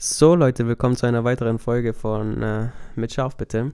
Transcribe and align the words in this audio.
So, 0.00 0.36
Leute, 0.36 0.68
willkommen 0.68 0.94
zu 0.94 1.06
einer 1.06 1.24
weiteren 1.24 1.58
Folge 1.58 1.92
von 1.92 2.40
äh, 2.40 2.68
Mit 2.94 3.12
Scharf 3.12 3.36
bitte. 3.36 3.72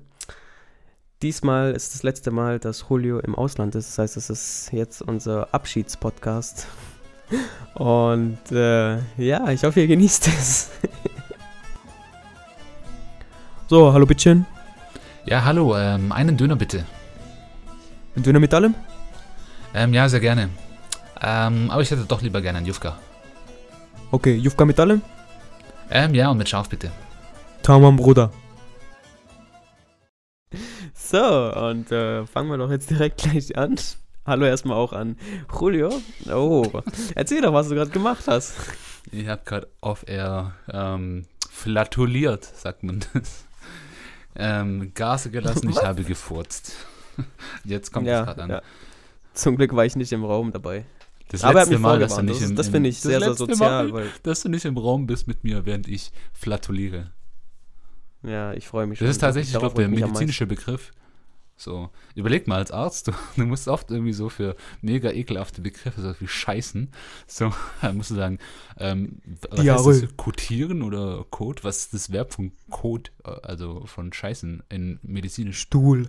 Diesmal 1.21 1.73
ist 1.73 1.93
das 1.93 2.03
letzte 2.03 2.31
Mal, 2.31 2.59
dass 2.59 2.87
Julio 2.89 3.19
im 3.19 3.35
Ausland 3.35 3.75
ist. 3.75 3.91
Das 3.91 3.99
heißt, 3.99 4.17
es 4.17 4.31
ist 4.31 4.73
jetzt 4.73 5.03
unser 5.03 5.53
Abschiedspodcast. 5.53 6.67
Und 7.75 8.39
äh, 8.51 9.01
ja, 9.19 9.51
ich 9.51 9.65
hoffe, 9.65 9.83
ihr 9.83 9.87
genießt 9.87 10.29
es. 10.29 10.71
so, 13.69 13.93
hallo 13.93 14.07
Bittchen. 14.07 14.47
Ja, 15.27 15.45
hallo, 15.45 15.77
ähm, 15.77 16.11
einen 16.11 16.39
Döner 16.39 16.57
bitte. 16.57 16.87
Ein 18.17 18.23
Döner 18.23 18.41
mit 18.41 18.55
allem? 18.55 18.75
Ähm, 19.75 19.93
ja, 19.93 20.09
sehr 20.09 20.21
gerne. 20.21 20.49
Ähm, 21.21 21.71
aber 21.71 21.83
ich 21.83 21.91
hätte 21.91 22.07
doch 22.07 22.23
lieber 22.23 22.41
gerne 22.41 22.57
einen 22.57 22.67
Jufka. 22.67 22.97
Okay, 24.11 24.37
Jufka 24.37 24.65
mit 24.65 24.81
allem? 24.81 25.03
Ähm, 25.91 26.15
ja, 26.15 26.31
und 26.31 26.39
mit 26.39 26.49
Schaf 26.49 26.69
bitte. 26.69 26.91
Tamam, 27.63 27.97
Bruder. 27.97 28.31
So, 30.97 31.19
und 31.19 31.93
äh, 31.93 32.27
fangen 32.27 32.49
wir 32.51 32.57
doch 32.57 32.71
jetzt 32.71 32.89
direkt 32.89 33.19
gleich 33.23 33.59
an. 33.59 33.77
Hallo 34.25 34.47
erstmal 34.47 34.79
auch 34.79 34.93
an 34.93 35.19
Julio. 35.53 36.01
Oh, 36.33 36.67
erzähl 37.15 37.43
doch, 37.43 37.53
was 37.53 37.69
du 37.69 37.75
gerade 37.75 37.91
gemacht 37.91 38.25
hast. 38.27 38.55
Ich 39.13 39.29
habe 39.29 39.43
gerade 39.45 39.69
off-air 39.83 40.55
ähm, 40.73 41.27
flatuliert, 41.51 42.45
sagt 42.45 42.85
man 42.85 43.05
das. 43.13 43.45
Ähm, 44.35 44.93
Gase 44.95 45.31
gelassen, 45.31 45.69
ich 45.69 45.83
habe 45.83 46.05
gefurzt. 46.05 46.75
Jetzt 47.65 47.93
kommt 47.93 48.07
ja, 48.07 48.21
es 48.21 48.27
gerade 48.27 48.43
an. 48.43 48.51
ja. 48.51 48.63
Zum 49.35 49.57
Glück 49.57 49.77
war 49.77 49.85
ich 49.85 49.95
nicht 49.95 50.13
im 50.13 50.25
Raum 50.25 50.53
dabei. 50.53 50.85
Das 51.29 51.43
Aber 51.43 51.61
er 51.61 51.65
letzte 51.67 51.79
Mal, 51.79 51.99
dass 51.99 52.17
du 52.17 52.23
nicht 52.23 52.41
Das, 52.41 52.51
im, 52.51 52.57
das 52.57 52.69
finde 52.69 52.89
ich 52.89 52.97
das 52.97 53.03
sehr, 53.05 53.21
sehr 53.21 53.35
sozial. 53.35 53.89
Mal, 53.89 53.93
Weil, 53.93 54.11
dass 54.23 54.43
du 54.43 54.49
nicht 54.49 54.65
im 54.65 54.77
Raum 54.77 55.07
bist 55.07 55.27
mit 55.27 55.43
mir, 55.45 55.65
während 55.67 55.89
ich 55.89 56.13
flatuliere. 56.33 57.13
ja, 58.23 58.53
ich 58.53 58.69
freue 58.69 58.87
mich 58.87 58.99
Das 58.99 59.09
ist 59.09 59.19
tatsächlich, 59.19 59.55
ich 59.55 59.59
glaube, 59.59 59.75
der 59.75 59.89
medizinische 59.89 60.47
Begriff. 60.47 60.93
So, 61.57 61.91
überleg 62.17 62.49
mal 62.49 62.57
als 62.57 62.73
Arzt, 62.73 63.07
du, 63.09 63.13
du 63.37 63.45
musst 63.47 63.69
oft 63.69 63.91
irgendwie 63.91 64.13
so 64.13 64.29
für 64.29 64.57
mega 64.83 65.13
ekelhafte 65.13 65.63
Begriffe, 65.63 66.01
so 66.01 66.13
wie 66.19 66.27
Scheißen, 66.27 66.91
so, 67.29 67.55
dann 67.81 67.97
musst 67.97 68.11
du 68.11 68.17
sagen, 68.17 68.39
ähm, 68.77 69.21
was 69.51 69.61
Diarrhoe. 69.61 69.93
heißt 69.93 70.03
das, 70.03 70.17
kotieren 70.17 70.83
oder 70.83 71.25
Code? 71.31 71.63
Was 71.63 71.79
ist 71.79 71.95
das 71.95 72.13
Verb 72.13 72.35
von 72.35 72.53
Code, 72.71 73.11
äh, 73.25 73.31
also 73.43 73.87
von 73.87 74.13
Scheißen 74.13 74.65
in 74.69 74.99
medizinisch? 75.03 75.59
Stuhl. 75.59 76.09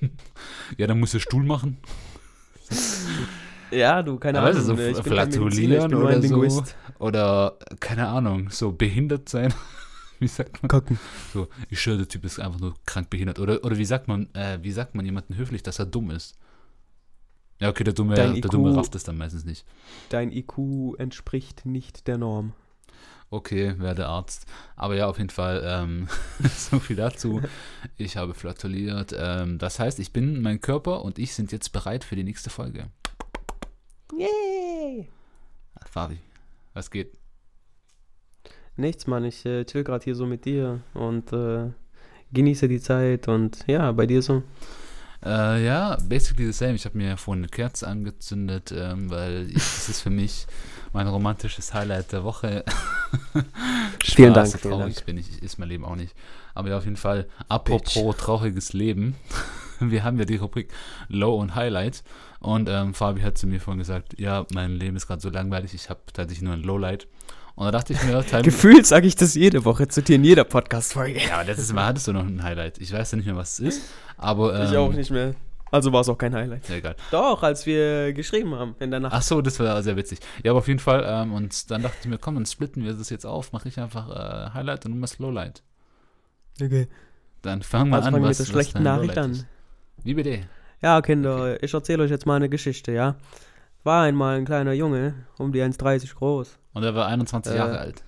Ja, 0.78 0.86
dann 0.86 0.98
musst 0.98 1.12
du 1.12 1.20
Stuhl 1.20 1.44
machen. 1.44 1.76
Ja, 3.70 4.02
du, 4.02 4.18
keine 4.18 4.40
Ahnung. 4.40 4.54
du, 4.54 4.60
so 4.62 4.72
ich 4.72 5.02
bin 5.02 5.14
kein 5.14 5.28
Mediziner, 5.28 5.76
ich 5.78 5.90
flatulieren 5.90 5.94
oder 5.94 6.14
so. 6.14 6.20
Linguist. 6.20 6.76
Oder, 6.98 7.58
keine 7.78 8.08
Ahnung, 8.08 8.50
so 8.50 8.72
behindert 8.72 9.28
sein. 9.28 9.52
Wie 10.18 10.28
sagt 10.28 10.62
man? 10.62 10.68
Kacken. 10.68 10.98
So, 11.32 11.48
ich 11.70 11.80
schwöre, 11.80 11.98
der 11.98 12.08
Typ 12.08 12.24
ist 12.24 12.38
einfach 12.40 12.60
nur 12.60 12.74
krank 12.84 13.08
behindert. 13.08 13.38
Oder, 13.38 13.64
oder 13.64 13.78
wie 13.78 13.86
sagt 13.86 14.06
man, 14.06 14.28
äh, 14.34 14.58
wie 14.60 14.70
sagt 14.70 14.94
man 14.94 15.06
jemanden 15.06 15.34
höflich, 15.36 15.62
dass 15.62 15.78
er 15.78 15.86
dumm 15.86 16.10
ist? 16.10 16.36
Ja, 17.58 17.70
okay, 17.70 17.84
der 17.84 17.94
Dumme, 17.94 18.14
Dein 18.14 18.34
der 18.34 18.36
IQ 18.36 18.50
Dumme 18.50 18.76
rafft 18.76 18.94
es 18.94 19.04
dann 19.04 19.16
meistens 19.16 19.46
nicht. 19.46 19.64
Dein 20.10 20.30
IQ 20.30 20.98
entspricht 20.98 21.64
nicht 21.64 22.06
der 22.06 22.18
Norm. 22.18 22.52
Okay, 23.30 23.78
werde 23.78 24.08
Arzt. 24.08 24.46
Aber 24.76 24.94
ja, 24.94 25.06
auf 25.06 25.18
jeden 25.18 25.30
Fall, 25.30 25.62
ähm, 25.64 26.08
so 26.56 26.80
viel 26.80 26.96
dazu. 26.96 27.40
Ich 27.96 28.16
habe 28.16 28.34
flatuliert. 28.34 29.14
Ähm, 29.16 29.58
das 29.58 29.78
heißt, 29.78 30.00
ich 30.00 30.12
bin, 30.12 30.42
mein 30.42 30.60
Körper 30.60 31.02
und 31.02 31.18
ich 31.18 31.34
sind 31.34 31.52
jetzt 31.52 31.72
bereit 31.72 32.04
für 32.04 32.16
die 32.16 32.24
nächste 32.24 32.50
Folge. 32.50 32.90
Yay! 34.16 35.08
Fabi, 35.86 36.18
was 36.74 36.90
geht? 36.90 37.16
Nichts, 38.76 39.06
Mann. 39.06 39.24
Ich 39.24 39.44
äh, 39.44 39.64
chill 39.64 39.84
gerade 39.84 40.04
hier 40.04 40.14
so 40.14 40.26
mit 40.26 40.44
dir 40.44 40.80
und 40.94 41.32
äh, 41.32 41.70
genieße 42.32 42.68
die 42.68 42.80
Zeit 42.80 43.28
und 43.28 43.64
ja, 43.66 43.92
bei 43.92 44.06
dir 44.06 44.22
so. 44.22 44.42
Äh, 45.24 45.64
ja, 45.66 45.98
basically 46.08 46.46
the 46.46 46.52
same. 46.52 46.74
Ich 46.74 46.86
habe 46.86 46.96
mir 46.96 47.16
vorhin 47.16 47.44
eine 47.44 47.50
Kerze 47.50 47.86
angezündet, 47.86 48.72
ähm, 48.74 49.10
weil 49.10 49.48
ich, 49.48 49.54
das 49.54 49.88
ist 49.90 50.00
für 50.00 50.10
mich 50.10 50.46
mein 50.92 51.06
romantisches 51.06 51.74
Highlight 51.74 52.12
der 52.12 52.24
Woche. 52.24 52.64
Vielen 54.02 54.32
Dank, 54.32 54.48
so 54.48 54.58
vielen 54.58 54.74
traurig 54.74 54.94
Dank. 54.94 55.06
bin 55.06 55.18
ich, 55.18 55.42
ist 55.42 55.58
mein 55.58 55.68
Leben 55.68 55.84
auch 55.84 55.96
nicht. 55.96 56.14
Aber 56.54 56.70
ja, 56.70 56.78
auf 56.78 56.84
jeden 56.84 56.96
Fall, 56.96 57.28
apropos 57.48 58.16
trauriges 58.16 58.72
Leben. 58.72 59.16
Wir 59.80 60.04
haben 60.04 60.18
ja 60.18 60.24
die 60.24 60.36
Rubrik 60.36 60.72
Low 61.08 61.36
und 61.36 61.54
Highlight. 61.54 62.02
Und 62.40 62.68
ähm, 62.68 62.94
Fabi 62.94 63.20
hat 63.20 63.36
zu 63.38 63.46
mir 63.46 63.60
vorhin 63.60 63.78
gesagt, 63.78 64.18
ja, 64.18 64.46
mein 64.52 64.72
Leben 64.72 64.96
ist 64.96 65.06
gerade 65.06 65.20
so 65.20 65.28
langweilig, 65.28 65.74
ich 65.74 65.90
habe 65.90 66.00
tatsächlich 66.12 66.42
nur 66.42 66.54
ein 66.54 66.62
Lowlight. 66.62 67.06
Und 67.54 67.66
da 67.66 67.70
dachte 67.70 67.92
ich 67.92 68.02
mir, 68.02 68.24
Time, 68.24 68.42
Gefühlt 68.42 68.86
sage 68.86 69.06
ich 69.06 69.16
das 69.16 69.34
jede 69.34 69.64
Woche 69.66 69.88
zu 69.88 70.02
dir 70.02 70.16
in 70.16 70.24
jeder 70.24 70.44
Podcast-Folge. 70.44 71.20
ja, 71.20 71.34
aber 71.34 71.44
letztes 71.44 71.72
Mal 71.72 71.86
hattest 71.86 72.08
du 72.08 72.12
noch 72.14 72.24
ein 72.24 72.42
Highlight. 72.42 72.78
Ich 72.78 72.92
weiß 72.92 73.10
ja 73.12 73.16
nicht 73.16 73.26
mehr, 73.26 73.36
was 73.36 73.58
es 73.58 73.60
ist. 73.76 73.82
Aber 74.16 74.58
ähm, 74.58 74.70
Ich 74.70 74.76
auch 74.76 74.92
nicht 74.92 75.10
mehr. 75.10 75.34
Also 75.70 75.92
war 75.92 76.00
es 76.00 76.08
auch 76.08 76.16
kein 76.18 76.34
Highlight. 76.34 76.68
Ja, 76.68 76.76
egal. 76.76 76.96
Doch, 77.10 77.42
als 77.42 77.66
wir 77.66 78.12
geschrieben 78.12 78.54
haben 78.54 78.74
in 78.80 78.90
der 78.90 79.00
Nacht. 79.00 79.12
Ach 79.14 79.22
so, 79.22 79.40
das 79.42 79.60
war 79.60 79.82
sehr 79.82 79.96
witzig. 79.96 80.18
Ja, 80.42 80.52
aber 80.52 80.58
auf 80.60 80.68
jeden 80.68 80.80
Fall. 80.80 81.04
Ähm, 81.06 81.32
und 81.32 81.70
dann 81.70 81.82
dachte 81.82 81.96
ich 82.00 82.08
mir, 82.08 82.18
komm, 82.18 82.34
dann 82.36 82.46
splitten 82.46 82.82
wir 82.82 82.94
das 82.94 83.10
jetzt 83.10 83.26
auf. 83.26 83.52
Mache 83.52 83.68
ich 83.68 83.78
einfach 83.78 84.08
äh, 84.08 84.54
Highlight 84.54 84.86
und 84.86 84.92
du 84.92 84.98
machst 84.98 85.18
Lowlight. 85.18 85.62
Okay. 86.60 86.88
Dann 87.42 87.62
fangen 87.62 87.90
wir 87.90 87.96
Also 87.96 88.08
an, 88.08 88.14
fangen 88.14 88.24
wir 88.24 88.30
was, 88.30 88.38
mit 88.38 88.48
der 88.48 88.52
schlechten 88.52 88.82
Nachricht 88.82 89.18
an. 89.18 89.44
Wie 90.02 90.14
bitte? 90.14 90.40
Ja, 90.82 91.00
Kinder, 91.02 91.62
ich 91.62 91.74
erzähle 91.74 92.04
euch 92.04 92.10
jetzt 92.10 92.26
mal 92.26 92.36
eine 92.36 92.48
Geschichte, 92.48 92.92
ja. 92.92 93.16
War 93.84 94.02
einmal 94.04 94.36
ein 94.38 94.44
kleiner 94.44 94.72
Junge, 94.72 95.14
um 95.38 95.52
die 95.52 95.60
1,30 95.62 96.14
groß. 96.14 96.58
Und 96.74 96.82
er 96.82 96.94
war 96.94 97.06
21 97.06 97.52
Äh, 97.52 97.56
Jahre 97.56 97.78
alt. 97.78 98.04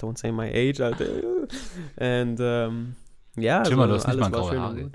Don't 0.00 0.18
say 0.18 0.30
my 0.32 0.48
age, 0.48 0.80
Alter. 0.80 1.04
Und, 1.06 2.38
ähm, 2.40 2.96
ja, 3.36 3.62
Chill 3.62 3.76
mal, 3.76 3.88
du 3.88 3.94
hast 3.94 4.06
nicht 4.06 4.18
mal 4.18 4.30
graue 4.30 4.58
Haare. 4.60 4.90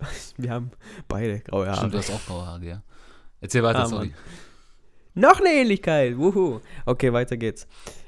Wir 0.36 0.50
haben 0.50 0.70
beide 1.08 1.40
graue 1.40 1.66
Haare. 1.66 1.76
Stimmt, 1.78 1.94
du 1.94 1.98
hast 1.98 2.10
auch 2.10 2.24
graue 2.26 2.46
Haare, 2.46 2.64
ja. 2.64 2.82
Erzähl 3.40 3.62
weiter, 3.62 3.80
Ah, 3.80 3.86
sorry. 3.86 4.12
Noch 5.14 5.40
eine 5.40 5.50
Ähnlichkeit, 5.50 6.16
wuhu. 6.16 6.60
Okay, 6.86 7.12
weiter 7.12 7.36
geht's. 7.36 7.66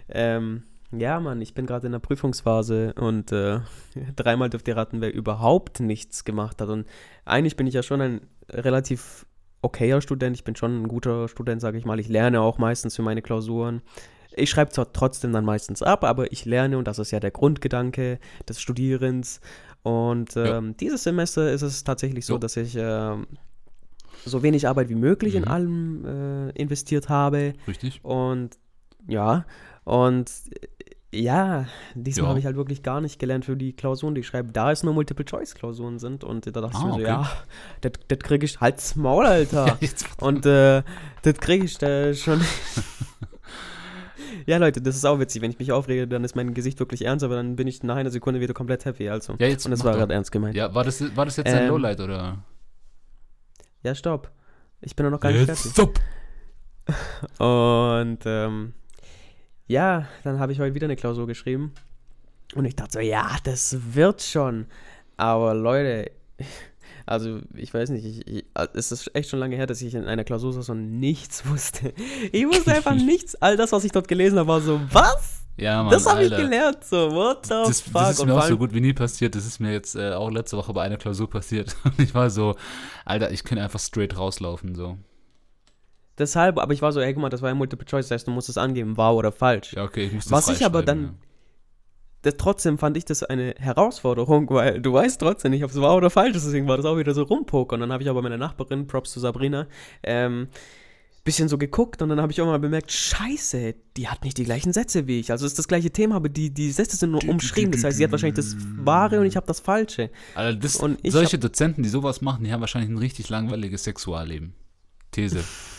Ähm, 0.09 0.63
ja, 1.01 1.21
Mann, 1.21 1.41
ich 1.41 1.55
bin 1.55 1.67
gerade 1.67 1.87
in 1.87 1.93
der 1.93 1.99
Prüfungsphase 1.99 2.95
und 2.95 3.33
äh, 3.33 3.61
dreimal 4.17 4.51
dürft 4.51 4.69
ihr 4.69 4.77
raten, 4.77 5.01
wer 5.01 5.13
überhaupt 5.13 5.81
nichts 5.81 6.25
gemacht 6.25 6.61
hat. 6.61 6.69
Und 6.69 6.87
eigentlich 7.25 7.57
bin 7.57 7.67
ich 7.67 7.75
ja 7.75 7.83
schon 7.83 8.01
ein 8.01 8.21
relativ 8.51 9.27
okayer 9.63 10.01
Student. 10.01 10.37
Ich 10.37 10.45
bin 10.45 10.57
schon 10.57 10.83
ein 10.83 10.89
guter 10.89 11.29
Student, 11.29 11.61
sage 11.61 11.79
ich 11.79 11.85
mal. 11.85 11.99
Ich 12.01 12.09
lerne 12.09 12.41
auch 12.41 12.59
meistens 12.59 12.97
für 12.97 13.03
meine 13.03 13.23
Klausuren. 13.23 13.83
Ich 14.37 14.51
schreibe 14.51 14.73
zwar 14.73 14.93
trotzdem 14.93 15.33
dann 15.33 15.45
meistens 15.45 15.83
ab, 15.83 16.03
aber 16.05 16.33
ich 16.33 16.45
lerne 16.45 16.77
und 16.77 16.89
das 16.89 16.99
ist 16.99 17.13
ja 17.13 17.21
der 17.21 17.31
Grundgedanke 17.31 18.19
des 18.49 18.61
Studierens. 18.61 19.41
Und 19.83 20.35
Ja. 20.35 20.59
ähm, 20.59 20.77
dieses 20.77 21.05
Semester 21.05 21.53
ist 21.53 21.63
es 21.63 21.85
tatsächlich 21.85 22.27
so, 22.27 22.35
Jo. 22.35 22.39
dass 22.39 22.57
ich 22.57 22.75
ähm, 22.77 23.27
so 24.25 24.43
wenig 24.43 24.67
Arbeit 24.67 24.89
wie 24.89 24.95
möglich 24.97 25.35
in 25.35 25.43
Mhm. 25.43 25.49
allem 25.49 26.05
äh, 26.05 26.51
investiert 26.61 27.09
habe. 27.09 27.53
Richtig? 27.69 28.01
Und 28.05 28.59
ja, 29.07 29.45
und 29.85 30.31
äh, 30.51 30.67
ja, 31.15 31.67
diesmal 31.95 32.25
Ja. 32.25 32.29
habe 32.31 32.39
ich 32.39 32.47
halt 32.47 32.57
wirklich 32.57 32.83
gar 32.83 33.01
nicht 33.01 33.19
gelernt 33.19 33.45
für 33.45 33.57
die 33.57 33.73
Klausuren, 33.73 34.15
die 34.15 34.21
ich 34.23 34.27
schreibe, 34.27 34.53
da 34.53 34.73
es 34.73 34.83
nur 34.83 34.95
Multiple-Choice-Klausuren 34.95 35.99
sind. 35.99 36.25
Und 36.25 36.47
da 36.47 36.51
dachte 36.61 36.77
ich 36.77 36.83
Ah, 36.83 36.87
mir 36.87 36.93
so, 36.93 36.99
okay. 36.99 37.07
ja, 37.07 37.31
das 37.81 37.93
das 38.09 38.19
kriege 38.19 38.45
ich, 38.45 38.61
halt's 38.61 38.97
Maul, 38.97 39.27
Alter. 39.27 39.67
Ja, 39.75 39.77
jetzt, 39.81 40.07
Und 40.21 40.45
äh, 40.47 40.83
das 41.23 41.35
kriege 41.39 41.65
ich 41.65 41.79
da 41.79 42.13
schon. 42.15 42.41
ja, 44.47 44.57
Leute, 44.59 44.81
das 44.83 44.97
ist 44.97 45.05
auch 45.05 45.19
witzig. 45.19 45.43
Wenn 45.43 45.51
ich 45.51 45.59
mich 45.59 45.73
aufrege, 45.73 46.07
dann 46.09 46.25
ist 46.25 46.35
mein 46.37 46.55
Gesicht 46.55 46.79
wirklich 46.81 47.05
ernst, 47.05 47.25
aber 47.25 47.37
dann 47.37 47.57
bin 47.57 47.67
ich 47.67 47.83
nach 47.83 47.97
einer 47.97 48.11
Sekunde 48.11 48.41
wieder 48.41 48.55
komplett 48.55 48.85
happy. 48.85 49.09
Also. 49.09 49.35
ja, 49.39 49.47
jetzt 49.47 49.65
Und 49.65 49.71
das 49.71 49.85
war 49.85 49.95
gerade 49.95 50.13
ernst 50.15 50.33
gemeint. 50.33 50.57
Ja, 50.57 50.69
Ja, 50.69 50.75
war 50.75 50.85
das, 50.85 51.17
war 51.17 51.25
das 51.25 51.37
jetzt 51.37 51.53
ein 51.53 51.63
Ähm, 51.65 51.69
Lowlight 51.69 52.01
oder? 52.01 52.39
stopp. 53.95 54.31
Ich 54.81 54.95
bin 54.97 55.05
doch 55.05 55.11
noch 55.13 55.21
gar 55.21 55.33
nicht 55.33 55.45
fertig. 55.47 55.73
Stopp! 55.73 55.99
Und 57.39 58.19
ähm, 58.27 58.75
ja, 59.67 60.07
dann 60.25 60.39
habe 60.39 60.53
ich 60.53 60.61
heute 60.61 60.75
wieder 60.75 60.87
eine 60.87 60.97
Klausur 60.97 61.27
geschrieben. 61.27 61.73
Und 62.55 62.65
ich 62.65 62.77
dachte 62.77 62.93
so, 62.93 63.01
ja, 63.01 63.37
das 63.45 63.77
wird 63.95 64.23
schon. 64.23 64.67
Aber 65.17 65.55
Leute, 65.55 66.11
also 67.07 67.41
ich 67.55 67.73
weiß 67.73 67.91
nicht, 67.91 68.05
ich, 68.05 68.27
ich, 68.27 68.45
es 68.75 68.93
ist 68.93 69.15
echt 69.15 69.31
schon 69.31 69.39
lange 69.39 69.57
her, 69.57 69.67
dass 69.67 69.83
ich 69.83 69.95
in 69.95 70.05
einer 70.05 70.25
Klausur 70.25 70.53
saß 70.53 70.69
und 70.71 70.99
nichts 71.01 71.47
wusste. 71.47 71.93
Ich 72.33 72.47
wusste 72.47 72.75
einfach 72.75 72.95
nichts. 72.97 73.35
All 73.37 73.57
das, 73.57 73.73
was 73.73 73.85
ich 73.85 73.93
dort 73.93 74.09
gelesen 74.09 74.39
habe, 74.39 74.49
war 74.49 74.61
so, 74.61 74.81
was? 74.91 75.41
Ja, 75.57 75.85
Mann, 75.85 75.93
das 75.93 76.05
habe 76.07 76.25
ich 76.25 76.31
gelernt. 76.31 76.83
So, 76.85 77.13
what 77.13 77.47
the 77.47 77.51
Das, 77.51 77.81
fuck? 77.81 77.93
das 77.93 78.19
ist 78.19 78.27
mir 78.27 78.35
auch 78.35 78.43
so 78.43 78.59
gut 78.59 78.75
wie 78.75 78.81
nie 78.81 78.93
passiert. 78.93 79.37
Das 79.37 79.47
ist 79.47 79.61
mir 79.61 79.73
jetzt 79.73 79.95
äh, 79.95 80.13
auch 80.13 80.31
letzte 80.31 80.57
Woche 80.57 80.73
bei 80.73 80.83
einer 80.83 80.97
Klausur 80.97 81.31
passiert. 81.31 81.77
Und 81.85 81.99
ich 82.01 82.13
war 82.13 82.29
so, 82.29 82.57
Alter, 83.05 83.31
ich 83.31 83.45
könnte 83.45 83.63
einfach 83.63 83.79
straight 83.79 84.19
rauslaufen. 84.19 84.75
So. 84.75 84.99
Deshalb, 86.19 86.59
aber 86.59 86.73
ich 86.73 86.81
war 86.83 86.93
so, 86.93 87.01
ey, 87.01 87.13
guck 87.13 87.23
mal, 87.23 87.29
das 87.29 87.43
war 87.43 87.49
ja 87.49 87.55
Multiple 87.55 87.87
Choice, 87.87 88.07
das 88.09 88.17
heißt, 88.17 88.27
du 88.29 88.31
musst 88.31 88.49
es 88.49 88.57
angeben, 88.57 88.97
wahr 88.97 89.17
oder 89.17 89.33
falsch. 89.33 89.73
Ja, 89.75 89.85
okay, 89.85 90.05
ich 90.07 90.13
musste 90.13 90.31
Was 90.31 90.49
ich 90.49 90.65
aber 90.65 90.83
dann- 90.83 91.19
das, 92.23 92.35
trotzdem 92.39 92.79
fand 92.79 92.97
ich 92.97 93.05
das 93.05 93.23
eine 93.23 93.55
Herausforderung, 93.59 94.49
weil 94.51 94.81
du 94.81 94.93
weißt 94.93 95.21
trotzdem 95.21 95.51
nicht, 95.51 95.65
ob 95.65 95.71
es 95.71 95.81
wahr 95.81 95.97
oder 95.97 96.11
falsch 96.11 96.37
ist. 96.37 96.47
Deswegen 96.47 96.67
war 96.69 96.77
das 96.77 96.87
auch 96.87 96.97
wieder 96.97 97.13
so 97.15 97.23
rumpokern. 97.25 97.77
Und 97.83 97.89
dann 97.89 97.93
habe 97.93 98.03
ich 98.03 98.09
aber 98.09 98.23
meine 98.23 98.39
Nachbarin, 98.39 98.87
Props 98.87 99.11
zu 99.13 99.21
Sabrina, 99.21 99.67
ähm, 100.03 100.49
bisschen 101.25 101.49
so 101.49 101.57
geguckt 101.57 102.03
und 102.03 102.11
dann 102.11 102.21
habe 102.21 102.33
ich 102.33 102.41
auch 102.43 102.47
mal 102.47 102.59
bemerkt, 102.59 102.93
scheiße, 102.93 103.75
die 103.97 104.09
hat 104.09 104.25
nicht 104.25 104.37
die 104.37 104.45
gleichen 104.45 104.75
Sätze 104.75 105.07
wie 105.07 105.21
ich. 105.21 105.31
Also 105.31 105.47
es 105.47 105.53
ist 105.53 105.59
das 105.59 105.69
gleiche 105.69 105.91
Thema, 105.91 106.17
aber 106.17 106.29
die, 106.29 106.51
die 106.53 106.71
Sätze 106.71 106.97
sind 106.97 107.13
nur 107.13 107.27
umschrieben. 107.27 107.73
Das 107.73 107.83
heißt, 107.83 107.97
sie 107.97 108.05
hat 108.05 108.13
wahrscheinlich 108.13 108.37
das 108.37 108.57
Wahre 108.85 109.21
und 109.21 109.27
ich 109.27 109.35
habe 109.37 109.47
das 109.47 109.61
Falsche. 109.61 110.11
Also 110.35 110.59
das, 110.59 110.75
solche 111.13 111.39
Dozenten, 111.39 111.83
die 111.83 111.89
sowas 111.89 112.21
machen, 112.21 112.45
die 112.45 112.53
haben 112.53 112.61
wahrscheinlich 112.61 112.91
ein 112.91 112.99
richtig 112.99 113.31
langweiliges 113.31 113.85
Sexualleben. 113.85 114.55
These. 115.13 115.43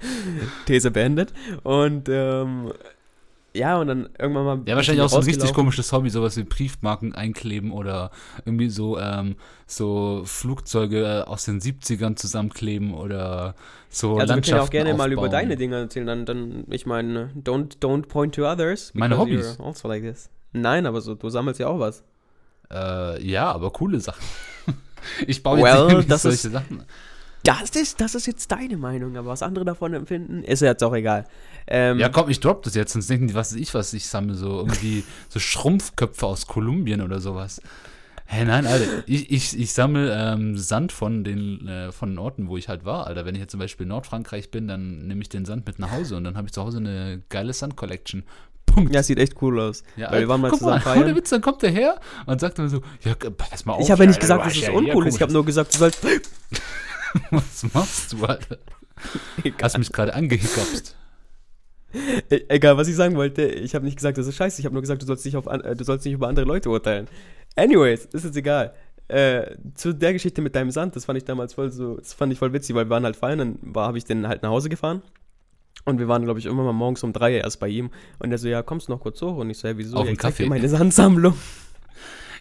These 0.66 0.90
beendet. 0.90 1.32
Und 1.62 2.08
ähm, 2.08 2.72
ja, 3.52 3.78
und 3.78 3.88
dann 3.88 4.08
irgendwann 4.18 4.44
mal. 4.44 4.60
Ja, 4.66 4.76
wahrscheinlich 4.76 5.02
auch 5.04 5.08
so 5.08 5.18
ein 5.18 5.24
richtig 5.24 5.52
komisches 5.52 5.92
Hobby, 5.92 6.08
sowas 6.10 6.36
wie 6.36 6.44
Briefmarken 6.44 7.14
einkleben 7.14 7.72
oder 7.72 8.12
irgendwie 8.44 8.68
so, 8.70 8.96
ähm, 8.98 9.34
so 9.66 10.22
Flugzeuge 10.24 11.02
äh, 11.02 11.22
aus 11.28 11.46
den 11.46 11.60
70ern 11.60 12.14
zusammenkleben 12.14 12.94
oder 12.94 13.56
so 13.88 14.18
Also 14.18 14.34
wir 14.36 14.40
können 14.42 14.56
ja 14.56 14.62
auch 14.62 14.70
gerne 14.70 14.94
mal 14.94 15.10
über 15.10 15.22
aufbauen. 15.22 15.32
deine 15.32 15.56
Dinge 15.56 15.76
erzählen. 15.80 16.06
Dann, 16.06 16.26
dann 16.26 16.64
ich 16.70 16.86
meine, 16.86 17.30
don't, 17.36 17.78
don't 17.80 18.06
point 18.06 18.36
to 18.36 18.46
others. 18.48 18.92
Meine 18.94 19.18
Hobbys. 19.18 19.58
Also 19.58 19.88
like 19.88 20.02
this. 20.02 20.30
Nein, 20.52 20.86
aber 20.86 21.00
so, 21.00 21.16
du 21.16 21.28
sammelst 21.28 21.58
ja 21.58 21.66
auch 21.66 21.80
was. 21.80 22.04
Äh, 22.72 23.20
ja, 23.26 23.50
aber 23.50 23.72
coole 23.72 23.98
Sachen. 23.98 24.22
ich 25.26 25.42
baue 25.42 25.60
Well, 25.60 25.88
jetzt 25.88 25.96
nicht 25.96 26.10
das 26.10 26.22
solche 26.22 26.46
ist- 26.46 26.52
Sachen. 26.52 26.84
Das 27.42 27.70
ist, 27.70 28.00
das 28.00 28.14
ist 28.14 28.26
jetzt 28.26 28.52
deine 28.52 28.76
Meinung, 28.76 29.16
aber 29.16 29.28
was 29.28 29.42
andere 29.42 29.64
davon 29.64 29.94
empfinden, 29.94 30.42
ist 30.42 30.60
jetzt 30.60 30.84
auch 30.84 30.94
egal. 30.94 31.26
Ähm, 31.66 31.98
Ja, 31.98 32.08
komm, 32.08 32.28
ich 32.28 32.40
drop 32.40 32.62
das 32.62 32.74
jetzt, 32.74 32.92
sonst 32.92 33.08
denken 33.08 33.28
die, 33.28 33.34
was 33.34 33.52
weiß 33.52 33.60
ich, 33.60 33.72
was 33.72 33.92
ich 33.94 34.06
sammle, 34.06 34.34
so 34.34 34.58
irgendwie 34.58 35.04
so 35.28 35.38
Schrumpfköpfe 35.40 36.26
aus 36.26 36.46
Kolumbien 36.46 37.00
oder 37.00 37.20
sowas. 37.20 37.62
Hä, 38.26 38.44
nein, 38.44 38.64
Alter, 38.66 38.84
ich, 39.06 39.30
ich, 39.32 39.58
ich 39.58 39.72
sammle 39.72 40.14
ähm, 40.14 40.56
Sand 40.56 40.92
von 40.92 41.24
den, 41.24 41.66
äh, 41.66 41.90
von 41.90 42.10
den 42.10 42.18
Orten, 42.18 42.48
wo 42.48 42.56
ich 42.56 42.68
halt 42.68 42.84
war, 42.84 43.08
Alter. 43.08 43.24
Wenn 43.24 43.34
ich 43.34 43.40
jetzt 43.40 43.50
zum 43.50 43.58
Beispiel 43.58 43.84
in 43.84 43.88
Nordfrankreich 43.88 44.52
bin, 44.52 44.68
dann 44.68 45.08
nehme 45.08 45.20
ich 45.22 45.28
den 45.28 45.44
Sand 45.44 45.66
mit 45.66 45.80
nach 45.80 45.90
Hause 45.90 46.16
und 46.16 46.22
dann 46.24 46.36
habe 46.36 46.46
ich 46.46 46.52
zu 46.52 46.62
Hause 46.62 46.78
eine 46.78 47.22
geile 47.28 47.52
Sand-Collection. 47.52 48.22
Punkt. 48.66 48.94
ja, 48.94 49.02
sieht 49.02 49.18
echt 49.18 49.42
cool 49.42 49.58
aus. 49.58 49.82
Ja, 49.96 50.12
Weil 50.12 50.20
wir 50.20 50.28
waren 50.28 50.40
mal 50.40 50.50
guck 50.50 50.60
zusammen 50.60 50.82
mal, 50.84 50.98
ohne. 51.02 51.16
Witz, 51.16 51.30
dann 51.30 51.40
kommt 51.40 51.62
der 51.62 51.70
her 51.72 51.98
und 52.26 52.40
sagt 52.40 52.58
dann 52.60 52.68
so, 52.68 52.82
ja, 53.02 53.14
pass 53.36 53.64
mal 53.64 53.72
auf. 53.72 53.80
Ich 53.82 53.90
habe 53.90 54.04
ja 54.04 54.08
nicht 54.08 54.20
gesagt, 54.20 54.46
dass 54.46 54.56
es 54.56 54.68
uncool 54.68 55.08
ist. 55.08 55.16
Ich 55.16 55.22
habe 55.22 55.32
nur 55.32 55.44
gesagt, 55.44 55.74
du 55.74 55.78
sollst. 55.78 55.98
Was 57.30 57.62
machst 57.74 58.12
du, 58.12 58.24
Alter? 58.24 58.58
Hast 59.62 59.78
mich 59.78 59.90
gerade 59.92 60.14
angehickapst. 60.14 60.96
E- 62.30 62.44
Egal, 62.48 62.76
was 62.76 62.86
ich 62.88 62.94
sagen 62.94 63.16
wollte, 63.16 63.42
ich 63.46 63.74
habe 63.74 63.84
nicht 63.84 63.96
gesagt, 63.96 64.18
das 64.18 64.26
ist 64.26 64.36
scheiße. 64.36 64.60
Ich 64.60 64.64
habe 64.66 64.74
nur 64.74 64.82
gesagt, 64.82 65.02
du 65.02 65.06
sollst, 65.06 65.24
nicht 65.24 65.36
auf 65.36 65.48
an, 65.48 65.60
äh, 65.62 65.74
du 65.74 65.82
sollst 65.84 66.04
nicht 66.04 66.14
über 66.14 66.28
andere 66.28 66.44
Leute 66.46 66.68
urteilen. 66.70 67.08
Anyways, 67.56 68.04
ist 68.12 68.24
jetzt 68.24 68.36
egal. 68.36 68.74
Äh, 69.08 69.56
zu 69.74 69.92
der 69.92 70.12
Geschichte 70.12 70.40
mit 70.40 70.54
deinem 70.54 70.70
Sand, 70.70 70.94
das 70.94 71.06
fand 71.06 71.16
ich 71.16 71.24
damals 71.24 71.54
voll 71.54 71.72
so, 71.72 71.96
das 71.96 72.12
fand 72.12 72.32
ich 72.32 72.38
voll 72.38 72.52
witzig, 72.52 72.76
weil 72.76 72.84
wir 72.86 72.90
waren 72.90 73.04
halt 73.04 73.16
feiern, 73.16 73.38
dann 73.38 73.58
war, 73.62 73.88
habe 73.88 73.98
ich 73.98 74.04
den 74.04 74.28
halt 74.28 74.42
nach 74.44 74.50
Hause 74.50 74.68
gefahren. 74.68 75.02
Und 75.84 75.98
wir 75.98 76.06
waren, 76.06 76.22
glaube 76.24 76.38
ich, 76.38 76.44
irgendwann 76.46 76.66
mal 76.66 76.72
morgens 76.74 77.02
um 77.02 77.12
drei 77.12 77.36
erst 77.38 77.58
bei 77.58 77.66
ihm. 77.68 77.90
Und 78.18 78.30
er 78.30 78.38
so, 78.38 78.46
ja, 78.46 78.62
kommst 78.62 78.86
du 78.88 78.92
noch 78.92 79.00
kurz 79.00 79.20
hoch? 79.22 79.36
Und 79.38 79.50
ich 79.50 79.58
so, 79.58 79.66
ja, 79.66 79.76
wieso? 79.78 79.96
Auf 79.96 80.06
ja, 80.06 80.12
ich 80.12 80.18
zeig 80.18 80.32
dir 80.36 80.44
Kaffee. 80.44 80.48
meine 80.48 80.68
Sandsammlung. 80.68 81.34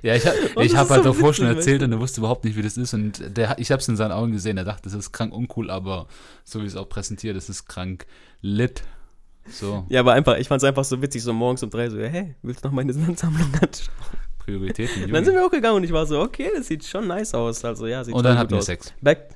Ja, 0.01 0.15
ich, 0.15 0.25
hab- 0.25 0.33
ich 0.61 0.75
habe 0.75 0.89
halt 0.89 1.03
so 1.03 1.09
davor 1.11 1.33
schon 1.33 1.47
erzählt 1.47 1.81
und 1.83 1.91
er 1.91 1.99
wusste 1.99 2.21
überhaupt 2.21 2.45
nicht, 2.45 2.55
wie 2.57 2.61
das 2.61 2.77
ist. 2.77 2.93
Und 2.93 3.35
der, 3.37 3.57
ich 3.59 3.71
habe 3.71 3.81
es 3.81 3.87
in 3.87 3.95
seinen 3.97 4.11
Augen 4.11 4.31
gesehen. 4.31 4.57
Er 4.57 4.63
dachte, 4.65 4.83
das 4.83 4.93
ist 4.93 5.11
krank 5.11 5.33
uncool, 5.33 5.69
aber 5.69 6.07
so 6.43 6.61
wie 6.61 6.65
es 6.65 6.75
auch 6.75 6.87
präsentiert, 6.89 7.35
das 7.35 7.49
ist 7.49 7.65
krank 7.67 8.05
lit. 8.41 8.83
So, 9.51 9.85
Ja, 9.89 10.01
aber 10.01 10.13
einfach, 10.13 10.37
ich 10.37 10.47
fand 10.47 10.61
es 10.61 10.67
einfach 10.67 10.83
so 10.83 11.01
witzig, 11.01 11.23
so 11.23 11.33
morgens 11.33 11.63
um 11.63 11.69
drei, 11.69 11.89
so, 11.89 11.97
hey, 11.99 12.35
willst 12.43 12.63
du 12.63 12.67
noch 12.67 12.73
meine 12.75 12.93
Sandsammlung 12.93 13.51
anschauen? 13.55 13.89
Prioritäten. 14.39 15.03
Und 15.05 15.13
dann 15.13 15.25
sind 15.25 15.33
Junge. 15.33 15.43
wir 15.43 15.47
auch 15.47 15.51
gegangen 15.51 15.77
und 15.77 15.83
ich 15.83 15.91
war 15.91 16.05
so, 16.05 16.19
okay, 16.21 16.49
das 16.55 16.67
sieht 16.67 16.85
schon 16.85 17.07
nice 17.07 17.33
aus. 17.33 17.63
Also, 17.65 17.87
ja, 17.87 18.03
sieht 18.03 18.13
Und 18.13 18.19
schon 18.19 18.23
dann 18.25 18.37
hatten 18.37 18.51
wir. 18.51 18.61
Sex. 18.61 18.93
Back, 19.01 19.29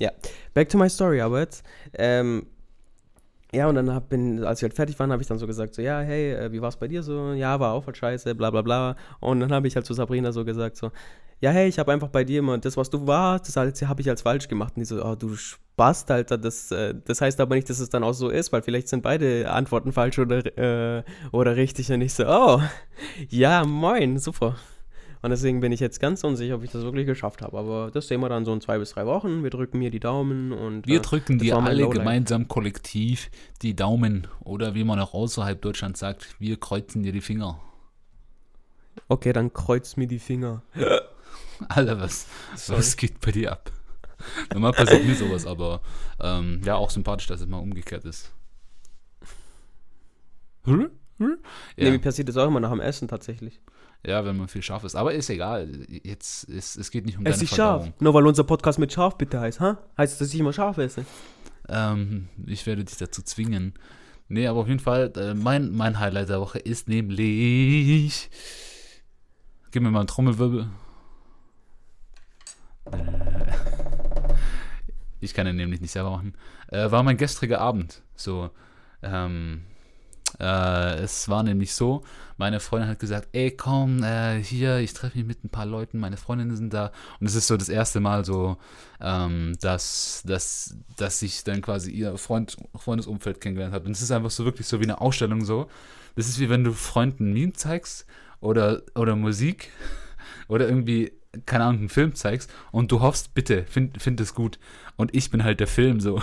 ja, 0.00 0.10
back 0.54 0.68
to 0.68 0.78
my 0.78 0.88
story, 0.88 1.20
aber 1.20 1.40
jetzt, 1.40 1.64
ähm, 1.94 2.46
ja, 3.54 3.68
und 3.68 3.74
dann 3.74 3.92
hab, 3.92 4.08
bin, 4.08 4.44
als 4.44 4.62
wir 4.62 4.68
halt 4.68 4.76
fertig 4.76 4.98
waren, 4.98 5.12
habe 5.12 5.20
ich 5.20 5.28
dann 5.28 5.38
so 5.38 5.46
gesagt, 5.46 5.74
so, 5.74 5.82
ja, 5.82 6.00
hey, 6.00 6.32
äh, 6.32 6.52
wie 6.52 6.62
war's 6.62 6.76
bei 6.76 6.88
dir 6.88 7.02
so? 7.02 7.32
Ja, 7.32 7.60
war 7.60 7.74
auch 7.74 7.84
voll 7.84 7.94
scheiße, 7.94 8.34
bla 8.34 8.50
bla 8.50 8.62
bla. 8.62 8.96
Und 9.20 9.40
dann 9.40 9.52
habe 9.52 9.68
ich 9.68 9.76
halt 9.76 9.84
zu 9.84 9.92
Sabrina 9.92 10.32
so 10.32 10.44
gesagt, 10.44 10.76
so, 10.76 10.90
ja, 11.40 11.50
hey, 11.50 11.68
ich 11.68 11.78
habe 11.78 11.92
einfach 11.92 12.08
bei 12.08 12.24
dir 12.24 12.38
immer, 12.38 12.56
das, 12.56 12.76
was 12.76 12.88
du 12.88 13.06
warst, 13.06 13.48
das 13.48 13.56
habe 13.56 14.00
ich 14.00 14.08
als 14.08 14.22
falsch 14.22 14.48
gemacht. 14.48 14.74
Und 14.76 14.80
die 14.80 14.86
so, 14.86 15.04
oh, 15.04 15.16
du 15.16 15.36
Spast, 15.36 16.10
Alter, 16.10 16.38
das, 16.38 16.70
äh, 16.70 16.94
das 17.04 17.20
heißt 17.20 17.40
aber 17.40 17.54
nicht, 17.56 17.68
dass 17.68 17.78
es 17.78 17.90
dann 17.90 18.04
auch 18.04 18.14
so 18.14 18.30
ist, 18.30 18.52
weil 18.52 18.62
vielleicht 18.62 18.88
sind 18.88 19.02
beide 19.02 19.50
Antworten 19.50 19.92
falsch 19.92 20.18
oder, 20.18 20.46
äh, 20.56 21.02
oder 21.32 21.56
richtig. 21.56 21.92
Und 21.92 22.00
ich 22.00 22.14
so, 22.14 22.24
oh, 22.26 22.60
ja, 23.28 23.64
moin, 23.64 24.18
super. 24.18 24.56
Und 25.22 25.30
deswegen 25.30 25.60
bin 25.60 25.70
ich 25.70 25.78
jetzt 25.78 26.00
ganz 26.00 26.24
unsicher, 26.24 26.56
ob 26.56 26.64
ich 26.64 26.72
das 26.72 26.82
wirklich 26.82 27.06
geschafft 27.06 27.42
habe. 27.42 27.56
Aber 27.56 27.90
das 27.92 28.08
sehen 28.08 28.20
wir 28.20 28.28
dann 28.28 28.44
so 28.44 28.52
in 28.52 28.60
zwei 28.60 28.78
bis 28.78 28.90
drei 28.90 29.06
Wochen. 29.06 29.44
Wir 29.44 29.50
drücken 29.50 29.78
mir 29.78 29.90
die 29.90 30.00
Daumen 30.00 30.52
und. 30.52 30.86
Wir 30.88 30.98
äh, 30.98 31.02
drücken 31.02 31.38
dir 31.38 31.56
alle 31.56 31.82
Lowlight. 31.82 31.98
gemeinsam 32.00 32.48
kollektiv 32.48 33.30
die 33.62 33.76
Daumen. 33.76 34.26
Oder 34.40 34.74
wie 34.74 34.82
man 34.82 34.98
auch 34.98 35.14
außerhalb 35.14 35.62
Deutschlands 35.62 36.00
sagt, 36.00 36.34
wir 36.40 36.58
kreuzen 36.58 37.04
dir 37.04 37.12
die 37.12 37.20
Finger. 37.20 37.60
Okay, 39.08 39.32
dann 39.32 39.52
kreuz 39.52 39.96
mir 39.96 40.08
die 40.08 40.18
Finger. 40.18 40.62
Alter, 41.68 42.00
was, 42.00 42.26
Sorry. 42.56 42.78
was 42.80 42.96
geht 42.96 43.20
bei 43.20 43.30
dir 43.30 43.52
ab? 43.52 43.70
Normal 44.52 44.72
passiert 44.72 45.04
mir 45.04 45.14
sowas, 45.14 45.46
aber 45.46 45.80
ähm, 46.20 46.60
ja, 46.64 46.74
auch 46.74 46.90
sympathisch, 46.90 47.26
dass 47.28 47.40
es 47.40 47.46
mal 47.46 47.58
umgekehrt 47.58 48.04
ist. 48.04 48.32
Hm? 50.64 50.90
Hm? 51.18 51.38
Nee, 51.76 51.84
Ja. 51.84 51.90
mir 51.90 51.98
passiert 52.00 52.28
das 52.28 52.36
auch 52.36 52.46
immer 52.48 52.60
nach 52.60 52.70
dem 52.70 52.80
Essen 52.80 53.08
tatsächlich. 53.08 53.60
Ja, 54.04 54.24
wenn 54.24 54.36
man 54.36 54.48
viel 54.48 54.62
scharf 54.62 54.84
ist. 54.84 54.96
Aber 54.96 55.12
ist 55.14 55.30
egal. 55.30 55.68
Jetzt 55.88 56.44
ist, 56.44 56.76
es 56.76 56.90
geht 56.90 57.06
nicht 57.06 57.18
um 57.18 57.24
Ess 57.24 57.36
deine 57.36 57.44
ich 57.44 57.50
scharf. 57.50 57.88
Nur 58.00 58.14
weil 58.14 58.26
unser 58.26 58.44
Podcast 58.44 58.78
mit 58.78 58.92
scharf 58.92 59.16
bitte 59.16 59.40
heißt, 59.40 59.60
ha? 59.60 59.78
Heißt 59.96 60.14
das, 60.14 60.18
dass 60.18 60.34
ich 60.34 60.40
immer 60.40 60.52
scharf 60.52 60.78
esse? 60.78 61.04
Ähm, 61.68 62.28
ich 62.46 62.66
werde 62.66 62.84
dich 62.84 62.96
dazu 62.96 63.22
zwingen. 63.22 63.74
Nee, 64.28 64.46
aber 64.46 64.60
auf 64.60 64.68
jeden 64.68 64.80
Fall, 64.80 65.12
äh, 65.16 65.34
mein, 65.34 65.70
mein 65.70 66.00
Highlight 66.00 66.30
der 66.30 66.40
Woche 66.40 66.58
ist 66.58 66.88
nämlich. 66.88 68.30
Gib 69.70 69.82
mir 69.82 69.90
mal 69.90 70.00
einen 70.00 70.08
Trommelwirbel. 70.08 70.68
Äh, 72.90 72.96
Ich 75.22 75.34
kann 75.34 75.46
den 75.46 75.54
nämlich 75.54 75.80
nicht 75.80 75.92
selber 75.92 76.10
machen. 76.10 76.34
Äh, 76.66 76.90
war 76.90 77.04
mein 77.04 77.16
gestriger 77.16 77.60
Abend. 77.60 78.02
So, 78.16 78.50
ähm, 79.02 79.62
äh, 80.40 80.94
es 81.00 81.28
war 81.28 81.42
nämlich 81.42 81.74
so, 81.74 82.02
meine 82.36 82.60
Freundin 82.60 82.90
hat 82.90 82.98
gesagt, 82.98 83.28
ey 83.32 83.50
komm, 83.50 84.02
äh, 84.02 84.42
hier, 84.42 84.78
ich 84.78 84.92
treffe 84.92 85.18
mich 85.18 85.26
mit 85.26 85.44
ein 85.44 85.48
paar 85.48 85.66
Leuten, 85.66 85.98
meine 85.98 86.16
Freundinnen 86.16 86.56
sind 86.56 86.72
da. 86.74 86.92
Und 87.20 87.26
es 87.26 87.34
ist 87.34 87.46
so 87.46 87.56
das 87.56 87.68
erste 87.68 88.00
Mal 88.00 88.24
so, 88.24 88.56
ähm, 89.00 89.56
dass, 89.60 90.22
dass, 90.26 90.76
dass 90.96 91.22
ich 91.22 91.44
dann 91.44 91.62
quasi 91.62 91.90
ihr 91.90 92.16
Freund, 92.18 92.56
Freundesumfeld 92.74 93.40
kennengelernt 93.40 93.74
habe. 93.74 93.86
Und 93.86 93.92
es 93.92 94.02
ist 94.02 94.10
einfach 94.10 94.30
so 94.30 94.44
wirklich 94.44 94.66
so 94.66 94.80
wie 94.80 94.84
eine 94.84 95.00
Ausstellung 95.00 95.44
so. 95.44 95.68
Das 96.16 96.28
ist 96.28 96.38
wie 96.38 96.50
wenn 96.50 96.64
du 96.64 96.72
Freunden 96.72 97.32
Meme 97.32 97.52
zeigst 97.52 98.06
oder, 98.40 98.82
oder 98.94 99.16
Musik 99.16 99.70
oder 100.48 100.68
irgendwie, 100.68 101.12
keine 101.46 101.64
Ahnung, 101.64 101.80
einen 101.80 101.88
Film 101.88 102.14
zeigst 102.14 102.52
und 102.70 102.92
du 102.92 103.00
hoffst, 103.00 103.34
bitte, 103.34 103.64
find, 103.64 104.00
find 104.02 104.20
es 104.20 104.34
gut. 104.34 104.58
Und 104.96 105.14
ich 105.14 105.30
bin 105.30 105.44
halt 105.44 105.60
der 105.60 105.66
Film 105.66 106.00
so. 106.00 106.22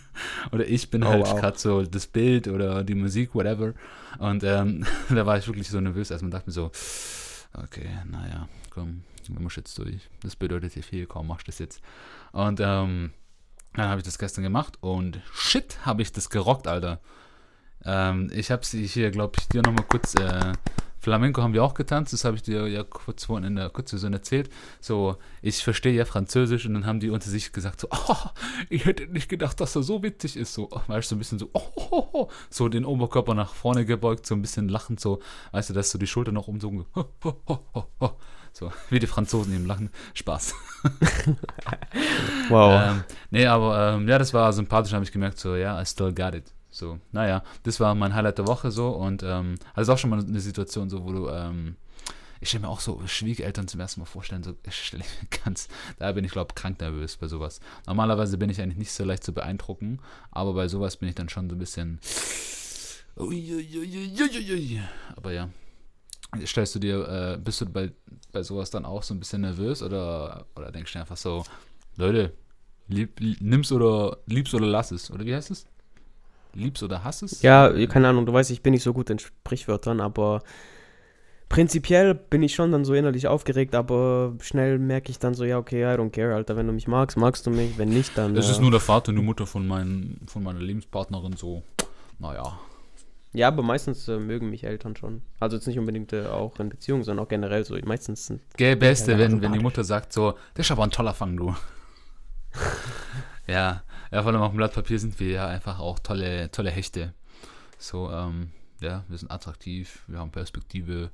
oder 0.52 0.66
ich 0.66 0.90
bin 0.90 1.02
Oh, 1.02 1.08
halt 1.08 1.26
wow. 1.26 1.40
gerade 1.40 1.58
so 1.58 1.82
das 1.82 2.06
Bild 2.06 2.48
oder 2.48 2.84
die 2.84 2.94
Musik, 2.94 3.34
whatever. 3.34 3.72
Und 4.18 4.44
ähm, 4.44 4.84
da 5.08 5.24
war 5.26 5.38
ich 5.38 5.46
wirklich 5.46 5.68
so 5.68 5.80
nervös, 5.80 6.12
als 6.12 6.22
man 6.22 6.30
dachte 6.30 6.48
mir 6.48 6.52
so, 6.52 6.70
okay, 7.54 7.88
naja, 8.10 8.48
komm, 8.70 9.02
wir 9.28 9.40
muss 9.40 9.56
jetzt 9.56 9.76
durch. 9.78 10.08
Das 10.22 10.36
bedeutet 10.36 10.74
hier 10.74 10.82
viel, 10.82 11.06
kaum 11.06 11.28
machst 11.28 11.46
du 11.46 11.50
das 11.50 11.58
jetzt. 11.58 11.80
Und 12.32 12.60
ähm, 12.60 13.12
dann 13.74 13.88
habe 13.88 14.00
ich 14.00 14.04
das 14.04 14.18
gestern 14.18 14.44
gemacht 14.44 14.76
und 14.80 15.20
shit, 15.32 15.78
habe 15.86 16.02
ich 16.02 16.12
das 16.12 16.28
gerockt, 16.28 16.66
Alter. 16.66 17.00
Ähm, 17.84 18.30
ich 18.34 18.50
habe 18.50 18.64
sie 18.64 18.86
hier, 18.86 19.10
glaube 19.10 19.36
ich, 19.38 19.48
dir 19.48 19.62
nochmal 19.62 19.86
kurz. 19.88 20.14
Äh, 20.16 20.52
Flamenco 21.00 21.42
haben 21.42 21.54
wir 21.54 21.64
auch 21.64 21.74
getanzt, 21.74 22.12
das 22.12 22.24
habe 22.24 22.36
ich 22.36 22.42
dir 22.42 22.68
ja 22.68 22.84
kurz 22.84 23.24
vorhin 23.24 23.46
in 23.46 23.56
der 23.56 23.70
Kurzversion 23.70 24.12
erzählt. 24.12 24.50
So, 24.80 25.16
ich 25.40 25.64
verstehe 25.64 25.94
ja 25.94 26.04
Französisch 26.04 26.66
und 26.66 26.74
dann 26.74 26.86
haben 26.86 27.00
die 27.00 27.08
unter 27.08 27.28
sich 27.28 27.52
gesagt, 27.52 27.80
so, 27.80 27.88
oh, 28.08 28.16
ich 28.68 28.84
hätte 28.84 29.06
nicht 29.06 29.28
gedacht, 29.28 29.60
dass 29.60 29.74
er 29.76 29.82
so 29.82 30.02
witzig 30.02 30.36
ist. 30.36 30.52
So, 30.52 30.68
weißt 30.86 31.10
du, 31.10 31.14
so 31.14 31.16
ein 31.16 31.18
bisschen 31.18 31.38
so, 31.38 31.50
oh, 31.54 31.70
oh, 31.74 32.08
oh, 32.12 32.28
so 32.50 32.68
den 32.68 32.84
Oberkörper 32.84 33.34
nach 33.34 33.54
vorne 33.54 33.86
gebeugt, 33.86 34.26
so 34.26 34.34
ein 34.34 34.42
bisschen 34.42 34.68
lachend, 34.68 35.00
so, 35.00 35.20
weißt 35.52 35.70
du, 35.70 35.74
dass 35.74 35.90
so 35.90 35.98
die 35.98 36.06
Schulter 36.06 36.32
noch 36.32 36.48
umsogen, 36.48 36.84
so, 36.94 37.00
oh, 37.00 37.04
oh, 37.24 37.34
oh, 37.46 37.58
oh, 37.72 37.84
oh. 38.00 38.10
so, 38.52 38.70
wie 38.90 38.98
die 38.98 39.06
Franzosen 39.06 39.54
eben 39.54 39.66
lachen. 39.66 39.90
Spaß. 40.14 40.54
Wow. 42.48 42.82
Ähm, 42.82 43.04
nee, 43.30 43.46
aber 43.46 43.94
ähm, 43.94 44.08
ja, 44.08 44.18
das 44.18 44.34
war 44.34 44.52
sympathisch, 44.52 44.92
habe 44.92 45.04
ich 45.04 45.12
gemerkt, 45.12 45.38
so, 45.38 45.54
ja, 45.54 45.80
I 45.80 45.86
still 45.86 46.12
got 46.12 46.34
it. 46.34 46.52
So, 46.70 47.00
naja, 47.12 47.42
das 47.64 47.80
war 47.80 47.94
mein 47.94 48.14
Highlight 48.14 48.38
der 48.38 48.46
Woche 48.46 48.70
so 48.70 48.90
und 48.90 49.22
ähm, 49.22 49.56
also 49.74 49.92
auch 49.92 49.98
schon 49.98 50.10
mal 50.10 50.20
eine 50.20 50.40
Situation 50.40 50.88
so, 50.88 51.04
wo 51.04 51.12
du, 51.12 51.28
ähm, 51.28 51.76
ich 52.40 52.48
stelle 52.48 52.62
mir 52.62 52.68
auch 52.68 52.80
so 52.80 53.02
Schwiegereltern 53.06 53.68
zum 53.68 53.80
ersten 53.80 54.00
Mal 54.00 54.06
vorstellen, 54.06 54.42
so 54.42 54.54
ich 54.66 54.74
stelle 54.74 55.02
mir 55.02 55.38
ganz, 55.44 55.68
da 55.98 56.10
bin 56.12 56.24
ich 56.24 56.32
glaube 56.32 56.54
krank 56.54 56.80
nervös 56.80 57.16
bei 57.16 57.28
sowas. 57.28 57.60
Normalerweise 57.86 58.38
bin 58.38 58.50
ich 58.50 58.60
eigentlich 58.60 58.78
nicht 58.78 58.92
so 58.92 59.04
leicht 59.04 59.24
zu 59.24 59.32
beeindrucken, 59.32 60.00
aber 60.30 60.54
bei 60.54 60.68
sowas 60.68 60.96
bin 60.96 61.08
ich 61.08 61.14
dann 61.14 61.28
schon 61.28 61.50
so 61.50 61.56
ein 61.56 61.58
bisschen, 61.58 62.00
uiuiuiuiui. 63.16 64.80
aber 65.16 65.32
ja. 65.32 65.50
Stellst 66.46 66.76
du 66.76 66.78
dir, 66.78 67.08
äh, 67.08 67.38
bist 67.38 67.60
du 67.60 67.66
bei, 67.66 67.90
bei 68.30 68.44
sowas 68.44 68.70
dann 68.70 68.84
auch 68.84 69.02
so 69.02 69.12
ein 69.12 69.18
bisschen 69.18 69.40
nervös 69.40 69.82
oder, 69.82 70.46
oder 70.54 70.70
denkst 70.70 70.92
du 70.92 71.00
einfach 71.00 71.16
so, 71.16 71.44
Leute, 71.96 72.32
Lieb, 72.90 73.20
nimm's 73.40 73.70
oder 73.70 74.18
lieb's 74.26 74.52
oder 74.52 74.66
lass 74.66 74.90
es. 74.90 75.10
Oder 75.10 75.24
wie 75.24 75.34
heißt 75.34 75.52
es? 75.52 75.66
Lieb's 76.54 76.82
oder 76.82 77.04
hass 77.04 77.22
es? 77.22 77.42
Ja, 77.42 77.72
keine 77.86 78.08
Ahnung, 78.08 78.26
du 78.26 78.32
weißt, 78.32 78.50
ich 78.50 78.62
bin 78.62 78.72
nicht 78.72 78.82
so 78.82 78.92
gut 78.92 79.10
in 79.10 79.18
Sprichwörtern, 79.18 80.00
aber 80.00 80.42
prinzipiell 81.48 82.14
bin 82.14 82.42
ich 82.42 82.54
schon 82.54 82.72
dann 82.72 82.84
so 82.84 82.94
innerlich 82.94 83.26
aufgeregt, 83.26 83.74
aber 83.74 84.34
schnell 84.40 84.78
merke 84.78 85.10
ich 85.10 85.18
dann 85.18 85.34
so, 85.34 85.44
ja, 85.44 85.58
okay, 85.58 85.82
I 85.82 85.96
don't 85.98 86.10
care, 86.10 86.34
Alter, 86.34 86.56
wenn 86.56 86.66
du 86.66 86.72
mich 86.72 86.88
magst, 86.88 87.16
magst 87.16 87.46
du 87.46 87.50
mich, 87.50 87.76
wenn 87.76 87.90
nicht, 87.90 88.16
dann. 88.16 88.34
Das 88.34 88.48
äh, 88.48 88.52
ist 88.52 88.60
nur 88.60 88.70
der 88.70 88.80
Vater 88.80 89.10
und 89.10 89.16
die 89.16 89.22
Mutter 89.22 89.46
von, 89.46 89.66
mein, 89.66 90.18
von 90.26 90.42
meiner 90.42 90.60
Lebenspartnerin 90.60 91.36
so. 91.36 91.62
Naja. 92.18 92.58
Ja, 93.32 93.48
aber 93.48 93.62
meistens 93.62 94.08
äh, 94.08 94.18
mögen 94.18 94.50
mich 94.50 94.64
Eltern 94.64 94.96
schon. 94.96 95.22
Also 95.38 95.56
jetzt 95.56 95.66
nicht 95.66 95.78
unbedingt 95.78 96.12
äh, 96.12 96.26
auch 96.26 96.58
in 96.58 96.68
Beziehungen, 96.68 97.04
sondern 97.04 97.24
auch 97.24 97.28
generell 97.28 97.64
so. 97.64 97.76
Meistens 97.84 98.26
sind. 98.26 98.40
Gell, 98.56 98.76
Beste, 98.76 99.12
Ja, 99.12 99.18
wenn, 99.18 99.40
wenn 99.40 99.52
die. 99.52 99.60
Mutter 99.60 99.84
sagt 99.84 100.12
so, 100.12 100.34
das 100.54 100.66
ist 100.66 100.72
aber 100.72 100.82
ein 100.82 100.90
toller 100.90 101.14
Fang, 101.14 101.36
du. 101.36 101.54
ja, 103.46 103.82
ja, 104.10 104.22
vor 104.22 104.32
allem 104.32 104.42
auf 104.42 104.52
dem 104.52 104.56
Blatt 104.56 104.74
Papier 104.74 104.98
sind 104.98 105.18
wir 105.20 105.30
ja 105.30 105.46
einfach 105.46 105.78
auch 105.78 105.98
tolle, 105.98 106.50
tolle 106.50 106.70
Hechte. 106.70 107.14
So, 107.78 108.10
ähm, 108.10 108.50
ja, 108.80 109.04
wir 109.08 109.18
sind 109.18 109.30
attraktiv, 109.30 110.02
wir 110.06 110.18
haben 110.18 110.30
Perspektive. 110.30 111.10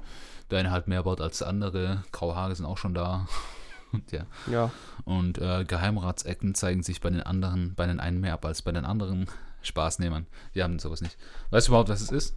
Der 0.51 0.61
eine 0.61 0.71
halt 0.71 0.89
mehr 0.89 1.03
baut 1.03 1.21
als 1.21 1.39
der 1.39 1.49
andere. 1.49 2.05
Graue 2.13 2.37
Haare 2.37 2.55
sind 2.55 2.67
auch 2.67 2.79
schon 2.79 2.95
da. 2.95 3.27
Und 3.93 4.11
ja. 4.13 4.27
Ja. 4.51 4.71
Und 5.05 5.39
äh, 5.39 5.65
Geheimratsecken 5.65 6.55
zeigen 6.55 6.83
sich 6.83 7.01
bei 7.01 7.11
den 7.11 7.23
anderen, 7.23 7.75
bei 7.75 7.87
den 7.87 8.01
einen 8.01 8.21
mehr 8.21 8.35
ab 8.35 8.45
als 8.45 8.63
bei 8.63 8.73
den 8.73 8.85
anderen 8.85 9.27
Spaßnehmern. 9.63 10.27
Die 10.55 10.63
haben 10.63 10.79
sowas 10.79 11.01
nicht. 11.01 11.17
Weißt 11.51 11.69
du 11.69 11.71
überhaupt, 11.71 11.89
was 11.89 12.01
es 12.01 12.11
ist? 12.11 12.37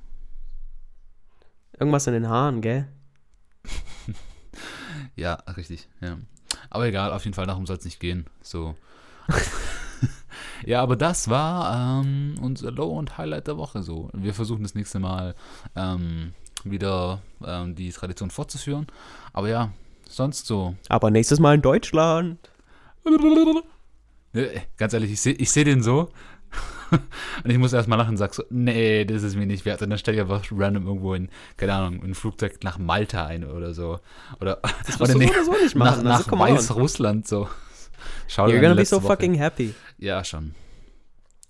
Irgendwas 1.80 2.08
in 2.08 2.14
den 2.14 2.28
Haaren, 2.28 2.62
gell? 2.62 2.88
Ja, 5.16 5.34
richtig, 5.56 5.88
ja. 6.02 6.18
Aber 6.70 6.88
egal, 6.88 7.12
auf 7.12 7.24
jeden 7.24 7.36
Fall, 7.36 7.46
darum 7.46 7.66
soll 7.66 7.78
es 7.78 7.86
nicht 7.86 8.00
gehen. 8.00 8.26
So. 8.42 8.76
ja, 10.66 10.82
aber 10.82 10.96
das 10.96 11.30
war 11.30 12.02
ähm, 12.02 12.36
unser 12.42 12.72
Low- 12.72 12.98
und 12.98 13.18
Highlight 13.18 13.48
der 13.48 13.58
Woche 13.58 13.84
so. 13.84 14.10
Wir 14.14 14.34
versuchen 14.34 14.64
das 14.64 14.76
nächste 14.76 15.00
Mal 15.00 15.36
ähm, 15.76 16.34
wieder 16.64 17.22
ähm, 17.46 17.76
die 17.76 17.92
Tradition 17.92 18.30
fortzuführen. 18.30 18.88
Aber 19.34 19.50
ja, 19.50 19.72
sonst 20.08 20.46
so. 20.46 20.76
Aber 20.90 21.12
nächstes 21.12 21.40
Mal 21.40 21.56
in 21.56 21.62
Deutschland. 21.62 22.38
Äh, 24.34 24.62
Ganz 24.78 24.94
ehrlich, 24.94 25.12
ich 25.12 25.22
sehe 25.22 25.34
ich 25.34 25.52
seh 25.52 25.64
den 25.64 25.82
so. 25.82 26.10
und 27.44 27.50
ich 27.52 27.58
muss 27.58 27.74
erstmal 27.74 27.98
lachen 28.00 28.12
und 28.12 28.18
sag 28.18 28.34
so, 28.34 28.44
nee, 28.50 29.06
das 29.06 29.24
ist 29.24 29.36
mir 29.36 29.46
nicht 29.46 29.66
wert. 29.66 29.82
Und 29.82 29.92
dann 29.92 30.00
stelle 30.00 30.18
ich 30.18 30.22
einfach 30.22 30.44
random 30.52 30.88
irgendwo 30.88 31.14
in, 31.14 31.30
keine 31.58 31.74
Ahnung, 31.74 32.04
ein 32.04 32.16
Flugzeug 32.16 32.64
nach 32.64 32.78
Malta 32.80 33.26
ein 33.26 33.44
oder 33.46 33.74
so. 33.74 34.00
Oder, 34.42 34.60
Das 34.86 35.00
oder 35.00 35.16
nee, 35.16 35.28
so 35.28 35.32
oder 35.32 35.46
so 35.46 35.52
nicht 35.64 35.76
nach, 35.76 35.92
machen. 35.92 36.04
nach 36.04 36.18
also, 36.18 36.30
come 36.30 36.44
on. 36.44 36.56
Weißrussland 36.56 37.28
so. 37.28 37.48
Schau 38.28 38.48
dir 38.48 38.54
You're 38.54 38.62
gonna 38.62 38.76
be 38.76 38.86
so 38.86 38.98
Woche. 38.98 39.08
fucking 39.08 39.34
happy. 39.36 39.74
Ja, 39.98 40.24
schon. 40.24 40.56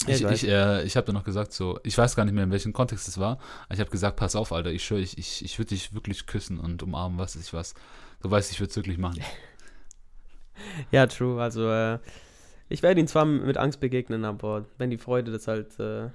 Ja, 0.07 0.15
ich 0.15 0.23
ich 0.23 0.31
ich, 0.43 0.47
äh, 0.47 0.83
ich 0.83 0.95
habe 0.95 1.05
dann 1.05 1.15
noch 1.15 1.25
gesagt, 1.25 1.51
so, 1.51 1.79
ich 1.83 1.97
weiß 1.97 2.15
gar 2.15 2.23
nicht 2.23 2.33
mehr, 2.33 2.45
in 2.45 2.51
welchem 2.51 2.71
Kontext 2.71 3.07
es 3.07 3.17
war, 3.17 3.37
aber 3.65 3.73
ich 3.73 3.79
habe 3.79 3.89
gesagt, 3.89 4.15
pass 4.15 4.35
auf, 4.35 4.53
Alter, 4.53 4.71
ich 4.71 4.83
schwöre, 4.85 5.01
ich, 5.01 5.17
ich, 5.17 5.43
ich 5.43 5.59
würde 5.59 5.69
dich 5.69 5.93
wirklich 5.93 6.25
küssen 6.25 6.57
und 6.59 6.81
umarmen, 6.81 7.17
was 7.17 7.35
ich 7.35 7.53
was. 7.53 7.73
Du 8.21 8.31
weißt, 8.31 8.51
ich 8.51 8.59
würde 8.59 8.69
es 8.71 8.75
wirklich 8.75 8.97
machen. 8.97 9.19
Ja, 10.91 11.07
true. 11.07 11.41
Also, 11.41 11.71
äh, 11.71 11.99
ich 12.67 12.83
werde 12.83 12.99
ihn 12.99 13.07
zwar 13.07 13.23
mit 13.23 13.55
Angst 13.55 13.79
begegnen, 13.79 14.25
aber 14.25 14.65
wenn 14.77 14.89
die 14.89 14.97
Freude 14.97 15.31
das 15.31 15.47
halt 15.47 15.79
äh, 15.79 16.09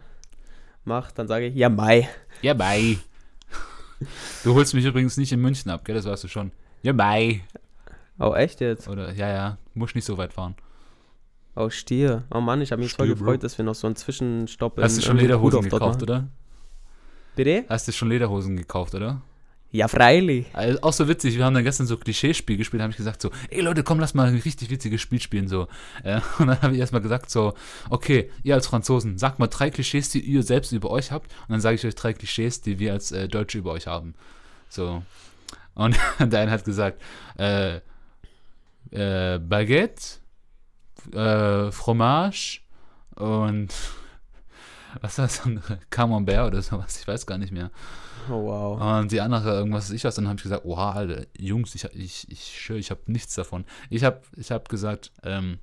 macht, 0.85 1.19
dann 1.19 1.29
sage 1.29 1.47
ich, 1.47 1.55
ja, 1.55 1.71
Mai. 1.71 2.09
Ja, 2.43 2.53
bye. 2.53 2.99
Du 4.43 4.55
holst 4.55 4.75
mich 4.75 4.85
übrigens 4.85 5.17
nicht 5.17 5.33
in 5.33 5.41
München 5.41 5.71
ab, 5.71 5.85
gell, 5.85 5.95
das 5.95 6.05
weißt 6.05 6.25
du 6.25 6.29
schon. 6.29 6.53
Ja, 6.83 6.93
bye. 6.93 7.41
Oh, 8.19 8.35
echt 8.35 8.61
jetzt? 8.61 8.89
Oder, 8.89 9.13
ja, 9.13 9.29
ja, 9.29 9.59
muss 9.75 9.95
nicht 9.95 10.05
so 10.05 10.17
weit 10.19 10.33
fahren. 10.33 10.55
Oh, 11.57 11.71
Stier. 11.71 12.25
Oh 12.33 12.41
Mann, 12.41 12.61
ich 12.63 12.73
habe 12.73 12.83
mich 12.83 12.93
voll 12.93 13.07
Stier, 13.07 13.17
Bro. 13.17 13.25
gefreut, 13.25 13.43
dass 13.45 13.59
wir 13.59 13.65
noch 13.65 13.75
so 13.75 13.87
einen 13.87 13.97
Zwischenstopp 13.97 14.79
Hast 14.81 14.97
du 14.97 15.01
in- 15.01 15.07
schon 15.07 15.17
Lederhosen 15.19 15.63
gekauft, 15.63 16.03
oder? 16.03 16.29
Bitte? 17.37 17.65
Hast 17.69 17.89
du 17.89 17.93
schon 17.93 18.09
Lederhosen 18.09 18.57
gekauft, 18.57 18.95
oder? 18.95 19.21
Ja, 19.73 19.89
freilich. 19.89 20.47
Also, 20.53 20.81
auch 20.83 20.93
so 20.93 21.09
witzig, 21.09 21.37
wir 21.37 21.45
haben 21.45 21.55
dann 21.55 21.65
gestern 21.65 21.89
so 21.89 21.97
Klischeespiel 21.97 22.57
gespielt, 22.57 22.81
habe 22.81 22.93
ich 22.93 22.97
gesagt 22.97 23.21
so, 23.21 23.33
ey 23.51 23.61
Leute, 23.61 23.83
komm, 23.83 23.99
lass 23.99 24.15
mal 24.15 24.29
ein 24.29 24.37
richtig 24.39 24.71
witziges 24.71 25.01
Spiel 25.01 25.21
spielen, 25.21 25.49
so. 25.49 25.67
Äh, 26.05 26.21
und 26.39 26.47
dann 26.47 26.63
habe 26.63 26.75
ich 26.75 26.79
erstmal 26.81 27.03
gesagt 27.03 27.29
so, 27.29 27.55
okay, 27.91 28.31
ihr 28.45 28.55
als 28.55 28.69
Franzosen, 28.69 29.19
sagt 29.19 29.41
mal 29.41 29.49
drei 29.49 29.71
Klischees, 29.71 30.11
die 30.11 30.21
ihr 30.21 30.45
selbst 30.45 30.71
über 30.71 30.91
euch 30.91 31.11
habt 31.11 31.33
und 31.49 31.53
dann 31.53 31.61
sage 31.61 31.75
ich 31.75 31.85
euch 31.85 31.97
drei 31.97 32.13
Klischees, 32.13 32.61
die 32.61 32.79
wir 32.79 32.93
als 32.93 33.11
äh, 33.11 33.27
Deutsche 33.27 33.59
über 33.59 33.73
euch 33.73 33.89
haben. 33.89 34.15
So. 34.69 35.03
Und 35.75 35.97
der 36.21 36.41
eine 36.41 36.53
hat 36.53 36.65
gesagt, 36.65 37.01
äh, 37.37 37.81
äh, 38.95 39.39
Baguette, 39.39 40.21
äh, 41.13 41.71
Fromage 41.73 42.61
und 43.17 43.75
was 45.01 45.19
war 45.19 45.27
das 45.27 45.43
andere? 45.43 45.79
Camembert 45.91 46.47
oder 46.49 46.63
sowas, 46.63 47.01
ich 47.01 47.09
weiß 47.09 47.27
gar 47.27 47.39
nicht 47.39 47.53
mehr. 47.53 47.71
Oh, 48.31 48.45
wow. 48.47 49.01
Und 49.01 49.13
die 49.13 49.21
andere, 49.21 49.51
irgendwas 49.53 49.91
ich 49.91 50.05
was, 50.05 50.15
dann 50.15 50.29
habe 50.29 50.37
ich 50.37 50.45
gesagt, 50.45 50.65
oha, 50.65 50.93
Alter, 50.93 51.27
Jungs, 51.37 51.75
ich, 51.75 51.85
ich, 51.93 52.31
ich 52.31 52.71
ich 52.71 52.91
habe 52.91 53.01
nichts 53.07 53.35
davon. 53.35 53.65
Ich 53.91 54.05
habe 54.05 54.23
ich 54.37 54.51
hab 54.51 54.69
gesagt, 54.69 55.13
ähm, 55.23 55.59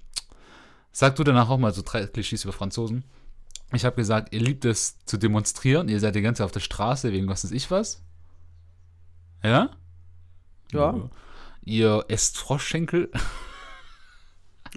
sag 0.92 1.16
du 1.16 1.24
danach 1.24 1.50
auch 1.50 1.58
mal 1.58 1.74
so 1.74 1.82
drei 1.84 2.06
Klischees 2.06 2.44
über 2.44 2.54
Franzosen. 2.54 3.04
Ich 3.74 3.86
habe 3.86 3.96
gesagt, 3.96 4.34
ihr 4.34 4.42
liebt 4.42 4.66
es 4.66 5.04
zu 5.06 5.18
demonstrieren, 5.18 5.88
ihr 5.88 6.00
seid 6.00 6.16
die 6.16 6.22
ganze 6.22 6.40
Zeit 6.40 6.46
auf 6.46 6.52
der 6.52 6.60
Straße 6.60 7.12
wegen 7.12 7.28
was 7.28 7.46
weiß 7.46 7.52
ich 7.52 7.72
was. 7.72 8.04
Ja? 9.44 9.72
Ja. 10.72 11.10
Ihr 11.64 12.06
esst 12.08 12.38
Froschschenkel. 12.38 13.12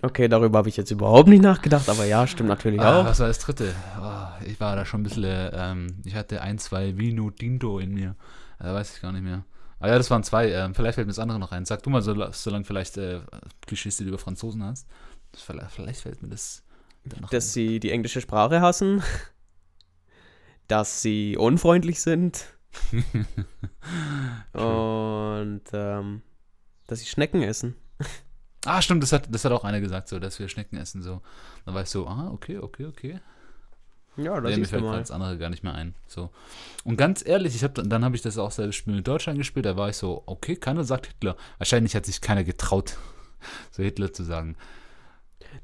Okay, 0.03 0.29
darüber 0.29 0.59
habe 0.59 0.69
ich 0.69 0.77
jetzt 0.77 0.91
überhaupt 0.91 1.29
nicht 1.29 1.43
nachgedacht, 1.43 1.89
aber 1.89 2.05
ja, 2.05 2.27
stimmt 2.27 2.49
natürlich 2.49 2.81
Ah, 2.81 3.01
auch. 3.01 3.05
was 3.07 3.21
war 3.21 3.29
das 3.29 3.39
dritte? 3.39 3.75
Ah, 3.97 4.39
ich 4.45 4.59
war 4.61 4.75
da 4.77 4.85
schon 4.85 5.01
ein 5.01 5.05
bisschen, 5.05 5.51
ähm, 5.55 5.87
ich 6.05 6.15
hatte 6.15 6.43
ein, 6.43 6.59
zwei 6.59 6.99
Vino 6.99 7.31
Dinto 7.31 7.79
in 7.79 7.95
mir. 7.95 8.17
Äh, 8.59 8.73
weiß 8.73 8.97
ich 8.97 9.03
gar 9.03 9.13
nicht 9.13 9.23
mehr. 9.23 9.45
Aber 9.79 9.89
ja, 9.91 9.97
das 9.99 10.11
waren 10.11 10.23
zwei. 10.25 10.51
Ähm, 10.51 10.75
vielleicht 10.75 10.97
fällt 10.97 11.07
mir 11.07 11.13
das 11.13 11.19
andere 11.19 11.39
noch 11.39 11.53
ein. 11.53 11.65
Sag 11.65 11.83
du 11.85 11.91
mal, 11.91 12.03
so, 12.03 12.15
solange 12.33 12.65
vielleicht 12.65 12.97
äh, 12.97 13.21
Klischees, 13.67 13.97
die 13.97 14.05
du 14.05 14.09
über 14.11 14.19
Franzosen 14.19 14.63
hast. 14.65 14.87
Vielleicht, 15.35 15.71
vielleicht 15.71 16.01
fällt 16.01 16.23
mir 16.23 16.29
das 16.29 16.65
dann 17.05 17.21
noch 17.23 17.31
Dass 17.31 17.53
sie 17.53 17.81
die 17.81 17.91
englische 17.91 18.21
Sprache 18.21 18.61
hassen, 18.61 19.03
dass 20.69 21.03
sie 21.03 21.37
unfreundlich 21.37 22.01
sind 22.01 22.47
und 24.53 25.63
ähm, 25.73 26.23
dass 26.87 27.01
sie 27.01 27.07
Schnecken 27.07 27.43
essen. 27.43 27.75
Ah, 28.67 28.81
stimmt, 28.81 29.03
das 29.03 29.13
hat, 29.13 29.33
das 29.33 29.45
hat 29.45 29.53
auch 29.53 29.65
einer 29.65 29.81
gesagt, 29.81 30.09
so, 30.09 30.19
dass 30.19 30.39
wir 30.39 30.49
Schnecken 30.49 30.77
essen. 30.79 31.03
So. 31.03 31.21
Dann 31.67 31.75
war 31.75 31.83
ich 31.83 31.91
so, 31.91 32.07
ah, 32.07 32.31
okay, 32.33 32.59
okay, 32.59 32.87
okay. 32.87 33.21
Ja, 34.17 34.41
das 34.41 34.53
Ja, 34.53 34.57
mir 34.57 34.63
ist 34.63 34.71
fällt 34.71 34.83
mal. 34.85 34.99
das 34.99 35.11
andere 35.11 35.37
gar 35.39 35.51
nicht 35.51 35.65
mehr 35.65 35.75
ein. 35.75 35.95
So. 36.07 36.31
Und 36.85 36.97
ganz 36.97 37.27
ehrlich, 37.27 37.55
ich 37.55 37.65
hab, 37.65 37.75
dann, 37.75 38.05
habe 38.05 38.17
ich 38.17 38.23
das 38.23 38.39
auch 38.39 38.53
selbst 38.53 38.77
Spiel 38.77 38.95
mit 38.95 39.07
Deutschland 39.07 39.39
gespielt, 39.39 39.67
da 39.67 39.77
war 39.77 39.89
ich 39.89 39.97
so, 39.97 40.23
okay, 40.27 40.57
keiner 40.57 40.85
sagt 40.85 41.07
Hitler. 41.07 41.37
Wahrscheinlich 41.59 41.95
hat 41.97 42.07
sich 42.07 42.21
keiner 42.21 42.45
getraut, 42.45 42.97
so 43.71 43.83
Hitler 43.83 44.13
zu 44.13 44.23
sagen. 44.23 44.57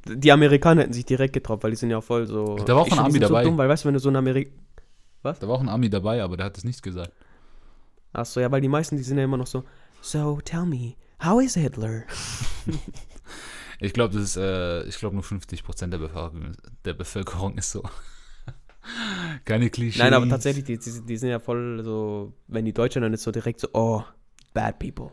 Die 0.07 0.31
Amerikaner 0.31 0.83
hätten 0.83 0.93
sich 0.93 1.05
direkt 1.05 1.33
getraut, 1.33 1.63
weil 1.63 1.71
die 1.71 1.77
sind 1.77 1.91
ja 1.91 2.01
voll 2.01 2.27
so. 2.27 2.57
Da 2.57 2.75
war 2.75 2.83
auch 2.83 2.93
ein 2.93 2.99
Ami 2.99 3.19
dabei. 3.19 3.45
So 3.45 3.51
dumm, 3.51 3.59
weil 3.59 3.69
weißt 3.69 3.85
du, 3.85 3.89
wenn 3.89 3.95
du 3.95 4.01
so 4.01 4.09
ein 4.09 4.17
Amerik. 4.17 4.53
Da 5.23 5.35
war 5.43 5.51
auch 5.51 5.61
ein 5.61 5.69
Ami 5.69 5.91
dabei, 5.91 6.23
aber 6.23 6.37
der 6.37 6.47
hat 6.47 6.59
es 6.59 6.65
nicht 6.65 6.83
gesagt. 6.83 7.13
Achso, 8.13 8.41
ja, 8.41 8.51
weil 8.51 8.61
die 8.61 8.69
meisten, 8.69 8.97
die 8.97 9.03
sind 9.03 9.19
ja 9.19 9.25
immer 9.25 9.37
noch 9.37 9.47
so. 9.47 9.65
So, 10.01 10.41
tell 10.45 10.65
me, 10.65 10.95
how 11.23 11.41
is 11.41 11.55
Hitler? 11.55 12.05
Ich 13.83 13.95
glaube, 13.95 14.13
das 14.15 14.23
ist, 14.23 14.37
äh, 14.37 14.85
ich 14.85 14.99
glaube 14.99 15.15
nur 15.15 15.25
50% 15.25 15.87
der 15.87 15.99
Bevölkerung, 15.99 16.53
der 16.85 16.93
Bevölkerung 16.93 17.57
ist 17.57 17.71
so. 17.71 17.83
Keine 19.47 19.71
Klischees. 19.71 20.03
Nein, 20.03 20.13
aber 20.13 20.29
tatsächlich, 20.29 20.65
die, 20.65 20.79
die, 20.79 21.01
die 21.07 21.17
sind 21.17 21.31
ja 21.31 21.39
voll 21.39 21.83
so. 21.83 22.35
Wenn 22.47 22.67
die 22.67 22.75
Deutschen 22.75 23.01
dann 23.03 23.15
ist 23.15 23.23
so 23.23 23.31
direkt 23.31 23.61
so, 23.61 23.69
oh, 23.73 24.05
bad 24.53 24.79
people. 24.79 25.11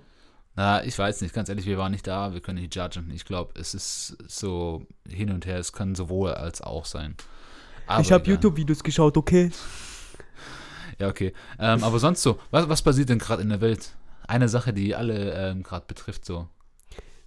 Na, 0.55 0.83
ich 0.83 0.97
weiß 0.97 1.21
nicht, 1.21 1.33
ganz 1.33 1.49
ehrlich, 1.49 1.65
wir 1.65 1.77
waren 1.77 1.91
nicht 1.91 2.07
da, 2.07 2.33
wir 2.33 2.41
können 2.41 2.59
nicht 2.59 2.75
judgen. 2.75 3.09
Ich 3.11 3.23
glaube, 3.23 3.57
es 3.59 3.73
ist 3.73 4.17
so 4.27 4.85
hin 5.07 5.31
und 5.31 5.45
her, 5.45 5.59
es 5.59 5.71
kann 5.71 5.95
sowohl 5.95 6.31
als 6.31 6.61
auch 6.61 6.85
sein. 6.85 7.15
Aber 7.85 8.01
ich 8.01 8.11
habe. 8.11 8.29
YouTube-Videos 8.29 8.83
geschaut, 8.83 9.15
okay? 9.15 9.51
Ja, 10.99 11.07
okay. 11.07 11.31
Ähm, 11.57 11.83
aber 11.83 11.99
sonst 11.99 12.21
so, 12.21 12.39
was, 12.51 12.67
was 12.67 12.81
passiert 12.81 13.09
denn 13.09 13.19
gerade 13.19 13.43
in 13.43 13.49
der 13.49 13.61
Welt? 13.61 13.95
Eine 14.27 14.49
Sache, 14.49 14.73
die 14.73 14.95
alle 14.95 15.31
ähm, 15.33 15.63
gerade 15.63 15.85
betrifft, 15.87 16.25
so. 16.25 16.47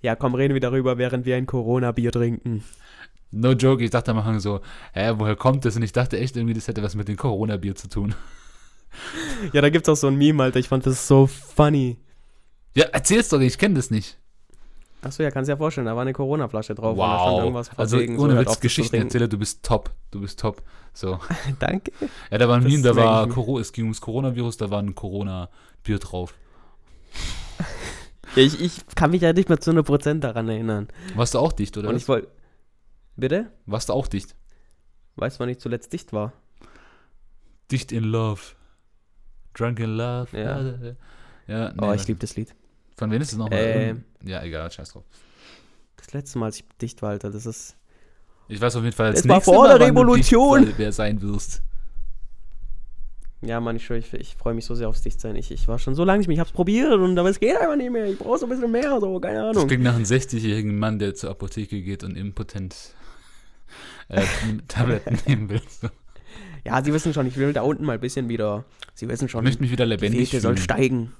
Ja, 0.02 0.16
komm, 0.16 0.34
reden 0.34 0.54
wir 0.54 0.60
darüber, 0.60 0.98
während 0.98 1.26
wir 1.26 1.36
ein 1.36 1.46
Corona-Bier 1.46 2.12
trinken. 2.12 2.64
No 3.32 3.52
joke, 3.52 3.82
ich 3.84 3.90
dachte 3.90 4.10
am 4.10 4.18
Anfang 4.18 4.40
so, 4.40 4.60
hä, 4.92 5.12
woher 5.16 5.36
kommt 5.36 5.64
das? 5.64 5.76
Und 5.76 5.82
ich 5.82 5.92
dachte 5.92 6.18
echt 6.18 6.36
irgendwie, 6.36 6.54
das 6.54 6.66
hätte 6.68 6.82
was 6.82 6.94
mit 6.94 7.06
dem 7.08 7.16
Corona-Bier 7.16 7.74
zu 7.76 7.88
tun. 7.88 8.14
Ja, 9.52 9.60
da 9.60 9.70
gibt's 9.70 9.88
auch 9.88 9.94
so 9.96 10.08
ein 10.08 10.16
Meme, 10.16 10.42
Alter. 10.42 10.58
Ich 10.58 10.68
fand 10.68 10.84
das 10.86 11.06
so 11.06 11.26
funny. 11.26 11.98
Ja, 12.74 12.86
erzähl's 12.86 13.28
doch, 13.28 13.40
ich 13.40 13.56
kenne 13.56 13.74
das 13.76 13.90
nicht. 13.90 14.18
Achso, 15.02 15.22
ja, 15.22 15.30
kannst 15.30 15.48
dir 15.48 15.52
ja 15.52 15.56
vorstellen, 15.56 15.86
da 15.86 15.94
war 15.94 16.02
eine 16.02 16.12
Corona-Flasche 16.12 16.74
drauf. 16.74 16.92
und 16.92 16.98
da 16.98 17.18
stand 17.18 17.30
Wow. 17.32 17.38
irgendwas 17.40 17.68
von 17.68 17.78
Also 17.78 17.98
wegen, 18.00 18.18
ohne 18.18 18.34
so, 18.34 18.38
Witz, 18.40 18.46
auf, 18.48 18.54
das 18.54 18.54
zu 18.56 18.60
Geschichten 18.62 18.90
trinken. 18.90 19.06
erzähler, 19.06 19.28
du 19.28 19.38
bist 19.38 19.62
top. 19.64 19.90
Du 20.10 20.20
bist 20.20 20.40
top. 20.40 20.62
So. 20.92 21.18
Danke. 21.60 21.92
Ja, 22.30 22.38
da 22.38 22.48
war 22.48 22.56
ein 22.56 22.64
Das 22.64 22.72
Meme, 22.72 22.82
da 22.82 22.96
war. 22.96 23.28
Coro 23.28 23.58
es 23.58 23.72
ging 23.72 23.84
ums 23.84 24.00
Coronavirus, 24.00 24.56
da 24.58 24.70
war 24.70 24.80
ein 24.82 24.94
Corona-Bier 24.94 25.98
drauf. 26.00 26.34
Ja, 28.36 28.42
ich, 28.42 28.60
ich 28.60 28.86
kann 28.94 29.10
mich 29.10 29.22
ja 29.22 29.32
nicht 29.32 29.48
mehr 29.48 29.60
zu 29.60 29.70
100% 29.72 30.20
daran 30.20 30.48
erinnern. 30.48 30.88
Warst 31.14 31.34
du 31.34 31.38
auch 31.38 31.52
dicht, 31.52 31.76
oder? 31.76 31.88
Und 31.88 31.96
ich 31.96 32.06
wollte. 32.08 32.28
Bitte? 33.16 33.50
Warst 33.66 33.88
du 33.88 33.92
auch 33.92 34.06
dicht? 34.06 34.34
Weißt 35.16 35.36
du, 35.36 35.40
wann 35.40 35.48
ich 35.48 35.58
zuletzt 35.58 35.92
dicht 35.92 36.12
war? 36.12 36.32
Dicht 37.70 37.92
in 37.92 38.04
Love. 38.04 38.40
Drunk 39.54 39.78
in 39.80 39.96
Love. 39.96 40.28
Ja. 40.36 40.60
Ja, 41.46 41.72
oh, 41.78 41.86
nee, 41.86 41.96
ich 41.96 42.06
liebe 42.06 42.20
das 42.20 42.36
Lied. 42.36 42.54
Von 42.96 43.10
wem 43.10 43.20
ist 43.20 43.32
es 43.32 43.38
nochmal? 43.38 43.58
Ähm, 43.58 44.04
ja, 44.24 44.42
egal, 44.42 44.70
scheiß 44.70 44.92
drauf. 44.92 45.04
Das 45.96 46.12
letzte 46.12 46.38
Mal, 46.38 46.46
als 46.46 46.56
ich 46.58 46.64
dicht 46.80 47.02
war, 47.02 47.10
Alter, 47.10 47.30
das 47.30 47.46
ist. 47.46 47.76
Ich 48.48 48.60
weiß 48.60 48.76
auf 48.76 48.84
jeden 48.84 48.94
Fall, 48.94 49.06
als 49.08 49.20
Es 49.20 49.28
war 49.28 49.36
nächstes 49.36 49.54
vor 49.54 49.68
der 49.68 49.80
Revolution. 49.80 50.72
wer 50.76 50.92
sein 50.92 51.20
wirst. 51.20 51.62
Ja, 53.42 53.58
Mann, 53.60 53.76
ich 53.76 53.86
schwöre, 53.86 53.98
ich, 54.00 54.12
ich 54.12 54.34
freue 54.34 54.52
mich 54.52 54.66
so 54.66 54.74
sehr 54.74 54.88
aufs 54.88 55.00
Dichtsein. 55.02 55.34
Ich, 55.36 55.50
ich 55.50 55.66
war 55.66 55.78
schon 55.78 55.94
so 55.94 56.04
lange 56.04 56.18
nicht 56.18 56.28
mehr, 56.28 56.34
ich 56.34 56.40
hab's 56.40 56.52
probiert 56.52 56.92
und 56.92 57.18
aber 57.18 57.30
es 57.30 57.40
geht 57.40 57.56
einfach 57.56 57.76
nicht 57.76 57.90
mehr. 57.90 58.06
Ich 58.06 58.18
brauche 58.18 58.38
so 58.38 58.44
ein 58.46 58.50
bisschen 58.50 58.70
mehr, 58.70 59.00
so, 59.00 59.18
keine 59.18 59.38
Das 59.40 59.56
Ahnung. 59.56 59.66
klingt 59.68 59.82
nach 59.82 59.94
einem 59.94 60.04
60-jährigen 60.04 60.78
Mann, 60.78 60.98
der 60.98 61.14
zur 61.14 61.30
Apotheke 61.30 61.80
geht 61.80 62.04
und 62.04 62.16
impotent 62.16 62.76
äh, 64.08 64.22
Tabletten 64.68 65.18
nehmen 65.26 65.48
will. 65.48 65.62
So. 65.68 65.88
Ja, 66.66 66.84
sie 66.84 66.92
wissen 66.92 67.14
schon, 67.14 67.26
ich 67.26 67.38
will 67.38 67.54
da 67.54 67.62
unten 67.62 67.84
mal 67.86 67.94
ein 67.94 68.00
bisschen 68.00 68.28
wieder. 68.28 68.64
Sie 68.92 69.08
wissen 69.08 69.24
Ich 69.24 69.30
schon, 69.30 69.42
möchte 69.44 69.62
mich 69.62 69.70
wieder 69.70 69.86
die 69.86 69.90
lebendig 69.92 70.28
Fete 70.30 70.42
soll 70.42 70.56
fühlen. 70.56 70.64
steigen. 70.64 71.12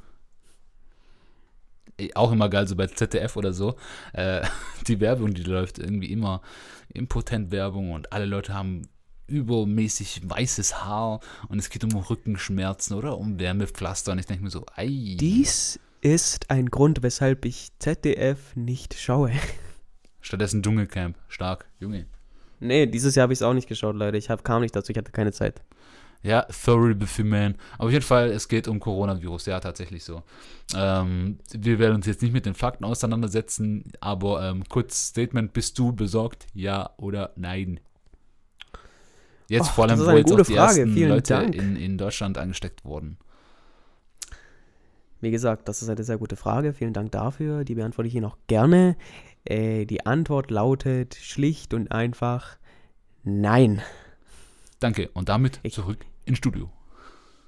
Auch 2.15 2.33
immer 2.33 2.49
geil, 2.49 2.67
so 2.67 2.77
bei 2.77 2.87
ZDF 2.87 3.37
oder 3.37 3.53
so. 3.55 3.77
Äh, 4.13 4.43
die 4.87 5.01
Werbung, 5.01 5.33
die 5.33 5.43
läuft, 5.43 5.79
irgendwie 5.79 6.13
immer 6.13 6.43
Impotent-Werbung 6.93 7.93
und 7.93 8.13
alle 8.13 8.27
Leute 8.27 8.53
haben 8.53 8.83
übermäßig 9.31 10.23
weißes 10.29 10.85
Haar 10.85 11.21
und 11.49 11.59
es 11.59 11.71
geht 11.71 11.85
um 11.85 11.95
Rückenschmerzen 11.95 12.97
oder 12.97 13.19
um 13.19 13.39
Wärmepflaster 13.39 14.13
und 14.13 14.19
ich 14.19 14.27
denke 14.27 14.45
mir 14.45 14.51
so, 14.51 14.67
ei. 14.77 15.17
Dies 15.19 15.79
ist 16.01 16.51
ein 16.51 16.67
Grund, 16.71 17.03
weshalb 17.03 17.45
ich 17.45 17.69
ZDF 17.79 18.57
nicht 18.57 18.95
schaue. 18.95 19.33
Stattdessen 20.21 20.63
Dschungelcamp. 20.63 21.17
Stark, 21.29 21.67
Junge. 21.79 22.07
Nee, 22.59 22.87
dieses 22.87 23.15
Jahr 23.15 23.25
habe 23.25 23.33
ich 23.33 23.39
es 23.39 23.43
auch 23.43 23.55
nicht 23.55 23.69
geschaut, 23.69 23.97
leider. 23.97 24.19
Ich 24.19 24.29
hab, 24.29 24.45
kam 24.45 24.61
nicht 24.63 24.77
dazu, 24.77 24.93
ich 24.93 24.99
hatte 24.99 25.13
keine 25.13 25.33
Zeit. 25.33 25.63
Ja, 26.23 26.43
Thoroughly 26.43 27.25
Man. 27.25 27.55
Aber 27.79 27.87
auf 27.87 27.93
jeden 27.93 28.05
Fall, 28.05 28.31
es 28.31 28.49
geht 28.49 28.69
um 28.69 28.79
Coronavirus. 28.79 29.47
Ja, 29.47 29.61
tatsächlich 29.61 30.05
so. 30.05 30.23
Ähm, 30.75 31.39
wir 31.53 31.79
werden 31.79 31.97
uns 31.97 32.07
jetzt 32.07 32.21
nicht 32.21 32.33
mit 32.33 32.45
den 32.45 32.55
Fakten 32.55 32.85
auseinandersetzen, 32.85 33.85
aber 34.01 34.43
ähm, 34.51 34.65
kurz 34.69 35.09
Statement: 35.09 35.55
Bist 35.55 35.79
du 35.79 35.93
besorgt? 35.93 36.47
Ja 36.53 36.91
oder 36.99 37.33
nein? 37.37 37.81
Jetzt 39.51 39.67
Och, 39.71 39.75
vor 39.75 39.85
allem, 39.89 39.99
wo 39.99 40.11
jetzt 40.13 40.33
auch 40.33 40.37
die 40.37 40.45
Frage. 40.55 40.81
ersten 40.81 40.93
Vielen 40.95 41.09
Leute 41.09 41.35
in, 41.35 41.75
in 41.77 41.99
Deutschland 41.99 42.39
angesteckt 42.39 42.85
wurden. 42.85 43.19
Wie 45.21 45.33
gesagt, 45.33 45.69
das 45.69 45.83
ist 45.83 45.89
eine 45.89 46.03
sehr 46.05 46.19
gute 46.19 46.37
Frage. 46.37 46.73
Vielen 46.73 46.93
Dank 46.93 47.11
dafür. 47.11 47.65
Die 47.65 47.75
beantworte 47.75 48.07
ich 48.07 48.15
Ihnen 48.15 48.27
auch 48.27 48.39
gerne. 48.47 48.97
Äh, 49.45 49.87
die 49.87 50.07
Antwort 50.07 50.53
lautet 50.53 51.17
schlicht 51.17 51.75
und 51.75 51.91
einfach 51.91 52.59
nein. 53.25 53.83
Danke. 54.79 55.11
Und 55.15 55.29
damit 55.29 55.59
Ich- 55.65 55.75
zurück 55.75 55.99
ins 56.25 56.39
Studio. 56.39 56.71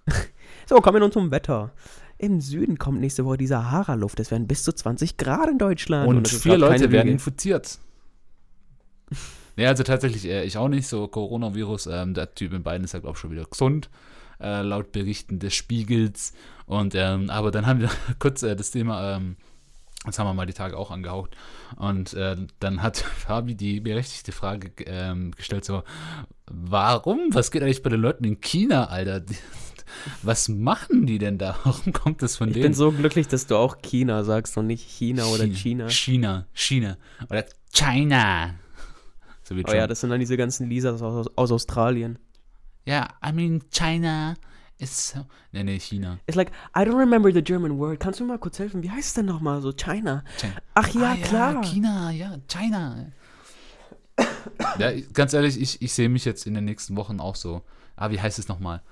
So, 0.68 0.76
kommen 0.80 0.96
wir 0.96 1.00
nun 1.00 1.12
zum 1.12 1.30
Wetter. 1.32 1.72
Im 2.18 2.40
Süden 2.40 2.78
kommt 2.78 3.00
nächste 3.00 3.24
Woche 3.24 3.36
die 3.36 3.46
Sahara-Luft. 3.48 4.20
Es 4.20 4.30
werden 4.30 4.46
bis 4.46 4.62
zu 4.62 4.72
20 4.72 5.16
Grad 5.16 5.48
in 5.48 5.58
Deutschland. 5.58 6.08
Und, 6.08 6.26
ist 6.30 6.42
vier 6.42 6.56
Leute 6.56 6.90
werden 6.92 7.08
infiziert. 7.10 7.78
Ja, 9.56 9.68
also 9.68 9.82
tatsächlich, 9.82 10.24
äh, 10.26 10.44
ich 10.44 10.56
auch 10.56 10.68
nicht, 10.68 10.86
so 10.86 11.06
Coronavirus. 11.08 11.86
Ähm, 11.86 12.14
der 12.14 12.34
Typ 12.34 12.52
in 12.52 12.62
beiden 12.62 12.84
ist 12.84 12.94
ja, 12.94 13.00
glaube 13.00 13.16
ich, 13.16 13.20
schon 13.20 13.30
wieder 13.30 13.44
gesund, 13.44 13.90
äh, 14.40 14.62
laut 14.62 14.92
Berichten 14.92 15.38
des 15.38 15.54
Spiegels. 15.54 16.32
Und, 16.66 16.94
ähm, 16.94 17.28
aber 17.30 17.50
dann 17.50 17.66
haben 17.66 17.80
wir 17.80 17.90
kurz 18.18 18.42
äh, 18.42 18.56
das 18.56 18.70
Thema, 18.70 19.16
ähm, 19.16 19.36
das 20.04 20.18
haben 20.18 20.26
wir 20.26 20.34
mal 20.34 20.46
die 20.46 20.52
Tage 20.52 20.76
auch 20.76 20.90
angehaucht. 20.90 21.36
Und 21.76 22.14
äh, 22.14 22.36
dann 22.60 22.82
hat 22.82 22.96
Fabi 23.18 23.54
die 23.54 23.80
berechtigte 23.80 24.32
Frage 24.32 24.72
ähm, 24.86 25.32
gestellt: 25.32 25.64
so, 25.64 25.82
warum? 26.46 27.28
Was 27.32 27.50
geht 27.50 27.62
eigentlich 27.62 27.82
bei 27.82 27.90
den 27.90 28.00
Leuten 28.00 28.24
in 28.24 28.40
China, 28.40 28.86
Alter? 28.86 29.22
Was 30.22 30.48
machen 30.48 31.04
die 31.04 31.18
denn 31.18 31.36
da? 31.36 31.58
Warum 31.64 31.92
kommt 31.92 32.22
das 32.22 32.36
von 32.38 32.48
Ich 32.48 32.54
denen? 32.54 32.62
bin 32.62 32.74
so 32.74 32.92
glücklich, 32.92 33.28
dass 33.28 33.46
du 33.46 33.56
auch 33.56 33.82
China 33.82 34.24
sagst 34.24 34.56
und 34.56 34.66
nicht 34.66 34.88
China 34.88 35.26
oder 35.26 35.44
China. 35.46 35.90
China, 35.90 36.46
China. 36.54 36.96
Oder 37.28 37.44
China. 37.74 38.54
So 39.54 39.72
Oh 39.72 39.74
ja, 39.76 39.86
das 39.86 40.00
sind 40.00 40.10
dann 40.10 40.20
diese 40.20 40.36
ganzen 40.36 40.68
Lisas 40.68 41.02
aus, 41.02 41.26
aus 41.36 41.52
Australien. 41.52 42.18
Ja, 42.84 43.08
I 43.24 43.32
mean, 43.32 43.62
China 43.70 44.34
is 44.78 45.10
so. 45.10 45.24
Nee, 45.52 45.62
nee, 45.62 45.78
China. 45.78 46.18
It's 46.26 46.36
like, 46.36 46.50
I 46.76 46.80
don't 46.80 46.98
remember 46.98 47.32
the 47.32 47.42
German 47.42 47.78
word. 47.78 48.00
Kannst 48.00 48.18
du 48.20 48.24
mir 48.24 48.32
mal 48.32 48.38
kurz 48.38 48.58
helfen? 48.58 48.82
Wie 48.82 48.90
heißt 48.90 49.08
es 49.08 49.14
denn 49.14 49.26
nochmal 49.26 49.60
so? 49.62 49.72
China. 49.72 50.24
China. 50.38 50.54
Ach 50.74 50.88
ja, 50.88 51.12
Ah, 51.12 51.16
klar. 51.16 51.62
China, 51.62 52.10
ja, 52.10 52.36
China. 52.48 53.12
ja, 54.78 54.92
ganz 55.12 55.32
ehrlich, 55.32 55.60
ich, 55.60 55.80
ich 55.82 55.92
sehe 55.92 56.08
mich 56.08 56.24
jetzt 56.24 56.46
in 56.46 56.54
den 56.54 56.64
nächsten 56.64 56.96
Wochen 56.96 57.20
auch 57.20 57.36
so. 57.36 57.62
Ah, 57.96 58.10
wie 58.10 58.20
heißt 58.20 58.38
es 58.38 58.48
nochmal? 58.48 58.82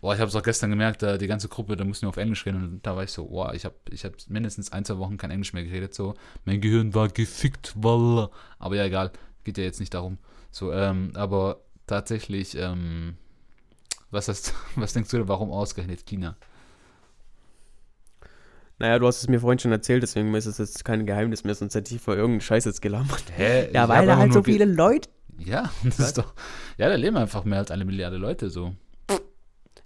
Boah, 0.00 0.14
ich 0.14 0.20
habe 0.20 0.28
es 0.28 0.36
auch 0.36 0.42
gestern 0.42 0.70
gemerkt, 0.70 1.02
da 1.02 1.16
die 1.16 1.26
ganze 1.26 1.48
Gruppe, 1.48 1.76
da 1.76 1.84
mussten 1.84 2.04
wir 2.04 2.10
auf 2.10 2.16
Englisch 2.18 2.44
reden 2.44 2.62
und 2.62 2.86
da 2.86 2.94
war 2.94 3.04
ich 3.04 3.10
so, 3.10 3.24
boah, 3.26 3.54
ich 3.54 3.64
habe 3.64 3.74
ich 3.90 4.04
hab 4.04 4.12
mindestens 4.28 4.70
ein, 4.70 4.84
zwei 4.84 4.98
Wochen 4.98 5.16
kein 5.16 5.30
Englisch 5.30 5.52
mehr 5.54 5.64
geredet, 5.64 5.94
so. 5.94 6.14
Mein 6.44 6.60
Gehirn 6.60 6.94
war 6.94 7.08
gefickt, 7.08 7.72
walla. 7.76 8.30
Aber 8.58 8.76
ja, 8.76 8.84
egal, 8.84 9.12
geht 9.44 9.58
ja 9.58 9.64
jetzt 9.64 9.80
nicht 9.80 9.94
darum. 9.94 10.18
So, 10.50 10.72
ähm, 10.72 11.12
aber 11.14 11.60
tatsächlich, 11.86 12.56
ähm, 12.56 13.16
was, 14.10 14.28
hast, 14.28 14.54
was 14.76 14.92
denkst 14.92 15.10
du, 15.10 15.28
warum 15.28 15.50
ausgerechnet 15.50 16.06
China? 16.06 16.36
Naja, 18.78 18.98
du 18.98 19.06
hast 19.06 19.22
es 19.22 19.28
mir 19.28 19.40
vorhin 19.40 19.58
schon 19.58 19.70
erzählt, 19.70 20.02
deswegen 20.02 20.34
ist 20.34 20.46
es 20.46 20.58
jetzt 20.58 20.84
kein 20.84 21.06
Geheimnis 21.06 21.44
mehr, 21.44 21.54
sonst 21.54 21.74
hätte 21.74 21.94
ich 21.94 22.00
vor 22.00 22.14
irgendeinen 22.14 22.40
Scheiß 22.40 22.64
jetzt 22.64 22.82
gelabert. 22.82 23.24
Hä? 23.36 23.70
Ja, 23.72 23.88
weil 23.88 24.06
da 24.06 24.16
halt 24.16 24.32
so 24.32 24.42
viele 24.42 24.64
Leute. 24.64 25.08
Ja, 25.38 25.70
das 25.84 25.98
ist 25.98 26.18
doch. 26.18 26.34
Ja, 26.76 26.88
da 26.88 26.96
leben 26.96 27.16
einfach 27.16 27.44
mehr 27.44 27.58
als 27.58 27.70
eine 27.70 27.84
Milliarde 27.84 28.16
Leute 28.16 28.50
so. 28.50 28.74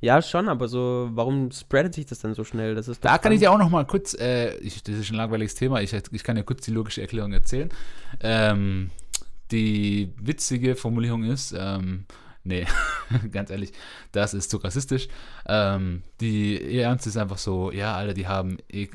Ja, 0.01 0.23
schon, 0.23 0.49
aber 0.49 0.68
so, 0.68 1.09
warum 1.12 1.51
spreadet 1.51 1.94
sich 1.94 2.07
das 2.07 2.21
dann 2.21 2.33
so 2.35 2.44
schnell? 2.44 2.77
Das 2.77 2.87
ist 2.87 3.05
Da 3.05 3.18
kann 3.18 3.33
ich 3.33 3.40
dir 3.40 3.51
auch 3.51 3.59
noch 3.59 3.68
mal 3.68 3.85
kurz, 3.85 4.14
äh, 4.14 4.57
ich, 4.59 4.83
das 4.85 4.94
ist 4.94 5.11
ein 5.11 5.16
langweiliges 5.16 5.57
Thema, 5.57 5.81
ich, 5.81 5.92
ich 5.92 6.23
kann 6.23 6.37
ja 6.37 6.44
kurz 6.44 6.64
die 6.64 6.71
logische 6.71 7.01
Erklärung 7.01 7.33
erzählen. 7.33 7.68
Ähm, 8.21 8.90
die 9.51 10.13
witzige 10.17 10.77
Formulierung 10.77 11.25
ist, 11.25 11.55
ähm, 11.57 12.05
nee, 12.45 12.67
ganz 13.33 13.51
ehrlich, 13.51 13.73
das 14.13 14.35
ist 14.35 14.51
zu 14.51 14.59
rassistisch. 14.59 15.09
Ähm, 15.47 16.03
die 16.21 16.61
ihr 16.61 16.85
Ernst 16.85 17.07
ist 17.07 17.17
einfach 17.17 17.39
so, 17.39 17.73
ja, 17.73 17.95
Alter, 17.95 18.15
die 18.15 18.27
haben, 18.27 18.59
eh, 18.69 18.89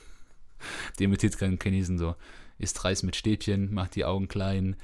die 0.98 1.04
imitiert 1.04 1.38
keinen 1.38 1.58
Chinesen 1.58 1.98
so, 1.98 2.14
isst 2.58 2.84
Reis 2.84 3.02
mit 3.02 3.16
Stäbchen, 3.16 3.72
macht 3.72 3.96
die 3.96 4.04
Augen 4.04 4.28
klein, 4.28 4.76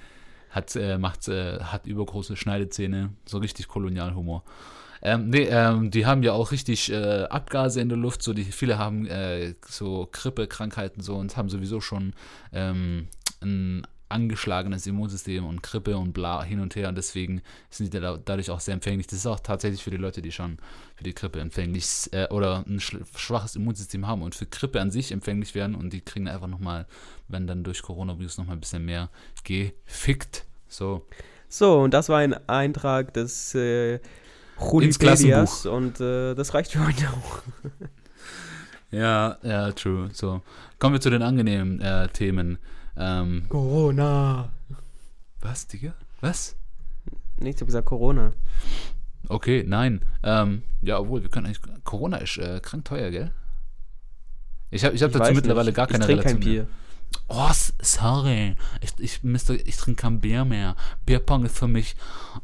hat, 0.51 0.77
äh, 0.77 0.99
macht, 0.99 1.29
äh, 1.29 1.61
hat 1.61 1.87
übergroße 1.87 2.37
Schneidezähne, 2.37 3.11
so 3.27 3.39
richtig 3.39 3.69
Kolonialhumor. 3.69 4.45
Ähm, 5.05 5.31
nee, 5.31 5.49
ähm, 5.51 5.91
die 5.91 6.07
haben 6.07 6.23
ja 6.23 6.33
auch 6.33 6.53
richtig 6.53 6.93
äh, 6.93 7.25
Abgase 7.25 7.81
in 7.81 7.89
der 7.89 7.99
Luft, 7.99 8.23
so 8.23 8.33
die 8.33 8.45
viele 8.45 8.79
haben 8.79 9.07
äh, 9.07 9.55
so 9.67 10.09
Grippekrankheiten 10.13 11.03
so 11.03 11.17
und 11.17 11.37
haben 11.37 11.49
sowieso 11.49 11.81
schon 11.81 12.13
ähm, 12.53 13.09
ein 13.41 13.85
angeschlagenes 14.13 14.87
Immunsystem 14.87 15.45
und 15.45 15.63
Grippe 15.63 15.97
und 15.97 16.13
bla 16.13 16.43
hin 16.43 16.61
und 16.61 16.77
her 16.77 16.89
und 16.89 16.97
deswegen 16.97 17.43
sind 17.71 17.93
die 17.93 18.01
da, 18.01 18.17
dadurch 18.17 18.51
auch 18.51 18.61
sehr 18.61 18.75
empfänglich. 18.75 19.07
Das 19.07 19.19
ist 19.19 19.27
auch 19.27 19.41
tatsächlich 19.41 19.83
für 19.83 19.91
die 19.91 19.97
Leute, 19.97 20.23
die 20.23 20.33
schon 20.33 20.59
für 20.97 21.05
die 21.05 21.15
Grippe 21.15 21.41
empfänglich 21.41 22.09
äh, 22.13 22.29
oder 22.29 22.65
ein 22.67 22.81
schwaches 22.81 23.57
Immunsystem 23.57 24.07
haben 24.07 24.23
und 24.23 24.35
für 24.35 24.47
Grippe 24.47 24.81
an 24.81 24.91
sich 24.91 25.13
empfänglich 25.13 25.55
werden 25.55 25.75
und 25.75 25.93
die 25.93 26.01
kriegen 26.01 26.29
einfach 26.29 26.49
nochmal, 26.49 26.87
wenn 27.29 27.47
dann 27.47 27.65
durch 27.65 27.83
Coronavirus 27.83 28.39
nochmal 28.39 28.57
ein 28.57 28.61
bisschen 28.61 28.85
mehr 28.85 29.11
gefickt. 29.45 30.45
So, 30.69 31.07
So, 31.49 31.81
und 31.81 31.93
das 31.93 32.09
war 32.09 32.19
ein 32.19 32.35
Eintrag 32.49 33.13
des 33.15 33.55
äh, 33.55 34.01
Julipedias 34.59 35.67
und 35.67 36.01
äh, 36.01 36.35
das 36.35 36.55
reicht 36.55 36.73
für 36.73 36.87
heute 36.87 37.09
auch. 37.11 37.43
Ja, 38.93 39.39
ja, 39.43 39.73
true. 39.73 40.11
So, 40.13 40.43
kommen 40.79 40.95
wir 40.95 41.01
zu 41.01 41.09
den 41.09 41.23
angenehmen 41.23 41.81
äh, 41.81 42.09
Themen. 42.09 42.59
Ähm, 42.97 43.47
Corona. 43.49 44.51
was, 45.41 45.67
Digga? 45.67 45.95
Was? 46.21 46.57
Nichts, 47.39 47.61
ich 47.61 47.63
hab 47.63 47.67
gesagt 47.69 47.87
Corona. 47.87 48.33
Okay, 49.29 49.65
nein. 49.67 50.05
Ähm, 50.23 50.63
ja, 50.83 50.99
obwohl, 50.99 51.23
wir 51.23 51.29
können 51.31 51.47
eigentlich. 51.47 51.61
Corona 51.85 52.19
ist 52.19 52.37
äh, 52.39 52.61
krank 52.61 52.85
teuer, 52.85 53.11
gell? 53.11 53.31
Ich 54.71 54.85
habe 54.85 54.95
ich 54.95 55.03
hab 55.03 55.11
Ich 55.11 55.17
dazu 55.19 55.33
mittlerweile 55.35 55.67
nicht. 55.67 55.77
gar 55.77 55.87
keine 55.87 56.05
ich 56.05 56.09
Relation. 56.11 56.33
kein 56.33 56.41
Bier. 56.41 56.63
Mehr. 56.65 56.71
Oh, 57.29 57.51
sorry. 57.81 58.57
Ich, 58.81 58.93
ich, 58.99 59.23
müsste, 59.23 59.55
ich 59.55 59.77
trinke 59.77 60.03
kein 60.03 60.21
Bier 60.21 60.45
mehr. 60.45 60.77
Bierpong 61.05 61.45
ist 61.45 61.59
für 61.59 61.69
mich. 61.69 61.95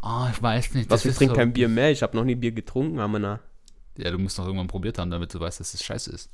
Oh, 0.03 0.27
ich 0.31 0.43
weiß 0.43 0.75
nicht. 0.75 0.91
Was, 0.91 1.03
das 1.03 1.13
ich 1.13 1.17
trinke 1.19 1.35
so- 1.35 1.39
kein 1.39 1.53
Bier 1.53 1.69
mehr. 1.69 1.91
Ich 1.91 2.03
habe 2.03 2.17
noch 2.17 2.25
nie 2.25 2.35
Bier 2.35 2.53
getrunken, 2.53 2.99
Amena. 3.01 3.41
Ja, 3.97 4.11
du 4.11 4.19
musst 4.19 4.39
doch 4.39 4.45
irgendwann 4.47 4.69
probiert 4.69 4.99
haben, 4.99 5.11
damit 5.11 5.33
du 5.35 5.41
weißt, 5.41 5.61
dass 5.61 5.75
es 5.75 5.83
scheiße 5.83 6.11
ist. 6.13 6.31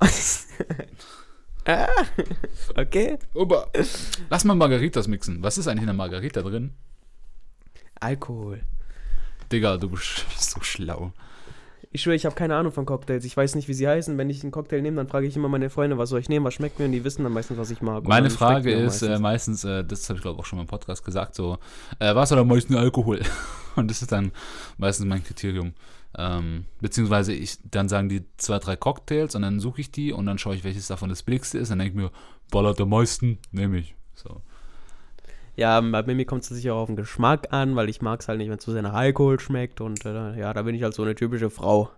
ah, 1.66 1.88
okay. 2.76 3.18
Ober. 3.34 3.68
Lass 4.30 4.44
mal 4.44 4.54
Margaritas 4.54 5.08
mixen. 5.08 5.42
Was 5.42 5.58
ist 5.58 5.68
eigentlich 5.68 5.82
in 5.82 5.86
der 5.86 5.94
Margarita 5.94 6.42
drin? 6.42 6.72
Alkohol. 8.00 8.60
Digga, 9.50 9.76
du 9.76 9.90
bist 9.90 10.24
so 10.38 10.60
schlau. 10.62 11.12
Ich 11.94 12.00
schwöre, 12.00 12.16
ich 12.16 12.24
habe 12.24 12.34
keine 12.34 12.56
Ahnung 12.56 12.72
von 12.72 12.86
Cocktails. 12.86 13.24
Ich 13.26 13.36
weiß 13.36 13.54
nicht, 13.54 13.68
wie 13.68 13.74
sie 13.74 13.86
heißen. 13.86 14.16
Wenn 14.16 14.30
ich 14.30 14.42
einen 14.42 14.50
Cocktail 14.50 14.80
nehme, 14.80 14.96
dann 14.96 15.08
frage 15.08 15.26
ich 15.26 15.36
immer 15.36 15.50
meine 15.50 15.68
Freunde, 15.68 15.98
was 15.98 16.08
soll 16.08 16.20
ich 16.20 16.28
nehmen, 16.30 16.44
was 16.46 16.54
schmeckt 16.54 16.78
mir 16.78 16.86
und 16.86 16.92
die 16.92 17.04
wissen 17.04 17.22
dann 17.22 17.34
meistens, 17.34 17.58
was 17.58 17.70
ich 17.70 17.82
mag. 17.82 18.04
Meine 18.04 18.30
Frage 18.30 18.62
schmeckt 18.62 18.78
mir 18.78 18.86
auch 18.86 18.88
ist 18.88 19.02
äh, 19.02 19.18
meistens, 19.18 19.64
äh, 19.64 19.84
das 19.84 20.08
habe 20.08 20.16
ich 20.16 20.22
glaube 20.22 20.40
auch 20.40 20.46
schon 20.46 20.56
mal 20.56 20.62
im 20.62 20.68
Podcast 20.68 21.04
gesagt, 21.04 21.34
so, 21.34 21.58
äh, 21.98 22.14
was 22.14 22.30
hat 22.30 22.38
am 22.38 22.48
meisten 22.48 22.74
Alkohol? 22.76 23.20
Und 23.76 23.90
das 23.90 24.00
ist 24.00 24.10
dann 24.10 24.32
meistens 24.78 25.04
mein 25.04 25.22
Kriterium. 25.22 25.74
Ähm, 26.18 26.66
beziehungsweise 26.80 27.32
ich, 27.32 27.58
dann 27.70 27.88
sagen 27.88 28.08
die 28.08 28.24
zwei, 28.36 28.58
drei 28.58 28.76
Cocktails 28.76 29.34
und 29.34 29.42
dann 29.42 29.60
suche 29.60 29.80
ich 29.80 29.90
die 29.90 30.12
und 30.12 30.26
dann 30.26 30.38
schaue 30.38 30.54
ich, 30.54 30.64
welches 30.64 30.86
davon 30.88 31.08
das 31.08 31.22
billigste 31.22 31.58
ist. 31.58 31.70
Dann 31.70 31.78
denke 31.78 31.92
ich 31.92 32.02
mir, 32.02 32.10
ballert 32.50 32.80
am 32.80 32.90
meisten, 32.90 33.38
nehme 33.50 33.78
ich. 33.78 33.94
So. 34.14 34.42
Ja, 35.56 35.80
bei 35.80 36.02
mir 36.02 36.24
kommt 36.24 36.42
es 36.42 36.48
sicher 36.48 36.74
auch 36.74 36.82
auf 36.82 36.86
den 36.86 36.96
Geschmack 36.96 37.48
an, 37.52 37.76
weil 37.76 37.88
ich 37.88 38.00
mag 38.00 38.20
es 38.20 38.28
halt 38.28 38.38
nicht, 38.38 38.48
wenn 38.48 38.58
es 38.58 38.64
zu 38.64 38.72
sehr 38.72 38.82
nach 38.82 38.94
Alkohol 38.94 39.38
schmeckt. 39.38 39.80
Und 39.80 40.04
äh, 40.04 40.38
ja, 40.38 40.52
da 40.52 40.62
bin 40.62 40.74
ich 40.74 40.82
halt 40.82 40.94
so 40.94 41.02
eine 41.02 41.14
typische 41.14 41.50
Frau. 41.50 41.90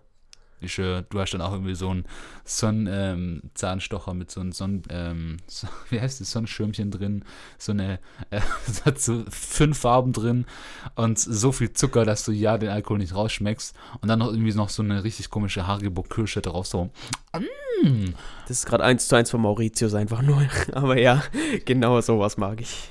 Äh, 0.79 1.05
du 1.09 1.21
hast 1.21 1.33
dann 1.33 1.41
auch 1.41 1.53
irgendwie 1.53 1.75
so 1.75 1.91
einen 1.91 2.05
Sonnenzahnstocher 2.45 4.15
mit 4.15 4.31
so 4.31 4.41
einem 4.41 4.53
Sonnen, 4.53 4.83
ähm, 4.91 5.37
so, 5.47 5.69
wie 5.91 6.01
heißt 6.01 6.21
das, 6.21 6.31
Sonnenschirmchen 6.31 6.91
drin, 6.91 7.25
so 7.59 7.73
eine, 7.73 7.99
äh, 8.31 8.41
hat 8.85 9.01
so 9.01 9.25
fünf 9.29 9.79
Farben 9.79 10.13
drin 10.13 10.47
und 10.95 11.19
so 11.19 11.53
viel 11.53 11.73
Zucker, 11.73 12.05
dass 12.05 12.25
du 12.25 12.33
ja 12.33 12.59
den 12.59 12.71
Alkohol 12.71 12.99
nicht 12.99 13.15
rausschmeckst 13.15 13.75
und 14.01 14.09
dann 14.09 14.19
noch 14.19 14.29
irgendwie 14.29 14.55
noch 14.55 14.69
so 14.69 14.83
eine 14.83 15.05
richtig 15.05 15.31
komische 15.31 15.67
Haribo-Kirsche 15.67 16.41
drauf, 16.41 16.67
so, 16.67 16.91
mm. 17.35 18.15
Das 18.49 18.59
ist 18.59 18.67
gerade 18.67 18.85
eins 18.85 19.09
zu 19.09 19.17
eins 19.17 19.31
von 19.31 19.41
Mauritius 19.41 19.95
einfach 19.95 20.23
nur. 20.23 20.47
Aber 20.73 20.99
ja, 20.99 21.23
genau 21.65 22.01
sowas 22.01 22.37
mag 22.37 22.61
ich. 22.61 22.89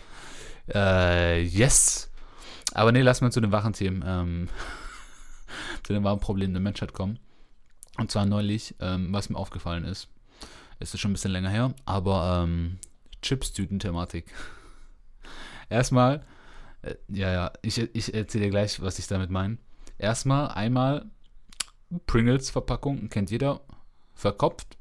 Äh, 0.73 1.43
yes. 1.43 2.09
Aber 2.73 2.91
nee, 2.91 3.01
lass 3.01 3.21
mal 3.21 3.31
zu 3.31 3.41
den 3.41 3.51
wachen 3.51 3.73
Themen, 3.73 4.03
ähm, 4.05 4.49
zu 5.83 5.93
den 5.93 6.03
wahren 6.03 6.19
Problemen 6.19 6.53
der 6.53 6.61
Menschheit 6.61 6.93
kommen. 6.93 7.19
Und 7.97 8.11
zwar 8.11 8.25
neulich, 8.25 8.75
ähm, 8.79 9.13
was 9.13 9.29
mir 9.29 9.37
aufgefallen 9.37 9.85
ist, 9.85 10.07
ist 10.79 10.93
es 10.93 10.99
schon 10.99 11.11
ein 11.11 11.13
bisschen 11.13 11.31
länger 11.31 11.49
her, 11.49 11.73
aber 11.85 12.43
ähm, 12.43 12.79
Chipstüten-Thematik. 13.21 14.25
Erstmal, 15.69 16.25
äh, 16.81 16.95
ja, 17.07 17.31
ja, 17.31 17.53
ich, 17.61 17.77
ich 17.77 18.13
erzähle 18.13 18.45
dir 18.45 18.51
gleich, 18.51 18.81
was 18.81 18.99
ich 18.99 19.07
damit 19.07 19.29
meine. 19.29 19.57
Erstmal, 19.97 20.49
einmal 20.49 21.05
Pringles-Verpackung, 22.07 23.09
kennt 23.09 23.31
jeder, 23.31 23.61
verkopft. 24.15 24.77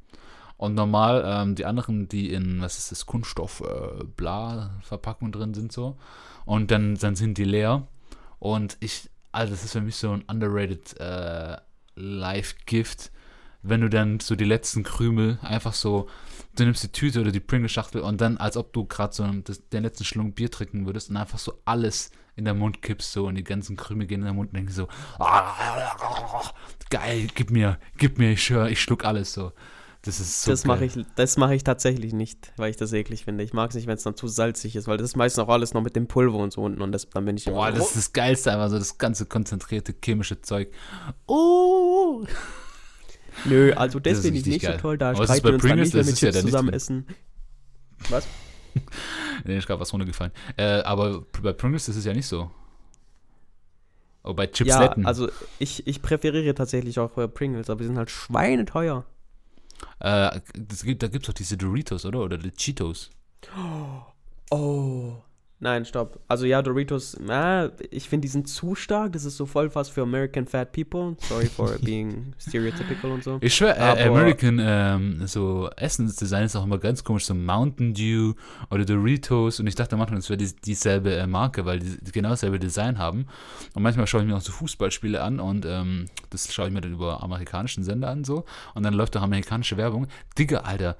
Und 0.56 0.74
normal 0.74 1.24
ähm, 1.26 1.54
die 1.56 1.66
anderen, 1.66 2.08
die 2.08 2.32
in, 2.32 2.60
was 2.60 2.78
ist 2.78 2.92
das, 2.92 3.06
Kunststoff, 3.06 3.62
äh, 3.62 4.04
bla, 4.04 4.78
Verpackung 4.82 5.32
drin 5.32 5.54
sind 5.54 5.72
so. 5.72 5.98
Und 6.44 6.70
dann, 6.70 6.94
dann 6.94 7.16
sind 7.16 7.36
die 7.36 7.44
leer. 7.44 7.88
Und 8.38 8.76
ich, 8.80 9.10
also 9.32 9.52
das 9.52 9.64
ist 9.64 9.72
für 9.72 9.80
mich 9.80 9.96
so 9.96 10.12
ein 10.12 10.22
underrated 10.28 10.98
äh, 11.00 11.56
Life-Gift, 11.94 13.10
wenn 13.62 13.80
du 13.80 13.88
dann 13.88 14.20
so 14.20 14.34
die 14.34 14.44
letzten 14.44 14.82
Krümel 14.82 15.38
einfach 15.42 15.72
so, 15.72 16.08
du 16.56 16.64
nimmst 16.64 16.82
die 16.82 16.92
Tüte 16.92 17.20
oder 17.20 17.30
die 17.30 17.40
Pringle-Schachtel 17.40 18.00
und 18.00 18.20
dann, 18.20 18.36
als 18.38 18.56
ob 18.56 18.72
du 18.72 18.84
gerade 18.84 19.14
so 19.14 19.24
das, 19.44 19.68
den 19.68 19.84
letzten 19.84 20.04
Schlung 20.04 20.32
Bier 20.32 20.50
trinken 20.50 20.86
würdest 20.86 21.10
und 21.10 21.16
einfach 21.16 21.38
so 21.38 21.60
alles 21.64 22.10
in 22.34 22.44
den 22.44 22.58
Mund 22.58 22.82
kippst 22.82 23.12
so 23.12 23.26
und 23.26 23.34
die 23.34 23.44
ganzen 23.44 23.76
Krümel 23.76 24.06
gehen 24.06 24.20
in 24.20 24.26
den 24.26 24.36
Mund 24.36 24.50
und 24.50 24.56
denkst 24.56 24.74
so, 24.74 24.88
geil, 26.90 27.28
gib 27.34 27.50
mir, 27.50 27.78
gib 27.98 28.18
mir, 28.18 28.32
ich 28.32 28.50
ich 28.50 28.80
schluck 28.80 29.04
alles 29.04 29.32
so. 29.32 29.52
Das 30.04 30.18
ist 30.18 30.42
so 30.42 30.50
das 30.50 30.64
mache 30.64 30.84
ich, 30.84 30.94
das 31.14 31.36
mache 31.36 31.54
ich 31.54 31.62
tatsächlich 31.62 32.12
nicht, 32.12 32.52
weil 32.56 32.70
ich 32.70 32.76
das 32.76 32.92
eklig 32.92 33.24
finde. 33.24 33.44
Ich 33.44 33.52
mag 33.52 33.70
es 33.70 33.76
nicht, 33.76 33.86
wenn 33.86 33.96
es 33.96 34.02
dann 34.02 34.16
zu 34.16 34.26
salzig 34.26 34.74
ist, 34.74 34.88
weil 34.88 34.96
das 34.96 35.10
ist 35.10 35.16
meistens 35.16 35.44
auch 35.44 35.48
alles 35.48 35.74
noch 35.74 35.82
mit 35.82 35.94
dem 35.94 36.08
Pulver 36.08 36.38
und 36.38 36.52
so 36.52 36.60
unten 36.62 36.82
und 36.82 36.90
das, 36.90 37.08
dann 37.10 37.24
bin 37.24 37.36
ich 37.36 37.44
Boah, 37.44 37.68
immer 37.68 37.78
das 37.78 37.88
ist 37.90 37.96
das 37.96 38.12
Geilste, 38.12 38.50
einfach 38.52 38.68
so 38.68 38.78
das 38.78 38.98
ganze 38.98 39.26
konzentrierte 39.26 39.94
chemische 40.04 40.40
Zeug. 40.42 40.72
Oh! 41.26 42.24
Nö, 43.44 43.72
also 43.74 44.00
das, 44.00 44.10
Das 44.14 44.18
ist 44.18 44.24
finde 44.24 44.40
ich 44.40 44.46
nicht 44.46 44.62
geil. 44.62 44.74
so 44.74 44.80
toll. 44.82 44.98
Da 44.98 45.10
Aber 45.10 45.24
streiten 45.24 45.44
wir 45.44 45.52
uns 45.54 45.62
dann 45.62 45.70
Pringles? 45.70 45.94
nicht, 45.94 45.94
wenn 45.94 46.06
wir 46.06 46.12
ja 46.12 46.16
Chips 46.18 46.34
nicht 46.34 46.42
zusammen 46.52 46.72
essen. 46.74 47.06
Was? 48.10 48.26
Nee, 49.44 49.58
ist 49.58 49.66
gerade 49.66 49.80
was 49.80 49.92
runtergefallen. 49.92 50.32
Äh, 50.56 50.80
aber 50.82 51.26
bei 51.42 51.52
Pringles 51.52 51.88
ist 51.88 51.96
es 51.96 52.04
ja 52.06 52.12
nicht 52.14 52.26
so. 52.26 52.50
Oh, 54.24 54.32
bei 54.34 54.44
Ja, 54.44 54.50
Chipsletten. 54.50 55.04
also 55.04 55.28
ich, 55.58 55.86
ich 55.86 56.00
präferiere 56.00 56.54
tatsächlich 56.54 56.98
auch 56.98 57.18
äh, 57.18 57.28
Pringles, 57.28 57.68
aber 57.68 57.80
die 57.80 57.86
sind 57.86 57.98
halt 57.98 58.10
schweineteuer. 58.10 59.04
Äh, 60.00 60.40
das 60.54 60.82
gibt, 60.82 61.02
da 61.02 61.08
gibt 61.08 61.24
es 61.24 61.26
doch 61.28 61.34
diese 61.34 61.56
Doritos, 61.56 62.04
oder? 62.04 62.20
Oder 62.20 62.38
die 62.38 62.50
Cheetos. 62.50 63.10
Oh. 64.50 65.16
Nein, 65.62 65.84
stopp. 65.84 66.18
Also 66.26 66.44
ja, 66.44 66.60
Doritos, 66.60 67.16
na, 67.20 67.70
ich 67.92 68.08
finde, 68.08 68.22
die 68.22 68.28
sind 68.32 68.48
zu 68.48 68.74
stark. 68.74 69.12
Das 69.12 69.24
ist 69.24 69.36
so 69.36 69.46
voll 69.46 69.72
was 69.76 69.88
für 69.88 70.02
American 70.02 70.44
Fat 70.44 70.72
People. 70.72 71.16
Sorry 71.20 71.46
for 71.46 71.78
being 71.82 72.34
stereotypical 72.36 73.12
und 73.12 73.22
so. 73.22 73.38
Ich 73.40 73.54
schwör, 73.54 73.76
äh, 73.76 74.08
American 74.08 74.58
ähm, 74.60 75.24
so 75.28 75.70
Essensdesign 75.76 76.46
ist 76.46 76.56
auch 76.56 76.64
immer 76.64 76.78
ganz 76.78 77.04
komisch, 77.04 77.26
so 77.26 77.34
Mountain 77.34 77.94
Dew 77.94 78.34
oder 78.72 78.84
Doritos 78.84 79.60
und 79.60 79.68
ich 79.68 79.76
dachte 79.76 79.96
manchmal, 79.96 80.18
das 80.18 80.28
wäre 80.30 80.38
die, 80.38 80.52
dieselbe 80.52 81.14
äh, 81.14 81.28
Marke, 81.28 81.64
weil 81.64 81.78
die, 81.78 81.96
die 82.02 82.10
genau 82.10 82.30
dasselbe 82.30 82.58
Design 82.58 82.98
haben 82.98 83.26
und 83.74 83.84
manchmal 83.84 84.08
schaue 84.08 84.22
ich 84.22 84.26
mir 84.26 84.36
auch 84.36 84.40
so 84.40 84.50
Fußballspiele 84.50 85.22
an 85.22 85.38
und 85.38 85.64
ähm, 85.64 86.06
das 86.30 86.52
schaue 86.52 86.66
ich 86.66 86.72
mir 86.72 86.80
dann 86.80 86.94
über 86.94 87.22
amerikanischen 87.22 87.84
Sender 87.84 88.08
an 88.08 88.24
so 88.24 88.46
und 88.74 88.82
dann 88.82 88.94
läuft 88.94 89.16
auch 89.16 89.22
amerikanische 89.22 89.76
Werbung. 89.76 90.08
Digga, 90.36 90.62
Alter, 90.62 90.96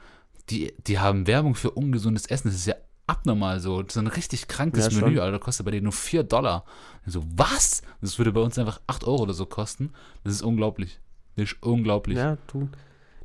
die, 0.51 0.73
die 0.87 1.01
haben 1.01 1.27
Werbung 1.27 1.57
für 1.57 1.73
ungesundes 1.73 2.27
Essen, 2.27 2.47
das 2.47 2.59
ist 2.59 2.67
ja 2.67 2.77
abnormal 3.07 3.61
so, 3.61 3.83
das 3.83 3.97
ist 3.97 4.01
ein 4.01 4.07
richtig 4.07 4.49
krankes 4.49 4.93
Ja. 4.93 5.01
Menü, 5.01 5.21
Alter, 5.21 5.39
kostet 5.39 5.65
bei 5.65 5.73
denen 5.73 5.85
nur 5.85 5.93
4 5.93 6.23
Dollar. 6.23 6.65
Ich 7.07 7.13
so, 7.13 7.25
was? 7.37 7.83
Das 8.01 8.19
würde 8.19 8.33
bei 8.33 8.41
uns 8.41 8.59
einfach 8.59 8.81
8 8.87 9.05
Euro 9.05 9.23
oder 9.23 9.35
so 9.35 9.47
kosten. 9.47 9.93
Das 10.25 10.33
ist 10.33 10.43
unglaublich. 10.43 11.01
Das 11.37 11.53
ist 11.53 11.63
unglaublich. 11.63 12.19
Ja, 12.19 12.39
du. 12.47 12.69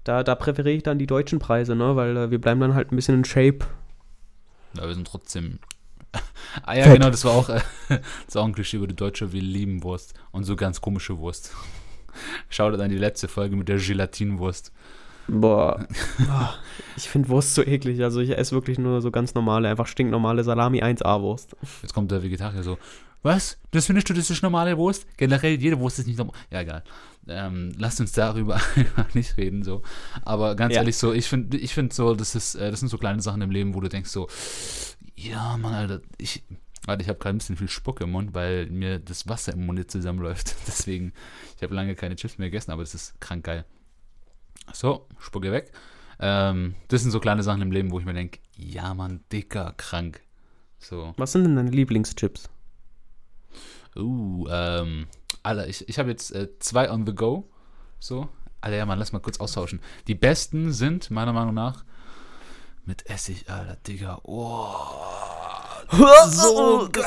Da, 0.04 0.24
da 0.24 0.36
präferiere 0.36 0.78
ich 0.78 0.84
dann 0.84 1.00
die 1.00 1.08
deutschen 1.08 1.40
Preise, 1.40 1.76
ne? 1.76 1.96
Weil 1.96 2.16
äh, 2.16 2.32
wir 2.32 2.40
bleiben 2.40 2.62
dann 2.62 2.74
halt 2.74 2.92
ein 2.92 2.96
bisschen 2.96 3.16
in 3.16 3.26
Shape. 3.26 3.60
Ja, 4.76 4.88
wir 4.88 4.94
sind 4.94 5.06
trotzdem. 5.08 5.60
ah 6.63 6.74
ja, 6.74 6.84
Fett. 6.84 6.94
genau, 6.94 7.10
das 7.10 7.26
war 7.26 7.34
auch, 7.34 7.50
äh, 7.50 7.60
das 8.26 8.36
war 8.36 8.44
auch 8.44 8.48
ein 8.48 8.56
Klischee 8.56 8.78
über 8.78 8.88
die 8.88 8.96
Deutsche, 8.96 9.34
wir 9.34 9.42
lieben 9.42 9.84
Wurst. 9.84 10.13
Und 10.32 10.46
so 10.46 10.56
ganz 10.56 10.80
komische 10.80 11.18
Wurst. 11.18 11.54
Schaut 12.50 12.80
an 12.80 12.90
die 12.90 12.98
letzte 12.98 13.28
Folge 13.28 13.56
mit 13.56 13.68
der 13.68 13.78
Gelatinwurst. 13.78 14.72
Boah. 15.28 15.86
Ah, 16.30 16.54
ich 16.96 17.10
finde 17.10 17.30
Wurst 17.30 17.54
so 17.56 17.63
eklig. 17.63 18.02
Also 18.04 18.20
ich 18.22 18.38
esse 18.38 18.54
wirklich 18.54 18.80
nur 18.80 19.02
so 19.02 19.12
ganz 19.12 19.34
normale, 19.34 19.68
einfach 19.70 19.88
stinknormale 19.88 20.44
Salami 20.44 20.82
1A-Wurst. 20.82 21.56
Jetzt 21.82 21.94
kommt 21.94 22.12
der 22.12 22.24
Vegetarier 22.24 22.63
so, 22.63 22.78
was? 23.24 23.58
Das 23.72 23.88
findest 23.88 24.10
du, 24.10 24.13
das 24.13 24.30
ist 24.30 24.42
normale 24.42 24.78
Wurst? 24.78 25.06
Generell, 25.18 25.60
jede 25.60 25.80
Wurst 25.80 26.00
ist 26.00 26.08
nicht 26.08 26.18
normal. 26.18 26.36
Ja, 26.52 26.62
egal. 26.62 26.84
Ähm, 27.28 27.74
lasst 27.78 28.00
uns 28.00 28.13
darüber 28.13 28.56
einfach 28.76 29.13
nicht 29.16 29.36
reden, 29.38 29.63
so. 29.63 29.82
Aber 30.24 30.56
ganz 30.56 30.74
Ja. 30.74 30.80
ehrlich, 30.82 30.96
so, 30.98 31.12
ich 31.13 31.28
finde 31.28 31.58
ich 31.58 31.74
find 31.74 31.92
so, 31.94 32.16
das 32.16 32.36
ist, 32.36 32.56
äh, 32.56 32.72
das 32.72 32.80
sind 32.80 32.90
so 32.90 32.98
kleine 32.98 33.22
Sachen 33.22 33.42
im 33.42 33.52
Leben, 33.52 33.74
wo 33.76 33.82
du 33.82 33.90
denkst 33.90 34.10
so, 34.10 34.30
ja, 35.16 35.58
Mann, 35.58 35.74
Alter, 35.74 36.02
ich, 36.18 36.44
Warte, 36.86 37.02
ich 37.04 37.10
habe 37.10 37.20
gerade 37.20 37.36
ein 37.36 37.40
bisschen 37.40 37.58
viel 37.58 37.68
Spucke 37.68 38.06
im 38.06 38.12
Mund, 38.12 38.34
weil 38.34 38.68
mir 38.68 39.00
das 39.00 39.28
Wasser 39.28 39.52
im 39.52 39.66
Mund 39.66 39.92
zusammenläuft. 39.92 40.56
Deswegen, 40.68 41.12
ich 41.58 41.63
habe 41.63 41.76
lange 41.76 41.96
keine 41.96 42.16
Chips 42.16 42.38
mehr 42.38 42.48
gegessen, 42.50 42.72
aber 42.72 42.84
das 42.84 42.94
ist 42.96 43.20
krank 43.20 43.44
geil. 43.44 43.66
So, 44.74 45.08
Spucke 45.20 45.52
weg. 45.52 45.72
Ähm, 46.20 46.76
das 46.88 47.02
sind 47.02 47.12
so 47.12 47.20
kleine 47.20 47.44
Sachen 47.44 47.62
im 47.62 47.72
Leben, 47.72 47.92
wo 47.92 48.00
ich 48.00 48.06
mir 48.06 48.14
denke, 48.14 48.40
ja, 48.56 48.94
Mann, 48.94 49.24
dicker, 49.32 49.74
krank. 49.78 50.22
So. 50.80 51.14
Was 51.18 51.32
sind 51.32 51.44
denn 51.44 51.56
deine 51.56 51.72
Lieblingschips? 51.72 52.50
Uh, 53.96 54.48
ähm, 54.50 55.08
Alter, 55.44 55.68
ich, 55.68 55.88
ich 55.88 56.00
habe 56.00 56.10
jetzt 56.10 56.32
äh, 56.34 56.50
zwei 56.60 56.92
on 56.92 57.06
the 57.06 57.14
go. 57.14 57.50
So. 58.00 58.30
Alter, 58.62 58.78
ja, 58.78 58.86
Mann, 58.86 59.00
lass 59.00 59.12
mal 59.12 59.20
kurz 59.20 59.40
austauschen. 59.40 59.82
Die 60.08 60.16
besten 60.16 60.72
sind, 60.72 61.12
meiner 61.12 61.34
Meinung 61.34 61.54
nach, 61.54 61.86
mit 62.86 63.10
Essig, 63.10 63.50
Alter, 63.50 63.76
Digga. 63.76 64.20
Oh. 64.24 65.47
So 65.91 66.89
geil. 66.91 67.06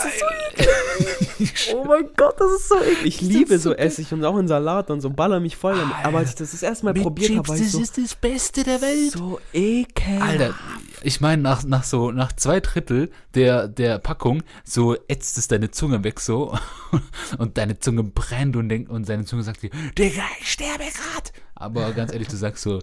Oh 1.75 1.85
mein 1.85 2.09
Gott, 2.17 2.35
das 2.39 2.53
ist 2.53 2.69
so 2.69 2.77
eklig. 2.77 3.05
Ich 3.05 3.21
liebe 3.21 3.59
so 3.59 3.73
Essig 3.73 4.13
und 4.13 4.25
auch 4.25 4.37
in 4.39 4.49
Salat 4.49 4.91
und 4.91 5.01
so 5.01 5.11
baller 5.11 5.41
mich 5.41 5.57
voll 5.57 5.77
damit. 5.77 5.95
Aber 6.03 6.19
als 6.19 6.31
ich 6.31 6.35
das 6.37 6.51
das 6.51 6.63
erste 6.63 6.85
Mal 6.85 6.95
probiert 6.95 7.37
habe, 7.37 7.49
war 7.49 7.57
ich 7.57 7.63
das 7.63 7.73
so, 7.73 7.81
ist 7.81 7.99
das 7.99 8.15
Beste 8.15 8.65
der 8.65 8.81
Welt. 8.81 9.13
so 9.13 9.41
ekelhaft. 9.53 10.23
Alter, 10.23 10.55
ich 11.03 11.21
meine, 11.21 11.43
nach, 11.43 11.65
nach 11.65 11.85
so, 11.85 12.11
nach 12.11 12.33
zwei 12.33 12.61
Drittel 12.61 13.11
der, 13.35 13.69
der 13.69 13.99
Packung, 13.99 14.43
so 14.65 14.97
ätzt 15.09 15.39
es 15.39 15.49
deine 15.49 15.71
Zunge 15.71 16.05
weg 16.05 16.21
so 16.21 16.57
und 17.39 17.59
deine 17.59 17.79
Zunge 17.79 18.03
brennt 18.03 18.57
und 18.57 18.69
denkt, 18.69 18.91
und 18.91 19.09
deine 19.09 19.25
Zunge 19.25 19.43
sagt 19.43 19.63
dir, 19.63 19.71
Digga, 19.97 20.23
ich 20.41 20.53
sterbe 20.53 20.85
grad. 20.85 21.33
Aber 21.55 21.93
ganz 21.93 22.13
ehrlich, 22.13 22.29
du 22.29 22.37
sagst 22.37 22.63
so, 22.63 22.81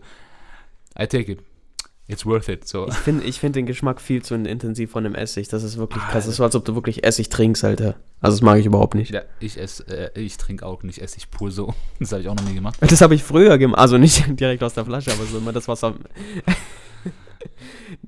I 1.00 1.06
take 1.08 1.32
it. 1.32 1.40
It's 2.10 2.26
worth 2.26 2.48
it. 2.48 2.66
So. 2.66 2.88
Ich 2.88 2.96
finde 2.96 3.26
ich 3.26 3.40
find 3.40 3.56
den 3.56 3.66
Geschmack 3.66 4.00
viel 4.00 4.24
zu 4.24 4.34
intensiv 4.34 4.92
von 4.92 5.04
dem 5.04 5.14
Essig. 5.14 5.50
Das 5.50 5.64
ist 5.64 5.78
wirklich 5.78 6.02
krass. 6.04 6.14
Das 6.14 6.28
ist 6.28 6.38
so, 6.38 6.44
als 6.44 6.56
ob 6.56 6.64
du 6.64 6.74
wirklich 6.74 7.04
Essig 7.04 7.28
trinkst, 7.28 7.66
Alter. 7.66 7.96
Also 8.22 8.38
das 8.38 8.42
mag 8.42 8.60
ich 8.60 8.66
überhaupt 8.66 8.96
nicht. 8.96 9.12
Ja, 9.12 9.24
ich 9.42 9.60
esse, 9.60 9.84
äh, 10.16 10.20
ich 10.20 10.38
trinke 10.38 10.66
auch 10.66 10.84
nicht 10.84 11.00
Essig 11.02 11.30
pur 11.30 11.52
so. 11.52 11.74
Das 12.00 12.14
habe 12.14 12.22
ich 12.22 12.30
auch 12.30 12.36
noch 12.36 12.46
nie 12.46 12.56
gemacht. 12.56 12.78
Das 12.80 13.02
habe 13.02 13.14
ich 13.14 13.24
früher 13.24 13.58
gemacht. 13.58 13.80
Also 13.80 13.98
nicht 13.98 14.24
direkt 14.40 14.64
aus 14.64 14.74
der 14.74 14.86
Flasche, 14.86 15.12
aber 15.12 15.26
so 15.26 15.38
immer 15.38 15.52
das 15.52 15.68
Wasser. 15.68 15.96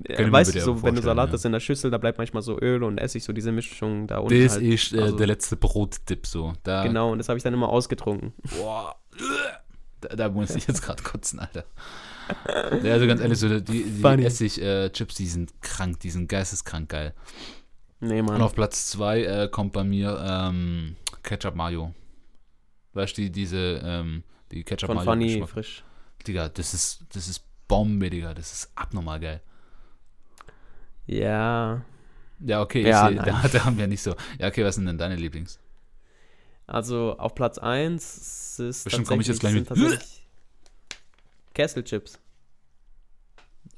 weißt 0.08 0.54
du, 0.54 0.60
so, 0.60 0.82
wenn 0.82 0.94
du 0.94 1.02
Salat 1.02 1.28
ja. 1.28 1.34
hast 1.34 1.44
in 1.44 1.52
der 1.52 1.60
Schüssel, 1.60 1.90
da 1.90 1.98
bleibt 1.98 2.16
manchmal 2.16 2.42
so 2.42 2.58
Öl 2.58 2.82
und 2.82 2.96
Essig, 2.98 3.22
so 3.22 3.34
diese 3.34 3.52
Mischung 3.52 4.06
da 4.06 4.18
unten. 4.18 4.42
Das 4.42 4.54
halt. 4.54 4.64
ist 4.64 4.94
äh, 4.94 5.00
also- 5.00 5.16
der 5.16 5.26
letzte 5.26 5.56
Brotdip 5.56 6.26
so. 6.26 6.54
Da, 6.62 6.84
Genau, 6.84 7.12
und 7.12 7.18
das 7.18 7.28
habe 7.28 7.36
ich 7.36 7.42
dann 7.42 7.52
immer 7.52 7.68
ausgetrunken. 7.68 8.32
Boah. 8.58 8.96
Da, 10.00 10.16
da 10.16 10.28
muss 10.30 10.54
ich 10.54 10.66
jetzt 10.66 10.80
gerade 10.82 11.02
kotzen, 11.02 11.38
Alter. 11.40 11.64
Ja, 12.82 12.92
also 12.92 13.06
ganz 13.06 13.20
ehrlich, 13.20 13.38
so 13.38 13.60
die, 13.60 13.84
die. 13.84 14.24
Essig-Chips, 14.24 15.14
die 15.14 15.26
sind 15.26 15.60
krank, 15.62 16.00
die 16.00 16.10
sind 16.10 16.28
geisteskrank 16.28 16.88
geil. 16.88 17.14
Nee, 18.00 18.20
Und 18.20 18.26
Mann. 18.26 18.40
auf 18.42 18.54
Platz 18.54 18.86
2 18.90 19.22
äh, 19.24 19.48
kommt 19.50 19.72
bei 19.72 19.84
mir 19.84 20.18
ähm, 20.26 20.96
Ketchup 21.22 21.54
Mayo. 21.54 21.94
Weißt 22.94 23.16
du, 23.18 23.22
die, 23.22 23.30
diese, 23.30 23.80
ähm, 23.84 24.22
die 24.50 24.64
Ketchup 24.64 24.86
Von 24.88 24.96
Mayo. 24.96 25.04
Funny 25.10 25.28
Geschmack. 25.28 25.48
frisch. 25.50 25.84
Digga, 26.26 26.48
das 26.48 26.74
ist, 26.74 27.04
das 27.12 27.28
ist 27.28 27.44
Bombe, 27.68 28.08
Digga, 28.10 28.34
das 28.34 28.52
ist 28.52 28.70
abnormal 28.74 29.20
geil. 29.20 29.40
Ja. 31.06 31.82
Ja, 32.40 32.62
okay, 32.62 32.86
Ja, 32.88 33.08
seh, 33.08 33.16
da, 33.16 33.42
da 33.52 33.64
haben 33.64 33.76
wir 33.78 33.86
nicht 33.86 34.02
so. 34.02 34.14
Ja, 34.38 34.48
okay, 34.48 34.64
was 34.64 34.76
sind 34.76 34.86
denn 34.86 34.96
deine 34.98 35.16
Lieblings? 35.16 35.58
Also 36.66 37.16
auf 37.18 37.34
Platz 37.34 37.58
1 37.58 38.58
ist 38.60 38.84
Bestimmt 38.84 39.08
komm 39.08 39.20
ich 39.20 39.26
jetzt 39.26 39.40
gleich 39.40 39.54
mit- 39.54 39.68
Kesselchips. 41.60 42.18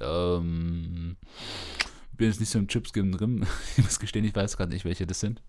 Ähm, 0.01 1.17
bin 2.17 2.29
jetzt 2.29 2.41
nicht 2.41 2.51
so 2.51 2.59
im 2.59 2.69
Chips-Game 2.69 3.13
drin. 3.13 3.47
Ich 3.77 3.83
muss 3.85 3.99
gestehen, 3.99 4.25
ich 4.25 4.35
weiß 4.35 4.57
gerade 4.57 4.73
nicht, 4.73 4.85
welche 4.85 5.07
das 5.07 5.21
sind. 5.21 5.43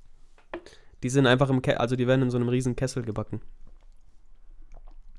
Die 1.04 1.10
sind 1.10 1.28
einfach 1.28 1.50
im 1.50 1.62
Ke 1.62 1.80
also 1.80 1.96
die 1.96 2.08
werden 2.08 2.24
in 2.24 2.30
so 2.32 2.38
einem 2.38 2.50
riesen 2.50 2.76
Kessel 2.76 3.04
gebacken. 3.04 3.42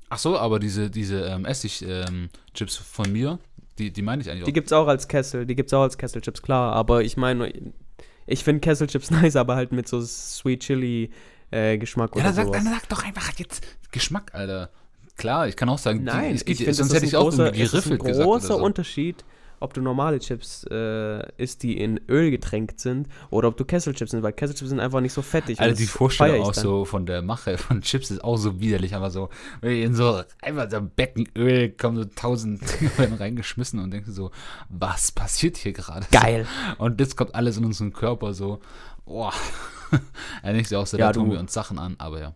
Ach 0.09 0.17
so, 0.17 0.37
aber 0.37 0.59
diese, 0.59 0.89
diese 0.89 1.21
ähm, 1.25 1.45
Essig-Chips 1.45 2.75
von 2.77 3.11
mir, 3.11 3.39
die, 3.77 3.91
die 3.91 4.01
meine 4.01 4.21
ich 4.21 4.29
eigentlich 4.29 4.43
Die 4.45 4.51
auch. 4.51 4.53
gibt's 4.53 4.73
auch 4.73 4.87
als 4.87 5.07
Kessel, 5.07 5.45
die 5.45 5.55
gibt's 5.55 5.73
auch 5.73 5.81
als 5.83 5.97
Kesselchips, 5.97 6.41
klar, 6.41 6.73
aber 6.73 7.03
ich 7.03 7.17
meine 7.17 7.73
ich 8.27 8.43
finde 8.43 8.59
Kesselchips 8.61 9.11
nice, 9.11 9.35
aber 9.35 9.55
halt 9.55 9.71
mit 9.71 9.87
so 9.87 10.01
Sweet 10.01 10.61
Chili 10.63 11.11
äh, 11.51 11.77
Geschmack 11.77 12.11
Ja, 12.15 12.15
oder 12.15 12.23
dann 12.25 12.33
sag, 12.35 12.45
sowas. 12.47 12.63
dann 12.63 12.73
sag 12.73 12.89
doch 12.89 13.03
einfach 13.05 13.31
jetzt 13.37 13.65
Geschmack, 13.91 14.33
Alter. 14.33 14.69
Klar, 15.17 15.47
ich 15.47 15.55
kann 15.55 15.69
auch 15.69 15.77
sagen, 15.77 16.03
Nein, 16.03 16.29
die, 16.29 16.35
es 16.35 16.45
geht, 16.45 16.59
ich 16.59 16.65
finde, 16.65 16.73
sonst 16.73 16.93
hätte 16.93 17.05
ich 17.05 17.15
auch 17.15 17.23
großer, 17.23 17.45
irgendwie 17.45 17.61
es 17.63 17.73
ist 17.73 17.85
ein 17.85 17.89
geriffelt 17.89 18.03
gesagt. 18.05 18.25
großer 18.25 18.47
so. 18.47 18.57
Unterschied, 18.57 19.23
ob 19.59 19.73
du 19.73 19.81
normale 19.81 20.19
Chips 20.19 20.65
äh, 20.69 21.25
isst, 21.37 21.63
die 21.63 21.79
in 21.79 21.99
Öl 22.09 22.31
getränkt 22.31 22.79
sind, 22.79 23.07
oder 23.29 23.47
ob 23.47 23.55
du 23.57 23.63
Kesselchips 23.63 24.11
sind, 24.11 24.23
weil 24.23 24.33
Kesselchips 24.33 24.69
sind 24.69 24.79
einfach 24.79 24.99
nicht 24.99 25.13
so 25.13 25.21
fettig. 25.21 25.59
Alter, 25.59 25.75
die 25.75 25.85
Vorstellung 25.85 26.41
auch 26.41 26.51
dann. 26.51 26.63
so 26.63 26.85
von 26.85 27.05
der 27.05 27.21
Mache 27.21 27.57
von 27.57 27.81
Chips 27.81 28.11
ist 28.11 28.23
auch 28.23 28.37
so 28.37 28.59
widerlich, 28.59 28.93
aber 28.95 29.09
so, 29.09 29.29
wenn 29.61 29.71
ihr 29.71 29.85
in 29.85 29.95
so 29.95 30.21
einfach 30.41 30.69
so 30.69 30.77
ein 30.77 30.89
Becken 30.89 31.29
Öl 31.37 31.69
kommen 31.69 31.97
so 31.97 32.03
tausend 32.03 32.61
werden 32.97 33.15
reingeschmissen 33.15 33.79
und 33.79 33.91
denkst 33.91 34.09
so, 34.11 34.31
was 34.69 35.11
passiert 35.11 35.57
hier 35.57 35.73
gerade? 35.73 36.05
Geil. 36.11 36.45
Und 36.77 36.99
das 36.99 37.15
kommt 37.15 37.33
alles 37.35 37.57
in 37.57 37.65
unseren 37.65 37.93
Körper 37.93 38.33
so, 38.33 38.59
boah. 39.05 39.33
ja, 40.43 40.51
denkst 40.51 40.69
du 40.69 40.77
auch 40.77 40.87
so, 40.87 40.97
Ja, 40.97 41.07
da 41.07 41.13
tun 41.13 41.31
wir 41.31 41.39
uns 41.39 41.53
Sachen 41.53 41.79
an, 41.79 41.95
aber 41.99 42.19
ja. 42.19 42.35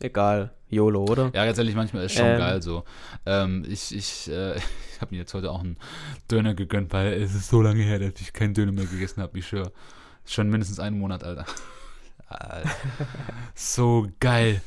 Egal. 0.00 0.52
YOLO, 0.68 1.04
oder? 1.04 1.30
Ja, 1.32 1.44
ganz 1.44 1.58
ehrlich, 1.58 1.74
manchmal 1.76 2.04
ist 2.04 2.14
schon 2.14 2.26
Ähm. 2.26 2.38
geil 2.38 2.60
so. 2.62 2.84
Ähm, 3.24 3.64
ich 3.68 3.94
ich, 3.94 4.28
äh, 4.28 4.56
ich 4.56 5.00
habe 5.00 5.14
mir 5.14 5.18
jetzt 5.18 5.32
heute 5.32 5.50
auch 5.50 5.60
einen 5.60 5.76
Döner 6.30 6.54
gegönnt, 6.54 6.92
weil 6.92 7.12
es 7.14 7.34
ist 7.34 7.48
so 7.48 7.62
lange 7.62 7.82
her, 7.82 7.98
dass 7.98 8.20
ich 8.20 8.32
keinen 8.32 8.52
Döner 8.54 8.72
mehr 8.72 8.86
gegessen 8.86 9.22
habe. 9.22 9.38
Ich 9.38 9.46
schwöre. 9.46 9.72
Schon 10.24 10.50
mindestens 10.50 10.80
einen 10.80 10.98
Monat, 10.98 11.22
Alter. 11.22 11.46
Alter. 12.28 12.68
so 13.54 14.08
geil. 14.18 14.60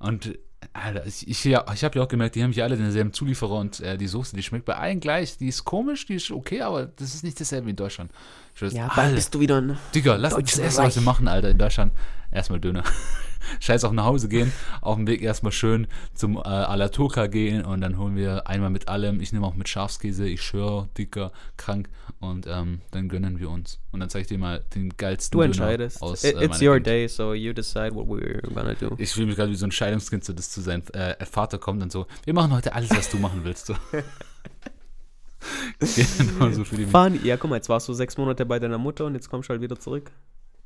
Und 0.00 0.36
Alter, 0.72 1.06
ich, 1.06 1.28
ich, 1.28 1.44
ja, 1.44 1.64
ich 1.72 1.84
habe 1.84 1.98
ja 1.98 2.04
auch 2.04 2.08
gemerkt, 2.08 2.34
die 2.34 2.42
haben 2.42 2.52
hier 2.52 2.64
alle 2.64 2.76
denselben 2.76 3.12
Zulieferer 3.12 3.56
und 3.58 3.80
äh, 3.80 3.96
die 3.96 4.08
Soße, 4.08 4.34
die 4.34 4.42
schmeckt 4.42 4.64
bei 4.64 4.74
allen 4.76 4.98
gleich. 4.98 5.36
Die 5.38 5.46
ist 5.48 5.64
komisch, 5.64 6.06
die 6.06 6.14
ist 6.14 6.30
okay, 6.30 6.62
aber 6.62 6.86
das 6.86 7.14
ist 7.14 7.22
nicht 7.22 7.38
dasselbe 7.40 7.66
wie 7.66 7.70
in 7.70 7.76
Deutschland. 7.76 8.10
Schwör's, 8.54 8.72
Ja, 8.72 8.90
bald 8.94 9.14
bist 9.14 9.34
du 9.34 9.40
wieder 9.40 9.60
ein 9.60 9.78
Digga, 9.94 10.16
lass 10.16 10.32
uns 10.34 10.52
das 10.52 10.58
erste, 10.58 10.82
was 10.82 10.94
wir 10.96 11.02
machen, 11.02 11.28
Alter, 11.28 11.50
in 11.50 11.58
Deutschland. 11.58 11.92
Erstmal 12.34 12.60
Döner. 12.60 12.82
Scheiß 13.60 13.84
auf 13.84 13.92
nach 13.92 14.06
Hause 14.06 14.28
gehen, 14.28 14.52
auf 14.80 14.96
dem 14.96 15.06
Weg 15.06 15.22
erstmal 15.22 15.52
schön 15.52 15.86
zum 16.14 16.36
äh, 16.36 16.40
Ala 16.40 16.88
Turca 16.88 17.26
gehen 17.26 17.64
und 17.64 17.80
dann 17.82 17.98
holen 17.98 18.16
wir 18.16 18.46
einmal 18.48 18.70
mit 18.70 18.88
allem. 18.88 19.20
Ich 19.20 19.32
nehme 19.32 19.46
auch 19.46 19.54
mit 19.54 19.68
Schafskäse, 19.68 20.26
ich 20.26 20.42
schwöre, 20.42 20.88
dicker, 20.98 21.30
krank 21.58 21.88
und 22.20 22.46
ähm, 22.46 22.80
dann 22.90 23.08
gönnen 23.08 23.38
wir 23.38 23.50
uns. 23.50 23.78
Und 23.92 24.00
dann 24.00 24.08
zeige 24.08 24.22
ich 24.22 24.28
dir 24.28 24.38
mal 24.38 24.64
den 24.74 24.96
geilsten 24.96 25.32
Du 25.32 25.42
Döner 25.42 25.46
entscheidest. 25.52 26.02
aus 26.02 26.24
äh, 26.24 26.30
It's 26.44 26.60
your 26.60 26.74
Gegend. 26.80 26.86
day, 26.86 27.06
so 27.08 27.34
you 27.34 27.52
decide 27.52 27.94
what 27.94 28.06
we're 28.06 28.40
gonna 28.52 28.74
do. 28.74 28.94
Ich 28.98 29.12
fühle 29.12 29.26
mich 29.26 29.36
gerade 29.36 29.52
wie 29.52 29.56
so 29.56 29.66
ein 29.66 29.72
Scheidungskind, 29.72 30.24
so 30.24 30.32
dass 30.32 30.50
zu 30.50 30.60
seinem 30.60 30.82
äh, 30.92 31.24
Vater 31.24 31.58
kommt 31.58 31.82
und 31.82 31.92
so, 31.92 32.06
wir 32.24 32.34
machen 32.34 32.52
heute 32.52 32.74
alles, 32.74 32.90
was 32.90 33.10
du 33.10 33.18
machen 33.18 33.42
willst. 33.44 33.66
So. 33.66 33.76
genau 35.78 36.50
so 36.50 36.62
ich 36.62 36.72
mich. 36.72 36.88
Funny. 36.88 37.20
Ja, 37.22 37.36
guck 37.36 37.50
mal, 37.50 37.56
jetzt 37.56 37.68
warst 37.68 37.86
du 37.88 37.92
sechs 37.92 38.16
Monate 38.16 38.46
bei 38.46 38.58
deiner 38.58 38.78
Mutter 38.78 39.04
und 39.04 39.14
jetzt 39.14 39.28
kommst 39.28 39.48
du 39.48 39.52
halt 39.52 39.60
wieder 39.60 39.78
zurück. 39.78 40.10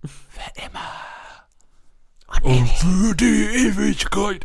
Für 0.05 0.63
immer. 0.65 1.18
Und 2.43 2.69
für 2.69 3.15
die 3.15 3.67
Ewigkeit. 3.67 4.45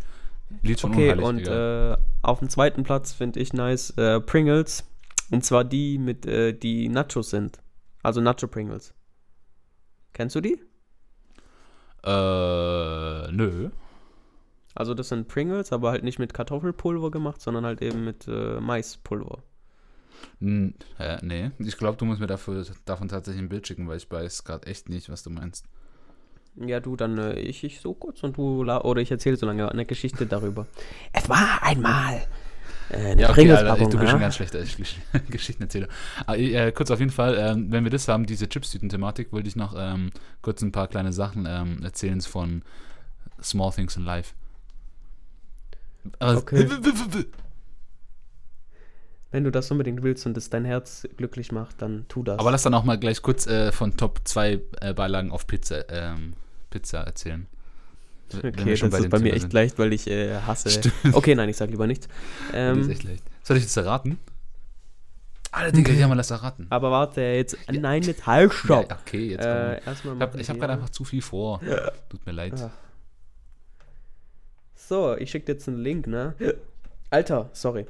Lied 0.62 0.80
von 0.80 0.92
Okay, 0.92 1.12
Unheilig, 1.12 1.26
und 1.26 1.48
äh, 1.48 1.98
auf 2.22 2.40
dem 2.40 2.50
zweiten 2.50 2.84
Platz 2.84 3.14
finde 3.14 3.40
ich 3.40 3.54
nice 3.54 3.92
äh, 3.92 4.20
Pringles. 4.20 4.86
Und 5.32 5.44
zwar 5.44 5.64
die 5.64 5.98
mit, 5.98 6.26
äh, 6.26 6.54
die 6.54 6.90
Nachos 6.90 7.30
sind. 7.30 7.60
Also 8.02 8.22
Nacho 8.22 8.48
Pringles. 8.48 8.94
Kennst 10.14 10.36
du 10.36 10.42
die? 10.42 10.60
Äh, 12.04 13.32
nö. 13.32 13.70
Also 14.76 14.94
das 14.94 15.10
sind 15.10 15.28
Pringles, 15.28 15.72
aber 15.72 15.92
halt 15.92 16.04
nicht 16.04 16.20
mit 16.20 16.34
Kartoffelpulver 16.34 17.12
gemacht, 17.12 17.42
sondern 17.42 17.66
halt 17.66 17.82
eben 17.82 18.04
mit 18.04 18.28
äh, 18.28 18.60
Maispulver. 18.60 19.44
N 20.42 20.76
äh, 21.00 21.18
nee. 21.24 21.52
Ich 21.60 21.78
glaube, 21.78 21.98
du 21.98 22.06
musst 22.06 22.20
mir 22.20 22.28
dafür, 22.28 22.66
davon 22.86 23.08
tatsächlich 23.08 23.44
ein 23.44 23.50
Bild 23.50 23.68
schicken, 23.68 23.88
weil 23.88 23.98
ich 23.98 24.10
weiß 24.10 24.44
gerade 24.44 24.68
echt 24.68 24.90
nicht, 24.90 25.10
was 25.10 25.24
du 25.24 25.30
meinst. 25.30 25.66
Ja, 26.56 26.80
du, 26.80 26.96
dann 26.96 27.18
äh, 27.18 27.40
ich, 27.40 27.64
ich 27.64 27.80
so 27.82 27.94
kurz 27.94 28.22
und 28.24 28.38
du, 28.38 28.64
la- 28.64 28.82
oder 28.82 29.02
ich 29.02 29.10
erzähle 29.12 29.38
so 29.38 29.46
lange 29.46 29.70
eine 29.72 29.86
Geschichte 29.86 30.26
darüber. 30.26 30.68
Es 31.12 31.28
war 31.30 31.64
einmal 31.64 32.22
äh, 32.90 32.98
eine 33.12 33.22
Ja, 33.24 33.30
okay, 33.32 33.52
Alter, 33.52 33.76
du 33.90 33.98
bist 33.98 34.12
schon 34.12 34.20
ja? 34.20 34.26
ganz 34.26 34.36
schlechter 34.36 34.60
Gesch- 34.60 34.96
Geschichtenerzähler. 35.32 35.88
Aber, 36.28 36.38
äh, 36.38 36.72
kurz 36.72 36.92
auf 36.92 37.00
jeden 37.00 37.12
Fall, 37.12 37.36
ähm, 37.40 37.72
wenn 37.72 37.84
wir 37.84 37.92
das 37.92 38.08
haben, 38.08 38.26
diese 38.28 38.48
Chips-Tüten-Thematik, 38.48 39.32
wollte 39.34 39.48
ich 39.48 39.56
noch 39.56 39.74
ähm, 39.78 40.12
kurz 40.44 40.62
ein 40.62 40.72
paar 40.72 40.88
kleine 40.88 41.12
Sachen 41.12 41.46
ähm, 41.50 41.82
erzählen 41.84 42.22
von 42.22 42.62
Small 43.42 43.72
Things 43.72 43.96
in 43.98 44.04
Life. 44.04 44.34
Aber 46.20 46.38
Okay. 46.38 46.68
Wenn 49.34 49.44
du 49.44 49.52
das 49.52 49.70
unbedingt 49.72 50.04
willst 50.04 50.28
und 50.28 50.38
es 50.38 50.52
dein 50.52 50.64
Herz 50.64 51.08
glücklich 51.18 51.52
macht, 51.52 51.82
dann 51.82 52.06
tu 52.08 52.22
das. 52.24 52.38
Aber 52.40 52.52
lass 52.52 52.62
dann 52.62 52.76
auch 52.76 52.84
mal 52.84 53.00
gleich 53.00 53.24
kurz 53.24 53.48
äh, 53.48 53.72
von 53.72 53.98
Top 53.98 54.20
2 54.24 54.60
äh, 54.80 54.94
Beilagen 54.94 55.32
auf 55.32 55.48
Pizza, 55.48 55.90
ähm, 55.90 56.34
Pizza 56.70 57.00
erzählen. 57.00 57.48
Okay, 58.36 58.52
das 58.52 58.80
schon 58.80 58.90
bei 58.92 59.00
ist 59.00 59.10
bei 59.10 59.18
mir 59.20 59.34
echt 59.34 59.42
sind. 59.42 59.54
leicht, 59.54 59.80
weil 59.80 59.92
ich 59.92 60.08
äh, 60.08 60.36
hasse. 60.36 60.70
Stimmt. 60.70 60.94
Okay, 61.14 61.34
nein, 61.34 61.50
ich 61.50 61.58
sag 61.58 61.70
lieber 61.72 61.88
nichts. 61.88 62.08
Das 62.52 62.56
Ähm, 62.56 62.82
ist 62.82 62.90
echt 62.90 63.04
leicht. 63.04 63.24
Soll 63.42 63.58
ich 63.58 63.64
jetzt 63.64 63.76
erraten? 63.76 64.20
Alter, 65.52 65.72
Digga, 65.78 65.94
ja, 65.94 66.08
mal 66.08 66.14
lass 66.16 66.30
erraten. 66.32 66.68
aber 66.70 66.92
warte, 66.92 67.22
jetzt. 67.22 67.58
Nein, 67.72 68.04
jetzt 68.04 68.26
halt, 68.28 68.54
stopp. 68.54 68.90
Ja, 68.90 68.98
okay, 69.06 69.30
jetzt 69.32 69.46
äh, 69.46 69.84
erstmal 69.84 70.16
Ich 70.16 70.22
habe 70.22 70.38
hab 70.44 70.60
gerade 70.60 70.74
einfach 70.74 70.90
zu 70.90 71.04
viel 71.04 71.22
vor. 71.24 71.60
Tut 72.10 72.26
mir 72.26 72.32
leid. 72.34 72.54
Ah. 72.62 72.72
So, 74.76 75.16
ich 75.18 75.32
schicke 75.32 75.48
dir 75.48 75.52
jetzt 75.54 75.68
einen 75.68 75.78
Link, 75.78 76.08
ne? 76.08 76.36
Alter, 77.10 77.50
sorry. 77.54 77.86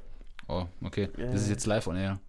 Oh, 0.48 0.66
okay. 0.82 1.10
Das 1.18 1.42
ist 1.42 1.48
Äh. 1.48 1.52
jetzt 1.52 1.66
live 1.66 1.88
on 1.88 1.96
air. 1.96 2.20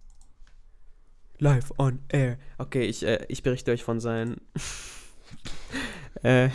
Live 1.39 1.71
on 1.77 1.99
air. 2.09 2.37
Okay, 2.57 2.83
ich, 2.85 3.05
äh, 3.05 3.25
ich 3.27 3.43
berichte 3.43 3.71
euch 3.71 3.83
von 3.83 3.99
seinen. 3.99 4.39
äh, 6.23 6.49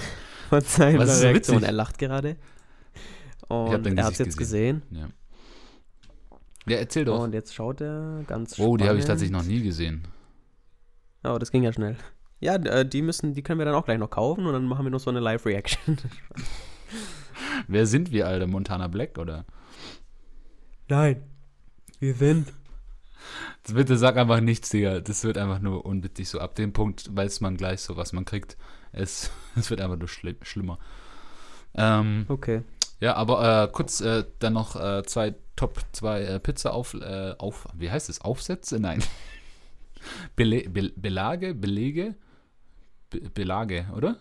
von 0.49 0.61
seiner 0.63 0.99
Was 1.01 1.11
ist 1.11 1.21
so 1.21 1.27
Reaktion. 1.27 1.57
witzig? 1.57 1.69
Er 1.69 1.73
lacht 1.73 1.99
gerade. 1.99 2.37
Und 3.49 3.87
er 3.87 4.05
hat 4.05 4.13
es 4.13 4.19
jetzt 4.19 4.37
gesehen. 4.37 4.83
Ja. 4.91 5.09
Ja, 6.67 6.77
erzähl 6.77 7.05
doch. 7.05 7.21
Und 7.21 7.35
jetzt 7.35 7.55
schaut 7.55 7.81
er 7.81 8.23
ganz 8.27 8.59
oh, 8.59 8.77
die 8.77 8.85
habe 8.89 8.99
ich 8.99 9.05
tatsächlich 9.05 9.37
noch 9.37 9.45
nie 9.45 9.63
gesehen. 9.63 10.05
Oh, 11.25 11.37
das 11.39 11.51
ging 11.51 11.63
ja 11.63 11.73
schnell. 11.73 11.97
Ja, 12.39 12.55
äh, 12.55 12.87
die 12.87 13.03
müssen, 13.03 13.35
die 13.35 13.43
können 13.43 13.59
wir 13.59 13.67
dann 13.67 13.75
auch 13.75 13.85
gleich 13.85 13.99
noch 13.99 14.11
kaufen 14.11 14.47
und 14.47 14.53
dann 14.53 14.65
machen 14.65 14.87
wir 14.87 14.91
noch 14.91 15.01
so 15.01 15.11
eine 15.11 15.21
Live-Reaction. 15.21 15.99
Wer 17.69 17.87
sind 17.87 18.13
wir, 18.13 18.27
Alter? 18.27 18.47
Montana 18.47 18.89
Black, 18.89 19.19
oder? 19.19 19.45
Nein, 20.89 21.23
wir 22.01 22.15
sind. 22.15 22.53
Bitte 23.73 23.97
sag 23.99 24.17
einfach 24.17 24.41
nichts, 24.41 24.71
Digga. 24.71 25.01
Das 25.01 25.23
wird 25.23 25.39
einfach 25.39 25.61
nur 25.61 25.85
unwitzig. 25.87 26.29
So 26.29 26.41
ab 26.41 26.55
dem 26.55 26.73
Punkt 26.73 27.15
weiß 27.15 27.41
man 27.41 27.57
gleich 27.57 27.83
so, 27.83 27.97
was 27.97 28.13
man 28.13 28.25
kriegt. 28.25 28.57
Es, 28.93 29.31
es 29.57 29.71
wird 29.71 29.81
einfach 29.81 29.99
nur 29.99 30.09
schli 30.09 30.37
schlimmer. 30.43 30.79
Ähm, 31.75 32.25
Okay. 32.29 32.63
ja, 32.99 33.15
aber 33.15 33.65
äh, 33.65 33.69
kurz 33.71 34.01
äh, 34.01 34.25
dann 34.41 34.55
noch 34.55 34.75
äh, 34.75 35.05
zwei 35.05 35.35
Top 35.55 35.79
2 35.93 36.23
äh, 36.23 36.41
Pizza 36.41 36.73
auf, 36.73 36.95
äh, 36.95 37.35
auf, 37.39 37.69
wie 37.75 37.91
heißt 37.91 38.09
es? 38.09 38.23
Aufsätze? 38.23 38.81
Nein. 38.81 39.05
Bele 40.37 40.69
Be 40.69 40.91
Belage? 40.97 41.55
Belege? 41.55 42.15
Be 43.11 43.21
Belage, 43.29 43.87
oder? 43.95 44.17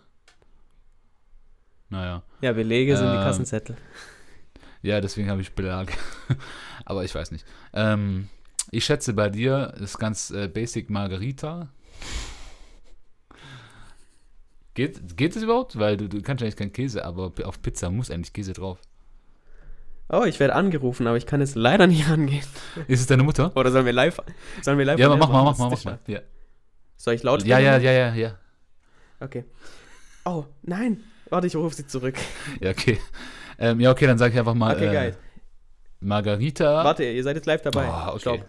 Naja. 1.90 2.22
Ja, 2.42 2.52
Belege 2.54 2.96
sind 2.98 3.08
die 3.10 3.16
Ähm, 3.18 3.24
Kassenzettel. 3.24 3.78
Ja, 4.82 5.02
deswegen 5.02 5.30
habe 5.30 5.42
ich 5.42 5.54
Belag. 5.54 5.92
Aber 6.86 7.04
ich 7.04 7.14
weiß 7.14 7.32
nicht. 7.32 7.46
Ähm, 7.74 8.30
ich 8.72 8.86
schätze 8.86 9.14
bei 9.14 9.30
dir 9.30 9.74
ist 9.80 9.98
ganz 9.98 10.32
äh, 10.32 10.48
basic 10.48 10.90
Margarita. 10.90 11.70
Geht, 14.74 15.18
geht 15.18 15.36
es 15.36 15.44
überhaupt? 15.44 15.78
Weil 15.78 15.98
du, 15.98 16.08
du 16.08 16.22
kannst 16.22 16.42
eigentlich 16.42 16.56
keinen 16.56 16.72
Käse, 16.72 17.04
aber 17.04 17.34
auf 17.44 17.62
Pizza 17.62 17.90
muss 17.90 18.10
eigentlich 18.10 18.32
Käse 18.32 18.54
drauf. 18.54 18.78
Oh, 20.08 20.24
ich 20.24 20.40
werde 20.40 20.56
angerufen, 20.56 21.06
aber 21.06 21.18
ich 21.18 21.26
kann 21.26 21.40
jetzt 21.42 21.56
leider 21.56 21.86
nicht 21.86 22.10
rangehen. 22.10 22.44
Ist 22.88 23.02
es 23.02 23.08
deine 23.08 23.24
Mutter? 23.24 23.56
Oder 23.56 23.72
sollen 23.72 23.86
wir 23.86 23.94
live? 23.94 24.20
Sollen 24.62 24.78
wir 24.78 24.86
live? 24.86 25.00
Ja, 25.00 25.10
mach 25.10 25.30
mal, 25.30 25.44
mach 25.44 25.58
mal, 25.58 25.70
Das 25.70 25.84
mach 25.84 25.92
mal. 25.92 26.00
Ja, 26.08 26.22
Soll 26.98 27.14
ich 27.14 27.24
laut 27.24 27.44
ja, 27.44 27.60
ja, 27.60 27.78
ja, 27.78 27.92
ja. 27.92 28.14
ja. 28.14 28.38
Okay. 29.20 29.46
Oh, 30.26 30.46
nein. 30.64 31.04
Warte, 31.30 31.48
ich 31.48 31.56
rufe 31.56 31.76
sie 31.76 31.86
zurück. 31.86 32.16
Ja, 32.60 32.72
okay. 32.72 33.00
Ähm, 33.60 33.80
ja, 33.80 33.92
okay, 33.92 34.08
dann 34.08 34.18
sage 34.18 34.34
ich 34.34 34.40
einfach 34.40 34.54
mal 34.54 34.76
Okay, 34.76 34.88
äh, 34.88 34.94
geil. 34.94 35.18
Margarita. 36.00 36.84
Warte, 36.86 37.04
ihr 37.04 37.24
seid 37.24 37.36
jetzt 37.36 37.46
live 37.46 37.62
dabei. 37.62 37.88
Oh, 37.90 38.10
okay. 38.12 38.20
Stopp. 38.20 38.40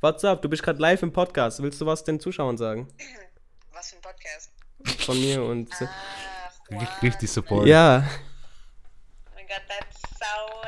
What's 0.00 0.24
up? 0.24 0.40
Du 0.42 0.48
bist 0.48 0.62
gerade 0.62 0.80
live 0.80 1.02
im 1.02 1.12
Podcast. 1.12 1.62
Willst 1.62 1.80
du 1.80 1.86
was 1.86 2.02
den 2.02 2.18
Zuschauern 2.18 2.56
sagen? 2.56 2.88
Was 3.74 3.90
für 3.90 3.96
ein 3.96 4.02
Podcast? 4.02 4.50
Von 5.04 5.20
mir 5.20 5.42
und. 5.42 5.68
Ach, 5.74 5.80
wow. 6.70 7.02
Richtig- 7.02 7.30
Support. 7.30 7.66
Ja. 7.66 8.04
Oh 9.26 9.30
mein 9.34 9.46
Gott, 9.46 9.62
that's 9.68 10.00
so 10.18 10.60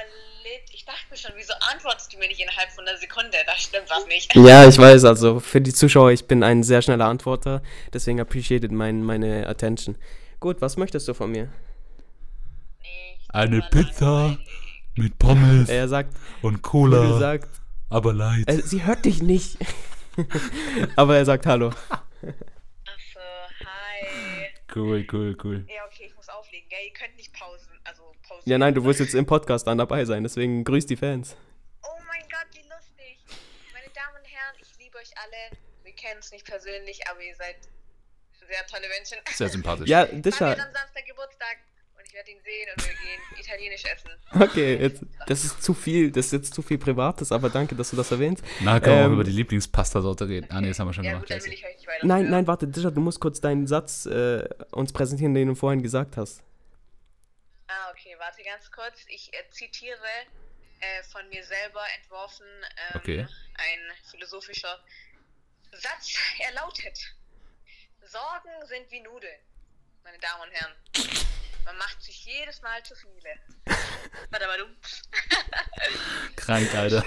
lit. 0.42 0.62
Ich 0.72 0.85
dachte 0.85 1.00
mir 1.11 1.16
schon, 1.16 1.33
wieso 1.37 1.55
antwortest 1.72 2.12
du 2.12 2.18
mir 2.18 2.29
nicht 2.29 2.40
innerhalb 2.40 2.70
von 2.70 2.87
einer 2.87 2.96
Sekunde? 2.98 3.37
Da 3.46 3.53
stimmt 3.57 3.88
was 3.88 4.07
nicht. 4.07 4.35
Ja, 4.37 4.66
ich 4.68 4.77
weiß, 4.79 5.05
also 5.05 5.40
für 5.40 5.61
die 5.61 5.72
Zuschauer, 5.72 6.11
ich 6.12 6.27
bin 6.27 6.42
ein 6.42 6.62
sehr 6.62 6.83
schneller 6.83 7.07
Antworter, 7.07 7.62
deswegen 7.92 8.20
appreciated 8.20 8.72
mein, 8.72 9.03
meine 9.03 9.46
Attention. 9.46 9.96
Gut, 10.40 10.61
was 10.61 10.77
möchtest 10.77 11.09
du 11.09 11.14
von 11.14 11.31
mir? 11.31 11.48
Eine 13.35 13.62
Pizza 13.62 14.38
mit 14.97 15.18
Pommes 15.18 15.68
Er 15.68 15.88
sagt, 15.88 16.14
und 16.40 16.62
Cola, 16.62 17.18
sagt, 17.18 17.49
aber 17.90 18.14
light. 18.14 18.49
äh, 18.49 18.62
sie 18.62 18.85
hört 18.85 19.05
dich 19.05 19.23
nicht. 19.23 19.59
Aber 20.97 21.16
er 21.16 21.25
sagt 21.25 21.44
Hallo. 21.47 21.70
Ach 21.90 22.03
so, 23.12 23.20
hi. 23.66 24.47
Cool, 24.73 25.05
cool, 25.12 25.37
cool. 25.42 25.66
Ja, 25.68 25.85
okay, 25.87 26.05
ich 26.07 26.14
muss 26.14 26.29
auflegen, 26.29 26.68
gell? 26.68 26.79
Ihr 26.87 26.92
könnt 26.92 27.16
nicht 27.16 27.33
pausen, 27.33 27.73
also 27.83 28.03
pausen. 28.23 28.49
Ja, 28.49 28.57
nein, 28.59 28.73
du 28.75 28.85
wirst 28.85 29.01
jetzt 29.01 29.14
im 29.14 29.27
Podcast 29.27 29.66
dann 29.66 29.79
dabei 29.79 30.05
sein, 30.05 30.23
deswegen 30.23 30.62
grüß 30.62 30.87
die 30.87 30.94
Fans. 30.97 31.35
Oh 31.83 31.88
mein 32.07 32.23
Gott, 32.31 32.47
wie 32.53 32.68
lustig. 32.68 33.18
Meine 33.73 33.90
Damen 33.92 34.16
und 34.23 34.31
Herren, 34.31 34.55
ich 34.61 34.70
liebe 34.79 34.97
euch 34.99 35.11
alle. 35.18 35.59
Wir 35.83 35.92
kennen 35.94 36.18
uns 36.18 36.31
nicht 36.31 36.47
persönlich, 36.47 37.01
aber 37.11 37.20
ihr 37.20 37.35
seid 37.35 37.57
sehr 38.47 38.64
tolle 38.68 38.87
Menschen. 38.97 39.18
Sehr 39.35 39.49
sympathisch. 39.49 39.88
Ja, 39.88 40.03
Haben 40.07 40.23
Disha, 40.23 40.47
wir 40.57 40.64
am 40.64 40.73
Samstag 40.73 41.07
Geburtstag 41.07 41.57
und 42.05 42.09
ich 42.09 42.14
werde 42.14 42.31
ihn 42.31 42.40
sehen 42.45 42.69
und 42.77 42.85
wir 42.87 42.93
gehen 42.95 43.21
italienisch 43.40 43.85
essen. 43.85 44.11
okay, 44.40 44.77
jetzt, 44.77 45.03
das 45.27 45.45
ist 45.45 45.62
zu 45.62 45.73
viel, 45.75 46.11
das 46.11 46.27
ist 46.27 46.33
jetzt 46.33 46.55
zu 46.55 46.62
viel 46.62 46.79
Privates, 46.79 47.33
aber 47.33 47.49
danke, 47.51 47.75
dass 47.75 47.90
du 47.90 47.97
das 47.97 48.11
erwähnst. 48.11 48.45
Na, 48.61 48.79
können 48.81 48.97
wir 48.97 49.03
auch 49.03 49.07
Ähm, 49.07 49.12
über 49.14 49.25
die 49.25 49.31
Lieblingspasta-Sorte 49.33 50.29
reden. 50.29 50.49
Ah, 50.51 50.61
nee, 50.61 50.69
das 50.69 50.79
haben 50.79 50.88
wir 50.88 50.93
schon 50.93 51.05
Ja 51.05 51.12
gemacht. 51.12 51.25
gut, 51.25 51.31
dann 51.31 51.38
scheiße. 51.38 51.47
will 51.51 51.55
ich 51.55 51.64
euch 51.64 51.77
nicht 51.77 51.87
weiter 51.87 52.07
Nein, 52.07 52.31
nein, 52.31 52.47
warte, 52.47 52.67
Disha, 52.69 52.90
du 52.90 53.01
musst 53.01 53.21
kurz 53.21 53.40
deinen 53.40 53.67
Satz 53.67 54.07
äh, 54.07 54.47
uns 54.73 54.93
präsentieren, 54.93 55.35
den 55.35 55.49
du 55.49 55.55
vorhin 55.55 55.83
gesagt 55.83 56.17
hast. 56.17 56.43
Ah, 57.69 57.90
okay, 57.90 58.14
warte 58.19 58.43
ganz 58.43 58.71
kurz. 58.71 59.05
Ich 59.09 59.33
äh, 59.33 59.37
zitiere 59.51 59.97
äh, 60.81 61.03
von 61.11 61.27
mir 61.31 61.43
selber 61.45 61.81
entworfen 61.99 62.45
ähm, 62.93 63.01
Okay. 63.01 63.21
ein 63.57 63.81
philosophischer 64.11 64.79
Satz. 65.73 66.14
Er 66.47 66.53
lautet: 66.55 66.99
Sorgen 68.07 68.51
sind 68.69 68.90
wie 68.90 69.01
Nudeln, 69.01 69.38
meine 70.05 70.19
Damen 70.19 70.43
und 70.43 70.53
Herren. 70.53 70.73
Man 71.64 71.77
macht 71.79 72.03
sich 72.03 72.24
jedes 72.27 72.62
Mal 72.62 72.83
zu 72.83 72.94
viele. 72.94 73.35
Warte 74.31 74.46
mal, 74.46 74.59
du. 74.59 74.64
Krank, 76.37 76.74
Alter. 76.74 77.05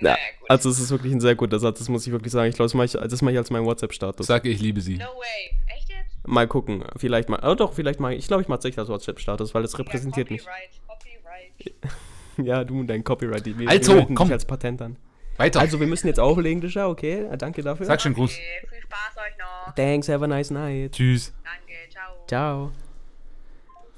Naja, 0.00 0.16
gut. 0.40 0.50
Also 0.50 0.70
es 0.70 0.78
ist 0.80 0.90
wirklich 0.90 1.12
ein 1.12 1.20
sehr 1.20 1.34
guter 1.34 1.58
Satz, 1.58 1.78
das 1.78 1.88
muss 1.88 2.06
ich 2.06 2.12
wirklich 2.12 2.32
sagen. 2.32 2.48
Ich 2.48 2.56
glaube, 2.56 2.66
das 2.66 2.74
mache 2.74 2.86
ich, 2.86 2.92
das 2.92 3.22
mache 3.22 3.32
ich 3.32 3.38
als 3.38 3.50
meinen 3.50 3.66
WhatsApp-Status. 3.66 4.26
Sag 4.26 4.44
ich 4.44 4.60
liebe 4.60 4.80
sie. 4.80 4.96
no 4.96 5.04
way. 5.04 5.56
Echt 5.76 5.88
jetzt? 5.88 6.26
Mal 6.26 6.48
gucken, 6.48 6.84
vielleicht 6.96 7.28
mal. 7.28 7.40
Oh 7.42 7.54
doch, 7.54 7.72
vielleicht 7.72 8.00
mal. 8.00 8.12
Ich 8.12 8.26
glaube, 8.26 8.42
ich 8.42 8.48
mache 8.48 8.60
es 8.60 8.64
echt 8.64 8.78
als 8.78 8.88
WhatsApp-Status, 8.88 9.54
weil 9.54 9.64
es 9.64 9.78
repräsentiert 9.78 10.28
ja, 10.28 10.34
mich. 10.34 10.44
Copyright, 10.44 10.70
Copyright. 10.86 11.96
Ja, 12.38 12.64
du 12.64 12.80
und 12.80 12.86
dein 12.88 13.02
Copyright. 13.02 13.46
Die, 13.46 13.58
wir 13.58 13.66
Also, 13.66 13.94
wir 13.94 14.14
komm. 14.14 14.30
als 14.30 14.44
Patent 14.44 14.82
an. 14.82 14.98
Weiter. 15.38 15.60
Also, 15.60 15.80
wir 15.80 15.86
müssen 15.86 16.06
jetzt 16.06 16.20
auflegen, 16.20 16.60
Disha, 16.60 16.86
okay? 16.86 17.26
Danke 17.38 17.62
dafür. 17.62 17.86
Sag 17.86 18.02
schon 18.02 18.12
Gruß. 18.12 18.30
Okay, 18.30 18.66
viel 18.68 18.82
Spaß 18.82 19.16
euch 19.16 19.38
noch. 19.38 19.74
Thanks, 19.74 20.08
have 20.08 20.22
a 20.22 20.26
nice 20.26 20.50
night. 20.50 20.92
Tschüss. 20.92 21.32
Danke, 21.44 21.90
ciao. 21.90 22.26
Ciao. 22.26 22.72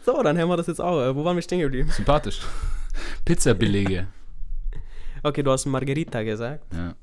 So, 0.08 0.22
dann 0.22 0.38
haben 0.38 0.48
wir 0.48 0.56
das 0.56 0.68
jetzt 0.68 0.80
auch. 0.80 1.02
Äh, 1.02 1.14
Wo 1.14 1.22
waren 1.22 1.36
wir 1.36 1.42
stehen 1.42 1.60
geblieben? 1.60 1.90
Sympathisch. 1.90 2.40
Pizzabelege. 3.26 4.06
Okay, 5.22 5.42
du 5.42 5.50
hast 5.50 5.66
Margarita 5.66 6.22
gesagt. 6.22 6.64
Ja. 6.72 6.94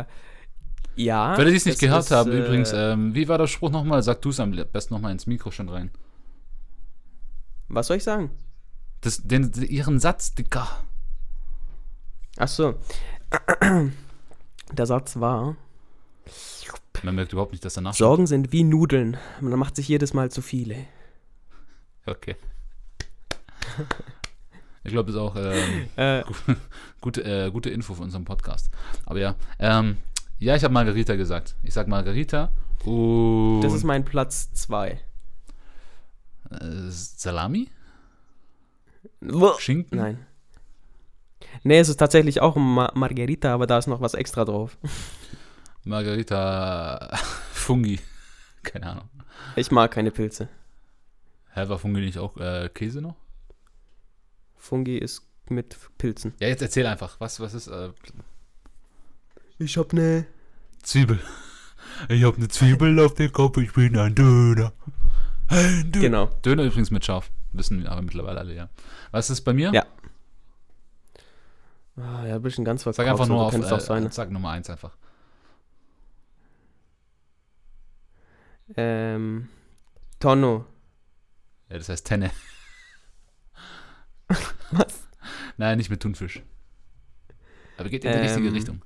Äh, 0.00 0.04
ja. 0.96 1.34
Für 1.34 1.40
alle, 1.40 1.50
die 1.50 1.56
es 1.56 1.64
nicht 1.64 1.78
gehört 1.78 2.02
ist, 2.02 2.10
haben, 2.10 2.30
äh, 2.30 2.40
übrigens, 2.40 2.74
ähm, 2.74 3.14
wie 3.14 3.26
war 3.26 3.38
der 3.38 3.46
Spruch 3.46 3.70
nochmal? 3.70 4.02
Sag 4.02 4.20
du 4.20 4.28
es 4.28 4.38
am 4.38 4.50
besten 4.50 4.92
nochmal 4.92 5.12
ins 5.12 5.26
Mikro 5.26 5.50
schon 5.50 5.70
rein. 5.70 5.90
Was 7.68 7.86
soll 7.86 7.96
ich 7.96 8.04
sagen? 8.04 8.30
Das, 9.00 9.22
den, 9.22 9.50
ihren 9.62 10.00
Satz, 10.00 10.34
Digga. 10.34 10.68
Ach 12.36 12.48
so. 12.48 12.74
Der 14.72 14.84
Satz 14.84 15.18
war: 15.18 15.56
Man 17.02 17.14
merkt 17.14 17.32
überhaupt 17.32 17.52
nicht, 17.52 17.64
dass 17.64 17.72
danach. 17.72 17.94
Sorgen 17.94 18.26
sind 18.26 18.52
wie 18.52 18.62
Nudeln. 18.62 19.16
Man 19.40 19.58
macht 19.58 19.76
sich 19.76 19.88
jedes 19.88 20.12
Mal 20.12 20.30
zu 20.30 20.42
viele. 20.42 20.76
Okay. 22.06 22.36
Ich 24.82 24.92
glaube, 24.92 25.10
das 25.12 25.14
ist 25.16 25.20
auch 25.20 25.36
ähm, 25.36 25.88
Äh, 25.96 26.22
gute, 27.00 27.24
äh, 27.24 27.50
gute 27.50 27.70
Info 27.70 27.94
für 27.94 28.02
unseren 28.02 28.24
Podcast. 28.24 28.70
Aber 29.06 29.18
ja, 29.18 29.34
ähm, 29.58 29.96
ja, 30.38 30.54
ich 30.56 30.64
habe 30.64 30.74
Margarita 30.74 31.14
gesagt. 31.16 31.54
Ich 31.62 31.72
sag 31.72 31.88
Margarita 31.88 32.50
und 32.84 33.62
das 33.62 33.72
ist 33.72 33.84
mein 33.84 34.04
Platz 34.04 34.52
2. 34.52 34.90
äh, 36.50 36.58
Salami? 36.90 37.70
Schinken? 39.58 39.96
Nein. 39.98 40.26
Nee, 41.62 41.78
es 41.78 41.88
ist 41.88 41.96
tatsächlich 41.96 42.40
auch 42.42 42.56
Ma 42.56 42.90
Margarita, 42.94 43.54
aber 43.54 43.66
da 43.66 43.78
ist 43.78 43.86
noch 43.86 44.00
was 44.02 44.12
extra 44.14 44.44
drauf. 44.44 44.76
Margarita 45.84 47.10
Fungi. 47.52 48.00
Keine 48.62 48.86
Ahnung. 48.90 49.08
Ich 49.56 49.70
mag 49.70 49.90
keine 49.92 50.10
Pilze. 50.10 50.48
Hä, 51.54 51.68
war 51.68 51.78
Fungi 51.78 52.00
nicht 52.00 52.18
auch 52.18 52.36
äh, 52.36 52.68
Käse 52.68 53.00
noch? 53.00 53.14
Fungi 54.56 54.98
ist 54.98 55.22
mit 55.48 55.78
Pilzen. 55.98 56.34
Ja, 56.40 56.48
jetzt 56.48 56.62
erzähl 56.62 56.84
einfach. 56.86 57.20
Was, 57.20 57.38
was 57.38 57.54
ist 57.54 57.68
äh, 57.68 57.90
Ich 59.58 59.76
hab 59.76 59.92
ne. 59.92 60.26
Zwiebel? 60.82 61.20
Ich 62.08 62.24
habe 62.24 62.38
eine 62.38 62.48
Zwiebel 62.48 62.98
auf 62.98 63.14
dem 63.14 63.30
Kopf, 63.30 63.56
ich 63.58 63.72
bin 63.72 63.96
ein 63.96 64.16
Döner. 64.16 64.72
Ein 65.46 65.92
Döner. 65.92 66.02
Genau. 66.02 66.26
Döner 66.44 66.64
übrigens 66.64 66.90
mit 66.90 67.04
scharf. 67.04 67.30
Wissen 67.52 67.80
wir 67.80 67.92
aber 67.92 68.02
mittlerweile 68.02 68.40
alle, 68.40 68.52
ja. 68.52 68.68
Was 69.12 69.30
ist 69.30 69.42
bei 69.42 69.52
mir? 69.52 69.70
Ja. 69.72 69.86
Ah, 71.96 72.26
ja, 72.26 72.34
ein 72.34 72.42
bisschen 72.42 72.64
ganz 72.64 72.82
verkauft. 72.82 72.96
Sag 72.96 73.06
einfach 73.06 73.28
nur 73.28 73.44
auf, 73.44 73.54
äh, 73.54 73.80
sein. 73.80 74.10
sag 74.10 74.30
Nummer 74.32 74.50
eins 74.50 74.68
einfach. 74.70 74.96
Ähm, 78.76 79.48
Tonno. 80.18 80.64
Ja, 81.74 81.78
das 81.78 81.88
heißt 81.88 82.06
Tenne. 82.06 82.30
Was? 84.70 85.08
Nein, 85.56 85.76
nicht 85.76 85.90
mit 85.90 85.98
Thunfisch. 86.00 86.40
Aber 87.76 87.88
geht 87.88 88.04
in 88.04 88.12
die 88.12 88.16
Ähm. 88.18 88.22
richtige 88.22 88.52
Richtung. 88.52 88.82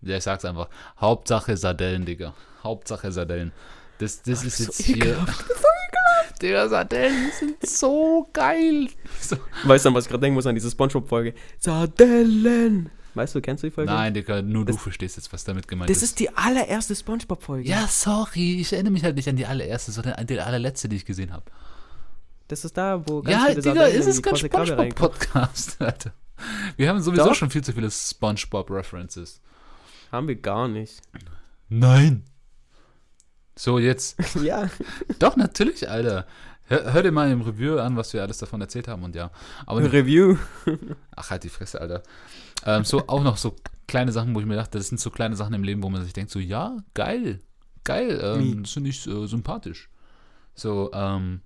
Ja, 0.00 0.16
ich 0.16 0.24
sag's 0.24 0.44
einfach. 0.44 0.68
Hauptsache 1.00 1.56
Sardellen, 1.56 2.04
Digga. 2.04 2.34
Hauptsache 2.64 3.12
Sardellen. 3.12 3.52
Das, 3.98 4.22
das 4.22 4.42
ist 4.42 4.56
so 4.58 4.64
jetzt 4.64 4.82
hier. 4.82 4.96
ekelhaft. 4.96 5.44
Digga, 6.42 6.68
Sardellen 6.68 7.30
sind 7.38 7.64
so 7.64 8.28
geil. 8.32 8.88
So. 9.20 9.36
Weißt 9.62 9.84
du, 9.84 9.94
was 9.94 10.06
ich 10.06 10.10
gerade 10.10 10.22
denken 10.22 10.34
muss 10.34 10.46
an 10.48 10.56
diese 10.56 10.68
Spongebob-Folge? 10.68 11.34
Sardellen. 11.60 12.90
Weißt 13.14 13.34
du, 13.34 13.40
kennst 13.42 13.62
du 13.62 13.66
die 13.68 13.70
Folge? 13.72 13.90
Nein, 13.92 14.14
Digga, 14.14 14.40
nur 14.42 14.64
du 14.64 14.72
Das- 14.72 14.82
verstehst 14.82 15.16
jetzt, 15.16 15.32
was 15.32 15.44
damit 15.44 15.68
gemeint 15.68 15.90
Das 15.90 15.98
ist. 15.98 16.02
ist 16.04 16.20
die 16.20 16.34
allererste 16.34 16.94
Spongebob-Folge. 16.96 17.68
Ja, 17.68 17.86
sorry. 17.86 18.60
Ich 18.60 18.72
erinnere 18.72 18.92
mich 18.92 19.04
halt 19.04 19.16
nicht 19.16 19.28
an 19.28 19.36
die 19.36 19.44
allererste, 19.46 19.92
sondern 19.92 20.14
an 20.14 20.26
die 20.26 20.40
allerletzte, 20.40 20.88
die 20.88 20.96
ich 20.96 21.04
gesehen 21.04 21.32
habe. 21.32 21.44
Das 22.48 22.64
ist 22.64 22.76
da, 22.76 23.02
wo 23.06 23.22
ganz 23.22 23.34
Ja, 23.36 23.46
viele 23.50 23.62
Digga, 23.62 23.84
ist 23.84 24.06
es 24.06 24.22
kein 24.22 24.34
reinkommen. 24.34 24.66
Spongebob-Podcast, 24.66 25.76
Alter. 25.80 26.12
Wir 26.76 26.88
haben 26.88 27.00
sowieso 27.02 27.26
Doch. 27.26 27.34
schon 27.34 27.50
viel 27.50 27.62
zu 27.62 27.72
viele 27.72 27.90
Spongebob-References. 27.90 29.40
Haben 30.10 30.28
wir 30.28 30.36
gar 30.36 30.68
nicht. 30.68 31.00
Nein. 31.68 32.24
So, 33.56 33.78
jetzt. 33.78 34.16
ja. 34.42 34.70
Doch, 35.18 35.36
natürlich, 35.36 35.88
Alter. 35.88 36.26
Hör, 36.66 36.92
hör 36.92 37.02
dir 37.02 37.12
mal 37.12 37.30
im 37.30 37.42
Review 37.42 37.78
an, 37.78 37.96
was 37.96 38.12
wir 38.12 38.22
alles 38.22 38.38
davon 38.38 38.60
erzählt 38.60 38.88
haben 38.88 39.02
und 39.02 39.14
ja. 39.14 39.30
Aber 39.66 39.80
Review. 39.92 40.36
ach, 41.16 41.30
halt 41.30 41.44
die 41.44 41.48
Fresse, 41.48 41.80
Alter. 41.80 42.02
Ähm, 42.64 42.84
so, 42.84 43.06
auch 43.08 43.22
noch 43.22 43.36
so 43.36 43.56
kleine 43.88 44.12
Sachen, 44.12 44.34
wo 44.34 44.40
ich 44.40 44.46
mir 44.46 44.56
dachte, 44.56 44.78
das 44.78 44.88
sind 44.88 45.00
so 45.00 45.10
kleine 45.10 45.36
Sachen 45.36 45.54
im 45.54 45.64
Leben, 45.64 45.82
wo 45.82 45.90
man 45.90 46.02
sich 46.04 46.12
denkt, 46.12 46.30
so, 46.30 46.38
ja, 46.38 46.76
geil, 46.94 47.40
geil, 47.84 48.20
ähm, 48.22 48.62
das 48.62 48.72
finde 48.72 48.90
ich 48.90 49.06
äh, 49.06 49.26
sympathisch. 49.26 49.90
So, 50.54 50.90
ähm, 50.94 51.40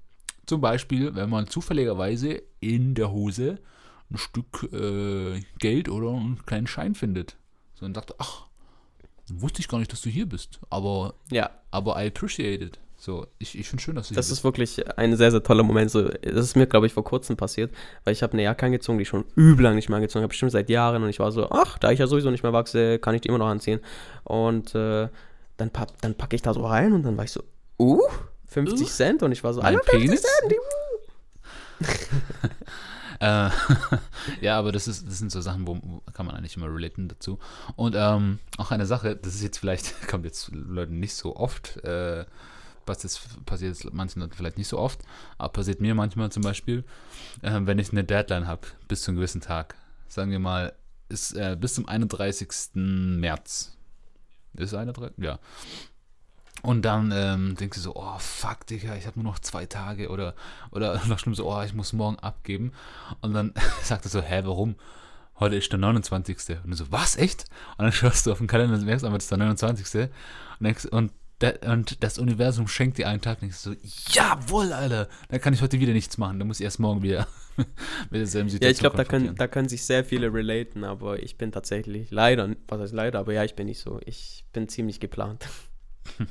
zum 0.46 0.60
Beispiel, 0.60 1.14
wenn 1.14 1.30
man 1.30 1.48
zufälligerweise 1.48 2.42
in 2.60 2.94
der 2.94 3.10
Hose 3.10 3.58
ein 4.10 4.18
Stück 4.18 4.68
äh, 4.72 5.40
Geld 5.58 5.88
oder 5.88 6.10
einen 6.10 6.44
kleinen 6.46 6.66
Schein 6.66 6.94
findet. 6.94 7.36
So 7.74 7.84
und 7.86 7.96
dachte, 7.96 8.14
ach, 8.18 8.46
wusste 9.28 9.60
ich 9.60 9.68
gar 9.68 9.78
nicht, 9.78 9.92
dass 9.92 10.02
du 10.02 10.10
hier 10.10 10.26
bist. 10.26 10.60
Aber, 10.70 11.14
Ja. 11.30 11.50
aber 11.70 12.00
I 12.02 12.06
appreciate 12.08 12.62
it. 12.64 12.78
So, 12.98 13.26
ich, 13.38 13.58
ich 13.58 13.68
finde 13.68 13.82
schön, 13.82 13.94
dass 13.94 14.08
du 14.08 14.14
Das 14.14 14.30
ist 14.30 14.42
wirklich 14.42 14.98
ein 14.98 15.16
sehr, 15.16 15.30
sehr 15.30 15.42
toller 15.42 15.62
Moment. 15.62 15.90
So, 15.90 16.08
das 16.08 16.46
ist 16.46 16.56
mir, 16.56 16.66
glaube 16.66 16.86
ich, 16.86 16.94
vor 16.94 17.04
kurzem 17.04 17.36
passiert, 17.36 17.72
weil 18.04 18.12
ich 18.12 18.22
habe 18.22 18.32
eine 18.32 18.42
Jacke 18.42 18.66
angezogen, 18.66 18.98
die 18.98 19.02
ich 19.02 19.08
schon 19.08 19.24
übel 19.34 19.64
lang 19.64 19.74
nicht 19.74 19.88
mehr 19.88 19.96
angezogen 19.96 20.22
habe, 20.22 20.30
bestimmt 20.30 20.52
seit 20.52 20.70
Jahren. 20.70 21.02
Und 21.02 21.10
ich 21.10 21.18
war 21.18 21.30
so, 21.30 21.50
ach, 21.50 21.78
da 21.78 21.90
ich 21.90 21.98
ja 21.98 22.06
sowieso 22.06 22.30
nicht 22.30 22.42
mehr 22.42 22.52
wachse, 22.52 22.98
kann 22.98 23.14
ich 23.14 23.20
die 23.20 23.28
immer 23.28 23.38
noch 23.38 23.48
anziehen. 23.48 23.80
Und 24.24 24.74
äh, 24.74 25.08
dann, 25.56 25.70
pack, 25.70 25.88
dann 26.00 26.14
packe 26.14 26.36
ich 26.36 26.42
da 26.42 26.54
so 26.54 26.64
rein 26.64 26.92
und 26.92 27.02
dann 27.02 27.16
war 27.16 27.24
ich 27.24 27.32
so, 27.32 27.42
uh, 27.78 28.02
50 28.46 28.80
Uh, 28.80 28.90
Cent. 28.90 29.22
Und 29.22 29.32
ich 29.32 29.44
war 29.44 29.52
so, 29.52 29.60
Alter, 29.60 29.82
50 29.84 30.00
Penis? 30.00 30.22
Cent, 30.22 30.52
die, 30.52 30.56
Äh, 33.20 33.50
ja, 34.40 34.58
aber 34.58 34.72
das, 34.72 34.88
ist, 34.88 35.06
das 35.06 35.18
sind 35.18 35.32
so 35.32 35.40
Sachen, 35.40 35.66
wo, 35.66 35.78
wo 35.82 36.02
kann 36.12 36.26
man 36.26 36.34
eigentlich 36.34 36.56
immer 36.56 36.66
relaten 36.66 37.08
dazu. 37.08 37.38
Und 37.76 37.94
ähm, 37.96 38.38
auch 38.58 38.70
eine 38.70 38.86
Sache, 38.86 39.16
das 39.16 39.34
ist 39.34 39.42
jetzt 39.42 39.58
vielleicht, 39.58 40.08
kommt 40.08 40.24
jetzt 40.24 40.50
Leuten 40.52 41.00
nicht 41.00 41.14
so 41.14 41.36
oft, 41.36 41.82
äh, 41.84 42.24
passiert, 42.86 43.20
passiert 43.44 43.92
manchen 43.92 44.20
Leuten 44.20 44.34
vielleicht 44.34 44.56
nicht 44.56 44.68
so 44.68 44.78
oft, 44.78 45.00
aber 45.36 45.52
passiert 45.52 45.80
mir 45.80 45.94
manchmal 45.94 46.32
zum 46.32 46.42
Beispiel, 46.42 46.84
äh, 47.42 47.60
wenn 47.62 47.78
ich 47.78 47.92
eine 47.92 48.04
Deadline 48.04 48.46
habe, 48.46 48.66
bis 48.88 49.02
zu 49.02 49.10
einem 49.10 49.18
gewissen 49.18 49.40
Tag. 49.40 49.74
Sagen 50.08 50.30
wir 50.30 50.38
mal, 50.38 50.72
ist 51.08 51.32
äh, 51.34 51.56
bis 51.58 51.74
zum 51.74 51.86
31. 51.86 52.48
März. 52.74 53.76
Ist 54.54 54.74
31? 54.74 55.12
Ja. 55.18 55.38
Und 56.62 56.82
dann 56.82 57.12
ähm, 57.14 57.54
denkst 57.54 57.76
du 57.76 57.82
so, 57.82 57.96
oh 57.96 58.18
fuck, 58.18 58.66
Digga, 58.66 58.96
ich 58.96 59.06
habe 59.06 59.20
nur 59.20 59.30
noch 59.30 59.38
zwei 59.38 59.66
Tage 59.66 60.08
oder, 60.08 60.34
oder 60.70 61.00
noch 61.06 61.18
schlimm 61.18 61.34
so, 61.34 61.52
oh, 61.52 61.62
ich 61.62 61.74
muss 61.74 61.92
morgen 61.92 62.18
abgeben. 62.18 62.72
Und 63.20 63.34
dann 63.34 63.52
sagt 63.82 64.04
er 64.06 64.10
so, 64.10 64.22
hä, 64.22 64.42
warum? 64.44 64.76
Heute 65.38 65.56
ist 65.56 65.70
der 65.70 65.78
29. 65.78 66.38
Und 66.64 66.70
du 66.70 66.76
so, 66.76 66.90
was, 66.90 67.16
echt? 67.16 67.44
Und 67.76 67.84
dann 67.84 67.92
schaust 67.92 68.26
du 68.26 68.32
auf 68.32 68.38
den 68.38 68.46
Kalender 68.46 68.76
und 68.76 68.84
merkst, 68.84 69.04
aber 69.04 69.16
das 69.16 69.24
ist 69.24 69.30
der 69.30 69.38
29. 69.38 70.08
Und, 70.58 70.64
denkst, 70.64 70.86
und, 70.86 71.12
der, 71.40 71.62
und 71.64 72.02
das 72.02 72.18
Universum 72.18 72.66
schenkt 72.66 72.98
dir 72.98 73.08
einen 73.08 73.20
Tag. 73.20 73.36
Und 73.36 73.42
denkst 73.42 73.58
so, 73.58 73.74
jawohl, 74.10 74.72
Alter, 74.72 75.08
dann 75.28 75.40
kann 75.40 75.52
ich 75.52 75.62
heute 75.62 75.78
wieder 75.80 75.92
nichts 75.92 76.16
machen. 76.18 76.38
Dann 76.38 76.48
muss 76.48 76.60
ich 76.60 76.64
erst 76.64 76.78
morgen 76.78 77.02
wieder 77.02 77.26
mit 77.56 78.20
derselben 78.20 78.48
Situation 78.48 78.68
Ja, 78.68 78.70
ich 78.70 78.78
glaube, 78.78 78.96
da 78.96 79.04
können, 79.04 79.34
da 79.34 79.46
können 79.46 79.68
sich 79.68 79.84
sehr 79.84 80.04
viele 80.04 80.32
relaten, 80.32 80.84
aber 80.84 81.22
ich 81.22 81.36
bin 81.36 81.52
tatsächlich 81.52 82.10
leider, 82.10 82.54
was 82.68 82.80
heißt 82.80 82.94
leider, 82.94 83.18
aber 83.18 83.32
ja, 83.32 83.44
ich 83.44 83.54
bin 83.54 83.66
nicht 83.66 83.80
so. 83.80 84.00
Ich 84.06 84.44
bin 84.52 84.68
ziemlich 84.68 85.00
geplant. 85.00 85.46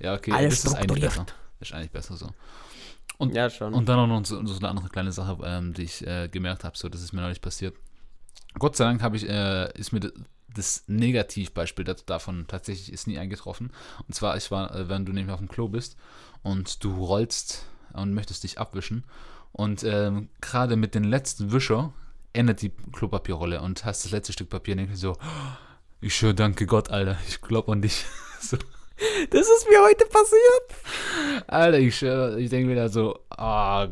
Ja, 0.00 0.14
okay, 0.14 0.32
Alles 0.32 0.62
das 0.62 0.72
ist 0.72 0.78
eigentlich 0.78 1.02
besser. 1.02 1.26
Das 1.58 1.68
ist 1.68 1.74
eigentlich 1.74 1.90
besser 1.90 2.16
so. 2.16 2.30
Und, 3.18 3.34
Ja, 3.34 3.50
schon. 3.50 3.74
Und 3.74 3.88
dann 3.88 3.98
auch 3.98 4.06
noch 4.06 4.24
so, 4.24 4.44
so 4.46 4.56
eine 4.56 4.68
andere 4.68 4.88
kleine 4.88 5.12
Sache, 5.12 5.36
ähm, 5.44 5.74
die 5.74 5.82
ich 5.82 6.06
äh, 6.06 6.28
gemerkt 6.28 6.64
habe, 6.64 6.76
so, 6.78 6.88
das 6.88 7.02
ist 7.02 7.12
mir 7.12 7.20
neulich 7.20 7.42
passiert. 7.42 7.76
Gott 8.58 8.76
sei 8.76 8.84
Dank 8.84 9.02
habe 9.02 9.16
ich, 9.16 9.28
äh, 9.28 9.70
ist 9.78 9.92
mir 9.92 10.10
das 10.54 10.84
Negativbeispiel 10.86 11.84
davon 11.84 12.46
tatsächlich 12.48 12.92
ist 12.92 13.06
nie 13.06 13.18
eingetroffen. 13.18 13.70
Und 14.06 14.14
zwar, 14.14 14.36
ich 14.36 14.50
war, 14.50 14.74
äh, 14.74 14.88
wenn 14.88 15.04
du 15.04 15.12
nämlich 15.12 15.32
auf 15.32 15.40
dem 15.40 15.48
Klo 15.48 15.68
bist 15.68 15.96
und 16.42 16.82
du 16.84 17.04
rollst 17.04 17.66
und 17.92 18.14
möchtest 18.14 18.44
dich 18.44 18.58
abwischen 18.58 19.04
und 19.52 19.82
ähm, 19.84 20.28
gerade 20.40 20.76
mit 20.76 20.94
den 20.94 21.04
letzten 21.04 21.52
Wischer 21.52 21.92
endet 22.32 22.62
die 22.62 22.72
Klopapierrolle 22.92 23.60
und 23.60 23.84
hast 23.84 24.04
das 24.04 24.12
letzte 24.12 24.32
Stück 24.32 24.48
Papier 24.48 24.72
und 24.72 24.78
denkst 24.78 24.96
so, 24.96 25.16
ich 26.00 26.14
schwöre, 26.14 26.34
danke 26.34 26.66
Gott, 26.66 26.90
Alter, 26.90 27.18
ich 27.28 27.40
glaube 27.40 27.72
an 27.72 27.82
dich. 27.82 28.04
so. 28.40 28.56
das 29.30 29.48
ist 29.48 29.68
mir 29.68 29.82
heute 29.82 30.06
passiert. 30.06 31.46
Alter, 31.48 31.78
ich, 31.78 31.96
schwör, 31.96 32.38
ich 32.38 32.50
denke 32.50 32.68
mir 32.68 32.76
da 32.76 32.88
so, 32.88 33.18
ah, 33.30 33.88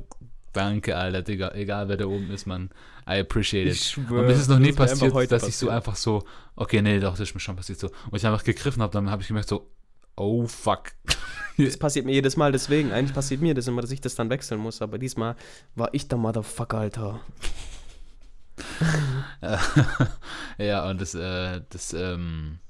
danke, 0.53 0.97
Alter, 0.97 1.23
Digga, 1.23 1.53
egal 1.55 1.89
wer 1.89 1.97
da 1.97 2.07
oben 2.07 2.31
ist, 2.31 2.47
man, 2.47 2.71
I 3.09 3.21
appreciate 3.21 3.67
it. 3.67 3.75
Ich 3.75 3.85
schwöre, 3.91 4.21
und 4.21 4.27
mir 4.27 4.33
ist 4.33 4.41
es 4.41 4.49
noch 4.49 4.59
nie 4.59 4.73
passiert, 4.73 5.15
dass 5.33 5.49
ich 5.49 5.57
so 5.57 5.67
passiert. 5.67 5.71
einfach 5.71 5.97
so, 5.97 6.25
okay, 6.57 6.83
nee, 6.83 7.01
doch, 7.01 7.13
das 7.13 7.21
ist 7.21 7.35
mir 7.35 7.41
schon 7.41 7.57
passiert 7.57 7.79
so. 7.79 7.89
Und 8.11 8.17
ich 8.19 8.27
einfach 8.27 8.45
gegriffen 8.45 8.83
habe, 8.83 8.93
dann 8.93 9.11
habe 9.11 9.23
ich 9.23 9.29
gemerkt 9.29 9.49
so, 9.49 9.71
oh 10.17 10.47
fuck. 10.47 10.93
Das 11.61 11.77
passiert 11.77 12.07
mir 12.07 12.13
jedes 12.13 12.37
Mal, 12.37 12.53
deswegen. 12.53 12.93
Eigentlich 12.93 13.13
passiert 13.13 13.41
mir 13.41 13.53
das 13.53 13.67
immer, 13.67 13.81
dass 13.83 13.91
ich 13.91 14.01
das 14.01 14.15
dann 14.15 14.31
wechseln 14.31 14.61
muss, 14.61 14.81
aber 14.81 14.97
diesmal 14.97 15.35
war 15.75 15.93
ich 15.93 16.07
der 16.07 16.17
Motherfucker, 16.17 16.79
Alter. 16.79 17.21
ja, 20.59 20.89
und 20.89 21.01
das, 21.01 21.17
äh, 21.17 21.61
das, 21.69 21.93
ähm, 21.95 22.61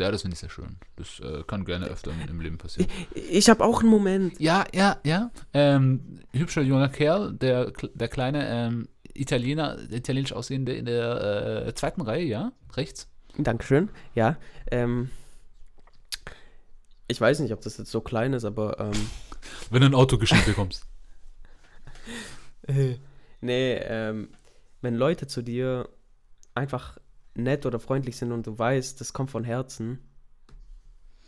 ja, 0.00 0.10
das 0.10 0.22
finde 0.22 0.34
ich 0.34 0.40
sehr 0.40 0.48
schön. 0.48 0.76
Das 0.96 1.20
äh, 1.20 1.42
kann 1.46 1.64
gerne 1.64 1.88
öfter 1.88 2.10
im, 2.10 2.26
im 2.26 2.40
Leben 2.40 2.56
passieren. 2.56 2.90
Ich 3.14 3.50
habe 3.50 3.64
auch 3.64 3.80
einen 3.80 3.90
Moment. 3.90 4.40
Ja, 4.40 4.64
ja, 4.72 4.98
ja. 5.04 5.30
Ähm, 5.52 6.20
hübscher 6.32 6.62
junger 6.62 6.88
Kerl, 6.88 7.34
der, 7.34 7.72
der 7.94 8.08
kleine 8.08 8.48
ähm, 8.48 8.88
Italiener, 9.20 9.78
italienisch 9.90 10.32
aussehende 10.32 10.72
in 10.74 10.84
der 10.84 11.66
äh, 11.66 11.74
zweiten 11.74 12.00
Reihe, 12.02 12.24
ja, 12.24 12.52
rechts. 12.74 13.08
Dankeschön. 13.36 13.90
Ja. 14.14 14.36
Ähm, 14.70 15.10
ich 17.06 17.20
weiß 17.20 17.40
nicht, 17.40 17.52
ob 17.52 17.60
das 17.60 17.78
jetzt 17.78 17.90
so 17.90 18.00
klein 18.00 18.32
ist, 18.32 18.44
aber 18.44 18.78
ähm, 18.80 19.08
Wenn 19.70 19.80
du 19.82 19.86
ein 19.86 19.94
Auto 19.94 20.18
geschenkt 20.18 20.46
bekommst. 20.46 20.86
nee, 23.40 23.74
ähm, 23.74 24.28
wenn 24.80 24.94
Leute 24.94 25.26
zu 25.26 25.42
dir 25.42 25.88
einfach 26.54 26.98
nett 27.34 27.66
oder 27.66 27.80
freundlich 27.80 28.16
sind 28.16 28.32
und 28.32 28.46
du 28.46 28.58
weißt, 28.58 29.00
das 29.00 29.12
kommt 29.12 29.30
von 29.30 29.44
Herzen. 29.44 29.98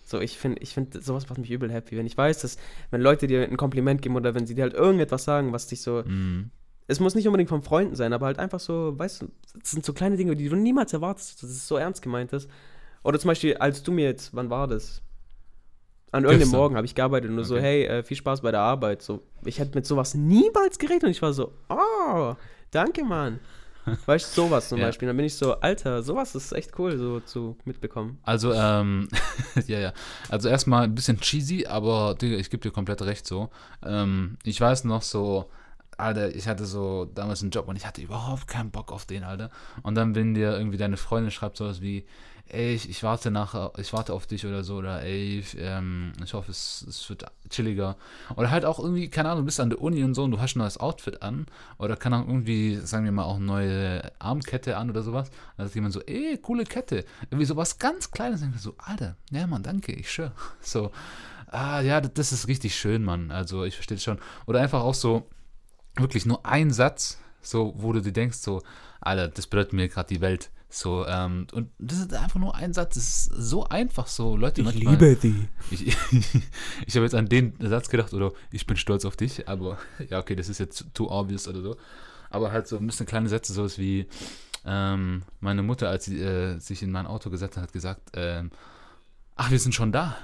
So, 0.04 0.20
ich 0.20 0.38
finde, 0.38 0.60
ich 0.60 0.74
finde, 0.74 1.00
sowas 1.02 1.28
macht 1.28 1.38
mich 1.38 1.50
übel 1.50 1.72
happy. 1.72 1.96
Wenn 1.96 2.06
ich 2.06 2.16
weiß, 2.16 2.40
dass, 2.40 2.56
wenn 2.90 3.00
Leute 3.00 3.26
dir 3.26 3.42
ein 3.44 3.56
Kompliment 3.56 4.02
geben 4.02 4.16
oder 4.16 4.34
wenn 4.34 4.46
sie 4.46 4.54
dir 4.54 4.62
halt 4.62 4.74
irgendetwas 4.74 5.24
sagen, 5.24 5.52
was 5.52 5.68
dich 5.68 5.82
so, 5.82 6.02
Mhm. 6.04 6.50
Es 6.90 7.00
muss 7.00 7.14
nicht 7.14 7.26
unbedingt 7.26 7.48
von 7.48 7.62
Freunden 7.62 7.94
sein, 7.96 8.12
aber 8.12 8.26
halt 8.26 8.38
einfach 8.38 8.60
so, 8.60 8.98
weißt 8.98 9.22
du, 9.22 9.28
das 9.58 9.70
sind 9.70 9.84
so 9.86 9.92
kleine 9.92 10.16
Dinge, 10.16 10.36
die 10.36 10.48
du 10.48 10.56
niemals 10.56 10.92
erwartest, 10.92 11.42
dass 11.42 11.50
es 11.50 11.66
so 11.66 11.76
ernst 11.76 12.02
gemeint 12.02 12.32
ist. 12.32 12.48
Oder 13.02 13.18
zum 13.18 13.28
Beispiel, 13.28 13.56
als 13.56 13.82
du 13.82 13.92
mir 13.92 14.04
jetzt, 14.04 14.34
wann 14.34 14.50
war 14.50 14.66
das? 14.68 15.00
An 16.12 16.24
irgendeinem 16.24 16.40
Gestern. 16.48 16.58
Morgen 16.60 16.76
habe 16.76 16.86
ich 16.86 16.94
gearbeitet 16.94 17.30
und 17.30 17.36
nur 17.36 17.44
so, 17.44 17.54
Okay. 17.54 17.62
hey, 17.62 17.84
äh, 17.86 18.02
viel 18.02 18.16
Spaß 18.16 18.40
bei 18.40 18.50
der 18.50 18.60
Arbeit. 18.60 19.00
So, 19.00 19.22
ich 19.44 19.58
hätte 19.60 19.76
mit 19.76 19.86
sowas 19.86 20.14
niemals 20.14 20.78
gerechnet 20.78 21.04
und 21.04 21.10
ich 21.10 21.22
war 21.22 21.32
so, 21.32 21.52
oh, 21.68 22.34
danke, 22.72 23.04
Mann. 23.04 23.38
Weißt 24.06 24.36
du, 24.36 24.42
sowas 24.42 24.68
zum 24.68 24.78
Ja. 24.80 24.86
Beispiel. 24.86 25.06
Dann 25.06 25.16
bin 25.16 25.24
ich 25.26 25.34
so, 25.36 25.54
Alter, 25.60 26.02
sowas 26.02 26.34
ist 26.34 26.52
echt 26.52 26.78
cool, 26.78 26.98
so 26.98 27.20
zu 27.20 27.56
mitbekommen. 27.64 28.18
Also, 28.24 28.52
ähm, 28.52 29.08
ja, 29.68 29.78
ja. 29.78 29.92
Also 30.28 30.48
erstmal 30.48 30.84
ein 30.84 30.94
bisschen 30.94 31.18
cheesy, 31.20 31.66
aber 31.66 32.16
Digga, 32.20 32.36
ich 32.36 32.50
gebe 32.50 32.60
dir 32.60 32.72
komplett 32.72 33.00
recht 33.02 33.26
so. 33.26 33.48
Ähm, 33.86 34.36
ich 34.42 34.60
weiß 34.60 34.84
noch 34.84 35.02
so, 35.02 35.48
Alter, 36.00 36.34
ich 36.34 36.48
hatte 36.48 36.66
so 36.66 37.04
damals 37.14 37.42
einen 37.42 37.50
Job 37.50 37.68
und 37.68 37.76
ich 37.76 37.86
hatte 37.86 38.00
überhaupt 38.02 38.46
keinen 38.46 38.70
Bock 38.70 38.92
auf 38.92 39.06
den, 39.06 39.24
Alter. 39.24 39.50
Und 39.82 39.94
dann, 39.94 40.14
wenn 40.14 40.34
dir 40.34 40.56
irgendwie 40.56 40.78
deine 40.78 40.96
Freundin 40.96 41.30
schreibt 41.30 41.56
sowas 41.56 41.80
wie, 41.80 42.06
ey, 42.52 42.74
ich, 42.74 42.88
ich 42.88 43.02
warte 43.02 43.30
nach, 43.30 43.78
ich 43.78 43.92
warte 43.92 44.12
auf 44.12 44.26
dich 44.26 44.44
oder 44.46 44.64
so, 44.64 44.76
oder 44.76 45.02
ey, 45.02 45.38
ich, 45.38 45.56
ähm, 45.58 46.12
ich 46.22 46.34
hoffe, 46.34 46.50
es, 46.50 46.84
es 46.88 47.08
wird 47.08 47.24
chilliger. 47.48 47.96
Oder 48.36 48.50
halt 48.50 48.64
auch 48.64 48.78
irgendwie, 48.78 49.08
keine 49.08 49.28
Ahnung, 49.30 49.42
du 49.42 49.46
bist 49.46 49.60
an 49.60 49.70
der 49.70 49.80
Uni 49.80 50.02
und 50.04 50.14
so 50.14 50.24
und 50.24 50.32
du 50.32 50.40
hast 50.40 50.56
ein 50.56 50.60
neues 50.60 50.78
Outfit 50.78 51.22
an. 51.22 51.46
Oder 51.78 51.96
kann 51.96 52.12
auch 52.12 52.26
irgendwie, 52.26 52.76
sagen 52.76 53.04
wir 53.04 53.12
mal, 53.12 53.24
auch 53.24 53.36
eine 53.36 53.44
neue 53.44 54.12
Armkette 54.18 54.76
an 54.76 54.90
oder 54.90 55.02
sowas. 55.02 55.30
Dann 55.56 55.66
sagt 55.66 55.74
jemand 55.74 55.94
so, 55.94 56.00
ey, 56.02 56.38
coole 56.38 56.64
Kette. 56.64 57.04
Irgendwie 57.30 57.46
sowas 57.46 57.78
ganz 57.78 58.10
Kleines. 58.10 58.42
Und 58.42 58.54
ich 58.54 58.60
so, 58.60 58.74
Alter, 58.78 59.16
ja, 59.30 59.46
Mann, 59.46 59.62
danke, 59.62 59.92
ich 59.92 60.10
schwör. 60.10 60.32
So, 60.60 60.90
ah, 61.46 61.80
ja, 61.80 62.00
das, 62.00 62.32
ist 62.32 62.48
richtig 62.48 62.76
schön, 62.76 63.02
Mann. 63.02 63.30
Also, 63.30 63.64
ich 63.64 63.74
verstehe 63.74 63.98
schon. 63.98 64.18
Oder 64.46 64.60
einfach 64.60 64.82
auch 64.82 64.94
so, 64.94 65.28
wirklich 65.96 66.26
nur 66.26 66.44
ein 66.46 66.70
Satz, 66.70 67.18
so, 67.42 67.74
wo 67.76 67.92
du 67.92 68.00
dir 68.00 68.12
denkst, 68.12 68.38
so, 68.38 68.62
Alter, 69.00 69.28
das 69.28 69.46
bedeutet 69.46 69.72
mir 69.72 69.88
gerade 69.88 70.08
die 70.08 70.20
Welt. 70.20 70.50
So, 70.72 71.04
ähm, 71.06 71.48
und 71.52 71.70
das 71.78 71.98
ist 71.98 72.14
einfach 72.14 72.38
nur 72.38 72.54
ein 72.54 72.72
Satz. 72.72 72.94
Das 72.94 73.02
ist 73.02 73.24
so 73.24 73.64
einfach 73.64 74.06
so. 74.06 74.36
Leute, 74.36 74.62
manchmal, 74.62 75.16
die. 75.16 75.48
ich, 75.72 75.88
ich 76.86 76.94
habe 76.94 77.04
jetzt 77.04 77.14
an 77.14 77.28
den 77.28 77.54
Satz 77.58 77.88
gedacht, 77.88 78.14
oder 78.14 78.32
ich 78.52 78.66
bin 78.66 78.76
stolz 78.76 79.04
auf 79.04 79.16
dich, 79.16 79.48
aber 79.48 79.78
ja, 80.08 80.20
okay, 80.20 80.36
das 80.36 80.48
ist 80.48 80.58
jetzt 80.58 80.86
too 80.94 81.10
obvious 81.10 81.48
oder 81.48 81.60
so. 81.60 81.76
Aber 82.30 82.52
halt 82.52 82.68
so 82.68 82.76
ein 82.76 82.86
bisschen 82.86 83.06
kleine 83.06 83.28
Sätze, 83.28 83.52
sowas 83.52 83.78
wie 83.78 84.06
ähm, 84.64 85.22
meine 85.40 85.64
Mutter, 85.64 85.88
als 85.88 86.04
sie 86.04 86.20
äh, 86.20 86.58
sich 86.60 86.84
in 86.84 86.92
mein 86.92 87.06
Auto 87.06 87.30
gesetzt 87.30 87.56
hat, 87.56 87.64
hat 87.64 87.72
gesagt, 87.72 88.10
ähm, 88.14 88.52
ach, 89.34 89.50
wir 89.50 89.58
sind 89.58 89.74
schon 89.74 89.90
da. 89.90 90.16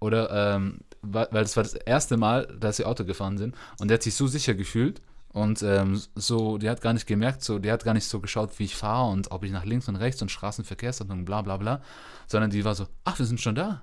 Oder, 0.00 0.54
ähm, 0.56 0.80
weil, 1.02 1.26
das 1.30 1.56
war 1.56 1.62
das 1.62 1.74
erste 1.74 2.16
Mal, 2.16 2.46
dass 2.60 2.76
sie 2.76 2.84
Auto 2.84 3.04
gefahren 3.04 3.38
sind 3.38 3.54
und 3.80 3.88
der 3.88 3.96
hat 3.96 4.02
sich 4.02 4.14
so 4.14 4.26
sicher 4.26 4.54
gefühlt 4.54 5.00
und 5.30 5.62
ähm, 5.62 6.00
so, 6.14 6.58
die 6.58 6.68
hat 6.70 6.80
gar 6.80 6.92
nicht 6.92 7.06
gemerkt, 7.06 7.42
so, 7.42 7.58
die 7.58 7.70
hat 7.70 7.84
gar 7.84 7.94
nicht 7.94 8.06
so 8.08 8.20
geschaut, 8.20 8.58
wie 8.58 8.64
ich 8.64 8.74
fahre 8.76 9.10
und 9.10 9.30
ob 9.30 9.44
ich 9.44 9.52
nach 9.52 9.64
links 9.64 9.88
und 9.88 9.96
rechts 9.96 10.22
und 10.22 10.30
Straßenverkehrsordnung, 10.30 11.24
bla 11.24 11.42
bla 11.42 11.56
bla, 11.58 11.82
sondern 12.26 12.50
die 12.50 12.64
war 12.64 12.74
so, 12.74 12.86
ach, 13.04 13.18
wir 13.18 13.26
sind 13.26 13.40
schon 13.40 13.54
da. 13.54 13.82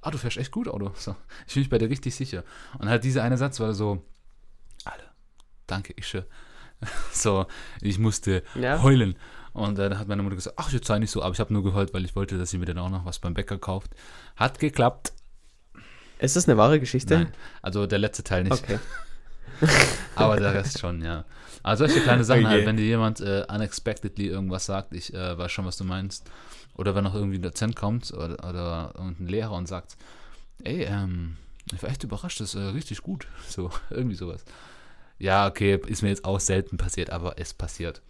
Ah, 0.00 0.10
du 0.10 0.18
fährst 0.18 0.36
echt 0.36 0.50
gut 0.50 0.68
Auto. 0.68 0.92
So, 0.96 1.14
ich 1.46 1.52
fühle 1.52 1.62
mich 1.64 1.70
bei 1.70 1.78
dir 1.78 1.88
richtig 1.90 2.14
sicher. 2.14 2.44
Und 2.78 2.88
halt 2.88 3.04
dieser 3.04 3.22
eine 3.22 3.36
Satz 3.36 3.60
war 3.60 3.72
so, 3.74 4.04
Alter, 4.84 5.06
danke, 5.66 5.92
ich 5.96 6.06
schwör. 6.08 6.24
So, 7.12 7.46
ich 7.80 7.98
musste 7.98 8.42
Ja. 8.54 8.82
heulen. 8.82 9.16
Und 9.52 9.78
äh, 9.78 9.88
dann 9.90 9.98
hat 9.98 10.08
meine 10.08 10.22
Mutter 10.22 10.34
gesagt, 10.36 10.56
ach, 10.58 10.72
jetzt 10.72 10.86
sei 10.86 10.98
nicht 10.98 11.10
so, 11.10 11.22
aber 11.22 11.32
ich 11.34 11.40
habe 11.40 11.52
nur 11.52 11.62
geheult, 11.62 11.94
weil 11.94 12.04
ich 12.04 12.16
wollte, 12.16 12.38
dass 12.38 12.50
sie 12.50 12.58
mir 12.58 12.64
dann 12.66 12.78
auch 12.78 12.88
noch 12.90 13.04
was 13.04 13.18
beim 13.18 13.34
Bäcker 13.34 13.58
kauft. 13.58 13.94
Hat 14.36 14.58
geklappt. 14.58 15.12
Ist 16.22 16.36
das 16.36 16.48
eine 16.48 16.56
wahre 16.56 16.78
Geschichte? 16.80 17.14
Nein, 17.14 17.32
also 17.62 17.86
der 17.86 17.98
letzte 17.98 18.22
Teil 18.22 18.44
nicht. 18.44 18.52
Okay. 18.52 18.78
Aber 20.14 20.36
der 20.36 20.54
Rest 20.54 20.78
schon, 20.78 21.02
ja. 21.02 21.24
Also 21.62 21.86
solche 21.86 22.00
kleine 22.02 22.24
Sachen 22.24 22.46
halt, 22.46 22.60
je. 22.60 22.66
wenn 22.66 22.76
dir 22.76 22.84
jemand 22.84 23.20
äh, 23.20 23.44
unexpectedly 23.48 24.26
irgendwas 24.26 24.66
sagt, 24.66 24.94
ich 24.94 25.14
äh, 25.14 25.38
weiß 25.38 25.50
schon, 25.50 25.64
was 25.64 25.76
du 25.76 25.84
meinst. 25.84 26.30
Oder 26.74 26.94
wenn 26.94 27.04
noch 27.04 27.14
irgendwie 27.14 27.38
ein 27.38 27.42
Dozent 27.42 27.76
kommt 27.76 28.12
oder, 28.12 28.48
oder 28.48 28.92
irgendein 28.96 29.28
Lehrer 29.28 29.52
und 29.52 29.68
sagt, 29.68 29.96
ey, 30.64 30.84
ähm, 30.84 31.36
Ich 31.74 31.82
war 31.82 31.90
echt 31.90 32.02
überrascht, 32.04 32.40
das 32.40 32.54
ist 32.54 32.60
äh, 32.60 32.68
richtig 32.68 33.02
gut. 33.02 33.26
So, 33.48 33.70
irgendwie 33.90 34.16
sowas. 34.16 34.44
Ja, 35.18 35.46
okay, 35.46 35.80
ist 35.86 36.02
mir 36.02 36.08
jetzt 36.08 36.24
auch 36.24 36.40
selten 36.40 36.76
passiert, 36.76 37.10
aber 37.10 37.38
es 37.38 37.54
passiert. 37.54 38.00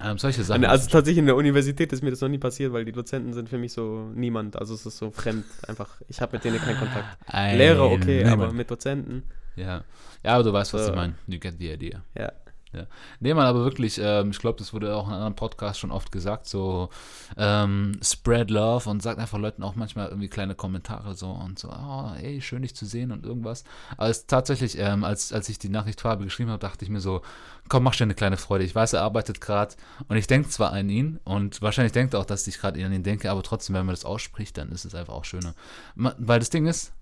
Ähm, 0.00 0.18
solche 0.18 0.44
Sachen. 0.44 0.64
Also 0.64 0.88
tatsächlich 0.88 1.18
in 1.18 1.26
der 1.26 1.36
Universität 1.36 1.92
ist 1.92 2.02
mir 2.02 2.10
das 2.10 2.20
noch 2.20 2.28
nie 2.28 2.38
passiert, 2.38 2.72
weil 2.72 2.84
die 2.84 2.92
Dozenten 2.92 3.32
sind 3.32 3.48
für 3.48 3.58
mich 3.58 3.72
so 3.72 4.10
niemand. 4.14 4.56
Also 4.56 4.74
es 4.74 4.86
ist 4.86 4.98
so 4.98 5.10
fremd. 5.10 5.44
Einfach, 5.66 5.88
ich 6.08 6.20
habe 6.20 6.36
mit 6.36 6.44
denen 6.44 6.58
keinen 6.58 6.78
Kontakt. 6.78 7.18
Ein 7.26 7.58
Lehrer, 7.58 7.90
okay, 7.90 8.18
niemand. 8.18 8.42
aber 8.42 8.52
mit 8.52 8.70
Dozenten. 8.70 9.24
Ja. 9.56 9.82
ja, 10.22 10.34
aber 10.34 10.44
du 10.44 10.52
weißt, 10.52 10.72
was 10.74 10.84
So. 10.84 10.90
ich 10.90 10.96
meine. 10.96 11.14
You 11.26 11.38
get 11.40 11.56
the 11.58 11.72
idea. 11.72 12.02
Ja. 12.16 12.30
Ja. 12.72 12.86
Nee, 13.20 13.32
man, 13.32 13.46
aber 13.46 13.64
wirklich, 13.64 13.98
ähm, 14.02 14.30
ich 14.30 14.38
glaube, 14.38 14.58
das 14.58 14.74
wurde 14.74 14.94
auch 14.94 15.08
in 15.08 15.14
anderen 15.14 15.34
Podcasts 15.34 15.78
schon 15.78 15.90
oft 15.90 16.12
gesagt, 16.12 16.46
so 16.46 16.90
ähm, 17.36 17.98
spread 18.02 18.50
love 18.50 18.88
und 18.90 19.02
sagt 19.02 19.18
einfach 19.18 19.38
Leuten 19.38 19.62
auch 19.62 19.74
manchmal 19.74 20.08
irgendwie 20.08 20.28
kleine 20.28 20.54
Kommentare 20.54 21.14
so 21.14 21.30
und 21.30 21.58
so, 21.58 21.70
oh, 21.70 22.12
ey, 22.20 22.42
schön 22.42 22.62
dich 22.62 22.76
zu 22.76 22.84
sehen 22.84 23.10
und 23.10 23.24
irgendwas. 23.24 23.64
Aber 23.96 24.10
es 24.10 24.26
tatsächlich, 24.26 24.78
ähm, 24.78 25.02
als, 25.02 25.32
als 25.32 25.48
ich 25.48 25.58
die 25.58 25.70
Nachricht 25.70 26.02
Fabi 26.02 26.24
geschrieben 26.24 26.50
habe, 26.50 26.60
dachte 26.60 26.84
ich 26.84 26.90
mir 26.90 27.00
so, 27.00 27.22
komm, 27.68 27.84
mach 27.84 27.96
dir 27.96 28.04
eine 28.04 28.14
kleine 28.14 28.36
Freude. 28.36 28.64
Ich 28.64 28.74
weiß, 28.74 28.92
er 28.92 29.02
arbeitet 29.02 29.40
gerade 29.40 29.74
und 30.08 30.18
ich 30.18 30.26
denke 30.26 30.50
zwar 30.50 30.72
an 30.72 30.90
ihn 30.90 31.20
und 31.24 31.62
wahrscheinlich 31.62 31.92
denkt 31.92 32.14
er 32.14 32.20
auch, 32.20 32.26
dass 32.26 32.46
ich 32.46 32.58
gerade 32.58 32.84
an 32.84 32.92
ihn 32.92 33.02
denke, 33.02 33.30
aber 33.30 33.42
trotzdem, 33.42 33.76
wenn 33.76 33.86
man 33.86 33.94
das 33.94 34.04
ausspricht, 34.04 34.58
dann 34.58 34.70
ist 34.70 34.84
es 34.84 34.94
einfach 34.94 35.14
auch 35.14 35.24
schöner. 35.24 35.54
Weil 35.94 36.38
das 36.38 36.50
Ding 36.50 36.66
ist, 36.66 36.92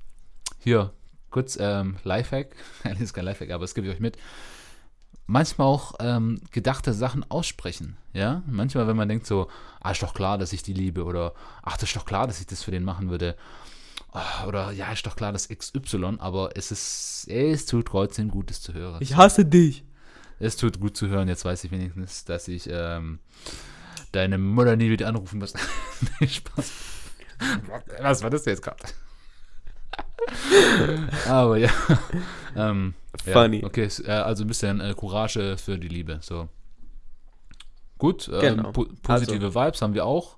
hier, 0.61 0.93
kurz 1.31 1.59
ähm, 1.61 1.97
Lifehack, 2.05 2.55
das 2.85 3.01
ist 3.01 3.15
kein 3.15 3.25
Lifehack, 3.25 3.51
aber 3.51 3.65
das 3.65 3.75
gebe 3.75 3.89
ich 3.89 3.95
euch 3.95 4.01
mit 4.01 4.17
manchmal 5.27 5.67
auch 5.67 5.95
ähm, 6.01 6.41
gedachte 6.51 6.93
Sachen 6.93 7.29
aussprechen. 7.31 7.97
Ja, 8.13 8.43
manchmal, 8.47 8.87
wenn 8.87 8.97
man 8.97 9.09
denkt 9.09 9.27
so, 9.27 9.49
ah, 9.81 9.91
ist 9.91 10.03
doch 10.03 10.15
klar, 10.15 10.39
dass 10.39 10.53
ich 10.53 10.63
die 10.63 10.73
liebe 10.73 11.05
oder 11.05 11.35
ach, 11.63 11.77
das 11.77 11.91
ist 11.91 11.97
doch 11.97 12.05
klar, 12.07 12.27
dass 12.27 12.41
ich 12.41 12.47
das 12.47 12.63
für 12.63 12.71
den 12.71 12.85
machen 12.85 13.11
würde. 13.11 13.37
Ah, 14.13 14.47
Oder 14.47 14.71
ja, 14.73 14.91
ist 14.93 15.07
doch 15.07 15.15
klar, 15.15 15.33
dass 15.33 15.49
XY, 15.49 16.17
aber 16.21 16.51
es 16.55 16.71
ist, 16.71 17.29
es 17.29 17.67
tut 17.67 17.87
trotzdem 17.87 18.31
Gutes 18.31 18.63
zu 18.63 18.73
hören. 18.73 18.97
Ich 19.01 19.15
hasse 19.15 19.45
dich. 19.45 19.85
Es 20.39 20.57
tut 20.57 20.81
gut 20.81 20.97
zu 20.97 21.09
hören. 21.09 21.29
Jetzt 21.29 21.45
weiß 21.45 21.65
ich 21.65 21.71
wenigstens, 21.71 22.25
dass 22.25 22.49
ich 22.49 22.67
ähm, 22.71 23.19
deine 24.13 24.39
Mutter 24.39 24.77
nie 24.77 24.89
wieder 24.89 25.09
anrufen 25.09 25.39
muss. 25.39 25.53
nee, 26.21 26.29
Spaß. 26.29 26.73
Was 28.01 28.23
war 28.23 28.31
das 28.31 28.47
jetzt 28.47 28.63
gerade? 28.63 28.85
Aber 31.29 31.57
ja. 31.57 31.71
ähm, 32.57 32.95
ja. 33.25 33.33
Funny. 33.33 33.65
Okay, 33.65 33.85
s- 33.85 34.01
äh, 34.01 34.11
also 34.11 34.45
ein 34.45 34.49
bisschen 34.49 34.81
äh, 34.81 34.95
Courage 34.97 35.57
für 35.59 35.79
die 35.79 35.89
Liebe. 35.89 36.19
So. 36.23 36.49
Gut, 37.99 38.29
ähm, 38.33 38.41
Genau. 38.41 38.73
po 38.73 38.87
positive 39.03 39.55
Vibes 39.55 39.81
haben 39.83 39.95
wir 39.95 40.05
auch. 40.05 40.37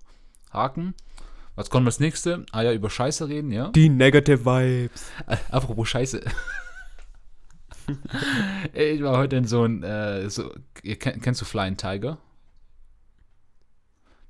Haken. 0.52 0.94
Was 1.56 1.70
kommt 1.70 1.86
als 1.86 1.98
nächste? 2.00 2.46
Ah 2.52 2.62
ja, 2.62 2.72
über 2.72 2.88
Scheiße 2.88 3.28
reden, 3.28 3.50
ja. 3.50 3.68
Die 3.70 3.88
Negative 3.88 4.44
Vibes. 4.44 5.10
Äh, 5.26 5.36
apropos 5.50 5.88
Scheiße. 5.88 6.20
Ich 8.74 9.02
war 9.02 9.16
heute 9.16 9.36
in 9.36 9.46
so 9.46 9.64
ein, 9.64 9.82
äh, 9.82 10.28
so, 10.28 10.52
ihr 10.82 10.98
kennt, 10.98 11.22
kennst 11.22 11.40
du 11.40 11.46
Flying 11.46 11.78
Tiger? 11.78 12.18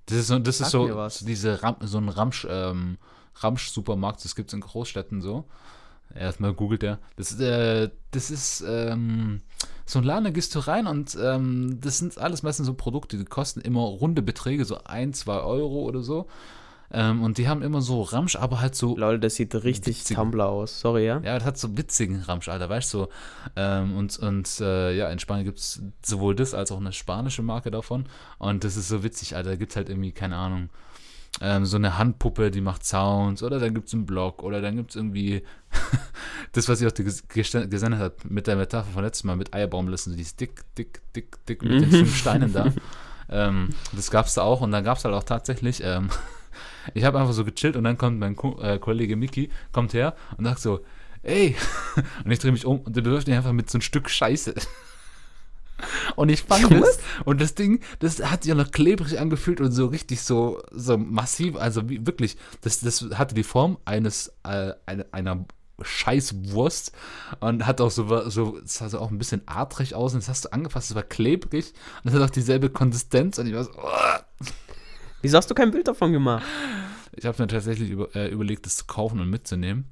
Das 0.07 0.17
ist 0.19 0.29
so, 0.29 0.39
das 0.39 0.61
ist 0.61 0.71
so, 0.71 1.09
so 1.09 1.27
diese 1.27 1.61
Ram, 1.63 1.77
so 1.81 1.99
ein 1.99 2.09
Ramsch, 2.09 2.47
ähm, 2.49 2.99
Ramsch-Supermarkt, 3.43 4.25
das 4.25 4.35
gibt 4.35 4.51
es 4.51 4.55
in 4.55 4.61
Großstädten 4.61 5.21
so. 5.21 5.45
Erstmal 6.15 6.55
googelt 6.55 6.83
er. 6.83 6.99
Das, 7.17 7.33
ist, 7.33 7.41
äh, 7.41 7.91
das 8.13 8.31
ist 8.31 8.65
ähm, 8.67 9.41
so 9.85 9.99
ein 9.99 10.05
Laden, 10.05 10.25
da 10.25 10.31
gehst 10.31 10.55
du 10.55 10.61
rein 10.61 10.87
und 10.87 11.17
ähm, 11.21 11.81
das 11.81 11.99
sind 11.99 12.17
alles 12.19 12.43
meistens 12.43 12.67
so 12.67 12.75
Produkte, 12.75 13.19
die 13.19 13.25
kosten 13.25 13.61
immer 13.61 13.81
runde 13.81 14.23
Beträge, 14.23 14.65
so 14.65 14.83
1, 14.85 15.21
2 15.21 15.41
Euro 15.41 15.83
oder 15.83 16.03
so. 16.03 16.27
Ähm, 16.91 17.23
und 17.23 17.37
die 17.37 17.49
haben 17.49 17.63
immer 17.63 17.83
so 17.83 18.01
Ramsch, 18.01 18.37
aber 18.37 18.61
halt 18.61 18.75
so 18.75 18.97
Lol, 18.97 19.19
das 19.19 19.35
sieht 19.35 19.55
richtig 19.55 20.01
Witzig. 20.01 20.17
Tumblr 20.17 20.47
aus. 20.47 20.81
Sorry, 20.81 21.05
ja? 21.05 21.21
ja, 21.21 21.35
das 21.35 21.45
hat 21.45 21.59
so 21.59 21.77
witzigen 21.77 22.23
Ramsch, 22.23 22.49
Alter, 22.49 22.71
weißt 22.71 22.95
du? 22.95 22.99
So, 22.99 23.09
ähm, 23.57 23.95
und 23.95 24.19
und 24.19 24.61
äh, 24.61 24.97
ja, 24.97 25.11
in 25.11 25.19
Spanien 25.19 25.45
gibt 25.45 25.59
es 25.59 25.83
sowohl 26.03 26.35
das 26.35 26.55
als 26.55 26.73
auch 26.73 26.81
eine 26.81 26.93
spanische 26.93 27.43
Marke 27.43 27.71
davon. 27.71 28.07
Und 28.39 28.65
das 28.65 28.77
ist 28.77 28.89
so 28.89 29.03
witzig, 29.03 29.37
Alter. 29.37 29.51
Da 29.51 29.57
gibt 29.57 29.73
es 29.73 29.77
halt 29.77 29.91
irgendwie, 29.91 30.13
keine 30.13 30.37
Ahnung, 30.37 30.71
ähm, 31.41 31.65
so 31.67 31.77
eine 31.77 31.99
Handpuppe, 31.99 32.51
die 32.51 32.61
macht 32.61 32.85
Sounds. 32.85 33.43
Oder 33.43 33.59
dann 33.59 33.75
gibt 33.75 33.89
es 33.89 33.95
einen 33.95 34.07
Blog. 34.07 34.43
Oder 34.43 34.61
dann 34.61 34.77
gibt 34.77 34.91
es 34.91 34.97
irgendwie 34.97 35.43
das, 36.53 36.69
was 36.69 36.81
ich 36.81 36.87
auch 36.87 36.95
gesendet 36.95 38.01
habe 38.01 38.15
mit 38.29 38.47
der 38.47 38.57
Metapher 38.57 38.91
von 38.93 39.05
letztes 39.05 39.25
Mal 39.25 39.37
mit 39.37 39.55
Eierbaumlisten. 39.55 40.13
So 40.13 40.17
dieses 40.17 40.37
dick, 40.37 40.63
dick, 40.77 41.01
dick, 41.15 41.45
dick 41.47 41.63
mit 41.63 41.83
den 41.83 41.91
fünf 41.91 42.17
Steinen 42.17 42.53
da. 42.53 42.73
Ähm, 43.31 43.71
das 43.93 44.11
gab 44.11 44.27
es 44.27 44.35
da 44.35 44.43
auch. 44.43 44.61
Und 44.61 44.73
dann 44.73 44.85
gab 44.85 44.99
es 44.99 45.05
halt 45.05 45.15
auch 45.15 45.25
tatsächlich. 45.25 45.83
Ähm, 45.85 46.09
ich 46.95 47.05
habe 47.05 47.19
einfach 47.19 47.35
so 47.35 47.45
gechillt 47.45 47.77
und 47.77 47.85
dann 47.85 47.99
kommt 47.99 48.19
mein 48.19 48.37
Ko 48.37 48.61
äh, 48.61 48.79
Kollege 48.79 49.17
Miki, 49.17 49.51
kommt 49.73 49.95
her 49.95 50.15
und 50.37 50.45
sagt 50.45 50.61
so, 50.61 50.81
ey, 51.23 51.57
und 52.25 52.31
ich 52.31 52.39
drehe 52.39 52.53
mich 52.53 52.65
um 52.65 52.81
und 52.81 52.97
der 52.97 53.03
bewirft 53.03 53.29
ihn 53.29 53.35
einfach 53.35 53.53
mit 53.53 53.71
so 53.71 53.79
ein 53.79 53.83
Stück 53.83 54.11
Scheiße. 54.11 54.55
Und 56.17 56.29
ich 56.29 56.43
fand 56.43 56.71
das, 56.73 56.99
und 57.25 57.41
das 57.41 57.55
Ding, 57.55 57.81
das 58.01 58.21
hat 58.21 58.43
sich 58.43 58.53
auch 58.53 58.57
noch 58.57 58.71
klebrig 58.71 59.19
angefühlt 59.19 59.61
und 59.61 59.71
so 59.71 59.87
richtig 59.87 60.23
so, 60.23 60.61
so 60.73 60.99
massiv, 60.99 61.57
also 61.57 61.89
wie, 61.89 62.05
wirklich, 62.07 62.37
das, 62.63 62.81
das 62.81 63.07
hatte 63.15 63.35
die 63.35 63.45
Form 63.45 63.79
eines, 63.85 64.33
äh, 64.43 64.73
eine, 64.87 65.07
einer 65.13 65.45
Scheißwurst 65.81 66.93
und 67.41 67.67
hat 67.67 67.81
auch 67.81 67.91
so, 67.91 68.29
so, 68.29 68.59
es 68.65 68.75
sah 68.75 68.89
so 68.89 68.99
auch 68.99 69.11
ein 69.11 69.19
bisschen 69.19 69.43
adrig 69.47 69.95
aus 69.95 70.15
und 70.15 70.21
das 70.21 70.29
hast 70.29 70.47
du 70.47 70.53
angefasst, 70.53 70.91
es 70.91 70.97
war 70.97 71.05
klebrig 71.05 71.73
und 72.03 72.11
es 72.11 72.15
hat 72.15 72.29
auch 72.29 72.33
dieselbe 72.33 72.71
Konsistenz 72.71 73.39
und 73.39 73.47
ich 73.47 73.55
war 73.55 73.65
so, 73.65 73.71
oh. 73.77 74.47
Wieso 75.23 75.37
hast 75.37 75.51
du 75.51 75.55
kein 75.55 75.73
Bild 75.73 75.89
davon 75.89 76.13
gemacht? 76.13 76.45
Ich 77.13 77.27
habe 77.27 77.43
mir 77.43 77.49
tatsächlich 77.49 77.91
über, 77.91 78.15
äh, 78.15 78.29
überlegt, 78.29 78.67
das 78.67 78.77
zu 78.77 78.85
kaufen 78.85 79.19
und 79.19 79.29
mitzunehmen. 79.29 79.85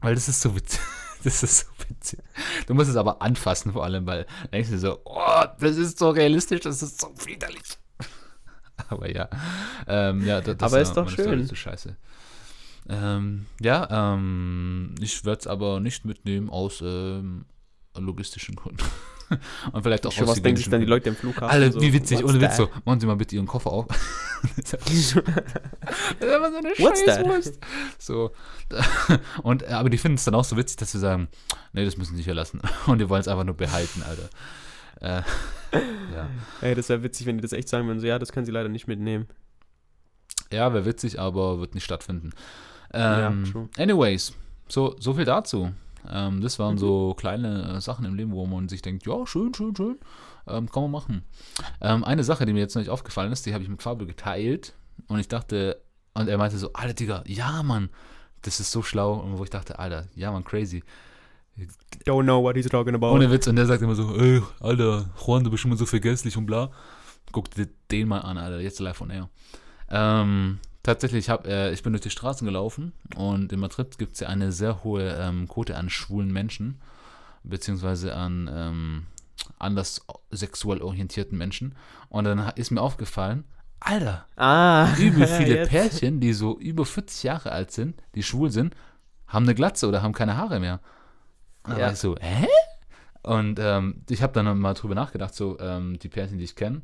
Weil 0.00 0.14
das 0.14 0.28
ist 0.28 0.40
so 0.40 0.54
witzig. 0.54 0.80
Das 1.24 1.42
ist 1.42 1.58
so 1.60 1.66
witzig. 1.88 2.18
Du 2.66 2.74
musst 2.74 2.90
es 2.90 2.96
aber 2.96 3.22
anfassen 3.22 3.72
vor 3.72 3.84
allem, 3.84 4.06
weil 4.06 4.24
dann 4.24 4.50
denkst 4.52 4.70
du 4.70 4.78
so, 4.78 5.00
oh, 5.04 5.44
das 5.60 5.76
ist 5.76 5.98
so 5.98 6.10
realistisch, 6.10 6.60
das 6.60 6.82
ist 6.82 7.00
so 7.00 7.12
widerlich. 7.26 7.78
Aber 8.88 9.08
ja. 9.08 9.28
Ähm, 9.86 10.26
ja 10.26 10.40
das, 10.40 10.58
Aber 10.60 10.80
ist 10.80 10.94
doch 10.94 11.08
schön. 11.08 11.46
zu 11.46 11.54
scheiße. 11.54 11.96
Ähm, 12.88 13.46
ja, 13.60 14.14
ähm, 14.14 14.96
ich 15.00 15.24
werde 15.24 15.38
es 15.38 15.46
aber 15.46 15.78
nicht 15.78 16.04
mitnehmen 16.04 16.50
aus 16.50 16.82
ähm, 16.84 17.44
logistischen 17.96 18.56
Gründen. 18.56 18.82
Und 19.72 19.82
vielleicht 19.82 20.06
auch 20.06 20.12
Schon 20.12 20.26
was 20.26 20.40
denken 20.42 20.56
sich 20.58 20.68
dann 20.68 20.80
die. 20.80 20.86
Leute 20.86 21.08
im 21.10 21.16
Flughafen? 21.16 21.48
Alle, 21.50 21.72
so, 21.72 21.80
wie 21.80 21.92
witzig, 21.92 22.24
ohne 22.24 22.40
Witz 22.40 22.56
so. 22.56 22.66
that? 22.66 22.86
Machen 22.86 23.00
Sie 23.00 23.06
mal 23.06 23.16
bitte 23.16 23.34
Ihren 23.36 23.46
Koffer 23.46 23.70
auf. 23.70 23.86
das 24.56 24.72
ist 24.72 25.16
einfach 25.16 26.50
so 26.50 26.56
eine 26.58 26.68
What's 26.78 27.04
that? 27.04 27.20
Scheißwurst. 27.26 27.58
So. 27.98 28.32
Und, 29.42 29.62
äh, 29.62 29.66
aber 29.66 29.90
die 29.90 29.98
finden 29.98 30.16
es 30.16 30.24
dann 30.24 30.34
auch 30.34 30.44
so 30.44 30.56
witzig, 30.56 30.76
dass 30.78 30.92
sie 30.92 30.98
sagen, 30.98 31.28
nee, 31.72 31.84
das 31.84 31.96
müssen 31.96 32.16
sie 32.16 32.22
hier 32.22 32.34
lassen. 32.34 32.60
Und 32.86 32.98
die 33.00 33.08
wollen 33.08 33.20
es 33.20 33.28
einfach 33.28 33.44
nur 33.44 33.56
behalten, 33.56 34.02
Alter. 34.02 34.28
Äh, 35.00 35.22
ja. 36.14 36.28
Ey, 36.60 36.74
das 36.74 36.88
wäre 36.88 37.02
witzig, 37.02 37.26
wenn 37.26 37.36
die 37.36 37.42
das 37.42 37.52
echt 37.52 37.68
sagen 37.68 37.86
würden. 37.86 38.00
So, 38.00 38.06
ja, 38.06 38.18
das 38.18 38.32
können 38.32 38.46
sie 38.46 38.52
leider 38.52 38.68
nicht 38.68 38.86
mitnehmen. 38.86 39.26
ja, 40.52 40.72
wäre 40.72 40.84
witzig, 40.84 41.18
aber 41.18 41.58
wird 41.60 41.74
nicht 41.74 41.84
stattfinden. 41.84 42.30
Ja, 42.94 43.28
Ähm, 43.28 43.44
true. 43.50 43.68
anyways, 43.78 44.34
so, 44.68 44.94
so 45.00 45.14
viel 45.14 45.24
dazu. 45.24 45.72
Ähm, 46.10 46.40
das 46.40 46.58
Mhm. 46.58 46.62
waren 46.62 46.78
so 46.78 47.14
kleine 47.14 47.76
äh, 47.76 47.80
Sachen 47.80 48.04
im 48.04 48.14
Leben, 48.14 48.32
wo 48.32 48.46
man 48.46 48.68
sich 48.68 48.82
denkt, 48.82 49.06
ja, 49.06 49.26
schön, 49.26 49.54
schön, 49.54 49.74
schön. 49.76 49.98
Ähm, 50.46 50.70
kann 50.70 50.82
man 50.84 50.90
machen. 50.90 51.22
Ähm, 51.80 52.02
eine 52.04 52.24
Sache, 52.24 52.44
die 52.46 52.52
mir 52.52 52.60
jetzt 52.60 52.74
noch 52.74 52.80
nicht 52.82 52.90
aufgefallen 52.90 53.32
ist, 53.32 53.46
die 53.46 53.54
habe 53.54 53.62
ich 53.62 53.70
mit 53.70 53.82
Fabio 53.82 54.06
geteilt. 54.06 54.74
Und 55.08 55.18
ich 55.20 55.28
dachte, 55.28 55.80
und 56.14 56.28
er 56.28 56.38
meinte 56.38 56.58
so, 56.58 56.72
Alter, 56.72 56.94
Digga, 56.94 57.22
ja, 57.26 57.62
Mann, 57.62 57.88
das 58.42 58.58
ist 58.60 58.70
so 58.72 58.82
schlau. 58.82 59.14
Und 59.14 59.38
wo 59.38 59.44
ich 59.44 59.50
dachte, 59.50 59.78
Alter, 59.78 60.06
ja, 60.14 60.32
Mann, 60.32 60.44
crazy. 60.44 60.82
Don't 62.06 62.24
know 62.24 62.42
what 62.42 62.56
he's 62.56 62.66
talking 62.68 62.94
about. 62.94 63.12
Ohne 63.12 63.30
Witz. 63.30 63.46
Und 63.46 63.56
der 63.56 63.66
sagt 63.66 63.82
immer 63.82 63.94
so, 63.94 64.16
ey, 64.16 64.42
Alter, 64.60 65.10
Juan, 65.24 65.44
du 65.44 65.50
bist 65.50 65.64
immer 65.64 65.76
so 65.76 65.86
vergesslich 65.86 66.36
und 66.36 66.46
bla. 66.46 66.70
Guck 67.30 67.50
dir 67.50 67.68
den 67.90 68.08
mal 68.08 68.20
an, 68.20 68.38
Alter, 68.38 68.60
jetzt 68.60 68.80
live 68.80 69.00
on 69.00 69.10
air. 69.10 69.28
Ähm, 69.90 70.58
tatsächlich, 70.82 71.24
ich, 71.26 71.30
hab, 71.30 71.46
äh, 71.46 71.72
ich 71.72 71.82
bin 71.82 71.92
durch 71.92 72.02
die 72.02 72.10
Straßen 72.10 72.44
gelaufen 72.46 72.92
und 73.16 73.52
in 73.52 73.60
Madrid 73.60 73.98
gibt 73.98 74.14
es 74.14 74.20
ja 74.20 74.28
eine 74.28 74.52
sehr 74.52 74.84
hohe 74.84 75.16
ähm, 75.20 75.48
Quote 75.48 75.76
an 75.76 75.90
schwulen 75.90 76.32
Menschen, 76.32 76.80
beziehungsweise 77.44 78.14
an 78.14 78.50
ähm, 78.52 79.06
anders 79.58 80.04
sexuell 80.30 80.82
orientierten 80.82 81.36
Menschen. 81.38 81.74
Und 82.08 82.24
dann 82.24 82.50
ist 82.56 82.70
mir 82.70 82.80
aufgefallen, 82.80 83.44
Alter, 83.80 84.26
ah, 84.36 84.94
übel 84.98 85.26
viele 85.38 85.56
jetzt. 85.56 85.70
Pärchen, 85.70 86.20
die 86.20 86.32
so 86.32 86.58
über 86.58 86.84
40 86.86 87.24
Jahre 87.24 87.50
alt 87.52 87.72
sind, 87.72 88.00
die 88.14 88.22
schwul 88.22 88.50
sind, 88.50 88.74
haben 89.26 89.44
eine 89.44 89.54
Glatze 89.54 89.88
oder 89.88 90.02
haben 90.02 90.12
keine 90.12 90.36
Haare 90.36 90.60
mehr. 90.60 90.80
Und 91.64 91.72
da 91.72 91.78
Ja. 91.78 91.84
war 91.86 91.92
ich 91.92 91.98
so, 91.98 92.16
hä? 92.20 92.46
Und 93.22 93.58
ähm, 93.60 94.02
ich 94.08 94.22
habe 94.22 94.32
dann 94.32 94.58
mal 94.58 94.74
drüber 94.74 94.94
nachgedacht, 94.94 95.34
so 95.34 95.58
ähm, 95.60 95.98
die 95.98 96.08
Pärchen, 96.08 96.38
die 96.38 96.44
ich 96.44 96.56
kenne, 96.56 96.82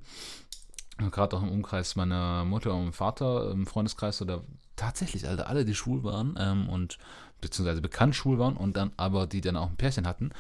gerade 1.11 1.37
auch 1.37 1.43
im 1.43 1.51
Umkreis 1.51 1.97
meiner 1.97 2.45
Mutter 2.45 2.75
und 2.75 2.93
Vater, 2.93 3.51
im 3.53 3.67
Freundeskreis 3.67 4.21
oder 4.23 4.43
tatsächlich, 4.77 5.29
Alter, 5.29 5.49
alle, 5.49 5.65
die 5.65 5.75
schwul 5.75 6.05
waren 6.05 6.37
ähm, 6.39 6.69
und 6.69 6.99
beziehungsweise 7.41 7.81
bekannt 7.81 8.17
schwul 8.17 8.39
waren 8.39 8.57
und 8.57 8.77
dann 8.77 8.91
aber 8.97 9.27
die 9.27 9.41
dann 9.41 9.57
auch 9.57 9.69
ein 9.69 9.77
Pärchen 9.77 10.07
hatten, 10.07 10.31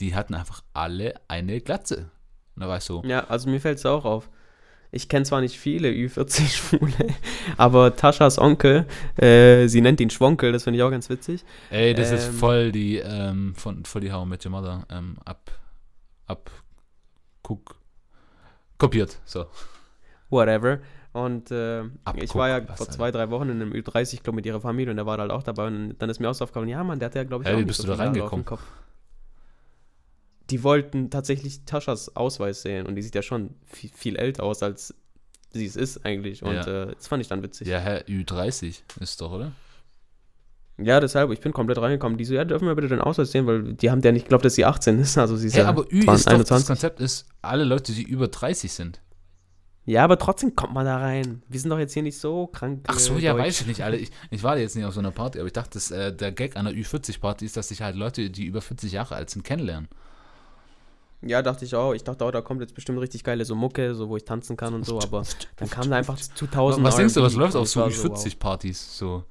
die 0.00 0.14
hatten 0.14 0.34
einfach 0.34 0.62
alle 0.74 1.14
eine 1.28 1.60
Glatze. 1.60 2.10
Und 2.56 2.62
da 2.62 2.68
war 2.68 2.78
ich 2.78 2.84
so, 2.84 3.02
Ja, 3.04 3.24
also 3.28 3.48
mir 3.48 3.60
fällt 3.60 3.78
es 3.78 3.86
auch 3.86 4.04
auf. 4.04 4.28
Ich 4.90 5.08
kenne 5.10 5.26
zwar 5.26 5.42
nicht 5.42 5.58
viele 5.58 5.90
Ü40-Schwule, 5.90 7.14
aber 7.58 7.94
Taschas 7.94 8.38
Onkel, 8.38 8.86
äh, 9.16 9.68
sie 9.68 9.82
nennt 9.82 10.00
ihn 10.00 10.08
Schwonkel, 10.10 10.50
das 10.50 10.64
finde 10.64 10.78
ich 10.78 10.82
auch 10.82 10.90
ganz 10.90 11.10
witzig. 11.10 11.44
Ey, 11.70 11.92
das 11.92 12.10
ist 12.10 12.28
Ähm. 12.28 12.34
voll 12.34 12.72
die, 12.72 12.96
ähm, 12.96 13.54
von, 13.54 13.84
voll 13.84 14.00
die 14.00 14.10
How 14.12 14.24
I 14.24 14.28
Met 14.28 14.44
Your 14.46 14.50
Mother, 14.52 14.86
ähm, 14.90 15.18
ab, 15.26 15.50
ab, 16.26 16.50
guck, 17.42 17.76
kopiert, 18.78 19.18
so. 19.26 19.46
Whatever. 20.30 20.78
Und 21.12 21.50
äh, 21.50 21.84
ich 22.16 22.34
war 22.34 22.48
ja 22.48 22.60
vor 22.74 22.88
zwei, 22.90 23.10
drei 23.10 23.30
Wochen 23.30 23.48
in 23.48 23.62
einem 23.62 23.72
Ü30-Club 23.72 24.34
mit 24.34 24.46
ihrer 24.46 24.60
Familie 24.60 24.90
und 24.90 24.96
der 24.96 25.06
war 25.06 25.18
halt 25.18 25.30
auch 25.30 25.42
dabei. 25.42 25.66
Und 25.66 25.96
dann 25.98 26.10
ist 26.10 26.20
mir 26.20 26.28
auch 26.28 26.34
so 26.34 26.44
aufgefallen, 26.44 26.68
ja, 26.68 26.84
Mann, 26.84 26.98
der 26.98 27.06
hat 27.06 27.14
ja, 27.14 27.24
glaube 27.24 27.44
ich, 27.44 27.50
Hä, 27.50 27.54
auch 27.54 27.58
wie 27.58 27.64
bist 27.64 27.80
so 27.80 27.88
du 27.88 27.96
da 27.96 28.04
reingekommen? 28.04 28.44
Kopf. 28.44 28.62
Die 30.50 30.62
wollten 30.62 31.10
tatsächlich 31.10 31.64
Taschas 31.64 32.14
Ausweis 32.16 32.62
sehen 32.62 32.86
und 32.86 32.94
die 32.94 33.02
sieht 33.02 33.14
ja 33.14 33.22
schon 33.22 33.54
viel, 33.66 33.90
viel 33.94 34.16
älter 34.16 34.44
aus, 34.44 34.62
als 34.62 34.94
sie 35.52 35.66
es 35.66 35.76
ist 35.76 36.04
eigentlich. 36.06 36.42
Und 36.42 36.54
Ja. 36.54 36.84
äh, 36.84 36.94
das 36.94 37.06
fand 37.08 37.20
ich 37.22 37.28
dann 37.28 37.42
witzig. 37.42 37.68
Ja, 37.68 37.78
Herr 37.78 38.02
Ü30 38.06 38.80
ist 39.00 39.20
doch, 39.20 39.32
oder? 39.32 39.52
Ja, 40.80 41.00
deshalb, 41.00 41.32
ich 41.32 41.40
bin 41.40 41.52
komplett 41.52 41.78
reingekommen. 41.78 42.16
Die 42.18 42.24
so, 42.24 42.34
ja, 42.34 42.44
dürfen 42.44 42.66
wir 42.68 42.74
bitte 42.76 42.88
den 42.88 43.00
Ausweis 43.00 43.32
sehen, 43.32 43.46
weil 43.46 43.74
die 43.74 43.90
haben 43.90 44.00
ja 44.00 44.12
nicht 44.12 44.26
geglaubt, 44.26 44.44
dass 44.44 44.54
sie 44.54 44.64
18 44.64 44.98
ist. 45.00 45.18
Also 45.18 45.36
sie 45.36 45.48
ist 45.48 45.54
Hey, 45.54 45.62
ja 45.64 45.68
aber 45.68 45.82
Ü 45.92 46.04
20, 46.04 46.14
ist 46.14 46.26
doch, 46.26 46.38
das 46.38 46.52
21. 46.52 46.66
Konzept 46.68 47.00
ist, 47.00 47.26
alle 47.42 47.64
Leute, 47.64 47.92
die 47.92 48.04
über 48.04 48.28
30 48.28 48.72
sind. 48.72 49.00
Ja, 49.88 50.04
aber 50.04 50.18
trotzdem 50.18 50.54
kommt 50.54 50.74
man 50.74 50.84
da 50.84 50.98
rein. 50.98 51.40
Wir 51.48 51.58
sind 51.58 51.70
doch 51.70 51.78
jetzt 51.78 51.94
hier 51.94 52.02
nicht 52.02 52.18
so 52.18 52.46
krank. 52.48 52.84
Ach 52.88 52.98
so, 52.98 53.14
äh, 53.14 53.20
ja, 53.20 53.32
deutsch. 53.32 53.42
weiß 53.42 53.60
ich 53.62 53.66
nicht, 53.68 53.82
alle. 53.82 53.96
Ich, 53.96 54.10
ich 54.30 54.42
war 54.42 54.58
jetzt 54.58 54.76
nicht 54.76 54.84
auf 54.84 54.92
so 54.92 55.00
einer 55.00 55.12
Party, 55.12 55.38
aber 55.38 55.46
ich 55.46 55.54
dachte, 55.54 55.70
dass, 55.72 55.90
äh, 55.90 56.14
der 56.14 56.30
Gag 56.30 56.58
an 56.58 56.66
der 56.66 56.74
Ü40-Party 56.74 57.46
ist, 57.46 57.56
dass 57.56 57.68
sich 57.68 57.80
halt 57.80 57.96
Leute, 57.96 58.28
die 58.28 58.44
über 58.44 58.60
40 58.60 58.92
Jahre 58.92 59.14
alt 59.14 59.30
sind, 59.30 59.44
kennenlernen. 59.44 59.88
Ja, 61.22 61.40
dachte 61.40 61.64
ich 61.64 61.74
auch. 61.74 61.94
Ich 61.94 62.04
dachte 62.04 62.22
auch, 62.26 62.30
da 62.30 62.42
kommt 62.42 62.60
jetzt 62.60 62.74
bestimmt 62.74 63.00
richtig 63.00 63.24
geile 63.24 63.46
so 63.46 63.54
Mucke, 63.54 63.94
so 63.94 64.10
wo 64.10 64.18
ich 64.18 64.26
tanzen 64.26 64.58
kann 64.58 64.74
und 64.74 64.84
so, 64.84 65.00
aber 65.00 65.22
dann 65.56 65.70
kam 65.70 65.88
da 65.88 65.96
einfach 65.96 66.18
2000 66.18 66.84
Was 66.84 66.96
denkst 66.96 67.14
du, 67.14 67.22
was 67.22 67.34
läuft 67.34 67.56
auf 67.56 67.66
so 67.66 67.80
war 67.80 67.88
Ü40-Partys? 67.88 68.98
So. 68.98 69.24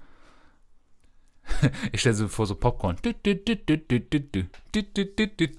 Ich 1.91 2.01
stelle 2.01 2.15
so 2.15 2.27
vor, 2.27 2.47
so 2.47 2.55
Popcorn. 2.55 2.97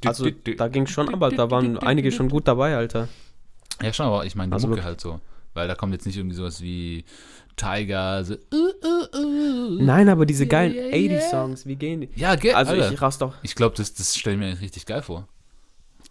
Also 0.05 0.31
da 0.57 0.69
ging 0.69 0.87
schon, 0.89 1.15
aber 1.15 1.31
da 1.31 1.51
waren 1.53 1.79
einige 1.79 2.11
schon 2.11 2.29
gut 2.29 2.49
dabei, 2.49 2.77
Alter. 2.77 3.09
Ja, 3.83 3.93
schon, 3.93 4.07
aber 4.07 4.25
ich 4.27 4.35
meine 4.35 4.51
die 4.51 4.55
Also 4.55 4.83
halt 4.83 5.01
so. 5.01 5.21
Weil 5.55 5.69
da 5.69 5.75
kommt 5.75 5.93
jetzt 5.93 6.07
nicht 6.07 6.17
irgendwie 6.17 6.37
sowas 6.37 6.61
wie 6.61 7.05
Tiger, 7.57 8.25
so. 8.25 8.35
Uh, 8.35 8.73
uh, 8.85 9.17
uh. 9.19 9.83
Nein, 9.83 10.09
aber 10.09 10.27
diese 10.27 10.45
Yeah, 10.45 10.51
geilen 10.51 10.75
yeah, 10.75 11.19
80s-Songs, 11.21 11.67
wie 11.67 11.77
gehen 11.77 12.03
die? 12.03 12.11
Ja, 12.15 12.37
ge 12.37 12.53
Also 12.53 12.73
Alter. 12.73 12.93
ich 12.93 13.01
raste 13.03 13.25
doch, 13.25 13.35
Ich 13.43 13.55
glaube, 13.55 13.75
das, 13.77 13.95
das 13.95 14.17
stelle 14.17 14.35
ich 14.37 14.41
mir 14.41 14.61
richtig 14.61 14.87
geil 14.87 15.03
vor. 15.03 15.27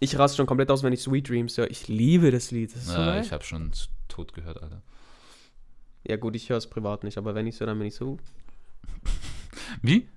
ich 0.00 0.18
raste 0.18 0.36
schon 0.36 0.46
komplett 0.46 0.70
aus, 0.70 0.82
wenn 0.82 0.92
ich 0.92 1.00
Sweet 1.00 1.28
Dreams 1.28 1.56
höre. 1.56 1.70
Ich 1.70 1.88
liebe 1.88 2.30
das 2.30 2.50
Lied. 2.50 2.74
Das 2.74 2.86
so 2.86 2.92
Ja, 2.92 3.06
geil. 3.06 3.22
ich 3.24 3.32
habe 3.32 3.44
schon 3.44 3.70
tot 4.08 4.34
gehört, 4.34 4.62
Alter. 4.62 4.82
Ja 6.06 6.16
gut, 6.16 6.36
ich 6.36 6.48
höre 6.50 6.58
es 6.58 6.66
privat 6.68 7.02
nicht, 7.04 7.16
aber 7.18 7.34
wenn 7.34 7.46
ich 7.46 7.56
so, 7.56 7.64
dann 7.66 7.78
bin 7.78 7.88
ich 7.88 7.94
so. 7.94 8.18
Wie? 9.82 10.08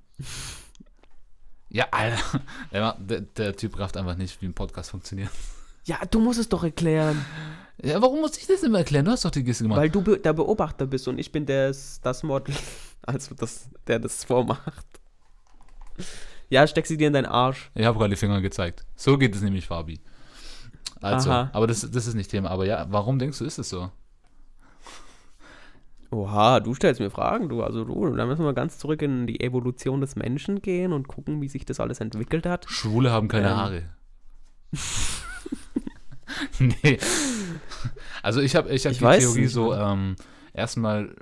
Ja, 1.70 1.88
Alter. 1.92 2.42
Der, 2.74 2.96
der, 3.00 3.22
der 3.22 3.56
Typ 3.56 3.80
rafft 3.80 3.96
einfach 3.98 4.16
nicht, 4.18 4.42
wie 4.42 4.46
ein 4.48 4.54
Podcast 4.54 4.92
funktioniert. 4.92 5.30
Ja, 5.84 5.98
du 6.10 6.20
musst 6.20 6.40
es 6.40 6.48
doch 6.50 6.64
erklären, 6.64 7.24
Ja, 7.84 8.02
warum 8.02 8.22
muss 8.22 8.38
ich 8.38 8.46
das 8.48 8.62
immer 8.64 8.80
erklären? 8.80 9.06
Du 9.06 9.12
hast 9.12 9.26
doch 9.26 9.32
die 9.32 9.44
Geste 9.44 9.64
gemacht. 9.64 9.80
weil 9.80 9.90
du 9.90 10.02
be 10.02 10.20
der 10.20 10.34
Beobachter 10.34 10.86
bist 10.86 11.08
und 11.08 11.18
ich 11.18 11.32
bin 11.32 11.46
das, 11.46 12.00
das 12.02 12.22
Model, 12.24 12.54
also 13.02 13.34
das, 13.36 13.70
der 13.88 14.00
das 14.00 14.24
vormacht. 14.24 14.86
Ja, 16.50 16.68
steck 16.68 16.86
sie 16.86 16.98
dir 16.98 17.08
in 17.08 17.14
deinen 17.14 17.26
Arsch. 17.26 17.72
Ich 17.76 17.86
habe 17.86 17.98
gerade 17.98 18.12
die 18.12 18.16
Finger 18.20 18.42
gezeigt. 18.42 18.86
So 18.96 19.18
geht 19.18 19.34
es 19.36 19.42
nämlich, 19.42 19.68
Fabi. 19.68 20.00
Also, 21.02 21.32
Aha. 21.32 21.50
aber 21.54 21.66
das, 21.66 21.90
das 21.90 22.06
ist 22.08 22.14
nicht 22.14 22.30
Thema. 22.30 22.52
Aber 22.52 22.66
ja, 22.66 22.86
warum 22.90 23.18
denkst 23.18 23.40
du, 23.40 23.46
ist 23.46 23.58
es 23.58 23.70
so? 23.70 23.90
Oha, 26.12 26.60
du 26.60 26.76
stellst 26.76 27.00
mir 27.00 27.10
Fragen, 27.10 27.48
du. 27.48 27.64
Also 27.64 27.86
du, 27.86 28.14
da 28.16 28.26
müssen 28.26 28.44
wir 28.44 28.54
ganz 28.54 28.78
zurück 28.78 29.02
in 29.02 29.26
die 29.28 29.40
Evolution 29.40 30.02
des 30.02 30.16
Menschen 30.18 30.62
gehen 30.62 30.92
und 30.92 31.08
gucken, 31.08 31.42
wie 31.42 31.48
sich 31.48 31.64
das 31.66 31.80
alles 31.80 32.02
entwickelt 32.02 32.46
hat. 32.46 32.66
Schwule 32.70 33.12
haben 33.12 33.30
keine 33.30 33.50
Ähm. 33.50 33.56
Haare. 33.56 33.84
nee. 36.60 36.98
Also 38.24 38.42
ich 38.42 38.56
habe 38.56 38.70
ich 38.70 38.86
hab 38.86 38.92
Ich 38.92 39.00
die 39.00 39.06
Theorie 39.06 39.42
nicht, 39.42 39.52
so, 39.52 39.70
Mann. 39.70 40.00
ähm, 40.00 40.16
erstmal 40.54 41.16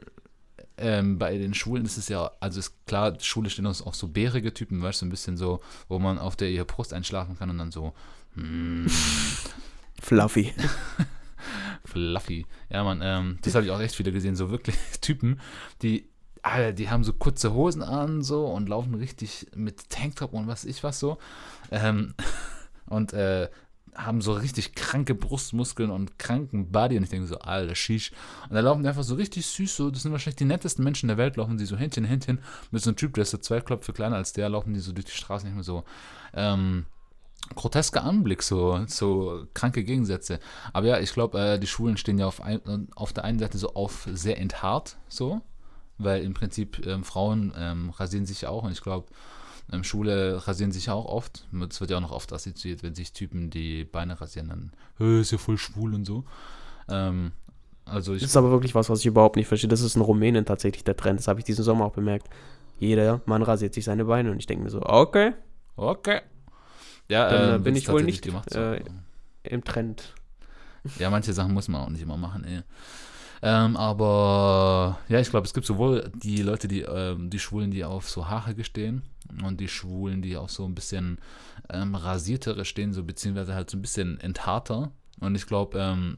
ähm, 0.78 1.18
bei 1.18 1.38
den 1.38 1.54
Schwulen 1.54 1.86
ist 1.86 1.98
es 1.98 2.10
ja, 2.10 2.32
also 2.40 2.60
ist 2.60 2.86
klar, 2.86 3.14
Schwule 3.20 3.50
stehen 3.50 3.66
uns 3.66 3.82
auch 3.82 3.94
so 3.94 4.08
bärige 4.08 4.54
Typen, 4.54 4.82
weißt 4.82 5.02
du, 5.02 5.06
so 5.06 5.08
ein 5.08 5.10
bisschen 5.10 5.38
so, 5.38 5.62
wo 5.88 6.00
man 6.00 6.18
auf 6.18 6.36
der 6.36 6.50
ihre 6.50 6.66
Brust 6.66 6.94
einschlafen 6.94 7.38
kann 7.38 7.50
und 7.50 7.58
dann 7.58 7.72
so 7.72 7.94
mm, 8.36 8.88
Fluffy. 10.02 10.54
fluffy. 11.86 12.46
Ja, 12.70 12.84
man, 12.84 13.02
ähm, 13.04 13.40
das 13.42 13.56
habe 13.56 13.66
ich 13.66 13.72
auch 13.72 13.80
echt 13.80 14.00
wieder 14.00 14.12
gesehen, 14.12 14.36
so 14.36 14.50
wirklich 14.52 14.76
Typen, 15.02 15.40
die 15.82 16.08
Alter, 16.42 16.72
die 16.72 16.90
haben 16.90 17.04
so 17.04 17.12
kurze 17.12 17.54
Hosen 17.54 17.84
an 17.84 18.22
so 18.22 18.46
und 18.46 18.70
laufen 18.70 18.96
richtig 18.96 19.48
mit 19.56 19.90
Tanktop 19.90 20.34
und 20.34 20.48
was 20.48 20.64
ich 20.64 20.84
was 20.84 21.00
so. 21.00 21.18
Ähm, 21.70 22.14
und 22.86 23.12
äh, 23.14 23.50
haben 23.96 24.22
so 24.22 24.34
richtig 24.34 24.76
kranke 24.76 25.16
Brustmuskeln 25.16 25.92
und 25.92 26.20
kranken 26.20 26.72
Body 26.72 26.98
und 26.98 27.04
ich 27.04 27.10
denke 27.10 27.28
so, 27.28 27.40
alter 27.40 27.76
Shish. 27.76 28.12
Und 28.50 28.56
da 28.56 28.62
laufen 28.62 28.84
die 28.84 28.90
einfach 28.90 29.04
so 29.04 29.16
richtig 29.16 29.46
süß, 29.46 29.76
so, 29.76 29.92
das 29.92 30.04
sind 30.04 30.12
wahrscheinlich 30.12 30.38
die 30.38 30.46
nettesten 30.46 30.84
Menschen 30.84 31.08
der 31.08 31.18
Welt, 31.18 31.38
laufen 31.38 31.58
die 31.58 31.66
so 31.66 31.78
Händchen, 31.78 32.06
Händchen, 32.06 32.40
mit 32.72 32.82
so 32.82 32.90
einem 32.90 32.98
Typ, 32.98 33.14
der 33.14 33.24
ist 33.24 33.32
so 33.32 33.38
zwei 33.38 33.62
Klopfe 33.62 33.94
kleiner 33.94 34.16
als 34.16 34.34
der, 34.34 34.50
laufen 34.50 34.74
die 34.74 34.80
so 34.80 34.92
durch 34.92 35.06
die 35.06 35.12
Straße 35.12 35.46
nicht 35.46 35.56
mehr 35.56 35.64
so. 35.64 35.84
Ähm, 36.34 36.86
grotesker 37.56 38.04
Anblick, 38.04 38.44
so, 38.44 38.84
so 38.88 39.46
kranke 39.54 39.84
Gegensätze. 39.84 40.40
Aber 40.74 40.88
ja, 40.88 41.00
ich 41.00 41.14
glaube, 41.14 41.40
äh, 41.40 41.60
die 41.60 41.68
Schwulen 41.68 41.98
stehen 41.98 42.18
ja 42.18 42.28
auf, 42.28 42.42
ein, 42.42 42.90
auf 42.96 43.14
der 43.14 43.24
einen 43.24 43.40
Seite 43.40 43.58
so 43.58 43.74
auf 43.74 44.08
sehr 44.12 44.38
enthaart, 44.38 44.98
so, 45.08 45.42
weil 45.98 46.24
im 46.24 46.34
Prinzip 46.34 46.86
ähm, 46.86 47.04
Frauen 47.04 47.54
ähm, 47.58 47.90
rasieren 47.92 48.26
sich 48.26 48.42
ja 48.42 48.50
auch 48.50 48.64
und 48.64 48.72
ich 48.72 48.82
glaube, 48.82 49.08
ähm, 49.72 49.84
Schwule 49.84 50.48
rasieren 50.48 50.72
sich 50.72 50.88
ja 50.88 50.94
auch 50.94 51.06
oft. 51.06 51.46
Es 51.70 51.80
wird 51.82 51.92
ja 51.92 51.98
auch 51.98 52.02
noch 52.02 52.12
oft 52.12 52.32
assoziiert, 52.34 52.84
wenn 52.84 52.96
sich 52.96 53.14
Typen 53.14 53.50
die 53.50 53.84
Beine 53.86 54.20
rasieren, 54.20 54.50
dann 54.50 54.72
"Hä, 54.98 55.22
ist 55.22 55.32
ja 55.32 55.38
voll 55.38 55.58
schwul 55.58 55.94
und 55.94 56.06
so. 56.06 56.24
Ähm, 56.88 57.32
also 57.86 58.14
ich 58.14 58.22
Das 58.22 58.32
ist 58.32 58.38
aber 58.38 58.52
wirklich 58.52 58.76
was, 58.76 58.90
was 58.90 59.00
ich 59.00 59.06
überhaupt 59.08 59.36
nicht 59.36 59.48
verstehe. 59.48 59.70
Das 59.70 59.82
ist 59.82 59.96
in 59.96 60.02
Rumänien 60.02 60.46
tatsächlich 60.46 60.84
der 60.84 60.96
Trend. 60.98 61.20
Das 61.20 61.28
habe 61.28 61.40
ich 61.40 61.46
diesen 61.46 61.64
Sommer 61.64 61.86
auch 61.86 61.94
bemerkt. 61.94 62.28
Jeder 62.78 63.22
Mann 63.26 63.42
rasiert 63.44 63.74
sich 63.74 63.86
seine 63.86 64.06
Beine 64.06 64.32
und 64.32 64.40
ich 64.40 64.46
denke 64.46 64.64
mir 64.64 64.70
so, 64.70 64.82
okay, 64.84 65.34
okay. 65.76 66.22
Ja, 67.10 67.30
Dann, 67.30 67.50
äh, 67.50 67.56
ähm, 67.56 67.64
bin 67.64 67.76
ich 67.76 67.90
wohl 67.90 68.04
nicht, 68.04 68.22
gemacht. 68.24 68.50
So. 68.52 68.60
äh, 68.60 68.84
im 69.44 69.64
Trend. 69.64 70.14
Ja, 70.98 71.10
manche 71.10 71.34
Sachen 71.34 71.54
muss 71.54 71.68
man 71.68 71.82
auch 71.82 71.90
nicht 71.90 72.02
immer 72.02 72.18
machen, 72.18 72.44
ey. 72.46 72.62
Ähm, 73.42 73.78
aber 73.78 75.00
ja, 75.08 75.20
ich 75.20 75.30
glaube, 75.30 75.46
es 75.48 75.54
gibt 75.54 75.66
sowohl 75.66 76.12
die 76.24 76.42
Leute, 76.42 76.68
die, 76.68 76.82
ähm, 76.82 77.30
die 77.30 77.40
Schwulen, 77.40 77.72
die 77.72 77.86
auf 77.86 78.10
so 78.10 78.28
Haare 78.28 78.62
stehen 78.64 79.04
und 79.44 79.60
die 79.60 79.68
Schwulen, 79.68 80.22
die 80.22 80.36
auf 80.36 80.52
so 80.52 80.66
ein 80.66 80.76
bisschen 80.76 81.20
ähm, 81.70 81.96
rasiertere 81.96 82.66
stehen, 82.66 82.94
so 82.94 83.04
beziehungsweise 83.04 83.54
halt 83.54 83.70
so 83.70 83.78
ein 83.78 83.82
bisschen 83.82 84.20
entharter. 84.20 84.92
Und 85.20 85.36
ich 85.36 85.46
glaube, 85.46 85.80
ähm, 85.80 86.18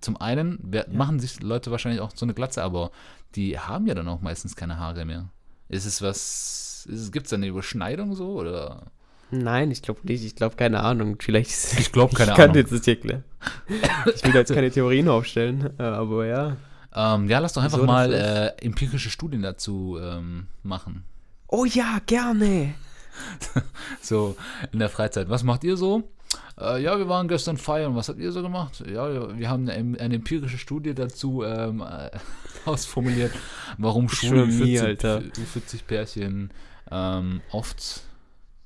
zum 0.00 0.16
einen 0.16 0.58
wer, 0.62 0.88
machen 0.90 1.20
sich 1.20 1.40
Leute 1.42 1.70
wahrscheinlich 1.70 2.00
auch 2.00 2.12
so 2.14 2.26
eine 2.26 2.34
Glatze, 2.34 2.62
aber 2.62 2.90
die 3.34 3.58
haben 3.58 3.86
ja 3.86 3.94
dann 3.94 4.08
auch 4.08 4.20
meistens 4.20 4.56
keine 4.56 4.78
Haare 4.78 5.04
mehr. 5.04 5.28
Ist 5.68 5.84
es 5.84 6.02
was, 6.02 6.88
gibt 7.12 7.26
es 7.26 7.30
da 7.30 7.36
eine 7.36 7.46
Überschneidung 7.46 8.14
so 8.14 8.32
oder? 8.32 8.90
Nein, 9.30 9.70
ich 9.70 9.82
glaube 9.82 10.00
nicht. 10.04 10.24
Ich 10.24 10.34
glaube, 10.34 10.56
keine 10.56 10.80
Ahnung. 10.80 11.16
Vielleicht. 11.20 11.50
Ich 11.78 11.92
glaube, 11.92 12.14
keine 12.16 12.32
ich 12.32 12.36
kann 12.36 12.50
Ahnung. 12.50 12.56
jetzt 12.56 12.72
das 12.72 12.84
hier 12.84 12.98
klären. 12.98 13.24
Ich 14.14 14.24
will 14.24 14.34
jetzt 14.34 14.52
keine 14.52 14.70
Theorien 14.70 15.08
aufstellen, 15.08 15.70
äh, 15.78 15.82
aber 15.82 16.26
ja. 16.26 16.56
Ähm, 16.94 17.28
ja, 17.28 17.38
lass 17.38 17.52
doch 17.52 17.62
einfach 17.62 17.78
Wieso 17.78 17.86
mal 17.86 18.12
äh, 18.12 18.64
empirische 18.64 19.10
Studien 19.10 19.42
dazu 19.42 19.98
ähm, 20.02 20.46
machen. 20.62 21.04
Oh 21.46 21.64
ja, 21.64 21.98
gerne. 22.06 22.74
So 24.00 24.36
in 24.72 24.78
der 24.78 24.88
Freizeit. 24.88 25.28
Was 25.28 25.42
macht 25.42 25.62
ihr 25.62 25.76
so? 25.76 26.04
Äh, 26.58 26.82
ja, 26.82 26.96
wir 26.98 27.08
waren 27.08 27.28
gestern 27.28 27.56
feiern. 27.56 27.94
Was 27.96 28.08
habt 28.08 28.18
ihr 28.18 28.32
so 28.32 28.42
gemacht? 28.42 28.82
Ja, 28.86 29.36
wir 29.36 29.48
haben 29.48 29.68
eine, 29.68 30.00
eine 30.00 30.14
empirische 30.14 30.58
Studie 30.58 30.94
dazu 30.94 31.42
ähm, 31.44 31.80
äh, 31.80 32.10
ausformuliert, 32.64 33.32
warum 33.78 34.08
schwule 34.08 34.46
schwör 34.46 34.46
nie, 34.46 34.78
40, 34.78 34.82
Alter. 34.82 35.22
40 35.52 35.86
Pärchen 35.86 36.50
ähm, 36.90 37.40
oft 37.50 38.02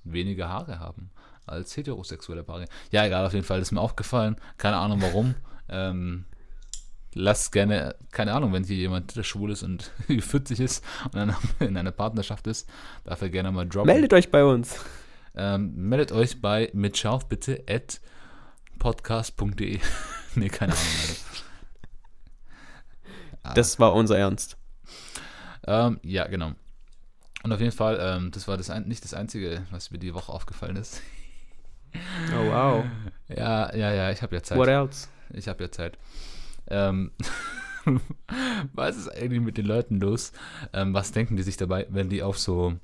weniger 0.04 0.48
Haare 0.48 0.78
haben 0.78 1.10
als 1.46 1.76
heterosexuelle 1.76 2.42
Paare. 2.42 2.66
Ja, 2.90 3.04
egal, 3.04 3.26
auf 3.26 3.34
jeden 3.34 3.44
Fall 3.44 3.60
ist 3.60 3.72
mir 3.72 3.80
aufgefallen. 3.80 4.36
Keine 4.58 4.76
Ahnung 4.76 5.02
warum. 5.02 5.34
ähm, 5.68 6.24
lasst 7.14 7.52
gerne, 7.52 7.96
keine 8.10 8.32
Ahnung, 8.32 8.52
wenn 8.52 8.64
hier 8.64 8.76
jemand, 8.76 9.16
der 9.16 9.22
schwul 9.22 9.50
ist 9.50 9.62
und 9.62 9.92
40 10.08 10.60
ist 10.60 10.84
und 11.04 11.16
dann 11.16 11.36
in 11.60 11.76
einer 11.76 11.92
Partnerschaft 11.92 12.46
ist, 12.46 12.68
darf 13.04 13.22
er 13.22 13.30
gerne 13.30 13.52
mal 13.52 13.66
droppen. 13.66 13.86
Meldet 13.86 14.12
euch 14.12 14.30
bei 14.30 14.44
uns. 14.44 14.80
Ähm, 15.36 15.74
meldet 15.74 16.12
euch 16.12 16.40
bei 16.40 16.70
mit 16.74 16.96
Scharf 16.96 17.26
bitte 17.28 17.64
at 17.68 18.00
podcast.de. 18.78 19.80
nee, 20.36 20.48
keine 20.48 20.72
Ahnung, 20.72 20.84
Alter. 23.42 23.54
Das 23.54 23.78
war 23.78 23.94
unser 23.94 24.16
Ernst. 24.16 24.56
Ähm, 25.66 26.00
ja, 26.02 26.26
genau. 26.26 26.52
Und 27.44 27.52
auf 27.52 27.60
jeden 27.60 27.72
Fall, 27.72 27.98
ähm, 28.00 28.30
das 28.30 28.48
war 28.48 28.56
das 28.56 28.70
ein, 28.70 28.88
nicht 28.88 29.04
das 29.04 29.12
Einzige, 29.12 29.66
was 29.70 29.90
mir 29.90 29.98
die 29.98 30.14
Woche 30.14 30.32
aufgefallen 30.32 30.76
ist. 30.76 31.02
Oh 32.32 32.46
wow. 32.50 32.84
Ja, 33.28 33.74
ja, 33.74 33.92
ja, 33.92 34.10
ich 34.10 34.20
habe 34.20 34.34
ja 34.34 34.42
Zeit. 34.42 34.58
What 34.58 34.68
else? 34.68 35.08
Ich 35.32 35.48
habe 35.48 35.64
ja 35.64 35.70
Zeit. 35.70 35.96
Ähm, 36.68 37.10
was 38.74 38.98
ist 38.98 39.08
eigentlich 39.08 39.40
mit 39.40 39.56
den 39.56 39.64
Leuten 39.64 39.98
los? 39.98 40.32
Ähm, 40.74 40.92
was 40.92 41.12
denken 41.12 41.36
die 41.36 41.42
sich 41.42 41.56
dabei, 41.56 41.86
wenn 41.88 42.10
die 42.10 42.22
auf 42.22 42.38
so 42.38 42.74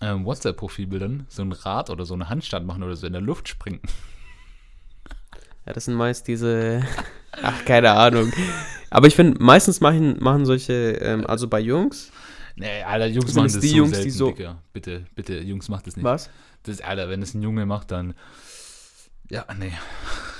ähm, 0.00 0.24
WhatsApp-Profilbildern 0.24 1.26
so 1.28 1.42
ein 1.42 1.50
Rad 1.50 1.90
oder 1.90 2.04
so 2.04 2.14
einen 2.14 2.28
Handstand 2.28 2.66
machen 2.66 2.84
oder 2.84 2.94
so 2.94 3.06
in 3.06 3.12
der 3.12 3.22
Luft 3.22 3.48
springen? 3.48 3.80
Ja, 5.66 5.72
das 5.72 5.86
sind 5.86 5.94
meist 5.94 6.28
diese. 6.28 6.84
Ach, 7.42 7.64
keine 7.64 7.92
Ahnung. 7.92 8.32
Aber 8.90 9.08
ich 9.08 9.16
finde, 9.16 9.42
meistens 9.42 9.80
machen, 9.80 10.22
machen 10.22 10.46
solche, 10.46 10.92
ähm, 11.00 11.26
also 11.26 11.48
bei 11.48 11.60
Jungs. 11.60 12.12
Nee, 12.56 12.82
Alter, 12.82 13.06
Jungs 13.06 13.26
Sind 13.26 13.36
machen 13.36 13.46
es 13.46 13.52
das 13.54 13.62
die 13.62 13.68
so 13.68 13.76
Jungs, 13.76 13.90
selten, 13.90 14.04
die 14.04 14.10
so- 14.10 14.30
Digga. 14.30 14.62
Bitte, 14.72 15.04
bitte, 15.14 15.38
Jungs, 15.40 15.68
macht 15.68 15.86
das 15.86 15.96
nicht. 15.96 16.04
Was? 16.04 16.30
Das, 16.64 16.80
Alter, 16.80 17.08
wenn 17.08 17.22
es 17.22 17.34
ein 17.34 17.42
Junge 17.42 17.66
macht, 17.66 17.90
dann. 17.90 18.14
Ja, 19.30 19.46
nee. 19.58 19.72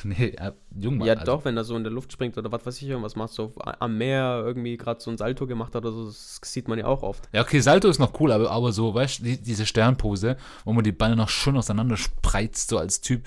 Nee, 0.05 0.35
ja, 0.37 0.53
Junge. 0.77 1.07
Ja, 1.07 1.15
also, 1.15 1.27
doch, 1.27 1.45
wenn 1.45 1.57
er 1.57 1.63
so 1.63 1.77
in 1.77 1.85
der 1.85 1.93
Luft 1.93 2.13
springt 2.13 2.37
oder 2.37 2.51
was 2.51 2.67
weiß 2.67 2.83
ich, 2.83 2.89
irgendwas 2.89 3.15
macht, 3.15 3.33
so 3.33 3.53
am 3.57 3.99
Meer 3.99 4.43
irgendwie 4.45 4.77
gerade 4.77 5.01
so 5.01 5.13
ein 5.13 5.17
Salto 5.17 5.47
gemacht 5.47 5.77
hat 5.77 5.85
oder 5.85 5.95
so, 5.95 6.07
das 6.07 6.41
sieht 6.43 6.67
man 6.67 6.77
ja 6.79 6.87
auch 6.87 7.05
oft. 7.05 7.29
Ja, 7.33 7.43
okay, 7.43 7.61
Salto 7.61 7.89
ist 7.89 8.01
noch 8.01 8.19
cool, 8.21 8.33
aber, 8.33 8.51
aber 8.51 8.73
so, 8.73 8.93
weißt 8.95 9.21
du, 9.21 9.23
die, 9.23 9.41
diese 9.41 9.65
Sternpose, 9.65 10.37
wo 10.65 10.73
man 10.73 10.83
die 10.83 10.91
Beine 10.91 11.15
noch 11.15 11.29
schön 11.29 11.57
auseinander 11.57 11.97
spreizt, 11.97 12.69
so 12.69 12.79
als 12.79 13.01
Typ, 13.01 13.25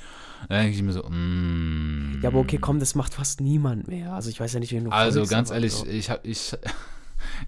da 0.50 0.56
denke 0.62 0.76
ich 0.76 0.84
mir 0.84 0.92
so, 0.92 1.04
mm. 1.04 2.20
Ja, 2.22 2.30
aber 2.30 2.40
okay, 2.40 2.58
komm, 2.60 2.80
das 2.80 2.94
macht 2.96 3.14
fast 3.14 3.40
niemand 3.42 3.88
mehr. 3.88 4.14
Also 4.14 4.30
ich 4.30 4.40
weiß 4.40 4.54
ja 4.54 4.60
nicht, 4.60 4.74
wen 4.74 4.86
du 4.86 4.92
Also 4.92 5.26
ganz 5.26 5.52
ehrlich, 5.52 5.72
so. 5.72 5.86
ich 5.86 6.10
habe 6.10 6.28
ich, 6.28 6.58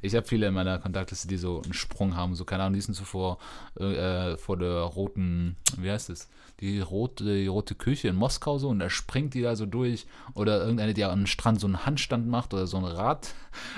ich 0.02 0.16
hab 0.16 0.28
viele 0.28 0.48
in 0.48 0.54
meiner 0.54 0.80
Kontaktliste, 0.80 1.28
die 1.28 1.38
so 1.38 1.62
einen 1.62 1.74
Sprung 1.74 2.16
haben, 2.16 2.36
so 2.36 2.46
keine 2.46 2.64
Ahnung, 2.64 2.76
die 2.76 2.82
sind 2.82 2.94
so 2.94 3.04
vor, 3.04 3.40
äh, 3.80 4.38
vor 4.38 4.58
der 4.58 4.82
roten, 4.82 5.56
wie 5.78 5.92
heißt 5.92 6.10
es, 6.10 6.30
die 6.60 6.80
rote, 6.80 7.24
die 7.24 7.48
rote 7.48 7.76
Küche 7.76 8.08
in 8.08 8.16
Moskau 8.16 8.58
so 8.58 8.70
und 8.70 8.80
da 8.80 8.90
springt 8.90 9.34
die 9.34 9.42
da 9.42 9.56
so 9.56 9.66
durch 9.66 10.08
oder 10.34 10.62
irgendeine, 10.62 10.94
die 10.94 11.04
am 11.04 11.28
Strand 11.28 11.60
so 11.60 11.68
einen 11.68 11.86
Handstand 11.86 12.28
macht 12.28 12.54
oder 12.54 12.68
so 12.68 12.78
ein 12.78 12.86
Rad 12.86 13.34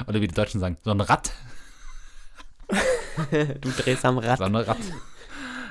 oder 0.07 0.21
wie 0.21 0.27
die 0.27 0.35
Deutschen 0.35 0.59
sagen, 0.59 0.77
so 0.83 0.91
ein 0.91 1.01
Rad, 1.01 1.31
du 3.31 3.69
drehst 3.71 4.05
am 4.05 4.17
Rad. 4.17 4.37
so 4.37 4.45
ein 4.45 4.55
Rad. 4.55 4.77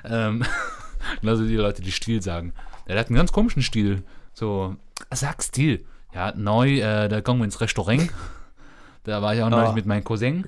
ähm, 0.05 0.45
also 1.24 1.47
die 1.47 1.57
Leute, 1.57 1.83
die 1.83 1.93
Stil 1.93 2.22
sagen. 2.22 2.53
Der 2.87 2.99
hat 2.99 3.09
einen 3.09 3.16
ganz 3.16 3.33
komischen 3.33 3.62
Stil, 3.62 4.03
so, 4.33 4.76
sag 5.11 5.43
Stil. 5.43 5.85
Ja, 6.14 6.33
neu, 6.35 6.81
äh, 6.81 7.09
da 7.09 7.20
kommen 7.20 7.41
wir 7.41 7.45
ins 7.45 7.61
Restaurant. 7.61 8.11
Da 9.09 9.22
war 9.22 9.34
ich 9.34 9.42
auch 9.42 9.48
neulich 9.48 9.70
Oh. 9.70 9.74
mit 9.74 9.86
meinem 9.86 10.04
Cousin. 10.04 10.46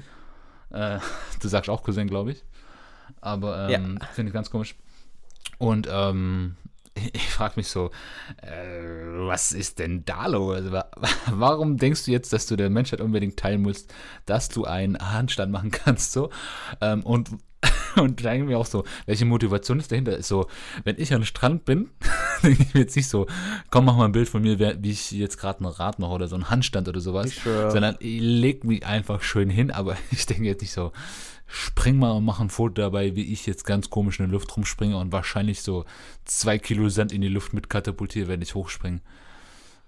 Äh, 0.70 0.98
du 1.40 1.48
sagst 1.48 1.70
auch 1.70 1.82
Cousin, 1.82 2.06
glaube 2.08 2.32
ich. 2.32 2.44
Aber 3.20 3.68
ähm, 3.70 3.98
finde 4.12 4.28
ich 4.30 4.34
ganz 4.34 4.50
komisch. 4.50 4.74
Und 5.58 5.88
ähm, 5.90 6.56
ich, 6.94 7.14
ich 7.14 7.30
frage 7.30 7.54
mich 7.56 7.68
so, 7.68 7.90
äh, 8.42 8.48
was 9.26 9.52
ist 9.52 9.78
denn 9.78 10.04
da 10.04 10.26
los? 10.26 10.56
Also, 10.56 10.72
wa- 10.72 10.90
warum 11.30 11.76
denkst 11.78 12.04
du 12.04 12.10
jetzt, 12.10 12.32
dass 12.32 12.46
du 12.46 12.56
der 12.56 12.68
Menschheit 12.70 13.00
unbedingt 13.00 13.38
teilen 13.38 13.62
musst, 13.62 13.92
dass 14.26 14.48
du 14.48 14.64
einen 14.64 14.98
Handstand 14.98 15.50
machen 15.52 15.70
kannst? 15.70 16.12
So? 16.12 16.30
Ähm, 16.82 17.02
und 17.02 17.30
und 17.96 18.24
da 18.24 18.30
denke 18.30 18.44
ich 18.44 18.50
mir 18.50 18.58
auch 18.58 18.66
so, 18.66 18.84
welche 19.06 19.24
Motivation 19.24 19.78
ist 19.78 19.90
dahinter? 19.92 20.16
Ist 20.16 20.28
so, 20.28 20.46
wenn 20.84 20.96
ich 20.98 21.12
am 21.14 21.24
Strand 21.24 21.64
bin, 21.64 21.90
denke 22.42 22.62
ich 22.62 22.74
mir 22.74 22.80
jetzt 22.80 22.96
nicht 22.96 23.08
so, 23.08 23.26
komm, 23.70 23.84
mach 23.84 23.96
mal 23.96 24.06
ein 24.06 24.12
Bild 24.12 24.28
von 24.28 24.42
mir, 24.42 24.58
wie 24.58 24.90
ich 24.90 25.10
jetzt 25.12 25.38
gerade 25.38 25.64
ein 25.64 25.66
Rad 25.66 25.98
mache 25.98 26.12
oder 26.12 26.28
so 26.28 26.36
ein 26.36 26.50
Handstand 26.50 26.88
oder 26.88 27.00
sowas, 27.00 27.32
sondern 27.44 27.96
ich 28.00 28.20
leg 28.20 28.64
mich 28.64 28.86
einfach 28.86 29.22
schön 29.22 29.50
hin, 29.50 29.70
aber 29.70 29.96
ich 30.10 30.26
denke 30.26 30.44
jetzt 30.44 30.62
nicht 30.62 30.72
so, 30.72 30.92
spring 31.46 31.98
mal 31.98 32.12
und 32.12 32.24
mach 32.24 32.40
ein 32.40 32.48
Foto 32.48 32.74
dabei, 32.74 33.16
wie 33.16 33.32
ich 33.32 33.46
jetzt 33.46 33.64
ganz 33.64 33.90
komisch 33.90 34.20
in 34.20 34.26
der 34.26 34.32
Luft 34.32 34.56
rumspringe 34.56 34.96
und 34.96 35.10
wahrscheinlich 35.10 35.62
so 35.62 35.84
zwei 36.24 36.58
Kilo 36.58 36.88
Sand 36.88 37.12
in 37.12 37.22
die 37.22 37.28
Luft 37.28 37.52
mit 37.52 37.68
katapultiere, 37.68 38.28
wenn 38.28 38.40
ich 38.40 38.54
hochspringe. 38.54 39.00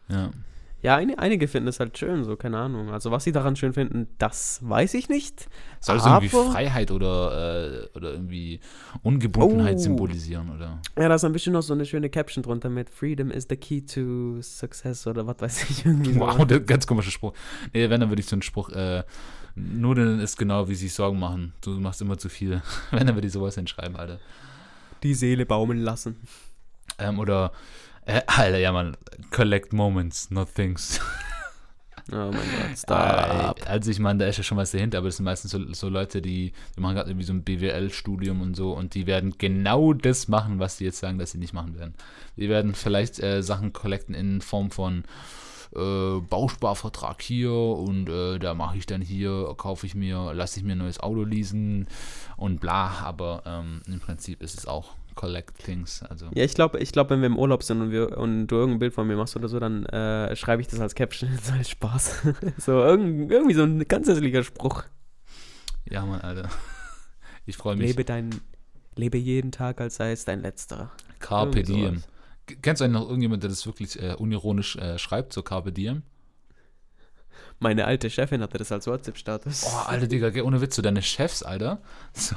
Ja. 0.09 0.31
Ja, 0.83 0.97
ein, 0.97 1.17
einige 1.17 1.47
finden 1.47 1.69
es 1.69 1.79
halt 1.79 1.97
schön, 1.97 2.25
so, 2.25 2.35
keine 2.37 2.59
Ahnung. 2.59 2.91
Also 2.91 3.13
was 3.13 3.23
sie 3.23 3.31
daran 3.31 3.55
schön 3.55 3.73
finden, 3.73 4.09
das 4.19 4.59
weiß 4.63 4.95
ich 4.95 5.09
nicht. 5.09 5.49
Soll 5.81 5.97
es 5.99 6.05
irgendwie 6.05 6.29
Freiheit 6.29 6.91
oder, 6.91 7.85
äh, 7.85 7.97
oder 7.97 8.13
irgendwie 8.13 8.59
Ungebundenheit 9.03 9.77
Oh. 9.77 9.79
symbolisieren, 9.79 10.51
oder? 10.51 10.81
Ja, 10.99 11.09
da 11.09 11.15
ist 11.15 11.25
ein 11.25 11.33
bisschen 11.33 11.53
noch 11.53 11.63
so 11.63 11.73
eine 11.73 11.87
schöne 11.87 12.11
Caption 12.11 12.43
drunter 12.43 12.69
mit 12.69 12.91
Freedom 12.91 13.31
is 13.31 13.47
the 13.49 13.57
key 13.57 13.81
to 13.81 14.43
success 14.43 15.07
oder 15.07 15.25
was 15.25 15.37
weiß 15.41 15.71
ich 15.71 15.87
irgendwie. 15.87 16.19
Wow, 16.19 16.37
so. 16.39 16.45
der 16.47 16.59
ganz 16.59 16.85
komischer 16.87 17.13
Spruch. 17.13 17.33
Nee, 17.73 17.89
wenn, 17.89 18.01
dann 18.01 18.11
würde 18.11 18.21
ich 18.21 18.27
so 18.27 18.35
einen 18.35 18.43
Spruch, 18.43 18.71
äh, 18.71 19.05
Nudeln 19.55 20.19
ist 20.19 20.37
genau, 20.37 20.69
wie 20.69 20.75
sie 20.75 20.87
sich 20.87 20.95
Sorgen 20.95 21.19
machen. 21.21 21.53
Du 21.61 21.71
machst 21.79 22.01
immer 22.01 22.19
zu 22.19 22.29
viel. 22.29 22.61
wenn, 22.91 23.07
dann 23.07 23.15
würde 23.17 23.29
ich 23.29 23.33
sowas 23.33 23.55
hinschreiben, 23.55 23.97
Alter. 23.97 24.19
Die 25.05 25.15
Seele 25.15 25.47
baumeln 25.47 25.81
lassen. 25.81 26.17
Ähm, 26.99 27.19
oder, 27.19 27.53
äh, 28.07 28.23
Alter, 28.27 28.59
ja, 28.59 28.73
man, 28.73 28.97
collect 29.31 29.73
moments, 29.73 30.31
not 30.31 30.55
things. 30.55 31.01
Oh 32.11 32.17
mein 32.17 32.33
Gott, 32.33 32.73
Äh, 32.73 32.77
stop. 32.77 33.61
also 33.71 33.91
ich 33.93 34.01
meine, 34.01 34.19
da 34.19 34.27
ist 34.27 34.37
ja 34.37 34.43
schon 34.43 34.59
was 34.59 34.73
dahinter, 34.73 34.99
aber 34.99 35.07
das 35.07 35.19
sind 35.19 35.25
meistens 35.25 35.53
so, 35.53 35.73
so 35.73 35.89
Leute, 35.89 36.21
die, 36.21 36.53
die 36.77 36.81
machen 36.81 36.97
gerade 36.97 37.09
irgendwie 37.11 37.25
so 37.25 37.33
ein 37.33 37.45
BWL-Studium 37.45 38.41
und 38.41 38.57
so 38.57 38.73
und 38.73 38.95
die 38.95 39.07
werden 39.07 39.35
genau 39.39 39.93
das 39.93 40.27
machen, 40.27 40.59
was 40.59 40.79
die 40.79 40.85
jetzt 40.85 40.99
sagen, 40.99 41.19
dass 41.19 41.31
sie 41.31 41.39
nicht 41.39 41.53
machen 41.55 41.79
werden. 41.79 41.95
Die 42.37 42.49
werden 42.49 42.75
vielleicht 42.75 43.21
äh, 43.23 43.41
Sachen 43.45 43.73
collecten 43.73 44.15
in 44.15 44.41
Form 44.41 44.73
von 44.73 45.05
äh, 45.75 46.21
Bausparvertrag 46.21 47.23
hier 47.23 47.53
und 47.53 48.09
äh, 48.09 48.39
da 48.39 48.55
mache 48.55 48.77
ich 48.77 48.87
dann 48.87 49.01
hier, 49.01 49.55
kaufe 49.57 49.87
ich 49.87 49.95
mir, 49.95 50.33
lasse 50.35 50.59
ich 50.59 50.65
mir 50.65 50.73
ein 50.73 50.79
neues 50.79 51.01
Auto 51.01 51.25
leasen 51.25 51.87
und 52.37 52.61
bla, 52.61 53.01
aber 53.03 53.43
ähm, 53.47 53.83
im 53.87 54.01
Prinzip 54.01 54.43
ist 54.43 54.59
es 54.59 54.67
auch 54.67 54.95
Collect 55.15 55.59
Things, 55.59 56.03
also 56.03 56.29
Ja, 56.35 56.45
ich 56.45 56.55
glaube, 56.55 56.79
ich 56.79 56.93
glaub, 56.93 57.11
wenn 57.11 57.21
wir 57.21 57.27
im 57.27 57.39
Urlaub 57.39 57.63
sind 57.63 57.81
und, 57.81 57.91
wir, 57.91 58.17
und 58.17 58.47
du 58.47 58.57
irgendein 58.57 58.79
Bild 58.79 58.95
von 58.95 59.07
mir 59.07 59.17
machst 59.17 59.37
oder 59.37 59.49
so, 59.49 59.61
dann 59.61 59.85
äh, 59.87 60.35
schreibe 60.37 60.63
ich 60.63 60.69
das 60.69 60.81
als 60.81 60.95
Caption. 60.95 61.31
So 61.43 61.53
als 61.53 61.71
Spaß. 61.71 62.23
so 62.59 62.73
irgend, 62.73 63.31
irgendwie 63.31 63.55
so 63.55 63.63
ein 63.63 63.87
ganz 63.87 64.09
hässlicher 64.09 64.43
Spruch. 64.43 64.85
ja, 65.85 66.05
Mann, 66.05 66.21
Alter. 66.21 66.49
Ich 67.45 67.57
freue 67.57 67.77
mich. 67.77 67.89
Lebe 67.89 68.05
dein, 68.05 68.41
lebe 68.95 69.19
jeden 69.19 69.53
Tag, 69.53 69.81
als 69.81 69.97
sei 69.97 70.13
es 70.13 70.25
dein 70.25 70.41
letzter. 70.41 70.91
Carpe 71.19 71.63
Diem. 71.63 72.03
Kennst 72.61 72.81
du 72.81 72.85
eigentlich 72.85 73.01
noch 73.01 73.09
irgendjemand, 73.09 73.43
der 73.43 73.51
das 73.51 73.67
wirklich 73.67 74.01
äh, 74.01 74.15
unironisch 74.15 74.77
äh, 74.77 74.99
schreibt, 74.99 75.33
so 75.33 75.43
Carpe 75.43 75.73
Diem? 75.73 76.03
Meine 77.59 77.85
alte 77.85 78.11
Chefin 78.11 78.43
hatte 78.43 78.59
das 78.59 78.73
als 78.73 78.89
WhatsApp-Status. 78.89 79.65
Oh, 79.67 79.87
Alter, 79.87 80.09
Digga, 80.09 80.31
gell, 80.31 80.43
ohne 80.43 80.61
Witz, 80.61 80.75
so 80.75 80.83
deine 80.83 81.01
Chefs, 81.01 81.45
Alter, 81.45 81.81
so, 82.13 82.35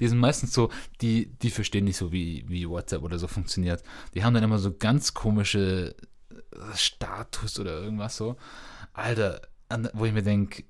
die 0.00 0.08
sind 0.08 0.18
meistens 0.18 0.54
so, 0.54 0.70
die, 1.02 1.26
die 1.42 1.50
verstehen 1.50 1.84
nicht 1.84 1.98
so, 1.98 2.10
wie, 2.10 2.44
wie 2.48 2.68
WhatsApp 2.68 3.02
oder 3.02 3.18
so 3.18 3.28
funktioniert. 3.28 3.82
Die 4.14 4.24
haben 4.24 4.32
dann 4.32 4.42
immer 4.42 4.58
so 4.58 4.72
ganz 4.74 5.12
komische 5.12 5.94
äh, 6.30 6.56
Status 6.74 7.60
oder 7.60 7.82
irgendwas 7.82 8.16
so. 8.16 8.36
Alter, 8.94 9.42
an, 9.68 9.90
wo 9.92 10.06
ich 10.06 10.12
mir 10.12 10.22
denke, 10.22 10.64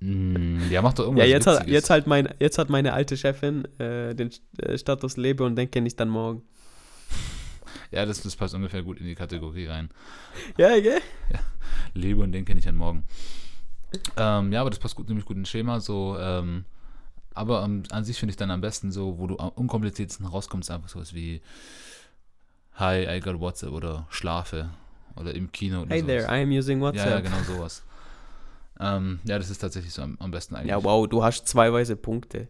ja, 0.00 0.82
mach 0.82 0.94
doch 0.94 1.04
irgendwas 1.04 1.28
Ja, 1.28 1.30
jetzt 1.30 1.46
hat, 1.46 1.68
jetzt, 1.68 1.90
halt 1.90 2.08
mein, 2.08 2.28
jetzt 2.40 2.58
hat 2.58 2.70
meine 2.70 2.92
alte 2.92 3.16
Chefin 3.16 3.64
äh, 3.78 4.14
den 4.16 4.30
äh, 4.58 4.76
Status 4.76 5.16
lebe 5.16 5.44
und 5.44 5.54
denke 5.54 5.80
nicht 5.80 6.00
an 6.00 6.08
morgen. 6.08 6.42
Ja, 7.92 8.06
das, 8.06 8.22
das 8.22 8.34
passt 8.36 8.54
ungefähr 8.54 8.82
gut 8.82 8.98
in 8.98 9.06
die 9.06 9.14
Kategorie 9.14 9.66
rein. 9.66 9.90
Ja, 10.56 10.78
gell? 10.80 11.00
Lebe 11.94 12.22
und 12.22 12.32
denke 12.32 12.54
nicht 12.54 12.66
an 12.66 12.74
morgen. 12.74 13.04
Ähm, 14.16 14.52
ja, 14.52 14.62
aber 14.62 14.70
das 14.70 14.78
passt 14.78 14.96
gut, 14.96 15.06
ziemlich 15.06 15.26
gut 15.26 15.36
ins 15.36 15.50
Schema. 15.50 15.78
So, 15.80 16.16
ähm, 16.18 16.64
aber 17.34 17.62
ähm, 17.62 17.82
an 17.90 18.04
sich 18.04 18.18
finde 18.18 18.30
ich 18.30 18.36
dann 18.36 18.50
am 18.50 18.60
besten 18.62 18.90
so, 18.90 19.18
wo 19.18 19.26
du 19.26 19.38
am 19.38 19.50
unkompliziertesten 19.50 20.26
rauskommst, 20.26 20.70
einfach 20.70 20.88
sowas 20.88 21.12
wie 21.14 21.40
Hi, 22.74 23.06
I 23.06 23.20
got 23.20 23.38
WhatsApp 23.38 23.72
oder 23.72 24.06
schlafe 24.08 24.70
oder 25.16 25.34
im 25.34 25.52
Kino 25.52 25.82
oder 25.82 25.90
Hey 25.90 26.00
sowas. 26.00 26.24
there, 26.24 26.26
I 26.38 26.42
am 26.42 26.50
using 26.50 26.80
ja, 26.80 26.86
ja, 26.94 27.20
WhatsApp. 27.20 27.24
genau 27.24 27.42
sowas. 27.42 27.82
ähm, 28.80 29.20
ja, 29.24 29.38
das 29.38 29.50
ist 29.50 29.58
tatsächlich 29.58 29.92
so 29.92 30.00
am, 30.02 30.16
am 30.18 30.30
besten 30.30 30.54
eigentlich. 30.54 30.70
Ja, 30.70 30.82
wow, 30.82 31.06
du 31.06 31.22
hast 31.22 31.46
zwei 31.46 31.70
weiße 31.70 31.96
Punkte. 31.96 32.48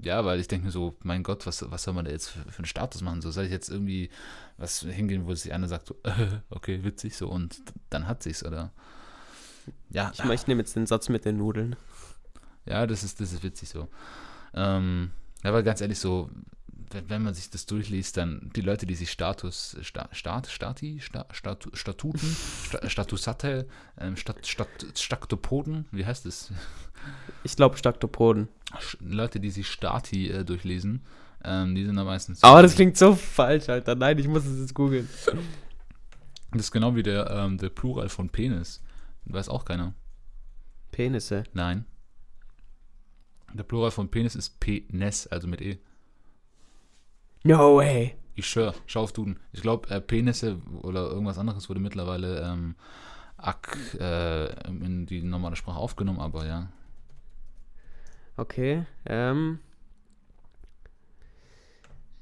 Ja, 0.00 0.24
weil 0.24 0.38
ich 0.38 0.48
denke 0.48 0.66
mir 0.66 0.72
so, 0.72 0.96
mein 1.02 1.22
Gott, 1.22 1.44
was, 1.46 1.68
was 1.70 1.82
soll 1.82 1.94
man 1.94 2.04
da 2.04 2.10
jetzt 2.10 2.28
für, 2.28 2.40
für 2.50 2.58
einen 2.58 2.66
Status 2.66 3.02
machen? 3.02 3.20
So, 3.20 3.30
soll 3.30 3.44
ich 3.44 3.50
jetzt 3.50 3.68
irgendwie 3.68 4.10
was 4.56 4.80
hingehen, 4.80 5.26
wo 5.26 5.34
sich 5.34 5.52
einer 5.52 5.68
sagt, 5.68 5.88
so, 5.88 5.96
okay, 6.50 6.84
witzig, 6.84 7.16
so, 7.16 7.28
und 7.28 7.60
dann 7.90 8.06
hat 8.06 8.22
sich's, 8.22 8.44
oder? 8.44 8.70
Ja, 9.90 10.12
Ich, 10.14 10.24
ich 10.24 10.46
nehme 10.46 10.60
jetzt 10.60 10.76
den 10.76 10.86
Satz 10.86 11.08
mit 11.08 11.24
den 11.24 11.36
Nudeln. 11.36 11.76
Ja, 12.64 12.86
das 12.86 13.02
ist, 13.02 13.20
das 13.20 13.32
ist 13.32 13.42
witzig 13.42 13.68
so. 13.70 13.88
Ähm, 14.54 15.10
aber 15.42 15.62
ganz 15.62 15.80
ehrlich, 15.80 15.98
so, 15.98 16.30
wenn, 16.90 17.22
man 17.22 17.34
sich 17.34 17.50
das 17.50 17.66
durchliest, 17.66 18.16
dann 18.16 18.50
die 18.56 18.60
Leute, 18.60 18.86
die 18.86 18.94
sich 18.94 19.10
Status, 19.10 19.76
Sta, 19.82 20.08
Stat, 20.12 20.46
Stati, 20.46 21.00
Sta, 21.00 21.26
Statu, 21.32 21.70
Statuten, 21.74 22.36
Sta, 22.66 22.88
Statusate, 22.88 23.68
ähm, 23.98 24.16
Stat, 24.16 24.46
Stat, 24.46 24.68
Staktopoden, 24.96 25.86
wie 25.90 26.06
heißt 26.06 26.26
es? 26.26 26.50
Ich 27.44 27.56
glaube 27.56 27.76
Staktopoden. 27.76 28.48
Leute, 29.00 29.40
die 29.40 29.50
sich 29.50 29.68
Stati 29.68 30.28
äh, 30.28 30.44
durchlesen, 30.44 31.02
ähm, 31.44 31.74
die 31.74 31.84
sind 31.84 31.96
da 31.96 32.04
meistens. 32.04 32.42
Aber 32.42 32.62
das 32.62 32.74
klingt 32.74 32.96
so 32.96 33.14
falsch, 33.14 33.68
Alter. 33.68 33.94
Nein, 33.94 34.18
ich 34.18 34.28
muss 34.28 34.44
es 34.44 34.58
jetzt 34.58 34.74
googeln. 34.74 35.08
Das 36.52 36.62
ist 36.62 36.72
genau 36.72 36.96
wie 36.96 37.02
der, 37.02 37.30
ähm, 37.30 37.58
der 37.58 37.68
Plural 37.68 38.08
von 38.08 38.28
Penis. 38.30 38.82
Weiß 39.26 39.48
auch 39.48 39.64
keiner. 39.64 39.94
Penisse. 40.90 41.44
Nein. 41.52 41.84
Der 43.52 43.62
Plural 43.62 43.90
von 43.90 44.10
Penis 44.10 44.34
ist 44.34 44.58
Penes, 44.60 45.26
also 45.26 45.46
mit 45.46 45.60
E. 45.60 45.78
No 47.44 47.76
way. 47.76 48.14
Ich 48.34 48.46
schwör, 48.46 48.74
schau 48.86 49.02
auf 49.02 49.12
Duden. 49.12 49.38
Ich 49.52 49.62
glaube, 49.62 49.90
äh, 49.90 50.00
Penisse 50.00 50.60
oder 50.82 51.08
irgendwas 51.10 51.38
anderes 51.38 51.68
wurde 51.68 51.80
mittlerweile 51.80 52.40
ähm, 52.42 52.76
Ak 53.36 53.76
äh, 53.98 54.68
in 54.68 55.06
die 55.06 55.22
normale 55.22 55.56
Sprache 55.56 55.78
aufgenommen, 55.78 56.20
aber 56.20 56.46
ja. 56.46 56.68
Okay. 58.36 58.84
Ähm. 59.06 59.58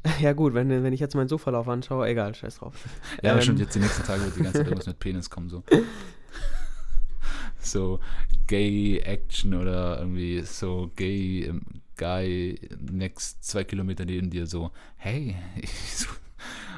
Ja 0.20 0.34
gut, 0.34 0.54
wenn, 0.54 0.68
wenn 0.70 0.92
ich 0.92 1.00
jetzt 1.00 1.16
meinen 1.16 1.26
Sofalauf 1.28 1.68
anschaue, 1.68 2.06
egal, 2.06 2.34
scheiß 2.34 2.58
drauf. 2.58 2.74
Ja, 3.22 3.34
Ähm. 3.34 3.42
stimmt, 3.42 3.58
jetzt 3.58 3.74
die 3.74 3.80
nächsten 3.80 4.04
Tage 4.04 4.22
wird 4.24 4.36
die 4.36 4.42
ganze 4.42 4.58
Zeit 4.58 4.66
irgendwas 4.66 4.86
mit 4.86 4.98
Penis 5.00 5.28
kommen, 5.28 5.48
so. 5.48 5.64
so 7.58 7.98
Gay 8.46 8.98
Action 9.00 9.52
oder 9.54 9.98
irgendwie 9.98 10.42
so 10.42 10.90
Gay 10.94 11.52
Guy 11.96 12.58
next 12.90 13.44
zwei 13.44 13.64
Kilometer 13.64 14.04
neben 14.04 14.30
dir 14.30 14.46
so, 14.46 14.70
hey, 14.96 15.36
so, 15.94 16.06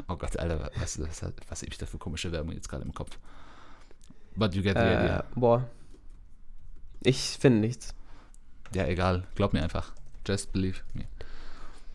oh 0.08 0.16
Gott, 0.16 0.36
Alter, 0.36 0.70
was, 0.76 0.98
was, 1.00 1.22
was 1.48 1.62
habe 1.62 1.70
ich 1.70 1.78
da 1.78 1.86
für 1.86 1.98
komische 1.98 2.30
Werbung 2.32 2.52
jetzt 2.54 2.68
gerade 2.68 2.84
im 2.84 2.94
Kopf? 2.94 3.18
But 4.36 4.54
you 4.54 4.62
get 4.62 4.76
the 4.76 4.82
Äh, 4.82 4.94
idea. 5.04 5.24
boah. 5.34 5.68
Ich 7.02 7.36
finde 7.40 7.60
nichts. 7.60 7.94
Ja, 8.74 8.86
egal, 8.86 9.26
glaub 9.34 9.52
mir 9.52 9.62
einfach. 9.62 9.92
Just 10.26 10.52
believe 10.52 10.80
me. 10.94 11.04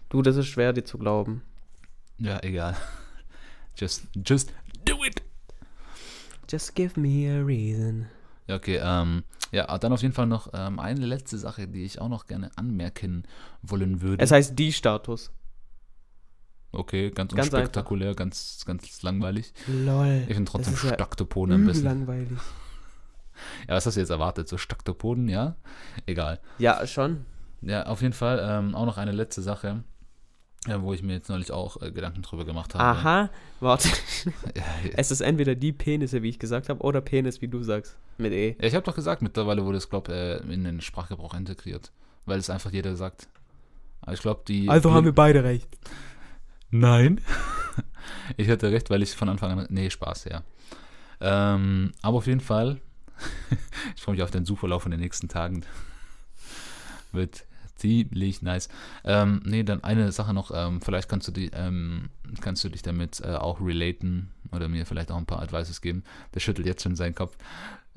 Du, 0.09 0.21
das 0.21 0.35
ist 0.35 0.47
schwer, 0.47 0.73
dir 0.73 0.83
zu 0.83 0.97
glauben. 0.97 1.41
Ja, 2.19 2.41
egal. 2.43 2.75
Just, 3.77 4.03
just 4.15 4.53
do 4.85 5.03
it. 5.03 5.21
Just 6.49 6.75
give 6.75 6.99
me 6.99 7.27
a 7.27 7.41
reason. 7.43 8.07
Ja, 8.47 8.55
okay, 8.55 8.79
ähm, 8.83 9.23
ja, 9.51 9.77
dann 9.77 9.93
auf 9.93 10.01
jeden 10.01 10.13
Fall 10.13 10.27
noch 10.27 10.49
ähm, 10.53 10.79
eine 10.79 11.05
letzte 11.05 11.37
Sache, 11.37 11.67
die 11.67 11.83
ich 11.85 11.99
auch 12.01 12.09
noch 12.09 12.25
gerne 12.27 12.51
anmerken 12.55 13.23
wollen 13.61 14.01
würde. 14.01 14.23
Es 14.23 14.31
heißt 14.31 14.57
die 14.57 14.73
Status. 14.73 15.31
okay, 16.71 17.11
ganz, 17.11 17.33
Ganz 17.33 17.47
unspektakulär, 17.47 18.15
ganz, 18.15 18.63
ganz 18.65 19.01
langweilig. 19.03 19.53
Lol. 19.67 20.23
Ich 20.27 20.35
finde 20.35 20.51
trotzdem 20.51 20.73
ja 20.73 20.93
Staktopoden 20.95 21.53
am 21.55 21.61
Übel 21.61 21.73
besten. 21.73 21.85
langweilig. 21.85 22.39
Ja, 23.67 23.73
was 23.73 23.85
hast 23.87 23.95
du 23.95 23.99
jetzt 23.99 24.11
erwartet? 24.11 24.47
So 24.47 24.59
Staktopoden, 24.59 25.27
ja? 25.27 25.55
Egal. 26.05 26.39
Ja, 26.59 26.85
schon. 26.85 27.25
Ja, 27.61 27.87
auf 27.87 28.03
jeden 28.03 28.13
Fall 28.13 28.39
ähm, 28.47 28.75
auch 28.75 28.85
noch 28.85 28.97
eine 28.97 29.11
letzte 29.11 29.41
Sache, 29.41 29.83
ja, 30.67 30.81
wo 30.81 30.93
ich 30.93 31.03
mir 31.03 31.13
jetzt 31.13 31.29
neulich 31.29 31.51
auch 31.51 31.81
äh, 31.81 31.91
Gedanken 31.91 32.21
drüber 32.21 32.45
gemacht 32.45 32.73
habe. 32.73 32.83
Aha, 32.83 33.29
warte. 33.59 33.89
Ja, 34.55 34.63
Es 34.95 35.11
ist 35.11 35.21
entweder 35.21 35.55
die 35.55 35.71
Penisse, 35.71 36.21
wie 36.21 36.29
ich 36.29 36.39
gesagt 36.39 36.69
habe, 36.69 36.81
oder 36.83 37.01
Penis, 37.01 37.41
wie 37.41 37.47
du 37.47 37.63
sagst. 37.63 37.97
Mit 38.17 38.33
E. 38.33 38.55
Ja, 38.59 38.67
ich 38.67 38.75
habe 38.75 38.85
doch 38.85 38.95
gesagt, 38.95 39.21
mittlerweile 39.21 39.65
wurde 39.65 39.77
es, 39.77 39.89
glaube 39.89 40.13
äh, 40.13 40.53
in 40.53 40.63
den 40.63 40.81
Sprachgebrauch 40.81 41.33
integriert. 41.33 41.91
Weil 42.25 42.39
es 42.39 42.49
einfach 42.49 42.71
jeder 42.71 42.95
sagt. 42.95 43.27
Aber 44.01 44.13
ich 44.13 44.21
glaube, 44.21 44.41
die. 44.47 44.69
Also 44.69 44.93
haben 44.93 45.05
wir 45.05 45.13
beide 45.13 45.43
recht. 45.43 45.67
Nein. 46.69 47.21
ich 48.37 48.49
hatte 48.49 48.71
recht, 48.71 48.89
weil 48.89 49.01
ich 49.01 49.15
von 49.15 49.29
Anfang 49.29 49.59
an. 49.59 49.67
Nee, 49.69 49.89
Spaß, 49.89 50.25
ja. 50.25 50.43
Ähm, 51.19 51.91
aber 52.01 52.17
auf 52.17 52.27
jeden 52.27 52.41
Fall. 52.41 52.79
ich 53.95 54.01
freue 54.01 54.15
mich 54.15 54.23
auf 54.23 54.31
den 54.31 54.45
Suchverlauf 54.45 54.85
in 54.85 54.91
den 54.91 54.99
nächsten 54.99 55.29
Tagen. 55.29 55.65
Wird 57.11 57.45
ziemlich 57.75 58.41
nice. 58.41 58.69
Ähm, 59.03 59.41
nee, 59.45 59.63
dann 59.63 59.83
eine 59.83 60.11
Sache 60.11 60.33
noch. 60.33 60.51
Ähm, 60.53 60.81
vielleicht 60.81 61.09
kannst 61.09 61.27
du, 61.27 61.31
die, 61.31 61.51
ähm, 61.53 62.09
kannst 62.41 62.63
du 62.63 62.69
dich 62.69 62.81
damit 62.81 63.21
äh, 63.21 63.35
auch 63.35 63.61
relaten 63.61 64.31
oder 64.51 64.67
mir 64.67 64.85
vielleicht 64.85 65.11
auch 65.11 65.17
ein 65.17 65.25
paar 65.25 65.41
Advices 65.41 65.81
geben. 65.81 66.03
Der 66.33 66.39
schüttelt 66.39 66.67
jetzt 66.67 66.83
schon 66.83 66.95
seinen 66.95 67.15
Kopf. 67.15 67.37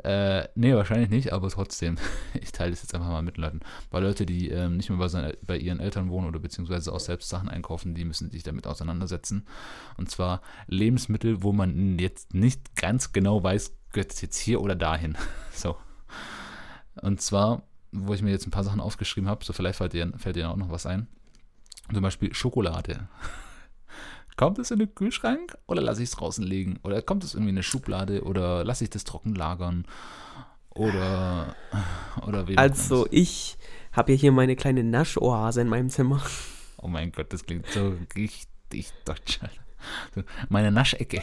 Äh, 0.02 0.48
nee, 0.54 0.74
wahrscheinlich 0.74 1.08
nicht, 1.08 1.32
aber 1.32 1.48
trotzdem. 1.48 1.96
Ich 2.40 2.52
teile 2.52 2.70
das 2.70 2.82
jetzt 2.82 2.94
einfach 2.94 3.08
mal 3.08 3.22
mit 3.22 3.38
Leuten. 3.38 3.60
Weil 3.90 4.02
Leute, 4.02 4.26
die 4.26 4.50
ähm, 4.50 4.76
nicht 4.76 4.90
mehr 4.90 4.98
bei, 4.98 5.08
seinen, 5.08 5.32
bei 5.46 5.56
ihren 5.56 5.80
Eltern 5.80 6.10
wohnen 6.10 6.28
oder 6.28 6.38
beziehungsweise 6.38 6.92
auch 6.92 7.00
selbst 7.00 7.28
Sachen 7.28 7.48
einkaufen, 7.48 7.94
die 7.94 8.04
müssen 8.04 8.30
sich 8.30 8.42
damit 8.42 8.66
auseinandersetzen. 8.66 9.46
Und 9.96 10.10
zwar 10.10 10.42
Lebensmittel, 10.66 11.42
wo 11.42 11.52
man 11.52 11.98
jetzt 11.98 12.34
nicht 12.34 12.76
ganz 12.76 13.12
genau 13.12 13.42
weiß, 13.42 13.74
gehört 13.92 14.12
es 14.12 14.20
jetzt 14.20 14.38
hier 14.38 14.60
oder 14.60 14.74
dahin. 14.74 15.16
So. 15.52 15.76
Und 17.00 17.22
zwar, 17.22 17.62
wo 18.04 18.14
ich 18.14 18.22
mir 18.22 18.30
jetzt 18.30 18.46
ein 18.46 18.50
paar 18.50 18.64
Sachen 18.64 18.80
aufgeschrieben 18.80 19.28
habe, 19.28 19.44
so 19.44 19.52
vielleicht 19.52 19.78
fällt 19.78 19.92
dir, 19.92 20.12
fällt 20.16 20.36
dir 20.36 20.50
auch 20.50 20.56
noch 20.56 20.70
was 20.70 20.86
ein. 20.86 21.06
Zum 21.92 22.02
Beispiel 22.02 22.34
Schokolade. 22.34 23.08
Kommt 24.36 24.58
es 24.58 24.70
in 24.70 24.78
den 24.78 24.94
Kühlschrank 24.94 25.56
oder 25.66 25.80
lasse 25.80 26.02
ich 26.02 26.10
es 26.10 26.16
draußen 26.16 26.44
liegen? 26.44 26.78
Oder 26.82 27.00
kommt 27.00 27.24
es 27.24 27.32
irgendwie 27.32 27.50
in 27.50 27.56
eine 27.56 27.62
Schublade 27.62 28.22
oder 28.22 28.64
lasse 28.64 28.84
ich 28.84 28.90
das 28.90 29.04
trocken 29.04 29.34
lagern? 29.34 29.86
Oder, 30.68 31.56
oder 32.26 32.46
wie 32.46 32.58
Also, 32.58 33.06
ich 33.10 33.56
habe 33.92 34.12
ja 34.12 34.18
hier 34.18 34.32
meine 34.32 34.54
kleine 34.54 34.84
Naschoase 34.84 35.62
in 35.62 35.68
meinem 35.68 35.88
Zimmer. 35.88 36.22
Oh 36.76 36.88
mein 36.88 37.12
Gott, 37.12 37.32
das 37.32 37.46
klingt 37.46 37.66
so 37.68 37.96
richtig 38.14 38.92
deutsch. 39.06 39.40
Meine 40.50 40.70
Naschecke. 40.70 41.22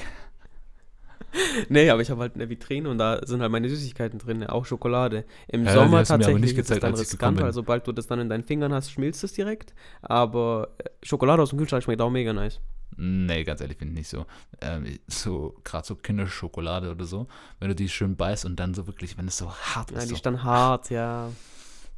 nee, 1.69 1.89
aber 1.89 2.01
ich 2.01 2.09
habe 2.09 2.21
halt 2.21 2.35
eine 2.35 2.49
Vitrine 2.49 2.89
und 2.89 2.97
da 2.97 3.25
sind 3.25 3.41
halt 3.41 3.51
meine 3.51 3.69
Süßigkeiten 3.69 4.19
drin, 4.19 4.43
auch 4.45 4.65
Schokolade. 4.65 5.25
Im 5.47 5.65
Ja, 5.65 5.71
die 5.71 5.77
Sommer 5.79 6.03
tatsächlich 6.03 6.41
nicht 6.41 6.51
ist 6.51 6.59
es 6.59 6.67
gezeigt, 6.67 6.83
dann 6.83 6.95
riskant, 6.95 7.41
weil 7.41 7.53
sobald 7.53 7.87
du 7.87 7.91
das 7.91 8.07
dann 8.07 8.19
in 8.19 8.29
deinen 8.29 8.43
Fingern 8.43 8.73
hast, 8.73 8.91
schmilzt 8.91 9.23
es 9.23 9.33
direkt. 9.33 9.73
Aber 10.01 10.69
äh, 10.77 10.89
Schokolade 11.03 11.41
aus 11.41 11.49
dem 11.49 11.59
Kühlschrank 11.59 11.83
schmeckt 11.83 12.01
auch 12.01 12.09
mega 12.09 12.33
nice. 12.33 12.59
Nee, 12.95 13.43
ganz 13.43 13.61
ehrlich, 13.61 13.77
finde 13.77 13.93
ich 13.93 13.99
nicht 13.99 14.09
so. 14.09 14.25
Ähm, 14.61 14.99
so, 15.07 15.55
gerade 15.63 15.85
so 15.85 15.95
Kinderschokolade 15.95 16.91
oder 16.91 17.05
so, 17.05 17.27
wenn 17.59 17.69
du 17.69 17.75
die 17.75 17.89
schön 17.89 18.15
beißt 18.15 18.45
und 18.45 18.57
dann 18.57 18.73
so 18.73 18.85
wirklich, 18.87 19.17
wenn 19.17 19.27
es 19.27 19.37
so 19.37 19.51
hart 19.51 19.91
Ja, 19.91 19.97
ist, 19.97 20.03
die 20.03 20.09
so, 20.09 20.15
ist 20.15 20.25
dann 20.25 20.43
hart, 20.43 20.89
ja. 20.91 21.31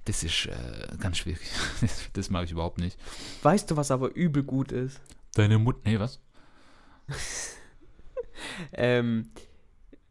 das 0.06 0.24
ist 0.24 0.46
äh, 0.46 0.96
ganz 1.00 1.18
schwierig. 1.18 1.42
Das, 1.82 2.10
das 2.14 2.30
mag 2.30 2.46
ich 2.46 2.52
überhaupt 2.52 2.80
nicht. 2.80 2.98
Weißt 3.44 3.70
du, 3.70 3.76
was 3.76 3.92
aber 3.92 4.16
übel 4.16 4.44
gut 4.44 4.72
ist? 4.72 5.02
Deine 5.34 5.58
Mutter, 5.58 5.80
nee, 5.84 6.00
was? 6.00 6.22
Ähm, 8.74 9.30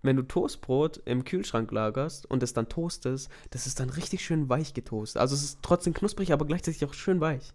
wenn 0.02 0.16
du 0.16 0.22
Toastbrot 0.22 0.98
im 1.06 1.24
Kühlschrank 1.24 1.70
lagerst 1.72 2.26
und 2.30 2.42
es 2.42 2.52
dann 2.52 2.68
toastest, 2.68 3.30
das 3.50 3.66
ist 3.66 3.80
dann 3.80 3.88
richtig 3.88 4.24
schön 4.24 4.48
weich 4.50 4.74
getoastet. 4.74 5.20
Also 5.20 5.34
es 5.34 5.42
ist 5.42 5.58
trotzdem 5.62 5.94
knusprig, 5.94 6.32
aber 6.32 6.44
gleichzeitig 6.44 6.84
auch 6.84 6.92
schön 6.94 7.20
weich. 7.20 7.52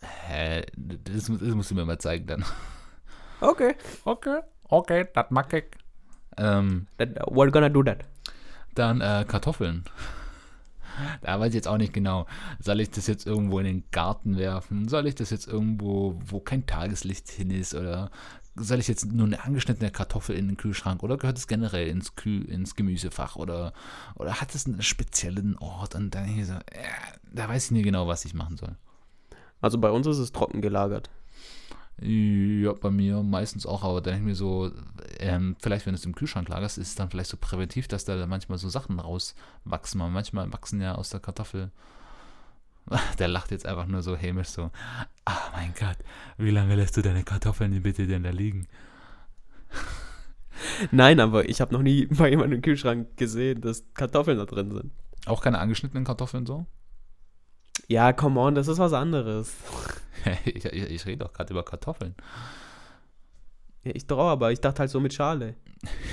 Hä, 0.00 0.64
das, 0.76 1.26
das 1.26 1.54
musst 1.54 1.70
du 1.70 1.74
mir 1.74 1.84
mal 1.84 1.98
zeigen 1.98 2.26
dann. 2.26 2.44
Okay. 3.40 3.74
Okay, 4.04 4.40
okay, 4.68 5.08
das 5.14 5.26
mag 5.30 5.52
ich. 5.52 5.64
Ähm, 6.38 6.86
Then, 6.96 7.14
we're 7.26 7.50
gonna 7.50 7.68
do 7.68 7.82
that. 7.82 8.04
dann 8.74 9.00
äh, 9.00 9.24
Kartoffeln. 9.28 9.84
Da 11.22 11.40
weiß 11.40 11.48
ich 11.48 11.54
jetzt 11.54 11.68
auch 11.68 11.78
nicht 11.78 11.92
genau. 11.94 12.26
Soll 12.60 12.80
ich 12.80 12.90
das 12.90 13.06
jetzt 13.06 13.26
irgendwo 13.26 13.58
in 13.58 13.64
den 13.64 13.84
Garten 13.92 14.36
werfen? 14.36 14.88
Soll 14.88 15.06
ich 15.06 15.14
das 15.14 15.30
jetzt 15.30 15.46
irgendwo, 15.48 16.20
wo 16.24 16.40
kein 16.40 16.66
Tageslicht 16.66 17.30
hin 17.30 17.50
ist? 17.50 17.74
Oder 17.74 18.10
soll 18.54 18.80
ich 18.80 18.88
jetzt 18.88 19.10
nur 19.10 19.26
eine 19.26 19.44
angeschnittene 19.44 19.90
Kartoffel 19.90 20.36
in 20.36 20.48
den 20.48 20.56
Kühlschrank? 20.56 21.02
Oder 21.02 21.16
gehört 21.16 21.38
es 21.38 21.46
generell 21.46 21.88
ins, 21.88 22.16
Kühl, 22.16 22.44
ins 22.44 22.76
Gemüsefach? 22.76 23.36
Oder, 23.36 23.72
oder 24.14 24.40
hat 24.40 24.54
es 24.54 24.66
einen 24.66 24.82
speziellen 24.82 25.56
Ort? 25.58 25.94
Und 25.94 26.14
dann 26.14 26.26
hier 26.26 26.46
so, 26.46 26.54
äh, 26.54 26.84
da 27.32 27.48
weiß 27.48 27.66
ich 27.66 27.70
nicht 27.70 27.84
genau, 27.84 28.06
was 28.06 28.24
ich 28.24 28.34
machen 28.34 28.56
soll. 28.56 28.76
Also 29.60 29.78
bei 29.78 29.90
uns 29.90 30.06
ist 30.06 30.18
es 30.18 30.32
trocken 30.32 30.60
gelagert. 30.60 31.08
Ja, 32.00 32.72
bei 32.72 32.90
mir 32.90 33.22
meistens 33.22 33.64
auch, 33.64 33.84
aber 33.84 34.00
dann 34.00 34.14
denke 34.14 34.30
ich 34.30 34.30
mir 34.30 34.34
so, 34.34 34.72
ähm, 35.20 35.56
vielleicht 35.60 35.86
wenn 35.86 35.92
du 35.92 35.98
es 35.98 36.04
im 36.04 36.14
Kühlschrank 36.14 36.48
lagerst, 36.48 36.78
ist 36.78 36.88
es 36.88 36.94
dann 36.94 37.10
vielleicht 37.10 37.30
so 37.30 37.36
präventiv, 37.36 37.86
dass 37.86 38.04
da 38.04 38.26
manchmal 38.26 38.58
so 38.58 38.68
Sachen 38.68 38.98
rauswachsen. 38.98 40.00
Manchmal 40.12 40.52
wachsen 40.52 40.80
ja 40.80 40.96
aus 40.96 41.10
der 41.10 41.20
Kartoffel. 41.20 41.70
Der 43.18 43.28
lacht 43.28 43.50
jetzt 43.50 43.66
einfach 43.66 43.86
nur 43.86 44.02
so 44.02 44.16
hämisch 44.16 44.48
so. 44.48 44.70
Ah, 45.24 45.50
mein 45.52 45.72
Gott, 45.78 45.96
wie 46.38 46.50
lange 46.50 46.74
lässt 46.74 46.96
du 46.96 47.02
deine 47.02 47.24
Kartoffeln 47.24 47.82
bitte 47.82 48.06
denn 48.06 48.24
da 48.24 48.30
liegen? 48.30 48.66
Nein, 50.90 51.20
aber 51.20 51.48
ich 51.48 51.60
habe 51.60 51.72
noch 51.72 51.82
nie 51.82 52.06
bei 52.06 52.28
jemandem 52.28 52.56
im 52.56 52.62
Kühlschrank 52.62 53.16
gesehen, 53.16 53.60
dass 53.60 53.84
Kartoffeln 53.94 54.38
da 54.38 54.44
drin 54.44 54.70
sind. 54.70 54.92
Auch 55.26 55.42
keine 55.42 55.58
angeschnittenen 55.58 56.04
Kartoffeln 56.04 56.46
so? 56.46 56.66
Ja, 57.88 58.12
come 58.12 58.40
on, 58.40 58.54
das 58.54 58.68
ist 58.68 58.78
was 58.78 58.92
anderes. 58.92 59.54
ich, 60.44 60.64
ich, 60.64 60.90
ich 60.90 61.06
rede 61.06 61.24
doch 61.24 61.32
gerade 61.32 61.52
über 61.52 61.64
Kartoffeln. 61.64 62.14
Ja, 63.84 63.92
ich 63.94 64.06
doch, 64.06 64.18
aber 64.18 64.52
ich 64.52 64.60
dachte 64.60 64.80
halt 64.80 64.90
so 64.90 65.00
mit 65.00 65.14
Schale. 65.14 65.54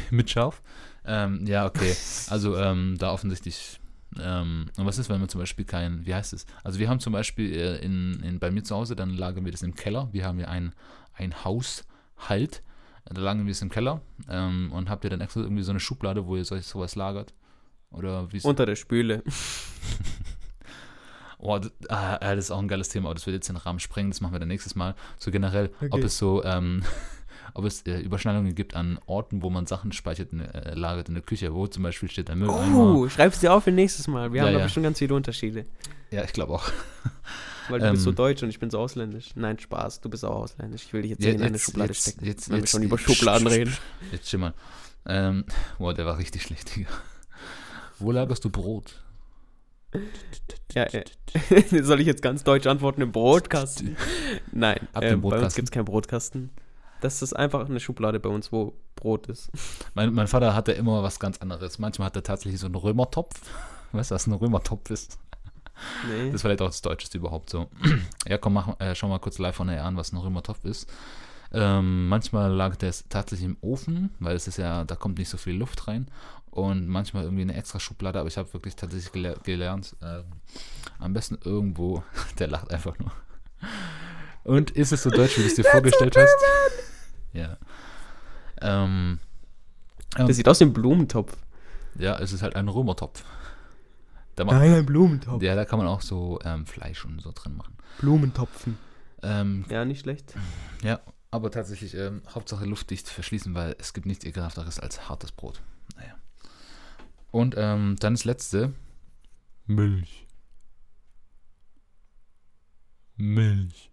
Mit 0.10 0.30
Scharf? 0.30 0.62
Ähm, 1.06 1.46
ja, 1.46 1.66
okay. 1.66 1.96
Also 2.30 2.58
ähm, 2.58 2.96
da 2.98 3.12
offensichtlich. 3.12 3.80
Ähm, 4.20 4.70
und 4.78 4.86
was 4.86 4.98
ist, 4.98 5.10
wenn 5.10 5.20
man 5.20 5.30
zum 5.30 5.40
Beispiel 5.40 5.66
kein, 5.66 6.06
wie 6.06 6.16
heißt 6.16 6.34
es? 6.34 6.46
Also 6.64 6.80
wir 6.80 6.90
haben 6.90 7.00
zum 7.00 7.14
Beispiel 7.14 7.54
äh, 7.54 7.78
in, 7.78 8.22
in, 8.24 8.40
bei 8.40 8.50
mir 8.52 8.64
zu 8.64 8.76
Hause, 8.76 8.96
dann 8.96 9.12
lagern 9.12 9.46
wir 9.46 9.52
das 9.52 9.62
im 9.62 9.76
Keller. 9.76 10.10
Wir 10.12 10.26
haben 10.26 10.40
ja 10.40 10.48
ein, 10.48 10.74
ein 11.14 11.44
Haushalt. 11.44 12.64
Da 13.06 13.22
lagern 13.22 13.46
wir 13.46 13.52
es 13.52 13.62
im 13.62 13.70
Keller. 13.70 14.02
Ähm, 14.30 14.72
und 14.72 14.90
habt 14.90 15.04
ihr 15.04 15.10
dann 15.10 15.22
extra 15.22 15.42
irgendwie 15.42 15.64
so 15.64 15.72
eine 15.72 15.80
Schublade, 15.80 16.26
wo 16.26 16.36
ihr 16.36 16.46
solch, 16.46 16.66
sowas 16.66 16.96
lagert? 16.96 17.34
Oder 17.92 18.32
wie. 18.32 18.42
Unter 18.42 18.66
der 18.66 18.76
Spüle. 18.76 19.24
Oh, 21.42 21.58
das, 21.58 21.72
ah, 21.88 22.18
das 22.20 22.46
ist 22.46 22.52
auch 22.52 22.60
ein 22.60 22.68
geiles 22.68 22.90
Thema, 22.90 23.08
aber 23.08 23.16
das 23.16 23.26
wird 23.26 23.34
jetzt 23.34 23.48
den 23.48 23.56
Rahmen 23.56 23.80
sprengen, 23.80 24.12
das 24.12 24.20
machen 24.20 24.34
wir 24.34 24.40
dann 24.40 24.50
nächstes 24.50 24.76
Mal. 24.76 24.94
So 25.18 25.32
generell, 25.32 25.72
ob 25.84 25.94
Okay. 25.94 26.04
es 26.04 26.18
so, 26.18 26.44
ähm, 26.44 26.84
ob 27.54 27.66
es 27.66 27.82
äh, 27.86 28.00
Überschneidungen 28.00 28.56
gibt 28.56 28.76
an 28.76 29.00
Orten, 29.06 29.42
wo 29.42 29.50
man 29.50 29.66
Sachen 29.68 29.92
speichert, 29.92 30.32
in, 30.34 30.42
äh, 30.42 30.74
lagert 30.76 31.08
in 31.10 31.16
der 31.16 31.24
Küche, 31.24 31.54
wo 31.54 31.68
zum 31.68 31.84
Beispiel 31.84 32.10
steht 32.10 32.28
der 32.30 32.36
Mülleimer. 32.36 32.78
Oh, 32.96 33.10
schreib's 33.10 33.40
dir 33.40 33.54
auf 33.54 33.64
für 33.64 33.72
nächstes 33.72 34.08
Mal. 34.08 34.32
Wir 34.34 34.38
Ja, 34.42 34.46
haben 34.48 34.54
da 34.54 34.60
ja. 34.60 34.66
bestimmt 34.66 34.84
ganz 34.86 35.00
viele 35.00 35.14
Unterschiede. 35.16 35.66
Ja, 36.12 36.24
ich 36.24 36.34
glaube 36.34 36.54
auch. 36.54 36.70
Weil 37.70 37.80
du 37.82 37.92
bist 37.92 38.04
so 38.04 38.10
Ähm. 38.10 38.16
deutsch 38.16 38.42
und 38.42 38.50
ich 38.50 38.60
bin 38.60 38.70
so 38.72 38.80
ausländisch. 38.80 39.30
Nein, 39.36 39.60
Spaß, 39.60 40.02
du 40.02 40.10
bist 40.10 40.26
auch 40.26 40.36
ausländisch. 40.36 40.86
Ich 40.86 40.94
will 40.94 41.04
dich 41.04 41.12
jetzt 41.12 41.20
nicht 41.20 41.36
in 41.36 41.42
eine 41.44 41.52
jetzt- 41.52 41.62
Schublade 41.66 41.90
jetzt- 41.94 42.02
stecken, 42.02 42.26
jetzt- 42.26 42.50
wenn 42.50 42.56
wir 42.56 42.60
jetzt- 42.62 42.72
schon 42.72 42.82
über 42.84 42.96
sch- 42.98 43.14
Schubladen 43.16 43.48
sch- 43.48 43.52
reden. 43.52 43.78
Jetzt 44.12 44.34
mal. 44.38 44.54
Ähm, 45.06 45.46
boah, 45.78 45.94
der 45.94 46.06
war 46.08 46.18
richtig 46.18 46.42
schlecht, 46.44 46.76
Digga. 46.76 46.90
Wo 48.00 48.12
lagerst 48.12 48.44
du 48.44 48.50
Brot? 48.50 48.96
Ja, 50.74 50.84
äh, 50.84 51.04
soll 51.84 52.00
ich 52.02 52.08
jetzt 52.08 52.22
ganz 52.22 52.44
deutsch 52.44 52.68
antworten? 52.68 53.02
Im 53.02 53.12
Brotkasten? 53.12 53.98
Nein, 54.52 54.80
Habt 54.94 55.04
äh, 55.04 55.08
ihr 55.10 55.14
einen 55.14 55.22
bei 55.22 55.28
uns 55.28 55.34
Brotkasten? 55.36 55.56
gibt 55.62 55.68
es 55.68 55.72
keinen 55.72 55.86
Brotkasten. 55.86 56.50
Das 57.02 57.22
ist 57.22 57.34
einfach 57.34 57.68
eine 57.68 57.80
Schublade 57.80 58.20
bei 58.20 58.30
uns, 58.30 58.52
wo 58.52 58.74
Brot 58.96 59.28
ist. 59.28 59.50
Mein, 59.94 60.14
mein 60.14 60.28
Vater 60.28 60.54
hatte 60.54 60.72
immer 60.74 61.04
was 61.04 61.20
ganz 61.20 61.38
anderes. 61.40 61.80
Manchmal 61.80 62.08
hat 62.08 62.16
er 62.16 62.24
tatsächlich 62.24 62.60
so 62.60 62.68
einen 62.68 62.76
Römertopf. 62.76 63.40
Weißt 63.92 64.12
du, 64.12 64.16
was 64.16 64.28
ein 64.28 64.34
Römertopf 64.34 64.90
ist? 64.92 65.18
Nee. 66.08 66.26
Das 66.26 66.36
ist 66.36 66.42
vielleicht 66.42 66.62
auch 66.62 66.68
das 66.68 66.82
Deutscheste 66.82 67.18
überhaupt 67.18 67.50
so. 67.50 67.70
ja, 68.28 68.38
komm, 68.38 68.54
mach, 68.54 68.80
äh, 68.80 68.94
schau 68.96 69.08
mal 69.08 69.20
kurz 69.20 69.40
live 69.40 69.56
von 69.56 69.68
der 69.68 69.84
an, 69.84 69.96
was 69.96 70.12
ein 70.12 70.18
Römertopf 70.18 70.64
ist. 70.66 70.92
Ähm, 71.52 72.08
manchmal 72.08 72.52
lag 72.52 72.76
der 72.76 72.94
tatsächlich 73.10 73.46
im 73.50 73.58
Ofen, 73.62 74.12
weil 74.20 74.36
es 74.36 74.48
ist 74.48 74.58
ja, 74.58 74.84
da 74.84 74.96
kommt 74.96 75.18
nicht 75.18 75.30
so 75.30 75.38
viel 75.38 75.56
Luft 75.56 75.88
rein. 75.88 76.08
Und 76.52 76.88
manchmal 76.88 77.24
irgendwie 77.24 77.44
eine 77.44 77.56
extra 77.56 77.80
Schublade, 77.80 78.20
aber 78.20 78.28
ich 78.28 78.38
habe 78.38 78.52
wirklich 78.54 78.76
tatsächlich 78.76 79.12
gele 79.12 79.38
gelernt, 79.44 79.96
ähm, 80.04 80.26
am 81.00 81.14
besten 81.14 81.38
irgendwo, 81.44 82.04
der 82.40 82.48
lacht 82.48 82.72
einfach 82.72 82.98
nur. 83.00 83.12
Und 84.44 84.72
ist 84.72 84.92
es 84.92 85.04
so 85.04 85.10
deutsch, 85.10 85.38
wie 85.38 85.42
du 85.42 85.48
es 85.48 85.56
dir 85.56 85.64
vorgestellt 85.66 86.16
hast? 86.18 86.36
Ja. 87.34 87.58
Ähm, 88.62 89.20
Das 90.16 90.36
sieht 90.36 90.48
aus 90.48 90.60
wie 90.60 90.66
ein 90.66 90.74
Blumentopf. 90.74 91.36
ja, 91.96 92.18
es 92.20 92.34
ist 92.34 92.42
halt 92.42 92.56
ein 92.56 92.68
Römertopf. 92.68 93.24
Da, 94.36 94.46
macht, 94.46 94.56
ein 94.56 94.86
Blumentopf. 94.86 95.44
ja, 95.44 95.54
da 95.56 95.66
kann 95.66 95.80
man 95.80 95.88
auch 95.88 96.02
so 96.02 96.40
ähm, 96.46 96.66
Fleisch 96.66 97.04
und 97.06 97.22
so 97.22 97.32
drin 97.34 97.58
machen. 97.58 97.76
Blumentopfen. 98.00 98.78
Ähm, 99.22 99.66
Ja, 99.70 99.84
nicht 99.86 100.00
schlecht. 100.02 100.34
Ja, 100.82 101.02
aber 101.30 101.52
tatsächlich 101.52 101.94
ähm, 101.96 102.22
Hauptsache 102.34 102.66
luftdicht 102.66 103.10
verschließen, 103.10 103.54
weil 103.54 103.76
es 103.80 103.94
gibt 103.94 104.06
nichts 104.08 104.24
ekelhafteres 104.26 104.80
als 104.80 105.10
hartes 105.10 105.32
Brot. 105.34 105.62
Naja. 105.98 106.16
Und 107.32 107.56
ähm, 107.58 107.98
dann 108.00 108.14
das 108.14 108.24
letzte. 108.24 108.74
Milch. 109.68 110.26
Milch. 113.18 113.89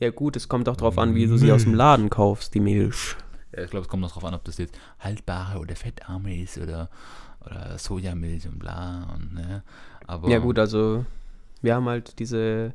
Ja 0.00 0.10
gut, 0.10 0.34
es 0.36 0.48
kommt 0.48 0.68
auch 0.68 0.76
drauf 0.76 0.98
an, 0.98 1.14
wie 1.14 1.26
du 1.26 1.36
sie 1.36 1.52
aus 1.52 1.62
dem 1.64 1.74
Laden 1.74 2.08
kaufst, 2.10 2.54
die 2.54 2.60
Milch. 2.60 3.16
Ja, 3.54 3.62
ich 3.64 3.70
glaube, 3.70 3.84
es 3.84 3.88
kommt 3.88 4.00
noch 4.02 4.12
drauf 4.12 4.24
an, 4.24 4.34
ob 4.34 4.44
das 4.44 4.58
jetzt 4.58 4.74
haltbare 4.98 5.58
oder 5.58 5.76
fettarme 5.76 6.40
ist 6.42 6.56
oder, 6.58 6.88
oder 7.44 7.76
Sojamilch 7.78 8.46
und 8.48 8.58
bla 8.58 9.10
und 9.14 9.34
ne. 9.34 9.62
Aber 10.06 10.28
Ja 10.28 10.38
gut, 10.38 10.58
also 10.58 11.04
wir 11.60 11.74
haben 11.74 11.86
halt 11.86 12.18
diese 12.18 12.72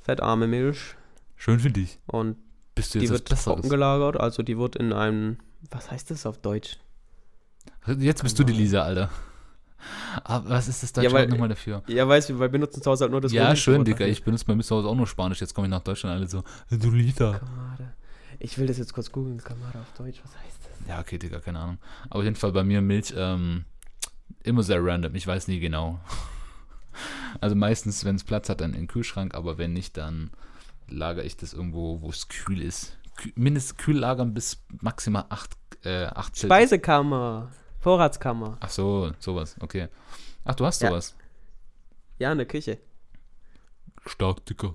fettarme 0.00 0.46
Milch 0.46 0.96
schön 1.36 1.58
für 1.60 1.70
dich. 1.70 1.98
und 2.06 2.36
Bist 2.74 2.94
du 2.94 2.98
die 2.98 3.06
jetzt 3.06 3.12
was 3.12 3.20
wird 3.20 3.28
Besseres? 3.30 3.54
trocken 3.56 3.68
gelagert, 3.70 4.20
also 4.20 4.42
die 4.42 4.58
wird 4.58 4.76
in 4.76 4.92
einem, 4.92 5.38
was 5.70 5.90
heißt 5.90 6.10
das 6.10 6.26
auf 6.26 6.38
Deutsch? 6.38 6.78
Jetzt 7.98 8.22
bist 8.22 8.38
du 8.38 8.44
die 8.44 8.52
Lisa, 8.52 8.82
Alter. 8.82 9.10
Aber 10.24 10.48
was 10.50 10.68
ist 10.68 10.82
das 10.82 10.92
deutsche 10.92 11.08
Ja, 11.08 11.12
weil- 11.12 11.22
Wort 11.24 11.30
nochmal 11.30 11.48
dafür? 11.48 11.82
Ja, 11.86 12.08
weißt 12.08 12.30
du, 12.30 12.40
wir 12.40 12.48
benutzen 12.48 12.82
zu 12.82 12.90
Hause 12.90 13.04
halt 13.04 13.12
nur 13.12 13.20
das 13.20 13.32
ja, 13.32 13.54
schön, 13.56 13.78
Wort 13.78 13.86
Digga. 13.88 13.98
dafür. 13.98 14.12
Ich 14.12 14.24
benutze 14.24 14.44
bei 14.44 14.54
mir 14.54 14.62
zu 14.62 14.74
Hause 14.76 14.88
auch 14.88 14.94
nur 14.94 15.06
Spanisch. 15.06 15.40
Jetzt 15.40 15.54
komme 15.54 15.66
ich 15.66 15.70
nach 15.70 15.82
Deutschland 15.82 16.16
alle 16.16 16.26
so, 16.26 16.42
du. 16.70 16.78
Kamade. 16.78 17.92
Ich 18.38 18.58
will 18.58 18.66
das 18.66 18.78
jetzt 18.78 18.92
kurz 18.92 19.10
googeln, 19.12 19.38
Kamade 19.38 19.78
auf 19.80 19.92
Deutsch, 19.96 20.20
was 20.22 20.32
heißt 20.36 20.58
das? 20.80 20.88
Ja, 20.88 21.00
okay, 21.00 21.18
Digga, 21.18 21.40
keine 21.40 21.58
Ahnung. 21.60 21.78
Aber 22.10 22.18
auf 22.18 22.24
jeden 22.24 22.36
Fall 22.36 22.52
bei 22.52 22.64
mir 22.64 22.80
Milch 22.82 23.14
ähm, 23.16 23.64
immer 24.42 24.62
sehr 24.62 24.84
random. 24.84 25.14
Ich 25.14 25.26
weiß 25.26 25.48
nie 25.48 25.60
genau. 25.60 26.00
Also 27.42 27.54
meistens, 27.54 28.06
wenn 28.06 28.16
es 28.16 28.24
Platz 28.24 28.48
hat, 28.48 28.62
dann 28.62 28.72
in 28.72 28.82
den 28.82 28.86
Kühlschrank, 28.86 29.34
aber 29.34 29.58
wenn 29.58 29.74
nicht, 29.74 29.98
dann 29.98 30.30
lagere 30.88 31.26
ich 31.26 31.36
das 31.36 31.52
irgendwo, 31.52 32.00
wo 32.00 32.08
es 32.08 32.28
kühl 32.28 32.62
ist. 32.62 32.96
Kü 33.16 33.30
mindestens 33.34 33.76
kühl 33.76 33.98
lagern 33.98 34.32
bis 34.32 34.62
maximal 34.80 35.26
8 35.28 35.50
äh, 35.84 36.06
acht 36.06 36.34
Celsius. 36.36 36.48
Vorratskammer. 37.86 38.56
Ach 38.58 38.68
so, 38.68 39.12
sowas, 39.20 39.54
okay. 39.60 39.86
Ach, 40.44 40.56
du 40.56 40.66
hast 40.66 40.82
Ja. 40.82 40.88
sowas. 40.88 41.14
Ja, 42.18 42.32
in 42.32 42.38
der 42.38 42.46
Küche. 42.48 42.78
Stark, 44.04 44.44
Digga. 44.44 44.74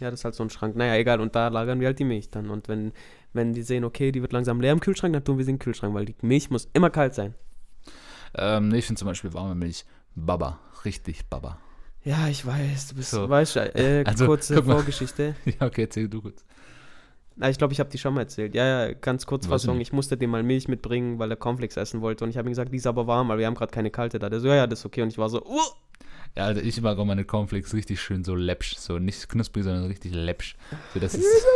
Ja, 0.00 0.10
das 0.10 0.20
ist 0.20 0.24
halt 0.26 0.34
so 0.34 0.42
ein 0.42 0.50
Schrank. 0.50 0.76
Naja, 0.76 0.96
egal. 0.96 1.18
Und 1.22 1.34
da 1.34 1.48
lagern 1.48 1.80
wir 1.80 1.86
halt 1.86 1.98
die 1.98 2.04
Milch 2.04 2.28
dann. 2.30 2.50
Und 2.50 2.68
wenn, 2.68 2.92
wenn 3.32 3.54
die 3.54 3.62
sehen, 3.62 3.84
okay, 3.84 4.12
die 4.12 4.20
wird 4.20 4.32
langsam 4.34 4.60
leer 4.60 4.72
im 4.72 4.80
Kühlschrank, 4.80 5.14
dann 5.14 5.24
tun 5.24 5.38
wir 5.38 5.46
sie 5.46 5.52
in 5.52 5.56
den 5.56 5.62
Kühlschrank, 5.62 5.94
weil 5.94 6.04
die 6.04 6.14
Milch 6.20 6.50
muss 6.50 6.68
immer 6.74 6.90
kalt 6.90 7.14
sein. 7.14 7.32
Ähm, 8.34 8.68
nee, 8.68 8.78
ich 8.80 8.86
finde 8.86 8.98
zum 8.98 9.08
Beispiel 9.08 9.32
warme 9.32 9.54
Milch 9.54 9.86
Baba. 10.14 10.58
Richtig 10.84 11.26
Baba. 11.30 11.56
Ja, 12.04 12.28
ich 12.28 12.44
weiß. 12.44 12.88
Du 12.88 12.96
bist, 12.96 13.12
So. 13.12 13.30
weißt 13.30 13.56
du, 13.56 13.60
äh, 13.74 14.04
Also, 14.06 14.26
kurze. 14.26 14.62
Vorgeschichte. 14.62 15.36
ja, 15.46 15.66
okay, 15.66 15.84
erzähl 15.84 16.06
du 16.06 16.20
kurz. 16.20 16.44
Ich 17.48 17.58
glaube, 17.58 17.72
ich 17.72 17.80
habe 17.80 17.90
die 17.90 17.98
schon 17.98 18.14
mal 18.14 18.20
erzählt. 18.20 18.54
Ja, 18.54 18.86
ja, 18.86 18.92
ganz 18.92 19.26
kurz 19.26 19.44
ich 19.44 19.50
Fassung. 19.50 19.80
Ich 19.80 19.92
musste 19.92 20.16
dem 20.16 20.30
mal 20.30 20.42
Milch 20.42 20.68
mitbringen, 20.68 21.18
weil 21.18 21.30
er 21.30 21.36
Cornflakes 21.36 21.76
essen 21.76 22.00
wollte. 22.00 22.24
Und 22.24 22.30
ich 22.30 22.36
habe 22.36 22.48
ihm 22.48 22.52
gesagt, 22.52 22.72
die 22.72 22.76
ist 22.76 22.86
aber 22.86 23.06
warm, 23.06 23.28
weil 23.28 23.38
wir 23.38 23.46
haben 23.46 23.54
gerade 23.54 23.72
keine 23.72 23.90
kalte 23.90 24.18
da. 24.18 24.28
Der 24.28 24.40
so, 24.40 24.48
ja, 24.48 24.56
ja, 24.56 24.66
das 24.66 24.80
ist 24.80 24.86
okay. 24.86 25.02
Und 25.02 25.08
ich 25.08 25.18
war 25.18 25.28
so, 25.28 25.44
uh, 25.44 25.60
Ja, 26.36 26.44
Alter, 26.44 26.62
ich 26.62 26.80
mag 26.80 26.98
auch 26.98 27.04
meine 27.04 27.24
Cornflakes 27.24 27.72
richtig 27.72 28.00
schön 28.00 28.24
so 28.24 28.34
läppsch. 28.34 28.76
So 28.76 28.98
nicht 28.98 29.28
knusprig, 29.28 29.64
sondern 29.64 29.86
richtig 29.86 30.12
läppsch. 30.12 30.56
So, 30.92 31.00
das 31.00 31.14
ist, 31.16 31.46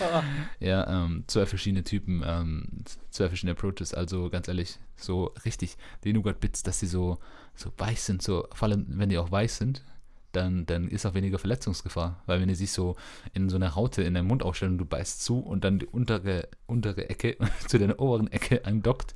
ja, 0.60 1.04
ähm, 1.04 1.24
zwei 1.26 1.46
verschiedene 1.46 1.84
Typen, 1.84 2.22
ähm, 2.26 2.66
zwei 3.10 3.28
verschiedene 3.28 3.52
Approaches. 3.52 3.94
Also 3.94 4.30
ganz 4.30 4.48
ehrlich, 4.48 4.78
so 4.96 5.32
richtig 5.44 5.76
die 6.04 6.12
Nougat-Bits, 6.12 6.62
dass 6.62 6.80
sie 6.80 6.86
so, 6.86 7.18
so 7.54 7.70
weich 7.78 8.00
sind, 8.00 8.22
so, 8.22 8.48
vor 8.52 8.68
allem 8.68 8.86
wenn 8.88 9.08
die 9.08 9.18
auch 9.18 9.30
weiß 9.30 9.58
sind, 9.58 9.84
dann, 10.32 10.66
dann 10.66 10.88
ist 10.88 11.06
auch 11.06 11.14
weniger 11.14 11.38
Verletzungsgefahr. 11.38 12.22
Weil 12.26 12.40
wenn 12.40 12.48
die 12.48 12.54
sich 12.54 12.72
so 12.72 12.96
in 13.32 13.48
so 13.48 13.56
einer 13.56 13.74
Haute 13.74 14.02
in 14.02 14.14
den 14.14 14.26
Mund 14.26 14.42
aufstellen 14.42 14.72
und 14.72 14.78
du 14.78 14.84
beißt 14.84 15.22
zu 15.24 15.38
und 15.38 15.64
dann 15.64 15.78
die 15.78 15.86
untere, 15.86 16.48
untere 16.66 17.08
Ecke 17.08 17.36
zu 17.68 17.78
deiner 17.78 17.98
oberen 18.00 18.30
Ecke 18.30 18.64
andockt, 18.64 19.14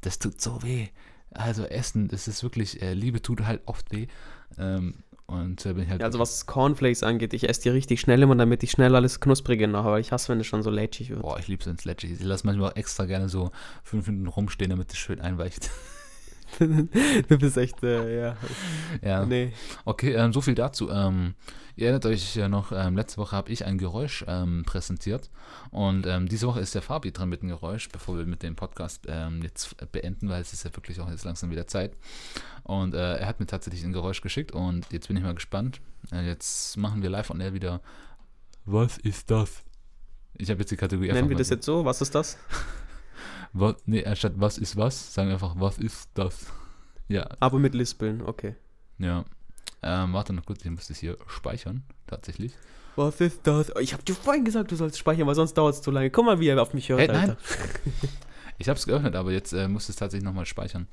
das 0.00 0.18
tut 0.18 0.40
so 0.40 0.62
weh. 0.62 0.88
Also 1.30 1.64
Essen, 1.64 2.08
das 2.08 2.28
ist 2.28 2.42
wirklich, 2.42 2.80
äh, 2.82 2.94
Liebe 2.94 3.20
tut 3.20 3.42
halt 3.42 3.62
oft 3.66 3.92
weh. 3.92 4.06
Ähm, 4.58 5.02
und 5.26 5.64
da 5.64 5.72
bin 5.72 5.88
halt. 5.88 6.00
Ja, 6.00 6.06
also 6.06 6.18
was 6.20 6.46
Cornflakes 6.46 7.02
angeht, 7.02 7.34
ich 7.34 7.48
esse 7.48 7.62
die 7.62 7.68
richtig 7.70 8.00
schnell 8.00 8.22
immer, 8.22 8.36
damit 8.36 8.62
ich 8.62 8.70
schnell 8.70 8.94
alles 8.94 9.18
Knusprige 9.18 9.66
nachher, 9.66 9.90
weil 9.90 10.00
ich 10.00 10.12
hasse, 10.12 10.28
wenn 10.28 10.40
es 10.40 10.46
schon 10.46 10.62
so 10.62 10.70
lätschig 10.70 11.10
wird. 11.10 11.22
Boah, 11.22 11.38
ich 11.38 11.48
liebe 11.48 11.60
es 11.60 11.66
ins 11.66 11.84
Ledgy. 11.84 12.12
Ich 12.12 12.22
lasse 12.22 12.46
manchmal 12.46 12.70
auch 12.70 12.76
extra 12.76 13.06
gerne 13.06 13.28
so 13.28 13.50
fünf 13.82 14.06
Minuten 14.06 14.28
rumstehen, 14.28 14.70
damit 14.70 14.92
es 14.92 14.98
schön 14.98 15.20
einweicht. 15.20 15.70
du 16.58 17.38
bist 17.38 17.56
echt, 17.56 17.82
äh, 17.82 18.20
ja. 18.20 18.36
ja. 19.02 19.24
Nee. 19.24 19.52
Okay, 19.84 20.12
ähm, 20.14 20.32
so 20.32 20.40
viel 20.40 20.54
dazu. 20.54 20.90
Ähm, 20.90 21.34
ihr 21.76 21.86
erinnert 21.86 22.06
euch 22.06 22.36
ja 22.36 22.48
noch, 22.48 22.72
ähm, 22.72 22.96
letzte 22.96 23.18
Woche 23.18 23.36
habe 23.36 23.50
ich 23.50 23.64
ein 23.64 23.78
Geräusch 23.78 24.24
ähm, 24.26 24.64
präsentiert. 24.64 25.30
Und 25.70 26.06
ähm, 26.06 26.28
diese 26.28 26.46
Woche 26.46 26.60
ist 26.60 26.74
der 26.74 26.82
Fabi 26.82 27.12
dran 27.12 27.28
mit 27.28 27.42
dem 27.42 27.48
Geräusch, 27.48 27.88
bevor 27.88 28.16
wir 28.18 28.26
mit 28.26 28.42
dem 28.42 28.56
Podcast 28.56 29.06
ähm, 29.08 29.42
jetzt 29.42 29.76
beenden, 29.92 30.28
weil 30.28 30.40
es 30.40 30.52
ist 30.52 30.64
ja 30.64 30.74
wirklich 30.74 31.00
auch 31.00 31.10
jetzt 31.10 31.24
langsam 31.24 31.50
wieder 31.50 31.66
Zeit. 31.66 31.96
Und 32.62 32.94
äh, 32.94 33.16
er 33.16 33.26
hat 33.26 33.40
mir 33.40 33.46
tatsächlich 33.46 33.84
ein 33.84 33.92
Geräusch 33.92 34.20
geschickt 34.20 34.52
und 34.52 34.92
jetzt 34.92 35.08
bin 35.08 35.16
ich 35.16 35.22
mal 35.22 35.34
gespannt. 35.34 35.80
Äh, 36.12 36.26
jetzt 36.26 36.76
machen 36.76 37.02
wir 37.02 37.10
live 37.10 37.30
on 37.30 37.40
air 37.40 37.52
wieder. 37.52 37.80
Was 38.64 38.98
ist 38.98 39.30
das? 39.30 39.62
Ich 40.38 40.50
habe 40.50 40.60
jetzt 40.60 40.70
die 40.70 40.76
Kategorie 40.76 41.12
Nennen 41.12 41.28
wir 41.28 41.36
das 41.36 41.50
jetzt 41.50 41.64
so? 41.64 41.84
Was 41.84 42.00
ist 42.00 42.14
das? 42.14 42.36
Was, 43.52 43.76
nee, 43.86 44.04
anstatt 44.04 44.34
was 44.36 44.58
ist 44.58 44.76
was, 44.76 45.14
sagen 45.14 45.28
wir 45.28 45.34
einfach, 45.34 45.54
was 45.58 45.78
ist 45.78 46.10
das? 46.14 46.46
Ja, 47.08 47.28
Aber 47.38 47.60
mit 47.60 47.72
Lispeln, 47.72 48.20
okay. 48.20 48.56
ja. 48.98 49.24
Ähm, 49.80 50.12
warte 50.12 50.32
noch 50.32 50.44
kurz, 50.44 50.64
ich 50.64 50.70
muss 50.72 50.88
das 50.88 50.98
hier 50.98 51.16
speichern, 51.28 51.84
tatsächlich. 52.08 52.52
Was 52.96 53.20
ist 53.20 53.46
das? 53.46 53.70
Ich 53.78 53.92
hab 53.94 54.04
dir 54.04 54.16
vorhin 54.16 54.44
gesagt, 54.44 54.72
du 54.72 54.76
sollst 54.76 54.98
speichern, 54.98 55.24
weil 55.28 55.36
sonst 55.36 55.54
dauert 55.54 55.74
es 55.76 55.82
zu 55.82 55.92
lange. 55.92 56.10
Guck 56.10 56.24
mal, 56.24 56.40
wie 56.40 56.48
er 56.48 56.60
auf 56.60 56.74
mich 56.74 56.88
hört, 56.88 56.98
Hey, 56.98 57.06
nein. 57.06 57.30
Alter. 57.30 57.38
Ich 58.58 58.68
habe 58.68 58.78
es 58.78 58.86
geöffnet, 58.86 59.14
aber 59.14 59.30
jetzt 59.32 59.52
äh, 59.52 59.68
muss 59.68 59.88
es 59.88 59.96
tatsächlich 59.96 60.24
nochmal 60.24 60.46
speichern. 60.46 60.88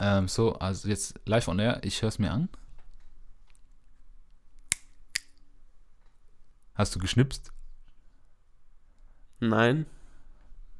Ähm, 0.00 0.26
so, 0.28 0.54
also 0.54 0.88
jetzt 0.88 1.20
live 1.26 1.46
on 1.46 1.58
air, 1.58 1.78
ich 1.84 2.00
höre 2.02 2.08
es 2.08 2.18
mir 2.18 2.30
an. 2.32 2.48
Hast 6.74 6.94
du 6.94 6.98
geschnipst? 6.98 7.52
Nein. 9.40 9.86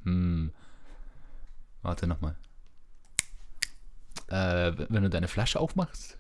Hm. 0.05 0.53
Warte 1.83 2.07
nochmal. 2.07 2.37
Äh, 4.29 4.73
wenn 4.89 5.03
du 5.03 5.11
deine 5.11 5.29
Flasche 5.29 5.59
aufmachst? 5.59 6.19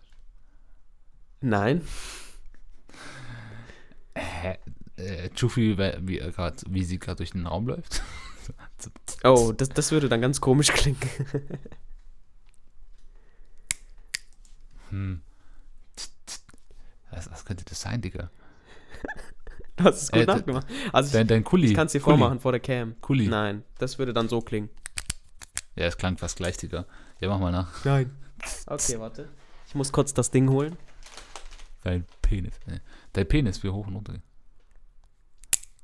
Nein. 1.40 1.82
Hä? 4.14 4.58
Äh, 4.96 5.30
Chufi, 5.30 5.78
wie, 5.78 6.18
er 6.18 6.32
grad, 6.32 6.64
wie 6.68 6.84
sie 6.84 6.98
gerade 6.98 7.16
durch 7.16 7.30
den 7.30 7.46
Raum 7.46 7.66
läuft? 7.68 8.02
Oh, 9.22 9.52
das, 9.52 9.68
das 9.68 9.92
würde 9.92 10.08
dann 10.08 10.22
ganz 10.22 10.40
komisch 10.40 10.72
klingen. 10.72 10.98
Hm. 14.90 15.22
Was, 17.10 17.30
was 17.30 17.44
könnte 17.44 17.64
das 17.64 17.80
sein, 17.80 18.00
Digga? 18.00 18.30
Du 19.82 19.84
hast 19.88 20.02
es 20.02 20.10
gut 20.12 20.20
Äh, 20.22 20.26
nachgemacht. 20.26 20.66
Also 20.92 21.12
Dein, 21.12 21.22
ich, 21.22 21.28
dein 21.28 21.44
Kuli. 21.44 21.68
ich 21.68 21.74
kann 21.74 21.86
es 21.86 21.92
dir 21.92 22.00
Kuli. 22.00 22.16
vormachen 22.18 22.40
vor 22.40 22.52
der 22.52 22.60
Cam. 22.60 22.94
Kuli. 23.00 23.28
Nein, 23.28 23.62
das 23.78 23.98
würde 23.98 24.12
dann 24.12 24.28
so 24.28 24.40
klingen. 24.40 24.68
Ja, 25.76 25.86
es 25.86 25.96
klang 25.96 26.18
fast 26.18 26.36
gleich, 26.36 26.56
Digga. 26.56 26.84
Ja, 27.20 27.28
mach 27.28 27.38
mal 27.38 27.52
nach. 27.52 27.84
Nein. 27.84 28.10
Okay, 28.66 28.98
warte. 28.98 29.28
Ich 29.66 29.74
muss 29.74 29.92
kurz 29.92 30.12
das 30.14 30.30
Ding 30.30 30.48
holen. 30.50 30.76
Dein 31.82 32.04
Penis. 32.22 32.54
äh, 32.66 32.80
Dein 33.12 33.26
Penis, 33.28 33.62
wie 33.62 33.68
hoch 33.70 33.86
und 33.86 33.94
runter. 33.94 34.14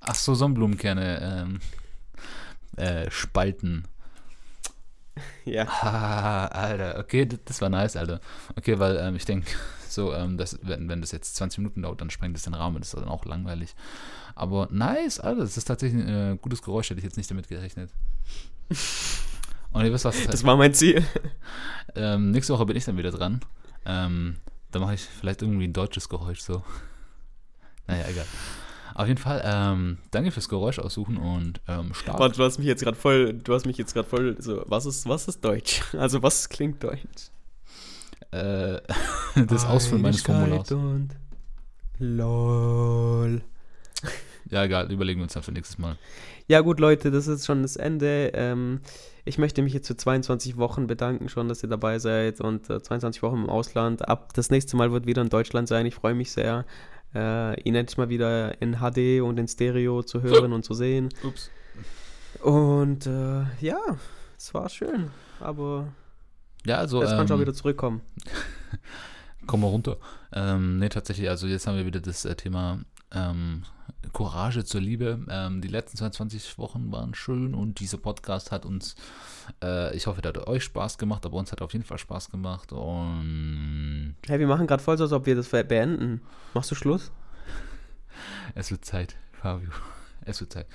Ach 0.00 0.14
so, 0.14 0.34
Sonnenblumenkerne. 0.34 1.20
Ähm, 1.46 1.60
äh, 2.76 3.10
Spalten. 3.10 3.86
Ja. 5.44 5.66
Ah, 5.68 6.46
Alter, 6.46 6.98
okay, 6.98 7.26
das, 7.44 7.60
war 7.60 7.68
nice, 7.68 7.96
Alter. 7.96 8.20
Okay, 8.56 8.78
weil 8.78 8.96
ähm, 8.98 9.16
ich 9.16 9.24
denke, 9.24 9.50
so, 9.88 10.12
ähm, 10.12 10.36
das, 10.36 10.58
wenn, 10.62 10.88
wenn 10.88 11.00
das 11.00 11.12
jetzt 11.12 11.36
20 11.36 11.58
Minuten 11.58 11.82
dauert, 11.82 12.00
dann 12.00 12.10
sprengt 12.10 12.34
das 12.36 12.42
den 12.42 12.54
Rahmen, 12.54 12.78
das 12.78 12.92
ist 12.92 13.00
dann 13.00 13.08
auch 13.08 13.24
langweilig. 13.24 13.74
Aber 14.34 14.68
nice, 14.70 15.20
Alter, 15.20 15.40
das 15.40 15.56
ist 15.56 15.64
tatsächlich 15.64 16.02
ein 16.04 16.34
äh, 16.34 16.36
gutes 16.40 16.62
Geräusch, 16.62 16.90
hätte 16.90 16.98
ich 16.98 17.04
jetzt 17.04 17.16
nicht 17.16 17.30
damit 17.30 17.48
gerechnet. 17.48 17.90
Und 19.72 19.84
ihr 19.84 19.92
wisst 19.92 20.04
was, 20.04 20.16
das, 20.16 20.26
Das 20.26 20.44
war 20.44 20.56
mein 20.56 20.74
Ziel. 20.74 21.04
ähm, 21.94 22.30
nächste 22.30 22.52
Woche 22.52 22.66
bin 22.66 22.76
ich 22.76 22.84
dann 22.84 22.96
wieder 22.96 23.10
dran. 23.10 23.40
Ähm, 23.84 24.36
da 24.70 24.80
mache 24.80 24.94
ich 24.94 25.02
vielleicht 25.02 25.42
irgendwie 25.42 25.66
ein 25.66 25.72
deutsches 25.72 26.08
Geräusch 26.08 26.40
so. 26.40 26.62
Naja, 27.86 28.04
egal. 28.08 28.26
Auf 28.96 29.08
jeden 29.08 29.18
Fall, 29.18 29.42
ähm, 29.44 29.98
danke 30.10 30.30
fürs 30.30 30.48
Geräusch 30.48 30.78
aussuchen 30.78 31.18
und 31.18 31.60
ähm, 31.68 31.92
stark. 31.92 32.18
Warte, 32.18 32.38
du 32.38 32.44
hast 32.44 32.56
mich 32.56 32.66
jetzt 32.66 32.82
gerade 32.82 32.96
voll, 32.96 33.34
du 33.34 33.52
hast 33.52 33.66
mich 33.66 33.76
jetzt 33.76 33.92
gerade 33.92 34.08
voll 34.08 34.36
so, 34.38 34.64
was 34.68 34.86
ist, 34.86 35.06
was 35.06 35.28
ist 35.28 35.44
Deutsch? 35.44 35.82
Also 35.98 36.22
was 36.22 36.48
klingt 36.48 36.82
Deutsch? 36.82 37.30
Äh, 38.30 38.80
das 39.46 39.66
Ausfüllen 39.66 40.00
meines 40.00 40.22
Formulars. 40.22 40.72
Und 40.72 41.10
LOL. 41.98 43.42
Ja, 44.48 44.62
egal, 44.62 44.92
überlegen 44.92 45.18
wir 45.18 45.24
uns 45.24 45.32
dann 45.32 45.42
für 45.42 45.50
nächstes 45.50 45.76
Mal. 45.76 45.98
Ja 46.46 46.60
gut, 46.60 46.78
Leute, 46.78 47.10
das 47.10 47.26
ist 47.26 47.44
schon 47.44 47.62
das 47.62 47.74
Ende. 47.74 48.30
Ähm, 48.32 48.80
ich 49.24 49.38
möchte 49.38 49.60
mich 49.60 49.72
jetzt 49.72 49.88
für 49.88 49.96
22 49.96 50.56
Wochen 50.56 50.86
bedanken 50.86 51.28
schon, 51.28 51.48
dass 51.48 51.64
ihr 51.64 51.68
dabei 51.68 51.98
seid 51.98 52.40
und 52.40 52.70
äh, 52.70 52.80
22 52.80 53.24
Wochen 53.24 53.38
im 53.38 53.50
Ausland. 53.50 54.08
Ab 54.08 54.32
das 54.34 54.50
nächste 54.50 54.76
Mal 54.76 54.92
wird 54.92 55.04
wieder 55.04 55.20
in 55.20 55.30
Deutschland 55.30 55.66
sein. 55.66 55.84
Ich 55.84 55.96
freue 55.96 56.14
mich 56.14 56.30
sehr, 56.30 56.64
äh, 57.14 57.60
ihn 57.62 57.74
endlich 57.74 57.96
mal 57.96 58.08
wieder 58.08 58.60
in 58.60 58.76
HD 58.78 59.20
und 59.22 59.38
in 59.38 59.48
Stereo 59.48 60.02
zu 60.02 60.22
hören 60.22 60.52
und 60.52 60.64
zu 60.64 60.74
sehen. 60.74 61.08
Ups. 61.24 61.50
Und 62.42 63.06
äh, 63.06 63.44
ja, 63.60 63.78
es 64.36 64.52
war 64.52 64.68
schön, 64.68 65.10
aber 65.40 65.88
Ja, 66.64 66.76
also. 66.76 67.00
jetzt 67.00 67.10
kann 67.10 67.24
ich 67.26 67.32
auch 67.32 67.36
ähm, 67.36 67.40
wieder 67.40 67.54
zurückkommen. 67.54 68.02
Komm 69.46 69.60
mal 69.60 69.68
runter. 69.68 69.96
Ähm, 70.32 70.78
nee, 70.78 70.88
tatsächlich, 70.88 71.28
also 71.28 71.46
jetzt 71.46 71.66
haben 71.66 71.76
wir 71.76 71.86
wieder 71.86 72.00
das 72.00 72.24
äh, 72.24 72.34
Thema 72.34 72.80
ähm, 73.12 73.62
Courage 74.12 74.64
zur 74.64 74.80
Liebe. 74.80 75.24
Ähm, 75.28 75.60
die 75.60 75.68
letzten 75.68 75.96
22 75.96 76.58
Wochen 76.58 76.90
waren 76.92 77.14
schön 77.14 77.54
und 77.54 77.80
dieser 77.80 77.98
Podcast 77.98 78.52
hat 78.52 78.64
uns, 78.64 78.96
äh, 79.62 79.94
ich 79.96 80.06
hoffe, 80.06 80.22
der 80.22 80.30
hat 80.30 80.46
euch 80.46 80.64
Spaß 80.64 80.98
gemacht, 80.98 81.26
aber 81.26 81.36
uns 81.36 81.52
hat 81.52 81.62
auf 81.62 81.72
jeden 81.72 81.84
Fall 81.84 81.98
Spaß 81.98 82.30
gemacht 82.30 82.72
und 82.72 84.16
Hey, 84.26 84.38
wir 84.38 84.46
machen 84.46 84.66
gerade 84.66 84.82
voll 84.82 84.96
so, 84.96 85.04
als 85.04 85.12
ob 85.12 85.26
wir 85.26 85.36
das 85.36 85.48
beenden. 85.48 86.20
Machst 86.54 86.70
du 86.70 86.74
Schluss? 86.74 87.12
es 88.54 88.70
wird 88.70 88.84
Zeit, 88.84 89.16
Fabio. 89.32 89.70
Es 90.28 90.40
wird 90.40 90.52
Zeit. 90.52 90.66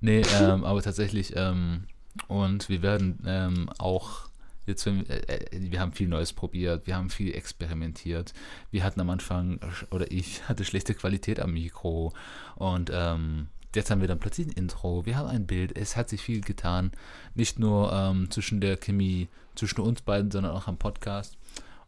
Nee, 0.00 0.20
ähm, 0.38 0.62
aber 0.64 0.82
tatsächlich, 0.82 1.34
ähm, 1.34 1.84
und 2.28 2.68
wir 2.68 2.82
werden 2.82 3.22
ähm, 3.24 3.70
auch 3.78 4.28
wir- 4.66 5.08
äh, 5.10 5.34
äh, 5.36 5.70
wir 5.70 5.80
haben 5.80 5.92
viel 5.92 6.08
Neues 6.08 6.32
probiert, 6.32 6.86
wir 6.86 6.96
haben 6.96 7.10
viel 7.10 7.34
experimentiert. 7.34 8.32
Wir 8.70 8.82
hatten 8.84 9.00
am 9.00 9.10
Anfang, 9.10 9.60
oder 9.90 10.10
ich 10.10 10.42
hatte 10.48 10.64
schlechte 10.64 10.94
Qualität 10.94 11.40
am 11.40 11.52
Mikro 11.52 12.12
und 12.56 12.90
ähm, 12.92 13.48
jetzt 13.74 13.90
haben 13.90 14.00
wir 14.00 14.08
dann 14.08 14.18
plötzlich 14.18 14.46
ein 14.48 14.52
Intro, 14.52 15.04
wir 15.06 15.16
haben 15.16 15.28
ein 15.28 15.46
Bild, 15.46 15.76
es 15.76 15.96
hat 15.96 16.08
sich 16.08 16.20
viel 16.22 16.40
getan, 16.40 16.92
nicht 17.34 17.58
nur 17.58 17.92
ähm, 17.92 18.30
zwischen 18.30 18.60
der 18.60 18.76
Chemie, 18.76 19.28
zwischen 19.54 19.80
uns 19.80 20.02
beiden, 20.02 20.30
sondern 20.30 20.52
auch 20.52 20.66
am 20.66 20.76
Podcast. 20.78 21.36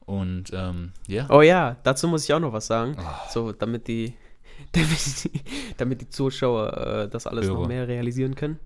Und 0.01 0.51
ähm, 0.55 0.93
ja, 1.07 1.27
Oh 1.31 1.43
ja, 1.43 1.77
dazu 1.83 2.09
muss 2.09 2.25
ich 2.25 2.33
auch 2.33 2.41
noch 2.41 2.53
was 2.55 2.67
sagen. 2.67 2.97
Ah. 2.99 3.21
So, 3.31 3.53
damit 3.53 3.89
die, 3.89 4.15
damit 4.73 5.25
die, 5.25 5.41
damit 5.77 6.01
die 6.01 6.09
Zuschauer 6.09 6.77
äh, 6.77 7.09
das 7.09 7.27
alles 7.27 7.47
noch 7.47 7.59
Hörer. 7.59 7.69
mehr 7.69 7.89
realisieren 7.89 8.35
können. 8.35 8.59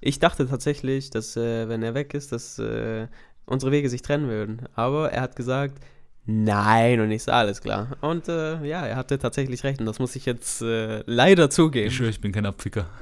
Ich 0.00 0.18
dachte 0.20 0.46
tatsächlich, 0.48 1.10
dass, 1.10 1.36
äh, 1.36 1.68
wenn 1.68 1.82
er 1.82 1.94
weg 1.94 2.14
ist, 2.14 2.30
dass 2.30 2.58
äh, 2.60 3.08
unsere 3.46 3.72
Wege 3.72 3.88
sich 3.88 4.02
trennen 4.02 4.28
würden. 4.28 4.62
Aber 4.74 5.12
er 5.12 5.22
hat 5.22 5.36
gesagt, 5.36 5.78
nein, 6.26 7.00
und 7.00 7.10
ich 7.10 7.22
sah 7.22 7.38
alles 7.38 7.60
klar. 7.60 7.96
Und 8.00 8.28
äh, 8.28 8.64
ja, 8.64 8.86
er 8.86 8.96
hatte 8.96 9.18
tatsächlich 9.18 9.64
recht. 9.64 9.80
Und 9.80 9.86
das 9.86 9.98
muss 9.98 10.16
ich 10.16 10.26
jetzt 10.26 10.62
äh, 10.62 11.02
leider 11.06 11.50
zugeben. 11.50 11.88
Ich 11.88 11.96
schwöre, 11.96 12.10
ich 12.10 12.20
bin 12.20 12.32
kein 12.32 12.46
Abficker. 12.46 12.86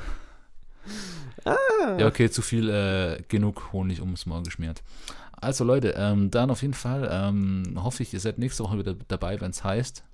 Ah. 1.44 1.98
Ja, 1.98 2.06
okay, 2.06 2.30
zu 2.30 2.40
viel, 2.40 2.70
äh, 2.70 3.20
genug 3.26 3.72
Honig 3.72 4.00
ums 4.00 4.26
Maul 4.26 4.44
geschmiert. 4.44 4.80
Also 5.32 5.64
Leute, 5.64 5.92
ähm, 5.96 6.30
dann 6.30 6.52
auf 6.52 6.62
jeden 6.62 6.72
Fall 6.72 7.08
ähm, 7.10 7.76
hoffe 7.82 8.04
ich, 8.04 8.14
ihr 8.14 8.20
seid 8.20 8.38
nächste 8.38 8.62
Woche 8.62 8.78
wieder 8.78 8.94
dabei, 9.08 9.40
wenn 9.40 9.50
es 9.50 9.64
heißt. 9.64 10.04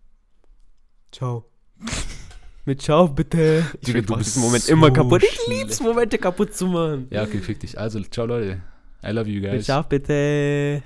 Ciao. 1.12 1.44
Mit 2.64 2.82
Ciao, 2.82 3.08
bitte. 3.08 3.64
Ich 3.80 3.86
Digga, 3.86 4.00
du 4.02 4.16
bist 4.16 4.30
diesen 4.30 4.42
Moment 4.42 4.64
so 4.64 4.72
immer 4.72 4.90
kaputt. 4.90 5.22
Ich 5.22 5.38
lieb's, 5.48 5.80
Momente 5.80 6.18
kaputt 6.18 6.54
zu 6.54 6.66
machen. 6.66 7.06
Ja, 7.10 7.22
okay, 7.22 7.40
fick 7.40 7.60
dich. 7.60 7.78
Also, 7.78 8.00
ciao 8.02 8.26
Leute. 8.26 8.62
I 9.02 9.12
love 9.12 9.28
you 9.28 9.40
guys. 9.40 9.64
Ciao, 9.64 9.84
bitte. 9.84 10.82